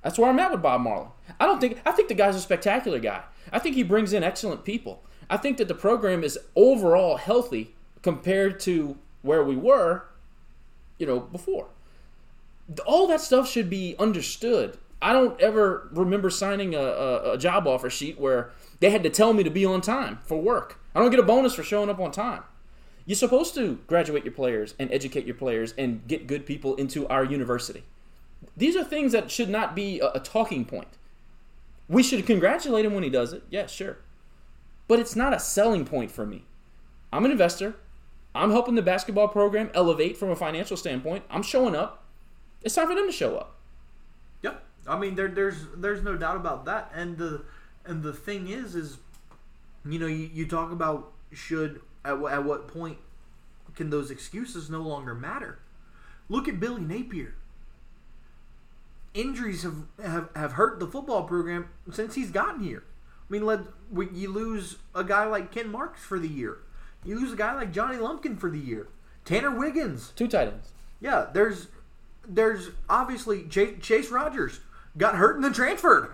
That's 0.02 0.18
where 0.18 0.28
I'm 0.28 0.38
at 0.38 0.50
with 0.50 0.62
Bob 0.62 0.80
Marlin. 0.80 1.08
I 1.38 1.46
don't 1.46 1.60
think 1.60 1.80
I 1.86 1.92
think 1.92 2.08
the 2.08 2.14
guy's 2.14 2.34
a 2.34 2.40
spectacular 2.40 2.98
guy. 2.98 3.22
I 3.52 3.58
think 3.58 3.76
he 3.76 3.82
brings 3.82 4.12
in 4.12 4.24
excellent 4.24 4.64
people. 4.64 5.02
I 5.30 5.36
think 5.36 5.58
that 5.58 5.68
the 5.68 5.74
program 5.74 6.24
is 6.24 6.38
overall 6.56 7.16
healthy 7.16 7.74
compared 8.02 8.58
to 8.60 8.96
where 9.22 9.44
we 9.44 9.56
were, 9.56 10.04
you 10.98 11.06
know, 11.06 11.20
before. 11.20 11.68
All 12.86 13.06
that 13.06 13.20
stuff 13.20 13.48
should 13.48 13.70
be 13.70 13.94
understood. 13.98 14.78
I 15.02 15.12
don't 15.12 15.38
ever 15.40 15.88
remember 15.92 16.30
signing 16.30 16.74
a, 16.76 16.80
a, 16.80 17.32
a 17.32 17.38
job 17.38 17.66
offer 17.66 17.90
sheet 17.90 18.20
where 18.20 18.52
they 18.78 18.90
had 18.90 19.02
to 19.02 19.10
tell 19.10 19.32
me 19.32 19.42
to 19.42 19.50
be 19.50 19.64
on 19.64 19.80
time 19.80 20.20
for 20.24 20.40
work. 20.40 20.78
I 20.94 21.00
don't 21.00 21.10
get 21.10 21.18
a 21.18 21.24
bonus 21.24 21.54
for 21.54 21.64
showing 21.64 21.90
up 21.90 21.98
on 21.98 22.12
time. 22.12 22.44
You're 23.04 23.16
supposed 23.16 23.54
to 23.56 23.80
graduate 23.88 24.24
your 24.24 24.32
players 24.32 24.76
and 24.78 24.92
educate 24.92 25.26
your 25.26 25.34
players 25.34 25.74
and 25.76 26.06
get 26.06 26.28
good 26.28 26.46
people 26.46 26.76
into 26.76 27.08
our 27.08 27.24
university. 27.24 27.82
These 28.56 28.76
are 28.76 28.84
things 28.84 29.10
that 29.10 29.30
should 29.30 29.48
not 29.48 29.74
be 29.74 29.98
a, 29.98 30.12
a 30.12 30.20
talking 30.20 30.64
point. 30.64 30.98
We 31.88 32.04
should 32.04 32.24
congratulate 32.24 32.84
him 32.84 32.94
when 32.94 33.02
he 33.02 33.10
does 33.10 33.32
it. 33.32 33.42
Yeah, 33.50 33.66
sure. 33.66 33.98
But 34.86 35.00
it's 35.00 35.16
not 35.16 35.34
a 35.34 35.40
selling 35.40 35.84
point 35.84 36.12
for 36.12 36.24
me. 36.24 36.44
I'm 37.12 37.24
an 37.24 37.32
investor. 37.32 37.74
I'm 38.36 38.52
helping 38.52 38.76
the 38.76 38.82
basketball 38.82 39.28
program 39.28 39.70
elevate 39.74 40.16
from 40.16 40.30
a 40.30 40.36
financial 40.36 40.76
standpoint. 40.76 41.24
I'm 41.28 41.42
showing 41.42 41.74
up. 41.74 42.04
It's 42.62 42.76
time 42.76 42.86
for 42.86 42.94
them 42.94 43.06
to 43.06 43.12
show 43.12 43.36
up. 43.36 43.58
I 44.86 44.98
mean, 44.98 45.14
there, 45.14 45.28
there's 45.28 45.66
there's 45.76 46.02
no 46.02 46.16
doubt 46.16 46.36
about 46.36 46.64
that. 46.64 46.90
And 46.94 47.16
the 47.16 47.42
and 47.84 48.02
the 48.02 48.12
thing 48.12 48.48
is, 48.48 48.74
is 48.74 48.98
you 49.84 49.98
know, 49.98 50.06
you, 50.06 50.28
you 50.32 50.46
talk 50.46 50.72
about 50.72 51.12
should 51.32 51.80
at 52.04 52.18
what 52.18 52.32
at 52.32 52.44
what 52.44 52.68
point 52.68 52.98
can 53.74 53.90
those 53.90 54.10
excuses 54.10 54.68
no 54.68 54.80
longer 54.80 55.14
matter? 55.14 55.58
Look 56.28 56.48
at 56.48 56.60
Billy 56.60 56.82
Napier. 56.82 57.34
Injuries 59.14 59.62
have, 59.62 59.84
have, 60.02 60.28
have 60.34 60.52
hurt 60.52 60.80
the 60.80 60.86
football 60.86 61.24
program 61.24 61.68
since 61.92 62.14
he's 62.14 62.30
gotten 62.30 62.62
here. 62.62 62.84
I 63.28 63.32
mean, 63.32 63.44
let 63.44 63.60
we, 63.90 64.08
you 64.10 64.30
lose 64.30 64.76
a 64.94 65.04
guy 65.04 65.26
like 65.26 65.52
Ken 65.52 65.70
Marks 65.70 66.02
for 66.02 66.18
the 66.18 66.28
year. 66.28 66.58
You 67.04 67.20
lose 67.20 67.32
a 67.32 67.36
guy 67.36 67.54
like 67.54 67.72
Johnny 67.72 67.98
Lumpkin 67.98 68.36
for 68.36 68.50
the 68.50 68.58
year. 68.58 68.88
Tanner 69.24 69.50
Wiggins. 69.50 70.12
Two 70.16 70.28
ends. 70.36 70.72
Yeah, 71.00 71.26
there's 71.32 71.68
there's 72.26 72.70
obviously 72.88 73.44
Chase, 73.44 73.76
Chase 73.80 74.10
Rogers 74.10 74.60
got 74.96 75.16
hurt 75.16 75.36
and 75.36 75.44
then 75.44 75.52
transferred. 75.52 76.10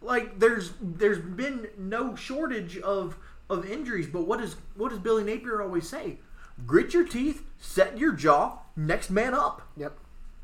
Like 0.00 0.38
there's 0.38 0.72
there's 0.80 1.18
been 1.18 1.68
no 1.78 2.14
shortage 2.14 2.78
of 2.78 3.16
of 3.48 3.64
injuries, 3.66 4.06
but 4.06 4.26
what 4.26 4.40
does 4.40 4.56
what 4.74 4.90
does 4.90 4.98
Billy 4.98 5.24
Napier 5.24 5.62
always 5.62 5.88
say? 5.88 6.18
Grit 6.66 6.94
your 6.94 7.06
teeth, 7.06 7.42
set 7.58 7.98
your 7.98 8.12
jaw, 8.12 8.58
next 8.76 9.10
man 9.10 9.34
up. 9.34 9.62
Yep, 9.76 9.96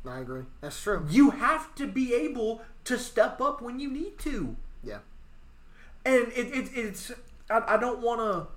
I 0.05 0.19
agree. 0.19 0.43
That's 0.61 0.81
true. 0.81 1.05
You 1.09 1.31
have 1.31 1.73
to 1.75 1.87
be 1.87 2.13
able 2.13 2.61
to 2.85 2.97
step 2.97 3.39
up 3.39 3.61
when 3.61 3.79
you 3.79 3.89
need 3.89 4.17
to. 4.19 4.55
Yeah. 4.83 4.99
And 6.03 6.31
it, 6.35 6.47
it, 6.53 6.69
it's 6.73 7.11
I, 7.49 7.75
I 7.75 7.77
don't 7.77 8.01
want 8.01 8.19
to, 8.19 8.47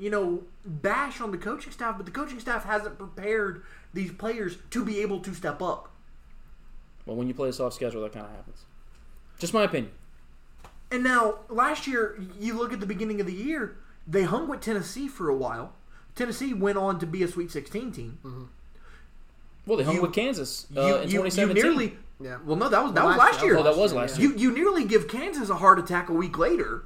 you 0.00 0.10
know, 0.10 0.44
bash 0.64 1.20
on 1.20 1.32
the 1.32 1.38
coaching 1.38 1.72
staff, 1.72 1.96
but 1.96 2.06
the 2.06 2.12
coaching 2.12 2.40
staff 2.40 2.64
hasn't 2.64 2.98
prepared 2.98 3.64
these 3.92 4.12
players 4.12 4.58
to 4.70 4.84
be 4.84 5.00
able 5.00 5.20
to 5.20 5.34
step 5.34 5.60
up. 5.60 5.91
But 7.06 7.14
when 7.14 7.26
you 7.28 7.34
play 7.34 7.48
a 7.48 7.52
soft 7.52 7.74
schedule, 7.74 8.02
that 8.02 8.12
kind 8.12 8.24
of 8.26 8.32
happens. 8.32 8.64
Just 9.38 9.52
my 9.54 9.64
opinion. 9.64 9.92
And 10.90 11.02
now, 11.02 11.36
last 11.48 11.86
year, 11.86 12.20
you 12.38 12.54
look 12.54 12.72
at 12.72 12.80
the 12.80 12.86
beginning 12.86 13.20
of 13.20 13.26
the 13.26 13.32
year, 13.32 13.76
they 14.06 14.22
hung 14.24 14.46
with 14.48 14.60
Tennessee 14.60 15.08
for 15.08 15.28
a 15.28 15.34
while. 15.34 15.72
Tennessee 16.14 16.52
went 16.52 16.76
on 16.78 16.98
to 17.00 17.06
be 17.06 17.22
a 17.22 17.28
Sweet 17.28 17.50
16 17.50 17.92
team. 17.92 18.50
Well, 19.66 19.78
they 19.78 19.84
hung 19.84 19.96
You- 19.96 20.02
with 20.02 20.12
Kansas 20.12 20.66
uh, 20.76 20.80
you, 20.80 20.86
in 20.96 21.08
you, 21.10 21.24
you 21.24 21.30
2017. 21.30 21.62
nearly. 21.62 21.98
Yeah. 22.20 22.38
Well, 22.44 22.56
no, 22.56 22.68
that 22.68 22.82
was 22.84 22.92
that 22.92 23.00
Well, 23.04 23.08
was 23.08 23.16
last 23.18 23.32
last 23.34 23.42
year. 23.42 23.52
year. 23.52 23.60
Oh, 23.60 23.62
that 23.64 23.76
was 23.76 23.92
last 23.92 24.18
year. 24.18 24.30
You 24.30 24.36
you 24.36 24.52
nearly 24.52 24.84
give 24.84 25.08
Kansas 25.08 25.48
a 25.48 25.56
heart 25.56 25.78
attack 25.80 26.08
a 26.08 26.12
week 26.12 26.38
later, 26.38 26.84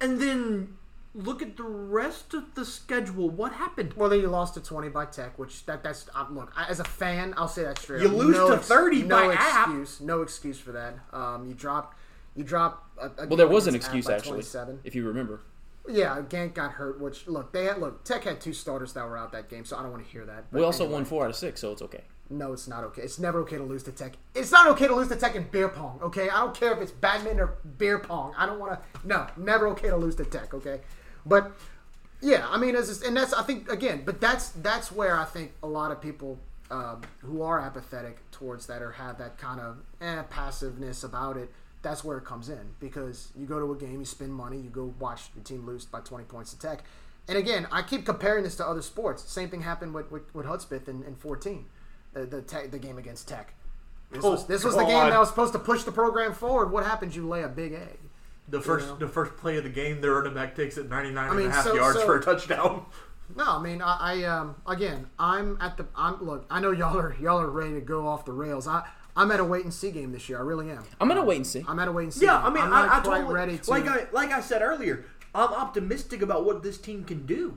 and 0.00 0.20
then 0.20 0.76
look 1.14 1.42
at 1.42 1.56
the 1.56 1.62
rest 1.62 2.34
of 2.34 2.54
the 2.54 2.64
schedule. 2.64 3.28
What 3.28 3.52
happened? 3.52 3.94
Well, 3.94 4.08
then 4.08 4.20
you 4.20 4.28
lost 4.28 4.54
to 4.54 4.60
twenty 4.60 4.88
by 4.88 5.06
Tech, 5.06 5.38
which 5.38 5.66
that 5.66 5.82
that's 5.82 6.08
uh, 6.14 6.26
look 6.30 6.52
I- 6.56 6.66
as 6.68 6.80
a 6.80 6.84
fan, 6.84 7.34
I'll 7.36 7.48
say 7.48 7.64
that 7.64 7.78
straight. 7.78 8.02
You 8.02 8.08
up. 8.08 8.14
lose 8.14 8.36
no 8.36 8.48
to 8.48 8.54
ex- 8.56 8.68
30 8.68 9.02
no 9.02 9.28
by 9.28 9.34
App. 9.34 9.68
excuse, 9.68 10.00
no 10.00 10.22
excuse 10.22 10.58
for 10.58 10.72
that. 10.72 10.94
Um, 11.12 11.46
you 11.46 11.54
drop, 11.54 11.94
you 12.34 12.44
drop. 12.44 12.88
A, 13.00 13.10
a 13.22 13.26
Well, 13.26 13.36
there 13.36 13.46
was 13.48 13.66
an 13.66 13.74
excuse 13.74 14.08
actually, 14.08 14.30
27. 14.42 14.80
if 14.84 14.94
you 14.94 15.06
remember. 15.06 15.40
Yeah, 15.88 16.22
Gank 16.28 16.54
got 16.54 16.72
hurt. 16.72 17.00
Which 17.00 17.26
look, 17.26 17.52
they 17.52 17.64
had 17.64 17.78
look. 17.78 18.04
Tech 18.04 18.22
had 18.24 18.40
two 18.40 18.52
starters 18.52 18.92
that 18.92 19.04
were 19.04 19.18
out 19.18 19.32
that 19.32 19.48
game, 19.50 19.64
so 19.64 19.76
I 19.76 19.82
don't 19.82 19.90
want 19.90 20.04
to 20.04 20.10
hear 20.10 20.24
that. 20.26 20.44
But 20.52 20.58
We 20.60 20.64
also 20.64 20.84
anyway, 20.84 20.94
won 20.94 21.04
four 21.06 21.24
out 21.24 21.30
of 21.30 21.36
six, 21.36 21.60
so 21.60 21.72
it's 21.72 21.82
okay. 21.82 22.04
No, 22.30 22.52
it's 22.54 22.66
not 22.68 22.82
okay. 22.84 23.02
It's 23.02 23.18
never 23.18 23.40
okay 23.40 23.58
to 23.58 23.64
lose 23.64 23.82
to 23.82 23.92
Tech. 23.92 24.12
It's 24.34 24.50
not 24.52 24.66
okay 24.68 24.86
to 24.86 24.94
lose 24.94 25.08
to 25.08 25.16
Tech 25.16 25.34
in 25.34 25.42
beer 25.50 25.68
pong. 25.68 25.98
Okay, 26.00 26.30
I 26.30 26.38
don't 26.40 26.54
care 26.54 26.72
if 26.72 26.78
it's 26.78 26.92
badminton 26.92 27.40
or 27.40 27.56
beer 27.76 27.98
pong. 27.98 28.32
I 28.38 28.46
don't 28.46 28.58
want 28.60 28.72
to. 28.72 29.06
No, 29.06 29.26
never 29.36 29.66
okay 29.68 29.88
to 29.88 29.96
lose 29.96 30.14
to 30.16 30.24
Tech. 30.24 30.54
Okay, 30.54 30.80
but 31.24 31.52
yeah, 32.20 32.46
I 32.48 32.58
mean, 32.58 32.76
as 32.76 33.02
and 33.02 33.16
that's 33.16 33.32
I 33.32 33.42
think 33.42 33.70
again, 33.70 34.02
but 34.04 34.20
that's 34.20 34.50
that's 34.50 34.92
where 34.92 35.18
I 35.18 35.24
think 35.24 35.52
a 35.62 35.66
lot 35.66 35.90
of 35.90 36.00
people 36.00 36.38
um, 36.70 37.02
who 37.18 37.42
are 37.42 37.60
apathetic 37.60 38.18
towards 38.30 38.66
that 38.66 38.80
or 38.80 38.92
have 38.92 39.18
that 39.18 39.36
kind 39.38 39.60
of 39.60 39.78
eh, 40.00 40.22
passiveness 40.30 41.04
about 41.04 41.36
it, 41.36 41.50
that's 41.82 42.02
where 42.02 42.16
it 42.16 42.24
comes 42.24 42.48
in 42.48 42.70
because 42.80 43.30
you 43.36 43.46
go 43.46 43.60
to 43.60 43.72
a 43.72 43.76
game, 43.76 43.98
you 43.98 44.06
spend 44.06 44.32
money, 44.32 44.58
you 44.58 44.70
go 44.70 44.94
watch 44.98 45.30
your 45.34 45.44
team 45.44 45.66
lose 45.66 45.84
by 45.84 46.00
20 46.00 46.24
points 46.24 46.52
to 46.54 46.58
Tech. 46.58 46.82
And 47.28 47.36
again, 47.36 47.68
I 47.70 47.82
keep 47.82 48.06
comparing 48.06 48.42
this 48.42 48.56
to 48.56 48.66
other 48.66 48.82
sports. 48.82 49.30
Same 49.30 49.48
thing 49.48 49.60
happened 49.62 49.94
with, 49.94 50.10
with, 50.10 50.34
with 50.34 50.46
Hudspeth 50.46 50.88
in, 50.88 51.04
in 51.04 51.14
14, 51.14 51.66
the, 52.14 52.26
the, 52.26 52.42
tech, 52.42 52.70
the 52.70 52.78
game 52.78 52.98
against 52.98 53.28
Tech. 53.28 53.54
This, 54.10 54.24
Oh, 54.24 54.32
was, 54.32 54.46
this 54.46 54.64
was 54.64 54.74
the 54.74 54.84
game 54.84 55.10
that 55.10 55.18
was 55.18 55.28
supposed 55.28 55.52
to 55.52 55.58
push 55.58 55.84
the 55.84 55.92
program 55.92 56.32
forward. 56.32 56.72
What 56.72 56.84
happens? 56.84 57.14
You 57.14 57.28
lay 57.28 57.42
a 57.42 57.48
big 57.48 57.74
egg. 57.74 57.98
The 58.48 58.60
first 58.60 58.88
know? 58.88 58.96
the 58.96 59.08
first 59.08 59.36
play 59.36 59.56
of 59.56 59.64
the 59.64 59.70
game, 59.70 60.00
their 60.00 60.14
running 60.14 60.34
back 60.34 60.54
takes 60.54 60.76
it 60.76 60.88
99 60.88 61.16
I 61.16 61.30
and 61.30 61.46
a 61.46 61.50
half 61.50 61.64
so- 61.64 61.74
yards 61.74 61.98
so- 61.98 62.06
for 62.06 62.16
a 62.16 62.22
touchdown. 62.22 62.86
No, 63.34 63.44
I 63.46 63.62
mean, 63.62 63.80
I, 63.80 63.96
I 64.00 64.24
um 64.24 64.56
again, 64.66 65.06
I'm 65.18 65.56
at 65.58 65.78
the 65.78 65.86
I'm 65.96 66.22
look. 66.22 66.44
I 66.50 66.60
know 66.60 66.70
y'all 66.70 66.98
are 66.98 67.16
y'all 67.18 67.40
are 67.40 67.48
ready 67.48 67.72
to 67.74 67.80
go 67.80 68.06
off 68.06 68.26
the 68.26 68.32
rails. 68.32 68.66
I 68.66 68.86
I'm 69.16 69.30
at 69.30 69.40
a 69.40 69.44
wait 69.44 69.64
and 69.64 69.72
see 69.72 69.90
game 69.90 70.12
this 70.12 70.28
year. 70.28 70.38
I 70.38 70.42
really 70.42 70.70
am. 70.70 70.84
I'm 71.00 71.08
gonna 71.08 71.24
wait 71.24 71.36
and 71.36 71.46
see. 71.46 71.64
I'm 71.66 71.78
at 71.78 71.88
a 71.88 71.92
wait 71.92 72.04
and 72.04 72.12
see. 72.12 72.26
Yeah, 72.26 72.36
game. 72.38 72.46
I 72.46 72.50
mean, 72.50 72.62
I'm 72.64 72.70
not 72.70 72.88
I, 72.90 72.98
I 72.98 73.00
quite 73.00 73.16
totally 73.20 73.34
ready 73.34 73.58
to. 73.58 73.70
like 73.70 73.86
I 73.86 74.06
like 74.12 74.32
I 74.32 74.40
said 74.40 74.60
earlier. 74.60 75.06
I'm 75.34 75.48
optimistic 75.48 76.20
about 76.20 76.44
what 76.44 76.62
this 76.62 76.76
team 76.76 77.04
can 77.04 77.24
do, 77.24 77.56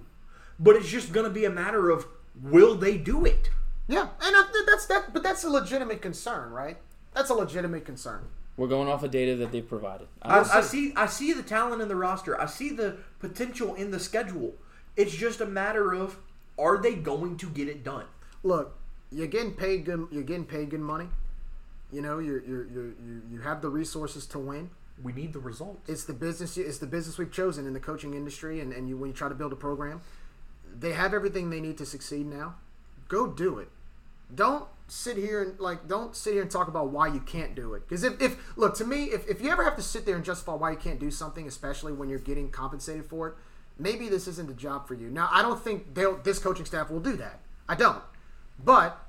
but 0.58 0.78
it's 0.78 0.88
just 0.88 1.12
going 1.12 1.26
to 1.26 1.30
be 1.34 1.44
a 1.44 1.50
matter 1.50 1.90
of 1.90 2.08
will 2.42 2.76
they 2.76 2.98
do 2.98 3.26
it? 3.26 3.50
yeah, 3.88 4.04
and 4.22 4.36
I, 4.36 4.64
that's 4.66 4.86
that. 4.86 5.12
But 5.14 5.24
that's 5.24 5.44
a 5.44 5.50
legitimate 5.50 6.02
concern, 6.02 6.52
right? 6.52 6.78
That's 7.14 7.30
a 7.30 7.34
legitimate 7.34 7.84
concern. 7.84 8.28
We're 8.58 8.68
going 8.68 8.88
off 8.88 9.04
of 9.04 9.12
data 9.12 9.36
that 9.36 9.52
they've 9.52 9.68
provided. 9.68 10.08
I, 10.22 10.40
I, 10.40 10.58
I 10.58 10.62
see 10.62 10.94
I 10.96 11.08
see 11.08 11.34
the 11.34 11.44
talent 11.44 11.82
in 11.82 11.88
the 11.88 11.96
roster. 11.96 12.40
I 12.40 12.46
see 12.46 12.70
the 12.70 12.98
potential 13.20 13.76
in 13.76 13.92
the 13.92 14.00
schedule. 14.00 14.54
It's 14.96 15.14
just 15.14 15.42
a 15.42 15.46
matter 15.46 15.94
of 15.94 16.18
are 16.58 16.82
they 16.82 16.96
going 16.96 17.38
to 17.38 17.50
get 17.50 17.68
it 17.68 17.84
done? 17.84 18.06
Look, 18.44 18.78
you're 19.12 19.28
getting 19.28 19.54
paid 19.54 19.86
good. 19.86 20.08
You're 20.12 20.24
getting 20.24 20.46
paid 20.46 20.70
good 20.70 20.80
money. 20.80 21.10
You 21.92 22.02
know, 22.02 22.20
you're, 22.20 22.44
you're, 22.44 22.68
you're, 22.68 22.88
you 22.88 23.22
you 23.32 23.40
have 23.42 23.62
the 23.62 23.70
resources 23.70 24.26
to 24.28 24.40
win. 24.40 24.70
We 25.04 25.12
need 25.12 25.34
the 25.34 25.40
results. 25.40 25.90
It's 25.90 26.06
the 26.06 26.14
business. 26.14 26.58
It's 26.58 26.78
the 26.78 26.88
business 26.88 27.18
we've 27.18 27.32
chosen 27.32 27.68
in 27.68 27.74
the 27.74 27.80
coaching 27.80 28.14
industry, 28.14 28.62
and, 28.62 28.72
and 28.72 28.88
you 28.88 28.98
when 28.98 29.10
you 29.10 29.16
try 29.16 29.28
to 29.28 29.36
build 29.36 29.52
a 29.52 29.58
program, 29.58 30.02
they 30.78 30.94
have 30.94 31.14
everything 31.14 31.50
they 31.50 31.60
need 31.60 31.78
to 31.80 31.86
succeed 31.86 32.26
now. 32.26 32.56
Go 33.10 33.28
do 33.28 33.60
it. 33.60 33.70
Don't 34.34 34.68
sit 34.88 35.18
here 35.18 35.42
and 35.42 35.60
like 35.60 35.88
don't 35.88 36.16
sit 36.16 36.34
here 36.34 36.42
and 36.42 36.52
talk 36.52 36.68
about 36.68 36.90
why 36.90 37.08
you 37.08 37.20
can't 37.20 37.56
do 37.56 37.74
it. 37.74 37.88
Because 37.88 38.04
if, 38.04 38.22
if 38.22 38.58
look 38.58 38.76
to 38.78 38.86
me, 38.86 39.06
if, 39.06 39.28
if 39.28 39.42
you 39.42 39.50
ever 39.50 39.64
have 39.64 39.76
to 39.76 39.82
sit 39.82 40.06
there 40.06 40.16
and 40.16 40.24
justify 40.24 40.54
why 40.54 40.72
you 40.72 40.78
can't 40.78 41.00
do 41.00 41.10
something, 41.12 41.48
especially 41.48 41.94
when 41.94 42.10
you're 42.10 42.20
getting 42.20 42.50
compensated 42.50 43.06
for 43.06 43.30
it, 43.30 43.36
maybe 43.80 44.10
this 44.10 44.28
isn't 44.28 44.48
the 44.48 44.54
job 44.54 44.88
for 44.88 44.94
you. 44.94 45.10
Now 45.10 45.30
I 45.32 45.42
don't 45.42 45.62
think 45.62 45.94
they'll 45.96 46.18
this 46.18 46.40
coaching 46.40 46.66
staff 46.66 46.90
will 46.90 47.00
do 47.00 47.16
that. 47.18 47.40
I 47.68 47.76
don't. 47.76 48.04
But 48.64 49.04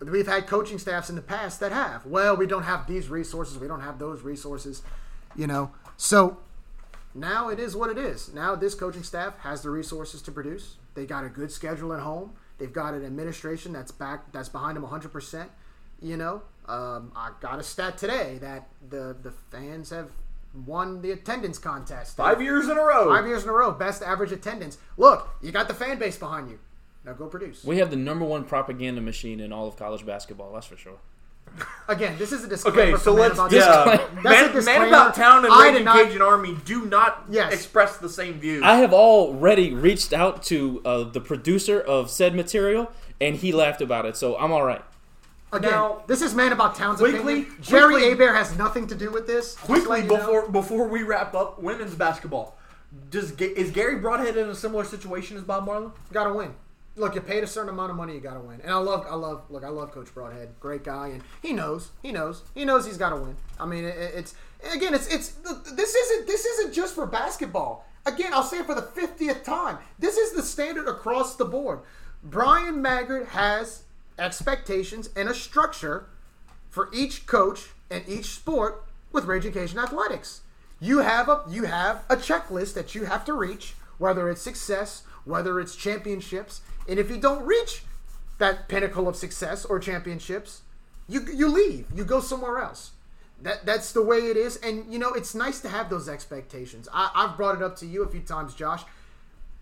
we've 0.00 0.26
had 0.26 0.46
coaching 0.46 0.78
staffs 0.78 1.10
in 1.10 1.16
the 1.16 1.22
past 1.22 1.60
that 1.60 1.72
have. 1.72 2.06
Well, 2.06 2.36
we 2.36 2.46
don't 2.46 2.64
have 2.64 2.86
these 2.86 3.08
resources. 3.08 3.58
We 3.58 3.68
don't 3.68 3.82
have 3.82 3.98
those 3.98 4.22
resources. 4.22 4.82
You 5.36 5.46
know. 5.46 5.72
So 5.96 6.38
now 7.14 7.48
it 7.48 7.58
is 7.58 7.76
what 7.76 7.90
it 7.90 7.98
is. 7.98 8.32
Now 8.32 8.54
this 8.54 8.74
coaching 8.74 9.02
staff 9.02 9.38
has 9.40 9.62
the 9.62 9.70
resources 9.70 10.22
to 10.22 10.32
produce. 10.32 10.76
They 10.94 11.04
got 11.04 11.24
a 11.24 11.28
good 11.28 11.52
schedule 11.52 11.92
at 11.92 12.00
home. 12.00 12.32
They've 12.58 12.72
got 12.72 12.94
an 12.94 13.04
administration 13.04 13.72
that's 13.72 13.92
back 13.92 14.32
that's 14.32 14.48
behind 14.48 14.76
them 14.76 14.84
100%. 14.84 15.48
You 16.00 16.16
know, 16.16 16.42
um, 16.66 17.12
I 17.16 17.30
got 17.40 17.58
a 17.58 17.62
stat 17.62 17.98
today 17.98 18.38
that 18.40 18.68
the 18.88 19.16
the 19.20 19.32
fans 19.50 19.90
have 19.90 20.10
won 20.66 21.02
the 21.02 21.10
attendance 21.12 21.58
contest. 21.58 22.16
Five 22.16 22.40
years 22.40 22.68
in 22.68 22.78
a 22.78 22.82
row. 22.82 23.08
Five 23.14 23.26
years 23.26 23.42
in 23.44 23.48
a 23.48 23.52
row, 23.52 23.72
best 23.72 24.02
average 24.02 24.32
attendance. 24.32 24.78
Look, 24.96 25.28
you 25.42 25.52
got 25.52 25.68
the 25.68 25.74
fan 25.74 25.98
base 25.98 26.16
behind 26.16 26.50
you. 26.50 26.58
Now 27.04 27.12
go 27.14 27.26
produce. 27.26 27.64
we 27.64 27.78
have 27.78 27.90
the 27.90 27.96
number 27.96 28.24
one 28.24 28.44
propaganda 28.44 29.00
machine 29.00 29.40
in 29.40 29.52
all 29.52 29.66
of 29.68 29.76
college 29.76 30.04
basketball. 30.04 30.52
That's 30.52 30.66
for 30.66 30.76
sure. 30.76 30.98
Again, 31.88 32.18
this 32.18 32.32
is 32.32 32.44
a 32.44 32.48
disclaimer. 32.48 32.80
Okay, 32.94 33.02
so 33.02 33.12
let's 33.14 33.34
About 33.34 33.50
yeah. 33.52 33.60
Town. 33.64 33.88
Disclaimer. 33.88 34.22
That's 34.22 34.48
a 34.54 34.62
Man, 34.70 34.80
Man. 34.80 34.88
About 34.88 35.14
Town 35.14 35.44
and 35.44 35.52
I 35.54 35.64
did 35.64 35.70
Raging 35.72 35.84
not- 35.86 35.96
Cajun 36.06 36.22
Army 36.22 36.56
do 36.64 36.84
not 36.86 37.24
Yes. 37.30 37.52
express 37.52 37.96
the 37.96 38.08
same 38.08 38.34
views. 38.40 38.62
I 38.62 38.76
have 38.76 38.92
already 38.92 39.72
reached 39.72 40.12
out 40.12 40.42
to 40.44 40.82
uh, 40.84 41.02
the 41.04 41.20
producer 41.20 41.80
of 41.80 42.10
said 42.10 42.34
material, 42.34 42.92
and 43.20 43.36
he 43.36 43.52
laughed 43.52 43.80
about 43.80 44.04
it. 44.06 44.16
So 44.16 44.36
I'm 44.36 44.52
all 44.52 44.64
right. 44.64 44.84
Again, 45.50 45.70
Now- 45.70 46.02
this 46.06 46.20
is 46.20 46.34
Man 46.34 46.52
About 46.52 46.74
Town's 46.74 46.98
Quickly- 46.98 47.18
opinion. 47.42 47.56
Jerry 47.62 47.94
quickly- 47.94 48.12
Abear 48.12 48.34
has 48.34 48.56
nothing 48.58 48.86
to 48.88 48.94
do 48.94 49.10
with 49.10 49.26
this. 49.26 49.54
Quickly 49.56 49.88
letting 50.02 50.10
you 50.10 50.16
know. 50.18 50.18
before 50.18 50.48
before 50.50 50.88
we 50.88 51.02
wrap 51.04 51.34
up, 51.34 51.58
women's 51.62 51.94
basketball. 51.94 52.58
Does 53.10 53.32
is 53.40 53.70
Gary 53.70 53.98
Brodhead 54.00 54.36
in 54.36 54.48
a 54.48 54.54
similar 54.54 54.84
situation 54.84 55.36
as 55.38 55.42
Bob 55.42 55.64
Marlin? 55.64 55.92
gotta 56.12 56.32
win. 56.34 56.54
Look, 56.98 57.14
you 57.14 57.20
paid 57.20 57.44
a 57.44 57.46
certain 57.46 57.68
amount 57.70 57.90
of 57.90 57.96
money, 57.96 58.14
you 58.14 58.20
gotta 58.20 58.40
win. 58.40 58.60
And 58.60 58.72
I 58.72 58.76
love, 58.78 59.06
I 59.08 59.14
love, 59.14 59.44
look, 59.50 59.64
I 59.64 59.68
love 59.68 59.92
Coach 59.92 60.14
Brodhead, 60.14 60.48
great 60.58 60.82
guy, 60.82 61.08
and 61.08 61.22
he 61.40 61.52
knows, 61.52 61.90
he 62.02 62.10
knows, 62.10 62.42
he 62.54 62.64
knows 62.64 62.86
he's 62.86 62.98
gotta 62.98 63.16
win. 63.16 63.36
I 63.58 63.66
mean, 63.66 63.84
it, 63.84 63.96
it's 63.96 64.34
again, 64.74 64.94
it's 64.94 65.06
it's 65.06 65.30
this 65.72 65.94
isn't 65.94 66.26
this 66.26 66.44
isn't 66.44 66.74
just 66.74 66.94
for 66.94 67.06
basketball. 67.06 67.86
Again, 68.04 68.32
I'll 68.34 68.42
say 68.42 68.58
it 68.58 68.66
for 68.66 68.74
the 68.74 68.82
fiftieth 68.82 69.44
time. 69.44 69.78
This 69.98 70.16
is 70.16 70.32
the 70.32 70.42
standard 70.42 70.88
across 70.88 71.36
the 71.36 71.44
board. 71.44 71.80
Brian 72.22 72.82
Maggard 72.82 73.28
has 73.28 73.84
expectations 74.18 75.08
and 75.14 75.28
a 75.28 75.34
structure 75.34 76.06
for 76.68 76.90
each 76.92 77.26
coach 77.26 77.68
and 77.90 78.02
each 78.08 78.26
sport 78.26 78.84
with 79.12 79.24
Raging 79.24 79.52
Cajun 79.52 79.78
Athletics. 79.78 80.42
You 80.80 80.98
have 80.98 81.28
a 81.28 81.42
you 81.48 81.64
have 81.64 82.04
a 82.08 82.16
checklist 82.16 82.74
that 82.74 82.94
you 82.94 83.04
have 83.04 83.24
to 83.26 83.32
reach, 83.32 83.74
whether 83.98 84.28
it's 84.28 84.42
success, 84.42 85.02
whether 85.28 85.60
it's 85.60 85.76
championships, 85.76 86.62
and 86.88 86.98
if 86.98 87.10
you 87.10 87.18
don't 87.18 87.44
reach 87.44 87.82
that 88.38 88.68
pinnacle 88.68 89.06
of 89.06 89.16
success 89.16 89.64
or 89.64 89.78
championships, 89.78 90.62
you 91.08 91.20
you 91.32 91.48
leave. 91.48 91.86
You 91.94 92.04
go 92.04 92.20
somewhere 92.20 92.58
else. 92.58 92.92
That 93.42 93.66
that's 93.66 93.92
the 93.92 94.02
way 94.02 94.18
it 94.18 94.36
is, 94.36 94.56
and 94.56 94.92
you 94.92 94.98
know 94.98 95.12
it's 95.12 95.34
nice 95.34 95.60
to 95.60 95.68
have 95.68 95.90
those 95.90 96.08
expectations. 96.08 96.88
I, 96.92 97.10
I've 97.14 97.36
brought 97.36 97.56
it 97.56 97.62
up 97.62 97.76
to 97.76 97.86
you 97.86 98.02
a 98.02 98.08
few 98.08 98.20
times, 98.20 98.54
Josh. 98.54 98.82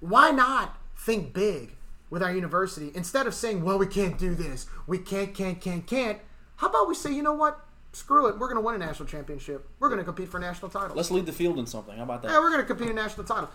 Why 0.01 0.31
not 0.31 0.79
think 0.97 1.35
big 1.35 1.73
with 2.09 2.23
our 2.23 2.33
university 2.33 2.93
instead 2.95 3.27
of 3.27 3.35
saying, 3.35 3.63
"Well, 3.63 3.79
we 3.79 3.87
can't 3.87 4.17
do 4.19 4.35
this, 4.35 4.67
we 4.87 4.99
can't, 4.99 5.35
can't, 5.35 5.61
can't, 5.61 5.87
can't." 5.87 6.19
How 6.57 6.69
about 6.69 6.89
we 6.89 6.95
say, 6.95 7.13
you 7.13 7.23
know 7.23 7.35
what? 7.35 7.61
Screw 7.93 8.29
it. 8.29 8.39
We're 8.39 8.49
going 8.49 8.57
to 8.57 8.63
win 8.63 8.75
a 8.75 8.79
national 8.79 9.09
championship. 9.09 9.69
We're 9.79 9.89
going 9.89 9.99
to 9.99 10.05
compete 10.05 10.29
for 10.29 10.39
a 10.39 10.41
national 10.41 10.71
titles. 10.71 10.97
Let's 10.97 11.11
lead 11.11 11.27
the 11.27 11.33
field 11.33 11.59
in 11.59 11.67
something. 11.67 11.97
How 11.97 12.05
about 12.05 12.23
that? 12.23 12.31
Yeah, 12.31 12.39
we're 12.39 12.51
going 12.51 12.63
to 12.63 12.67
compete 12.67 12.91
in 12.91 12.99
a 12.99 13.03
national 13.03 13.27
title. 13.27 13.51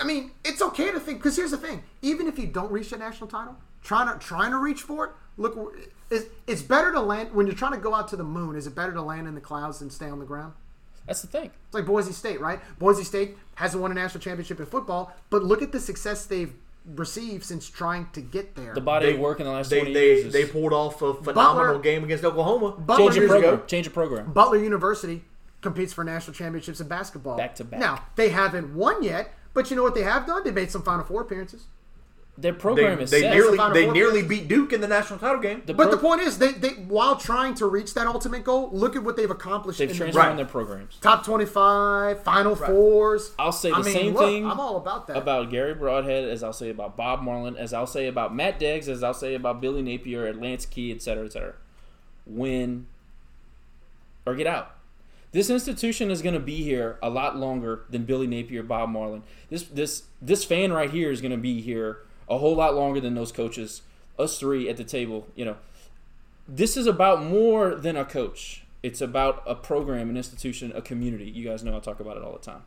I 0.00 0.04
mean, 0.04 0.32
it's 0.44 0.60
okay 0.62 0.90
to 0.90 0.98
think 1.00 1.18
because 1.18 1.36
here's 1.36 1.50
the 1.50 1.58
thing: 1.58 1.82
even 2.02 2.26
if 2.26 2.38
you 2.38 2.46
don't 2.46 2.70
reach 2.72 2.92
a 2.92 2.96
national 2.96 3.28
title, 3.28 3.56
trying 3.82 4.12
to 4.12 4.24
trying 4.24 4.50
to 4.50 4.58
reach 4.58 4.82
for 4.82 5.04
it, 5.06 5.10
look, 5.36 5.74
it's, 6.10 6.26
it's 6.46 6.62
better 6.62 6.92
to 6.92 7.00
land 7.00 7.32
when 7.32 7.46
you're 7.46 7.56
trying 7.56 7.72
to 7.72 7.78
go 7.78 7.94
out 7.94 8.08
to 8.08 8.16
the 8.16 8.24
moon. 8.24 8.56
Is 8.56 8.66
it 8.66 8.74
better 8.74 8.92
to 8.92 9.02
land 9.02 9.26
in 9.28 9.34
the 9.34 9.40
clouds 9.40 9.78
than 9.78 9.90
stay 9.90 10.08
on 10.08 10.18
the 10.18 10.24
ground? 10.26 10.54
That's 11.06 11.20
the 11.20 11.26
thing. 11.28 11.50
It's 11.66 11.74
like 11.74 11.84
Boise 11.86 12.12
State, 12.12 12.40
right? 12.40 12.60
Boise 12.78 13.02
State 13.04 13.36
hasn't 13.56 13.82
won 13.82 13.90
a 13.90 13.94
national 13.94 14.20
championship 14.20 14.60
in 14.60 14.66
football, 14.66 15.12
but 15.30 15.42
look 15.42 15.60
at 15.62 15.72
the 15.72 15.80
success 15.80 16.26
they've 16.26 16.54
received 16.94 17.44
since 17.44 17.68
trying 17.68 18.08
to 18.12 18.20
get 18.20 18.54
there. 18.54 18.74
The 18.74 18.80
body 18.80 19.06
They 19.06 19.14
of 19.14 19.20
work 19.20 19.40
in 19.40 19.46
the 19.46 19.52
last 19.52 19.70
they 19.70 19.78
20 19.80 19.94
they, 19.94 20.06
years 20.06 20.26
is 20.26 20.32
they 20.32 20.46
pulled 20.46 20.72
off 20.72 21.00
a 21.02 21.14
phenomenal 21.14 21.66
Butler- 21.66 21.78
game 21.80 22.04
against 22.04 22.24
Oklahoma. 22.24 22.72
Butler 22.72 23.04
change 23.06 23.16
your 23.16 23.22
years 23.24 23.30
program. 23.30 23.54
ago- 23.54 23.64
Change 23.66 23.86
your 23.86 23.92
program. 23.92 24.32
Butler 24.32 24.58
University 24.58 25.24
competes 25.60 25.92
for 25.92 26.02
national 26.04 26.34
championships 26.34 26.80
in 26.80 26.88
basketball. 26.88 27.36
Back 27.36 27.54
to 27.56 27.64
back. 27.64 27.80
Now 27.80 28.04
they 28.16 28.30
haven't 28.30 28.74
won 28.74 29.02
yet, 29.02 29.32
but 29.54 29.70
you 29.70 29.76
know 29.76 29.82
what 29.82 29.94
they 29.94 30.02
have 30.02 30.26
done? 30.26 30.42
They 30.44 30.50
made 30.50 30.70
some 30.70 30.82
Final 30.82 31.04
Four 31.04 31.22
appearances. 31.22 31.64
Their 32.38 32.52
They, 32.52 32.58
program 32.58 32.98
is 33.00 33.10
they 33.10 33.20
set. 33.20 33.34
nearly 33.34 33.58
Final 33.58 33.74
they 33.74 33.90
nearly 33.90 34.22
beat 34.22 34.48
Duke 34.48 34.72
in 34.72 34.80
the 34.80 34.88
national 34.88 35.18
title 35.18 35.38
game. 35.38 35.62
The 35.66 35.74
But 35.74 35.88
pro- 35.88 35.90
the 35.90 35.98
point 35.98 36.22
is, 36.22 36.38
they, 36.38 36.52
they 36.52 36.70
while 36.70 37.16
trying 37.16 37.52
to 37.56 37.66
reach 37.66 37.92
that 37.92 38.06
ultimate 38.06 38.42
goal, 38.42 38.70
look 38.72 38.96
at 38.96 39.02
what 39.04 39.16
they've 39.16 39.30
accomplished. 39.30 39.78
they've 39.78 39.90
in 39.90 39.96
transformed 39.96 40.38
the 40.38 40.44
their 40.44 40.50
programs. 40.50 40.96
top 41.02 41.26
twenty-five, 41.26 42.22
Final 42.22 42.56
Fours. 42.56 43.32
I'll 43.38 43.52
say 43.52 43.68
the 43.68 43.76
I 43.76 43.82
mean, 43.82 43.92
same 43.92 44.14
look, 44.14 44.24
thing 44.24 44.46
I'm 44.46 44.58
all 44.58 44.78
about 44.78 45.08
that. 45.08 45.18
about 45.18 45.50
Gary 45.50 45.74
Brodhead 45.74 46.26
as 46.30 46.42
I'll 46.42 46.54
say 46.54 46.70
about 46.70 46.96
Bob 46.96 47.20
Marlin, 47.20 47.54
as 47.56 47.74
I'll 47.74 47.86
say 47.86 48.06
about 48.06 48.34
Matt 48.34 48.58
Deggs, 48.58 48.88
as 48.88 49.02
I'll 49.02 49.12
say 49.12 49.34
about 49.34 49.60
Billy 49.60 49.82
Napier, 49.82 50.24
at 50.26 50.40
Lance 50.40 50.64
Key, 50.64 50.90
et 50.90 51.02
cetera, 51.02 51.26
et 51.26 51.32
cetera. 51.32 51.52
Win 52.24 52.86
or 54.24 54.34
get 54.34 54.46
out. 54.46 54.71
This 55.32 55.48
institution 55.50 56.10
is 56.10 56.22
going 56.22 56.34
to 56.34 56.40
be 56.40 56.62
here 56.62 56.98
a 57.02 57.10
lot 57.10 57.36
longer 57.36 57.84
than 57.90 58.04
Billy 58.04 58.26
Napier, 58.26 58.62
Bob 58.62 58.90
Marlin. 58.90 59.22
This 59.50 59.62
this 59.64 60.04
this 60.20 60.44
fan 60.44 60.72
right 60.72 60.90
here 60.90 61.10
is 61.10 61.20
going 61.20 61.32
to 61.32 61.38
be 61.38 61.60
here 61.60 61.98
a 62.28 62.38
whole 62.38 62.54
lot 62.54 62.74
longer 62.74 63.00
than 63.00 63.14
those 63.14 63.32
coaches. 63.32 63.82
Us 64.18 64.38
three 64.38 64.68
at 64.68 64.76
the 64.76 64.84
table, 64.84 65.26
you 65.34 65.44
know. 65.44 65.56
This 66.46 66.76
is 66.76 66.86
about 66.86 67.24
more 67.24 67.74
than 67.74 67.96
a 67.96 68.04
coach. 68.04 68.64
It's 68.82 69.00
about 69.00 69.42
a 69.46 69.54
program, 69.54 70.10
an 70.10 70.16
institution, 70.16 70.72
a 70.74 70.82
community. 70.82 71.30
You 71.30 71.48
guys 71.48 71.64
know 71.64 71.76
I 71.76 71.80
talk 71.80 72.00
about 72.00 72.16
it 72.16 72.22
all 72.22 72.32
the 72.32 72.38
time 72.38 72.62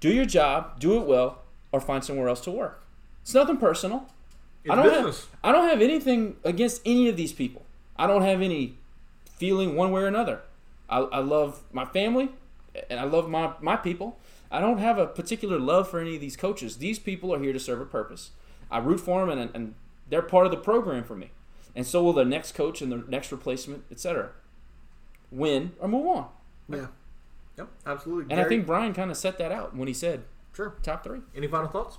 do 0.00 0.10
your 0.10 0.24
job, 0.24 0.80
do 0.80 0.98
it 1.00 1.06
well, 1.06 1.42
or 1.72 1.80
find 1.80 2.02
somewhere 2.02 2.28
else 2.28 2.40
to 2.40 2.50
work. 2.50 2.82
It's 3.22 3.34
nothing 3.34 3.58
personal. 3.58 4.06
I 4.68 4.74
don't 4.74 4.84
business. 4.84 5.20
have 5.20 5.28
I 5.44 5.52
don't 5.52 5.68
have 5.68 5.80
anything 5.80 6.36
against 6.42 6.82
any 6.84 7.08
of 7.08 7.16
these 7.16 7.32
people. 7.32 7.62
I 7.96 8.06
don't 8.06 8.22
have 8.22 8.42
any 8.42 8.76
feeling 9.36 9.76
one 9.76 9.92
way 9.92 10.02
or 10.02 10.06
another. 10.06 10.40
I, 10.90 10.98
I 10.98 11.18
love 11.20 11.62
my 11.72 11.84
family 11.84 12.30
and 12.90 13.00
I 13.00 13.04
love 13.04 13.28
my, 13.30 13.52
my 13.60 13.76
people. 13.76 14.18
I 14.50 14.60
don't 14.60 14.78
have 14.78 14.98
a 14.98 15.06
particular 15.06 15.58
love 15.58 15.88
for 15.88 16.00
any 16.00 16.16
of 16.16 16.20
these 16.20 16.36
coaches. 16.36 16.78
These 16.78 16.98
people 16.98 17.32
are 17.32 17.40
here 17.40 17.52
to 17.52 17.60
serve 17.60 17.80
a 17.80 17.86
purpose. 17.86 18.30
I 18.70 18.78
root 18.78 18.98
for 19.00 19.24
them 19.24 19.38
and, 19.38 19.50
and 19.54 19.74
they're 20.08 20.22
part 20.22 20.44
of 20.46 20.50
the 20.50 20.58
program 20.58 21.04
for 21.04 21.14
me. 21.16 21.30
and 21.76 21.86
so 21.86 22.02
will 22.02 22.12
the 22.12 22.24
next 22.24 22.52
coach 22.52 22.82
and 22.82 22.90
the 22.90 23.04
next 23.08 23.30
replacement, 23.30 23.84
etc. 23.90 24.30
Win 25.30 25.72
or 25.78 25.88
move 25.88 26.06
on. 26.06 26.28
Yeah, 26.68 26.86
Yep, 27.58 27.68
absolutely. 27.86 28.32
And 28.32 28.40
I 28.44 28.48
think 28.48 28.66
Brian 28.66 28.92
kind 28.94 29.10
of 29.10 29.16
set 29.16 29.38
that 29.38 29.52
out 29.52 29.76
when 29.76 29.86
he 29.88 29.94
said 29.94 30.24
sure. 30.54 30.74
top 30.82 31.04
three. 31.04 31.20
any 31.36 31.46
final 31.46 31.68
thoughts? 31.68 31.98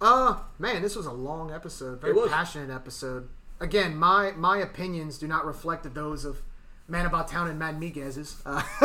Uh, 0.00 0.38
man, 0.58 0.82
this 0.82 0.96
was 0.96 1.06
a 1.06 1.12
long 1.12 1.50
episode. 1.52 2.00
Very 2.00 2.12
It 2.12 2.16
was. 2.16 2.30
passionate 2.30 2.70
episode. 2.74 3.28
Again, 3.60 3.96
my 3.96 4.32
my 4.32 4.58
opinions 4.58 5.18
do 5.18 5.26
not 5.28 5.44
reflect 5.44 5.92
those 5.94 6.24
of 6.24 6.42
Man 6.90 7.06
About 7.06 7.28
Town 7.28 7.48
and 7.48 7.58
Matt 7.58 7.78
Miguez's. 7.78 8.36
Uh, 8.44 8.62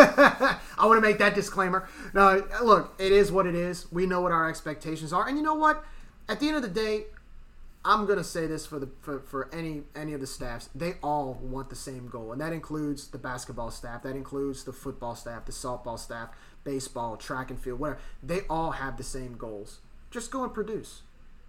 I 0.77 0.85
want 0.85 0.97
to 0.97 1.01
make 1.01 1.17
that 1.17 1.35
disclaimer. 1.35 1.87
No, 2.13 2.45
look, 2.63 2.93
it 2.99 3.11
is 3.11 3.31
what 3.31 3.45
it 3.45 3.55
is. 3.55 3.91
We 3.91 4.05
know 4.05 4.21
what 4.21 4.31
our 4.31 4.49
expectations 4.49 5.11
are, 5.11 5.27
and 5.27 5.37
you 5.37 5.43
know 5.43 5.55
what? 5.55 5.83
At 6.29 6.39
the 6.39 6.47
end 6.47 6.57
of 6.57 6.61
the 6.61 6.69
day, 6.69 7.05
I'm 7.85 8.07
gonna 8.07 8.23
say 8.23 8.47
this 8.47 8.65
for 8.65 8.79
the 8.79 8.89
for, 9.01 9.19
for 9.19 9.49
any 9.53 9.83
any 9.95 10.13
of 10.13 10.21
the 10.21 10.27
staffs. 10.27 10.69
They 10.73 10.95
all 11.03 11.39
want 11.41 11.69
the 11.69 11.75
same 11.75 12.07
goal, 12.07 12.31
and 12.31 12.41
that 12.41 12.51
includes 12.51 13.07
the 13.09 13.19
basketball 13.19 13.69
staff. 13.69 14.01
That 14.01 14.15
includes 14.15 14.63
the 14.63 14.73
football 14.73 15.15
staff, 15.15 15.45
the 15.45 15.51
softball 15.51 15.99
staff, 15.99 16.29
baseball, 16.63 17.15
track 17.15 17.51
and 17.51 17.59
field, 17.59 17.79
whatever. 17.79 17.99
They 18.23 18.41
all 18.49 18.71
have 18.71 18.97
the 18.97 19.03
same 19.03 19.37
goals. 19.37 19.79
Just 20.09 20.31
go 20.31 20.43
and 20.43 20.51
produce. 20.51 21.01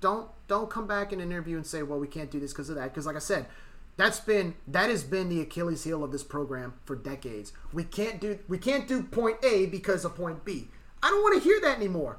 Don't 0.02 0.28
don't 0.46 0.68
come 0.68 0.86
back 0.86 1.10
in 1.10 1.20
an 1.20 1.30
interview 1.32 1.56
and 1.56 1.66
say, 1.66 1.82
"Well, 1.82 1.98
we 1.98 2.06
can't 2.06 2.30
do 2.30 2.38
this 2.38 2.52
because 2.52 2.68
of 2.68 2.76
that." 2.76 2.92
Because, 2.92 3.06
like 3.06 3.16
I 3.16 3.20
said, 3.20 3.46
that's 3.96 4.20
been 4.20 4.54
that 4.66 4.90
has 4.90 5.04
been 5.04 5.28
the 5.28 5.40
Achilles 5.40 5.84
heel 5.84 6.04
of 6.04 6.12
this 6.12 6.22
program 6.22 6.74
for 6.84 6.96
decades. 6.96 7.52
We 7.72 7.84
can't 7.84 8.20
do 8.20 8.38
we 8.48 8.58
can't 8.58 8.86
do 8.86 9.02
point 9.02 9.38
A 9.44 9.66
because 9.66 10.04
of 10.04 10.14
point 10.14 10.44
B. 10.44 10.68
I 11.02 11.10
don't 11.10 11.22
want 11.22 11.42
to 11.42 11.48
hear 11.48 11.60
that 11.60 11.78
anymore. 11.78 12.18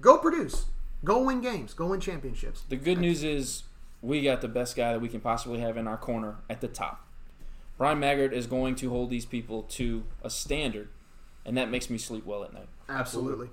Go 0.00 0.18
produce. 0.18 0.66
Go 1.04 1.22
win 1.22 1.40
games. 1.40 1.74
Go 1.74 1.86
win 1.86 2.00
championships. 2.00 2.62
The 2.68 2.76
good 2.76 2.98
news 2.98 3.22
is 3.22 3.64
we 4.02 4.22
got 4.22 4.40
the 4.40 4.48
best 4.48 4.76
guy 4.76 4.92
that 4.92 5.00
we 5.00 5.08
can 5.08 5.20
possibly 5.20 5.60
have 5.60 5.76
in 5.76 5.86
our 5.86 5.96
corner 5.96 6.36
at 6.50 6.60
the 6.60 6.68
top. 6.68 7.06
Brian 7.78 7.98
Maggard 7.98 8.32
is 8.32 8.46
going 8.46 8.74
to 8.76 8.90
hold 8.90 9.10
these 9.10 9.26
people 9.26 9.62
to 9.62 10.04
a 10.22 10.30
standard, 10.30 10.88
and 11.44 11.56
that 11.56 11.70
makes 11.70 11.90
me 11.90 11.98
sleep 11.98 12.24
well 12.24 12.42
at 12.42 12.52
night. 12.54 12.68
Absolutely. 12.88 13.50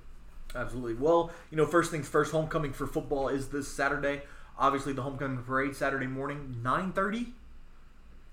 Absolutely. 0.55 0.93
Well, 0.93 1.31
you 1.51 1.57
know, 1.57 1.65
first 1.65 1.91
things 1.91 2.07
first, 2.07 2.31
homecoming 2.31 2.73
for 2.73 2.87
football 2.87 3.27
is 3.27 3.49
this 3.49 3.67
Saturday. 3.67 4.21
Obviously, 4.57 4.93
the 4.93 5.01
homecoming 5.01 5.43
parade 5.43 5.75
Saturday 5.75 6.07
morning, 6.07 6.55
9.30, 6.63 7.31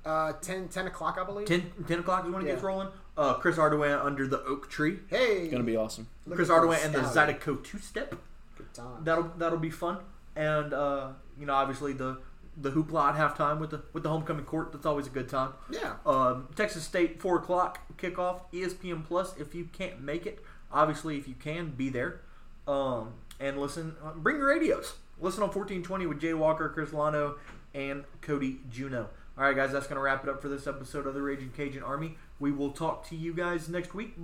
Uh, 0.04 0.32
10, 0.32 0.68
10 0.68 0.86
o'clock, 0.86 1.18
I 1.20 1.24
believe. 1.24 1.46
10, 1.46 1.72
10 1.86 1.98
o'clock 2.00 2.24
is 2.26 2.32
when 2.32 2.42
it 2.42 2.46
gets 2.46 2.62
rolling. 2.62 2.88
Uh, 3.16 3.34
Chris 3.34 3.56
Ardoin 3.56 4.02
under 4.02 4.26
the 4.26 4.42
oak 4.44 4.70
tree. 4.70 5.00
Hey, 5.08 5.42
It's 5.42 5.52
gonna 5.52 5.62
be 5.64 5.76
awesome. 5.76 6.08
look 6.26 6.36
Chris 6.36 6.48
at 6.48 6.62
those 6.62 6.74
Ardoin 6.76 6.84
and 6.86 6.94
the 6.94 7.08
stallions. 7.10 7.42
Zydeco 7.42 7.62
two-step. 7.64 8.14
Good 8.56 8.72
time. 8.74 9.04
That'll 9.04 9.30
that'll 9.36 9.58
be 9.58 9.70
fun. 9.70 9.98
And 10.36 10.72
uh, 10.72 11.08
you 11.38 11.44
know, 11.44 11.52
obviously 11.54 11.92
the 11.92 12.18
the 12.56 12.70
hoopla 12.70 13.12
at 13.12 13.16
halftime 13.36 13.58
with 13.60 13.70
the 13.70 13.82
with 13.92 14.02
the 14.04 14.08
homecoming 14.08 14.44
court. 14.46 14.72
That's 14.72 14.86
always 14.86 15.06
a 15.06 15.10
good 15.10 15.28
time. 15.28 15.52
Yeah. 15.70 15.94
Um, 16.06 16.48
Texas 16.56 16.82
State 16.84 17.20
four 17.20 17.36
o'clock 17.36 17.80
kickoff. 17.98 18.40
ESPN 18.54 19.04
Plus. 19.04 19.36
If 19.36 19.54
you 19.54 19.68
can't 19.72 20.00
make 20.00 20.24
it, 20.26 20.42
obviously 20.72 21.18
if 21.18 21.28
you 21.28 21.34
can, 21.38 21.70
be 21.70 21.90
there. 21.90 22.22
Um, 22.66 23.14
and 23.38 23.58
listen. 23.58 23.96
Uh, 24.02 24.12
bring 24.12 24.36
your 24.38 24.48
radios. 24.48 24.94
Listen 25.20 25.42
on 25.42 25.50
fourteen 25.50 25.82
twenty 25.82 26.06
with 26.06 26.20
Jay 26.20 26.32
Walker, 26.32 26.70
Chris 26.70 26.90
Lano, 26.90 27.34
and 27.74 28.04
Cody 28.22 28.60
Juno. 28.70 29.08
All 29.40 29.46
right, 29.46 29.56
guys, 29.56 29.72
that's 29.72 29.86
gonna 29.86 30.02
wrap 30.02 30.22
it 30.22 30.28
up 30.28 30.42
for 30.42 30.48
this 30.48 30.66
episode 30.66 31.06
of 31.06 31.14
the 31.14 31.22
Raging 31.22 31.50
Cajun 31.56 31.82
Army. 31.82 32.18
We 32.38 32.52
will 32.52 32.72
talk 32.72 33.08
to 33.08 33.16
you 33.16 33.32
guys 33.32 33.70
next 33.70 33.94
week. 33.94 34.22